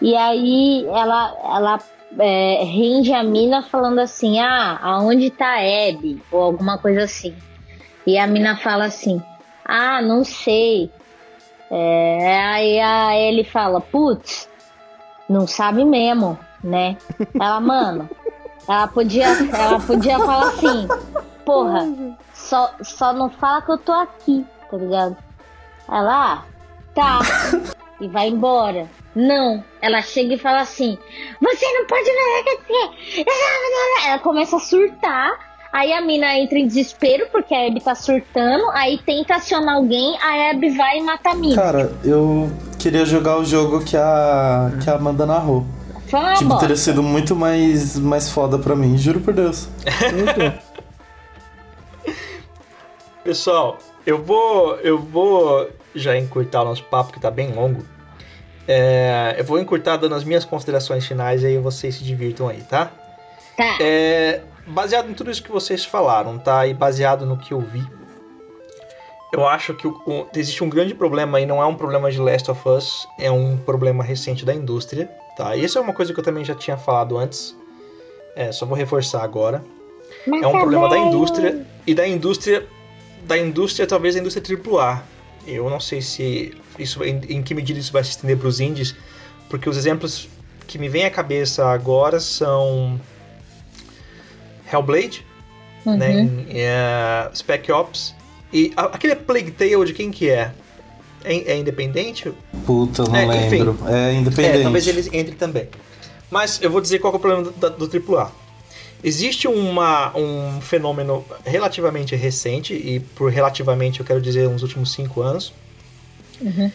[0.00, 1.78] e aí ela ela
[2.18, 7.34] é, rende a mina falando assim: "Ah, aonde tá a Abby?" ou alguma coisa assim.
[8.06, 9.22] E a mina fala assim:
[9.64, 10.90] "Ah, não sei".
[11.70, 14.48] É, aí ele fala: "Putz,
[15.28, 16.96] não sabe mesmo, né?"
[17.34, 18.08] Ela, mano,
[18.68, 20.88] ela podia, ela podia falar assim:
[21.44, 21.86] porra,
[22.32, 25.16] só, só não fala que eu tô aqui, tá ligado?
[25.88, 26.42] Ela, ah,
[26.94, 27.20] tá,
[28.00, 28.88] e vai embora.
[29.14, 30.98] Não, ela chega e fala assim:
[31.40, 33.24] Você não pode me
[34.06, 35.51] Ela começa a surtar.
[35.72, 38.68] Aí a mina entra em desespero porque a Abby tá surtando.
[38.72, 40.18] Aí tenta acionar alguém.
[40.20, 41.54] A Abby vai e mata a mina.
[41.54, 45.64] Cara, eu queria jogar o jogo que a, que a Amanda narrou.
[46.08, 46.60] Foi uma tipo, bosta.
[46.60, 49.66] teria sido muito mais, mais foda pra mim, juro por Deus.
[53.24, 57.82] Pessoal, eu vou, eu vou já encurtar o nosso papo que tá bem longo.
[58.68, 62.60] É, eu vou encurtar dando as minhas considerações finais e aí vocês se divirtam aí,
[62.62, 62.90] tá?
[63.56, 63.78] Tá.
[63.80, 66.66] É, baseado em tudo isso que vocês falaram, tá?
[66.66, 67.84] E baseado no que eu vi,
[69.32, 72.20] eu acho que o, o, existe um grande problema e não é um problema de
[72.20, 75.56] Last of Us, é um problema recente da indústria, tá?
[75.56, 77.56] E isso é uma coisa que eu também já tinha falado antes,
[78.36, 79.64] é, só vou reforçar agora.
[80.26, 82.66] Mas é um problema da indústria e da indústria,
[83.22, 85.02] da indústria talvez a indústria AAA.
[85.46, 88.60] Eu não sei se isso em, em que medida isso vai se estender para os
[88.60, 88.94] indies,
[89.48, 90.28] porque os exemplos
[90.66, 93.00] que me vêm à cabeça agora são
[94.72, 95.24] Hellblade,
[95.84, 95.96] uhum.
[95.96, 98.14] né, em, uh, Spec Ops
[98.52, 100.52] e a, aquele Plague Tale de quem que é?
[101.24, 102.32] É, é independente?
[102.66, 103.72] Puta, não é, lembro.
[103.72, 104.58] Enfim, é independente.
[104.58, 105.68] É, talvez eles entrem também.
[106.30, 108.32] Mas eu vou dizer qual é o problema do, do, do AAA.
[109.04, 115.22] Existe uma, um fenômeno relativamente recente, e por relativamente eu quero dizer uns últimos cinco
[115.22, 115.52] anos,
[116.40, 116.70] uhum.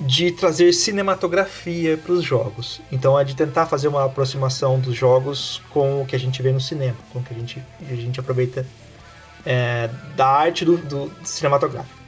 [0.00, 2.80] De trazer cinematografia para os jogos.
[2.90, 6.52] Então é de tentar fazer uma aproximação dos jogos com o que a gente vê
[6.52, 8.66] no cinema, com o que a gente, a gente aproveita
[9.44, 12.02] é, da arte do, do cinematográfico.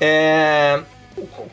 [0.00, 0.82] É,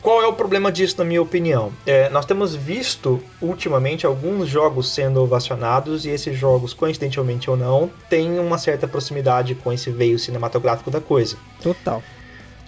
[0.00, 1.72] qual é o problema disso, na minha opinião?
[1.86, 7.90] É, nós temos visto ultimamente alguns jogos sendo ovacionados e esses jogos, coincidentemente ou não,
[8.08, 11.36] têm uma certa proximidade com esse veio cinematográfico da coisa.
[11.62, 12.02] Total.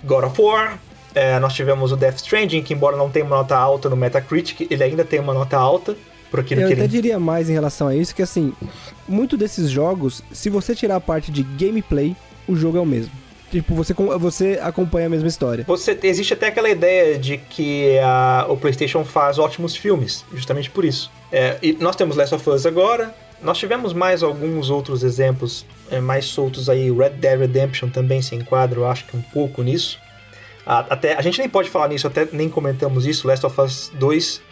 [0.05, 0.78] God of War,
[1.15, 4.67] é, nós tivemos o Death Stranding, que embora não tenha uma nota alta no Metacritic,
[4.70, 5.97] ele ainda tem uma nota alta.
[6.31, 6.91] Por aquilo Eu que até ele...
[6.91, 8.52] diria mais em relação a isso, que assim,
[9.07, 12.17] muito desses jogos, se você tirar a parte de gameplay,
[12.49, 13.12] o jogo é o mesmo.
[13.52, 15.62] Tipo, você, você acompanha a mesma história.
[15.68, 20.84] Você, existe até aquela ideia de que a, o PlayStation faz ótimos filmes, justamente por
[20.84, 21.09] isso.
[21.31, 26.01] É, e nós temos Last of Us agora, nós tivemos mais alguns outros exemplos é,
[26.01, 26.91] mais soltos aí.
[26.91, 30.01] Red Dead Redemption também se enquadra, eu acho que um pouco nisso.
[30.67, 33.26] A, até, a gente nem pode falar nisso, até nem comentamos isso.
[33.26, 34.43] Last of Us 2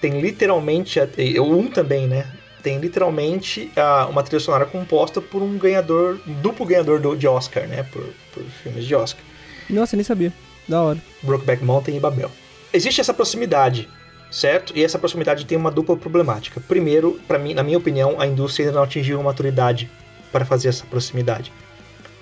[0.00, 0.98] tem literalmente,
[1.38, 2.26] o 1 também, né?
[2.62, 3.70] tem literalmente
[4.08, 7.82] uma trilha sonora composta por um ganhador, um duplo ganhador do, de Oscar, né?
[7.82, 9.22] Por, por filmes de Oscar.
[9.68, 10.32] Nossa, nem sabia.
[10.68, 10.98] Da hora.
[11.22, 12.30] Brokeback Mountain e Babel.
[12.72, 13.88] Existe essa proximidade,
[14.30, 14.72] certo?
[14.76, 16.60] E essa proximidade tem uma dupla problemática.
[16.60, 19.90] Primeiro, para mim, na minha opinião, a indústria ainda não atingiu uma maturidade
[20.30, 21.52] para fazer essa proximidade.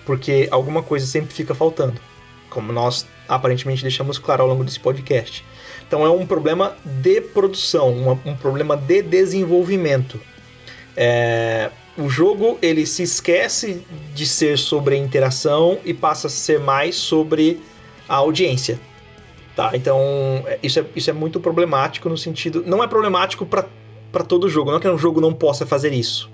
[0.07, 2.01] Porque alguma coisa sempre fica faltando,
[2.51, 5.45] como nós aparentemente deixamos claro ao longo desse podcast.
[5.87, 10.21] Então é um problema de produção, um, um problema de desenvolvimento.
[10.97, 16.61] É, o jogo ele se esquece de ser sobre a interação e passa a ser
[16.61, 17.61] mais sobre
[18.09, 18.79] a audiência.
[19.57, 19.71] Tá?
[19.75, 19.99] Então
[20.47, 22.63] é, isso é, isso é muito problemático no sentido.
[22.67, 26.31] Não é problemático para todo jogo, não é que um jogo não possa fazer isso.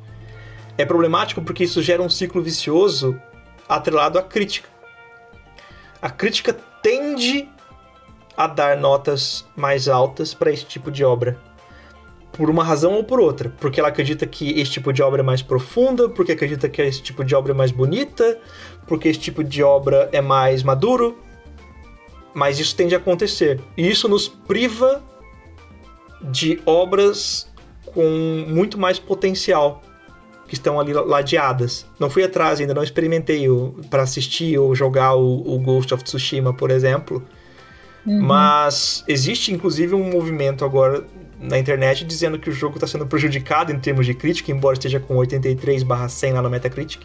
[0.78, 3.18] É problemático porque isso gera um ciclo vicioso
[3.68, 4.75] atrelado à crítica.
[6.00, 6.52] A crítica
[6.83, 7.49] tende
[8.36, 11.39] a dar notas mais altas para esse tipo de obra
[12.33, 13.52] por uma razão ou por outra.
[13.58, 17.02] Porque ela acredita que esse tipo de obra é mais profunda, porque acredita que esse
[17.02, 18.39] tipo de obra é mais bonita,
[18.86, 21.18] porque esse tipo de obra é mais maduro.
[22.34, 23.60] Mas isso tende a acontecer.
[23.76, 25.02] E isso nos priva
[26.23, 27.50] de obras
[27.86, 29.83] com muito mais potencial
[30.47, 31.86] que estão ali ladeadas.
[31.99, 33.47] Não fui atrás ainda, não experimentei
[33.91, 37.23] para assistir ou jogar o, o Ghost of Tsushima, por exemplo.
[38.07, 38.20] Uhum.
[38.20, 41.05] Mas existe inclusive um movimento agora
[41.41, 45.00] na internet dizendo que o jogo está sendo prejudicado em termos de crítica, embora esteja
[45.00, 47.02] com 83/100 lá no Metacritic.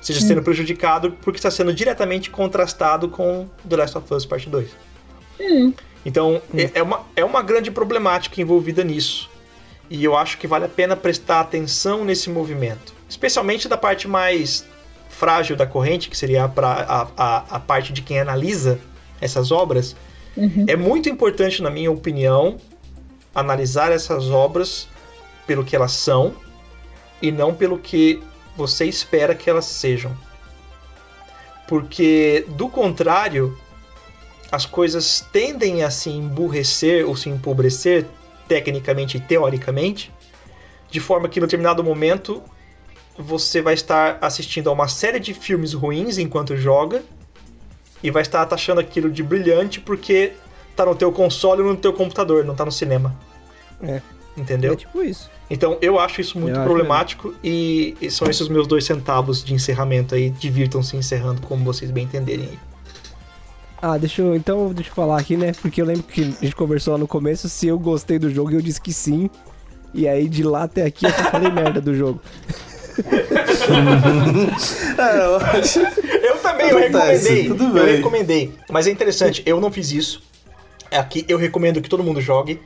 [0.00, 0.28] Seja uhum.
[0.28, 4.68] sendo prejudicado porque está sendo diretamente contrastado com The Last of Us Part 2.
[5.40, 5.74] Uhum.
[6.04, 9.30] Então, é, é, uma, é uma grande problemática envolvida nisso.
[9.90, 12.94] E eu acho que vale a pena prestar atenção nesse movimento.
[13.08, 14.66] Especialmente da parte mais
[15.08, 18.80] frágil da corrente, que seria a, a, a, a parte de quem analisa
[19.20, 19.94] essas obras.
[20.36, 20.64] Uhum.
[20.66, 22.58] É muito importante, na minha opinião,
[23.34, 24.88] analisar essas obras
[25.46, 26.34] pelo que elas são
[27.20, 28.22] e não pelo que
[28.56, 30.16] você espera que elas sejam.
[31.66, 33.58] Porque, do contrário,
[34.50, 38.06] as coisas tendem a se emburrecer ou se empobrecer,
[38.48, 40.12] tecnicamente e teoricamente,
[40.90, 42.42] de forma que, no determinado momento,
[43.18, 47.02] você vai estar assistindo a uma série de filmes ruins enquanto joga
[48.02, 50.32] e vai estar taxando aquilo de brilhante porque
[50.76, 53.14] tá no teu console ou no teu computador, não tá no cinema.
[53.82, 54.00] É.
[54.36, 54.72] Entendeu?
[54.72, 55.30] É tipo isso.
[55.48, 59.54] Então eu acho isso muito eu problemático e, e, são esses meus dois centavos de
[59.54, 60.30] encerramento aí.
[60.30, 62.58] Divirtam-se encerrando como vocês bem entenderem aí.
[63.80, 64.34] Ah, deixa eu.
[64.34, 65.52] Então, deixa eu falar aqui, né?
[65.60, 68.50] Porque eu lembro que a gente conversou lá no começo se eu gostei do jogo
[68.50, 69.28] e eu disse que sim.
[69.92, 72.20] E aí de lá até aqui eu só falei merda do jogo.
[74.98, 77.48] é, eu, também, eu recomendei.
[77.48, 77.82] Tudo bem.
[77.82, 78.54] Eu recomendei.
[78.70, 80.22] Mas é interessante, eu não fiz isso.
[80.90, 82.60] Aqui eu recomendo que todo mundo jogue.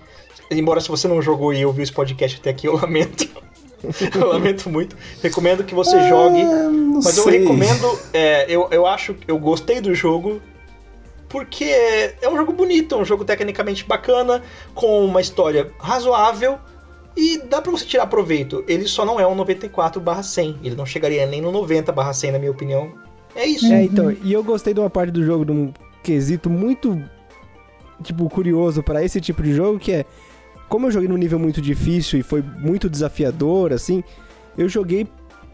[0.50, 3.28] Embora se você não jogou e ouviu esse podcast até aqui, eu lamento.
[4.14, 4.96] eu lamento muito.
[5.22, 6.42] Recomendo que você jogue.
[7.02, 7.22] mas sei.
[7.22, 8.00] eu recomendo.
[8.12, 9.16] É, eu, eu acho.
[9.26, 10.40] Eu gostei do jogo.
[11.28, 14.42] Porque é um jogo bonito, é um jogo tecnicamente bacana,
[14.74, 16.58] com uma história razoável
[17.16, 18.64] e dá pra você tirar proveito.
[18.66, 22.92] Ele só não é um 94/100, ele não chegaria nem no 90/100 na minha opinião.
[23.34, 23.72] É isso.
[23.72, 27.00] É, então, e eu gostei de uma parte do jogo, de um quesito muito
[28.02, 30.04] tipo curioso para esse tipo de jogo, que é
[30.68, 34.04] como eu joguei num nível muito difícil e foi muito desafiador assim,
[34.56, 35.06] eu joguei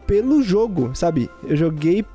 [0.05, 1.29] pelo jogo, sabe?
[1.43, 2.05] Eu joguei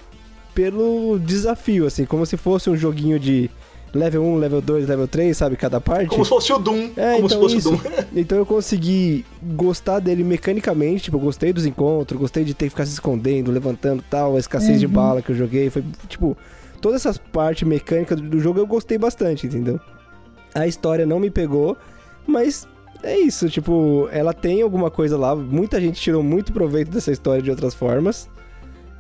[0.55, 3.51] pelo desafio, assim, como se fosse um joguinho de
[3.93, 5.57] level 1, level 2, level 3, sabe?
[5.57, 6.09] Cada parte.
[6.09, 6.91] Como se fosse o Doom.
[6.97, 7.75] É, como então se fosse isso.
[7.75, 7.91] o Doom.
[8.15, 12.71] Então eu consegui gostar dele mecanicamente, tipo, eu gostei dos encontros, gostei de ter que
[12.71, 16.37] ficar se escondendo, levantando tal, a escassez de bala que eu joguei, foi, tipo,
[16.81, 19.81] todas essas partes mecânicas do, do jogo eu gostei bastante, entendeu?
[20.55, 21.77] A história não me pegou,
[22.27, 22.67] mas
[23.03, 27.43] é isso, tipo, ela tem alguma coisa lá, muita gente tirou muito proveito dessa história
[27.43, 28.29] de outras formas,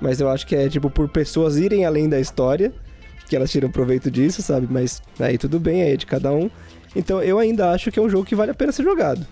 [0.00, 2.72] mas eu acho que é, tipo, por pessoas irem além da história,
[3.28, 4.66] que elas tiram proveito disso, sabe?
[4.70, 6.50] Mas aí tudo bem, aí é de cada um.
[6.94, 9.26] Então eu ainda acho que é um jogo que vale a pena ser jogado.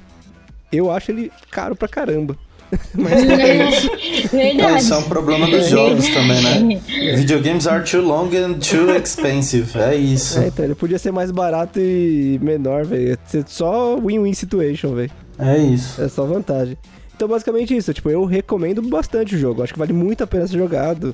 [0.70, 2.36] Eu acho ele caro pra caramba.
[2.94, 3.90] Mas é isso.
[4.30, 4.82] Verdade.
[4.82, 6.80] Isso é um problema dos jogos também, né?
[7.16, 9.78] Videogames are too long and too expensive.
[9.78, 10.38] É isso.
[10.38, 13.18] É, então, ele podia ser mais barato e menor, velho.
[13.26, 15.10] Ser só win-win situation, velho.
[15.38, 16.00] É isso.
[16.02, 16.76] É só vantagem.
[17.18, 17.92] Então, basicamente isso.
[17.92, 19.60] Tipo, eu recomendo bastante o jogo.
[19.60, 21.12] Acho que vale muito a pena ser jogado.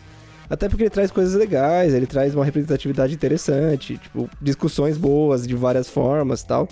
[0.50, 5.54] Até porque ele traz coisas legais, ele traz uma representatividade interessante, tipo, discussões boas de
[5.54, 6.68] várias formas e tal.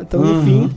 [0.00, 0.42] Então, no Uhum.
[0.42, 0.70] fim,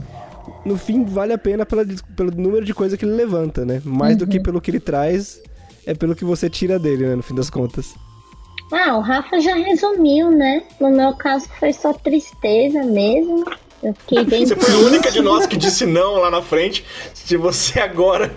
[0.66, 1.82] no fim, vale a pena pela,
[2.14, 3.80] pelo número de coisas que ele levanta, né?
[3.82, 5.40] Mais do que pelo que ele traz,
[5.86, 7.14] é pelo que você tira dele, né?
[7.14, 7.94] No fim das contas.
[8.70, 10.62] Ah, o Rafa já resumiu, né?
[10.78, 13.42] No meu caso foi só tristeza mesmo.
[13.84, 16.84] Eu fiquei bem Você foi a única de nós que disse não lá na frente.
[17.12, 18.32] Se você agora.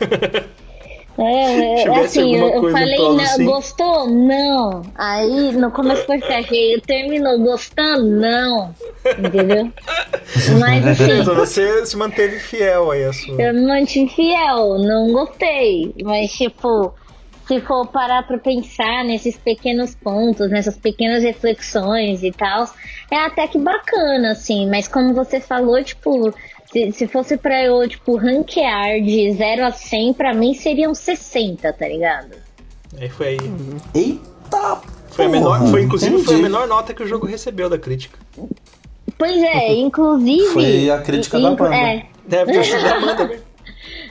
[1.20, 3.46] É, é, Tivesse assim, eu, falei, não, sim.
[3.46, 4.08] gostou?
[4.08, 4.84] Não.
[4.94, 8.06] Aí no começo foi achei, terminou gostando?
[8.06, 8.76] Não.
[9.18, 9.72] Entendeu?
[10.60, 13.42] Mas assim, Então você se manteve fiel aí a sua.
[13.42, 15.92] eu me mantive fiel, não gostei.
[16.04, 16.94] Mas tipo,
[17.48, 22.70] se for parar pra pensar nesses pequenos pontos, nessas pequenas reflexões e tal,
[23.10, 24.70] é até que bacana, assim.
[24.70, 26.34] Mas como você falou, tipo,
[26.72, 31.72] se, se fosse pra eu, tipo, ranquear de 0 a 100, pra mim seriam 60,
[31.72, 32.36] tá ligado?
[33.00, 33.38] Aí foi aí.
[33.94, 34.82] Eita!
[35.10, 36.42] Foi a menor, foi, inclusive foi a entendi.
[36.44, 38.20] menor nota que o jogo recebeu da crítica.
[39.18, 40.46] Pois é, inclusive.
[40.54, 41.76] Foi a crítica da banda.
[41.76, 43.47] É, Deve ter sido a Amanda mesmo.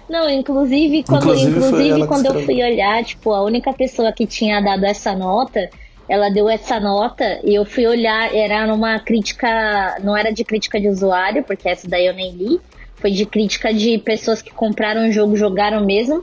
[0.09, 4.61] Não, inclusive quando, Inclusive, inclusive, quando eu fui olhar, tipo, a única pessoa que tinha
[4.61, 5.69] dado essa nota,
[6.09, 10.81] ela deu essa nota e eu fui olhar, era numa crítica, não era de crítica
[10.81, 12.61] de usuário, porque essa daí eu nem li,
[12.95, 16.23] foi de crítica de pessoas que compraram o jogo, jogaram mesmo,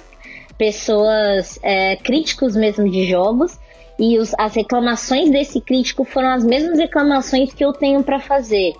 [0.57, 3.59] pessoas, é, críticos mesmo de jogos,
[3.99, 8.73] e os- as reclamações desse crítico foram as mesmas reclamações que eu tenho pra fazer.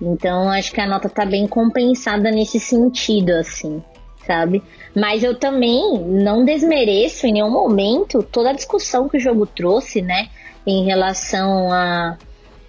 [0.00, 3.82] Então acho que a nota tá bem compensada nesse sentido, assim,
[4.26, 4.62] sabe?
[4.94, 10.00] Mas eu também não desmereço em nenhum momento toda a discussão que o jogo trouxe,
[10.02, 10.28] né?
[10.66, 12.16] Em relação a.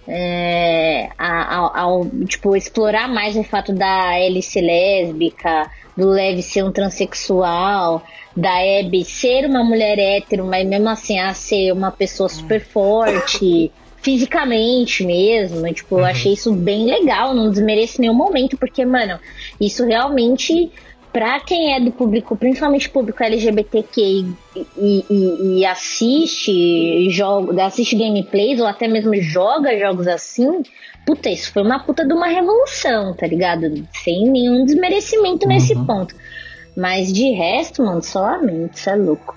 [0.06, 8.02] é, ao, tipo, explorar mais o fato da hélice lésbica, do Lev ser um transexual,
[8.36, 13.72] da Abby ser uma mulher hétero, mas mesmo assim a ser uma pessoa super forte,
[14.02, 15.72] fisicamente mesmo.
[15.72, 19.18] Tipo, eu achei isso bem legal, não desmereço em nenhum momento, porque, mano,
[19.58, 20.70] isso realmente,
[21.16, 24.26] pra quem é do público, principalmente público LGBTQ e,
[24.76, 30.62] e, e- e assiste jogo, assiste gameplays ou até mesmo joga jogos assim,
[31.06, 33.62] puta, isso foi uma puta de uma revolução, tá ligado?
[33.94, 36.14] Sem nenhum desmerecimento nesse ponto.
[36.76, 39.34] Mas de resto, mano, solamente, isso é louco.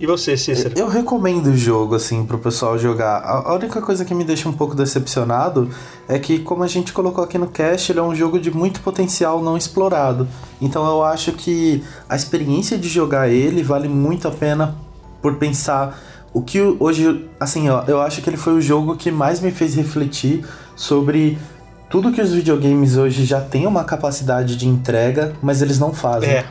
[0.00, 0.78] E você, Cícero?
[0.78, 3.18] Eu recomendo o jogo, assim, pro pessoal jogar.
[3.18, 5.68] A a única coisa que me deixa um pouco decepcionado
[6.06, 8.80] é que, como a gente colocou aqui no cast, ele é um jogo de muito
[8.80, 10.28] potencial não explorado.
[10.60, 14.76] Então eu acho que a experiência de jogar ele vale muito a pena
[15.20, 15.98] por pensar
[16.32, 19.50] o que hoje, assim, ó, eu acho que ele foi o jogo que mais me
[19.50, 20.44] fez refletir
[20.76, 21.36] sobre
[21.90, 26.30] tudo que os videogames hoje já têm uma capacidade de entrega, mas eles não fazem.
[26.30, 26.44] É.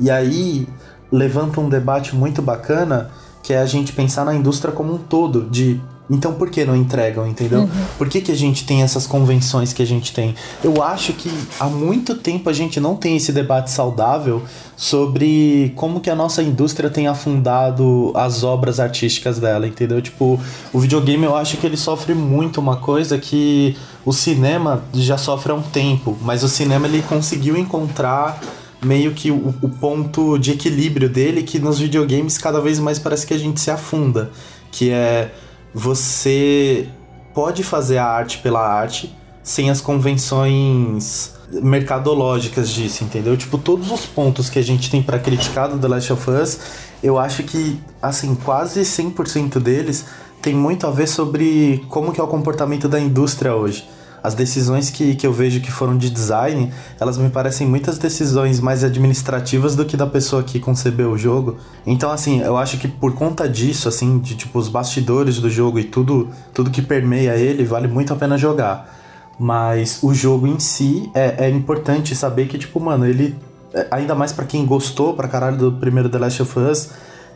[0.00, 0.66] E aí
[1.10, 3.10] levanta um debate muito bacana,
[3.42, 6.76] que é a gente pensar na indústria como um todo, de então por que não
[6.76, 7.68] entregam, entendeu?
[7.96, 10.34] Por que, que a gente tem essas convenções que a gente tem?
[10.62, 14.42] Eu acho que há muito tempo a gente não tem esse debate saudável
[14.76, 20.02] sobre como que a nossa indústria tem afundado as obras artísticas dela, entendeu?
[20.02, 20.38] Tipo,
[20.72, 23.74] o videogame eu acho que ele sofre muito uma coisa que
[24.04, 28.42] o cinema já sofre há um tempo, mas o cinema ele conseguiu encontrar
[28.84, 33.26] meio que o, o ponto de equilíbrio dele que nos videogames cada vez mais parece
[33.26, 34.30] que a gente se afunda,
[34.70, 35.32] que é
[35.72, 36.88] você
[37.34, 43.36] pode fazer a arte pela arte sem as convenções mercadológicas disso, entendeu?
[43.36, 46.58] Tipo, todos os pontos que a gente tem para criticar do The Last of Us,
[47.02, 50.06] eu acho que, assim, quase 100% deles
[50.40, 53.86] tem muito a ver sobre como que é o comportamento da indústria hoje.
[54.24, 58.58] As decisões que, que eu vejo que foram de design, elas me parecem muitas decisões
[58.58, 61.58] mais administrativas do que da pessoa que concebeu o jogo.
[61.86, 65.78] Então, assim, eu acho que por conta disso, assim, de tipo os bastidores do jogo
[65.78, 68.96] e tudo, tudo que permeia ele, vale muito a pena jogar.
[69.38, 73.36] Mas o jogo em si é, é importante saber que, tipo, mano, ele.
[73.74, 76.88] É, ainda mais para quem gostou pra caralho do primeiro The Last of Us,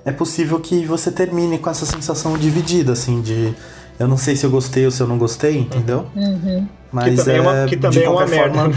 [0.06, 3.52] é possível que você termine com essa sensação dividida, assim, de
[3.98, 6.06] eu não sei se eu gostei ou se eu não gostei, entendeu?
[6.14, 6.66] Uhum.
[6.90, 8.54] Mas que também é, uma, que também é uma merda.
[8.54, 8.74] Forma,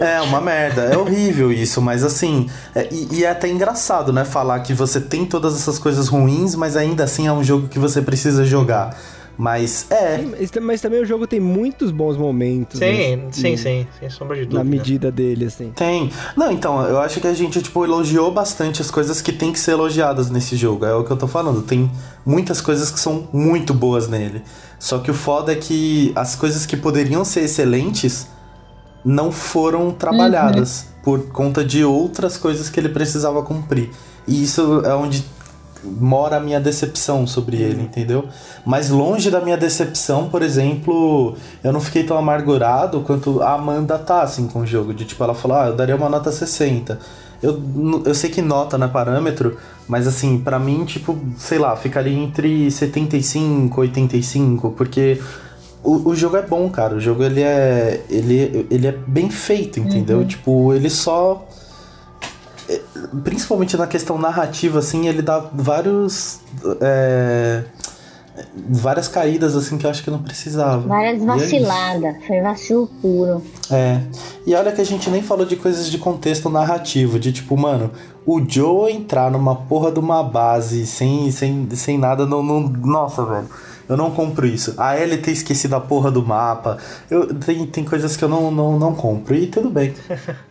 [0.04, 4.24] é uma merda, é horrível isso, mas assim, é, e, e, é até engraçado, né?
[4.24, 7.78] Falar que você tem todas essas coisas ruins, mas ainda assim é um jogo que
[7.78, 8.98] você precisa jogar.
[9.38, 10.18] Mas é.
[10.18, 12.80] Sim, mas também o jogo tem muitos bons momentos.
[12.80, 13.28] Sim, né?
[13.30, 14.58] sim, sim, sem sombra de dúvida.
[14.58, 15.70] Na medida dele, assim.
[15.76, 16.10] Tem.
[16.36, 19.60] Não, então, eu acho que a gente, tipo, elogiou bastante as coisas que tem que
[19.60, 20.84] ser elogiadas nesse jogo.
[20.84, 21.62] É o que eu tô falando.
[21.62, 21.88] Tem
[22.26, 24.42] muitas coisas que são muito boas nele.
[24.76, 28.26] Só que o foda é que as coisas que poderiam ser excelentes
[29.04, 31.02] não foram trabalhadas uhum.
[31.04, 33.90] por conta de outras coisas que ele precisava cumprir.
[34.26, 35.24] E isso é onde
[35.84, 38.26] mora a minha decepção sobre ele, entendeu?
[38.64, 43.98] Mas longe da minha decepção, por exemplo, eu não fiquei tão amargurado quanto a Amanda
[43.98, 44.92] tá, assim, com o jogo.
[44.92, 46.98] De tipo, ela falou, ah, eu daria uma nota 60.
[47.42, 47.62] Eu,
[48.04, 52.16] eu sei que nota não é parâmetro, mas assim, para mim, tipo, sei lá, ficaria
[52.16, 55.20] entre 75 e 85, porque
[55.82, 56.96] o, o jogo é bom, cara.
[56.96, 60.18] O jogo ele é, ele, ele é bem feito, entendeu?
[60.18, 60.26] Uhum.
[60.26, 61.47] Tipo, ele só
[63.24, 66.40] principalmente na questão narrativa, assim, ele dá vários.
[66.80, 67.64] É,
[68.68, 70.86] várias caídas, assim, que eu acho que não precisava.
[70.86, 73.42] Várias vaciladas, é foi vacilo puro.
[73.70, 74.00] É.
[74.46, 77.90] E olha que a gente nem falou de coisas de contexto narrativo, de tipo, mano,
[78.24, 82.60] o Joe entrar numa porra de uma base sem, sem, sem nada, não, não.
[82.60, 83.48] Nossa, velho.
[83.88, 84.74] Eu não compro isso.
[84.76, 86.76] A Ellie ter esquecido a porra do mapa.
[87.10, 89.34] Eu, tem, tem coisas que eu não, não, não compro.
[89.34, 89.94] E tudo bem.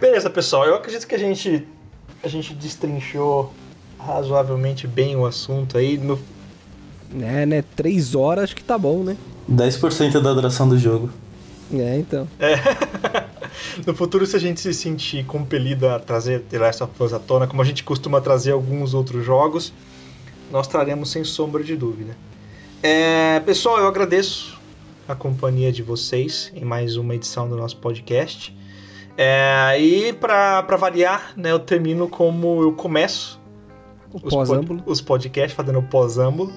[0.00, 0.64] Beleza, pessoal.
[0.64, 1.66] Eu acredito que a gente,
[2.22, 3.52] a gente destrinchou
[3.98, 5.98] razoavelmente bem o assunto aí.
[5.98, 6.18] No...
[7.20, 7.64] É, né?
[7.76, 9.16] Três horas acho que tá bom, né?
[9.50, 11.10] 10% da duração do jogo.
[11.72, 12.28] É, então.
[12.38, 12.54] É.
[13.86, 17.18] no futuro, se a gente se sentir compelido a trazer The Last of Us à
[17.18, 19.72] tona, como a gente costuma trazer alguns outros jogos,
[20.50, 22.16] nós traremos sem sombra de dúvida.
[22.82, 24.58] É, pessoal, eu agradeço
[25.06, 28.54] a companhia de vocês em mais uma edição do nosso podcast.
[29.22, 33.38] É, e para variar, né, eu termino como eu começo
[34.10, 36.50] os, pod, os podcasts, fazendo pós-âmbulo,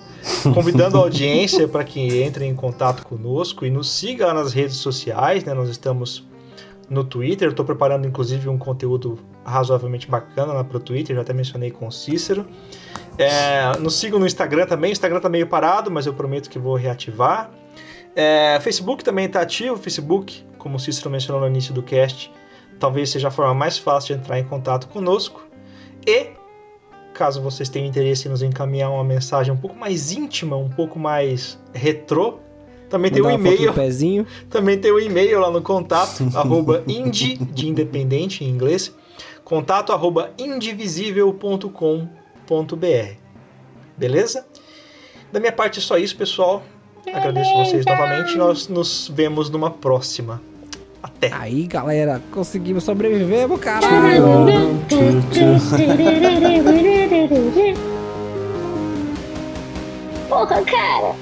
[0.54, 5.44] convidando a audiência para que entre em contato conosco e nos siga nas redes sociais.
[5.44, 6.26] Né, nós estamos
[6.90, 11.34] no Twitter, estou preparando inclusive um conteúdo razoavelmente bacana lá para o Twitter, já até
[11.34, 12.48] mencionei com o Cícero.
[13.18, 16.58] É, nos sigam no Instagram também, o Instagram está meio parado, mas eu prometo que
[16.58, 17.52] vou reativar.
[18.16, 22.32] É, Facebook também está ativo, Facebook, como o Cícero mencionou no início do cast,
[22.80, 25.46] talvez seja a forma mais fácil de entrar em contato conosco.
[26.06, 26.32] E,
[27.14, 31.00] caso vocês tenham interesse em nos encaminhar uma mensagem um pouco mais íntima, um pouco
[31.00, 32.40] mais retrô,
[32.94, 33.74] também tem o um e-mail.
[34.52, 38.94] Também tem o um e-mail lá no contato, arroba indie, de independente em inglês,
[39.44, 43.18] contato arroba indivisível.com.br.
[43.98, 44.46] Beleza?
[45.32, 46.62] Da minha parte é só isso, pessoal.
[47.12, 48.38] Agradeço vocês novamente.
[48.38, 50.40] Nós nos vemos numa próxima.
[51.04, 51.30] Até.
[51.34, 54.24] Aí, galera, conseguimos sobreviver, meu caralho.
[60.30, 61.16] Porra, cara.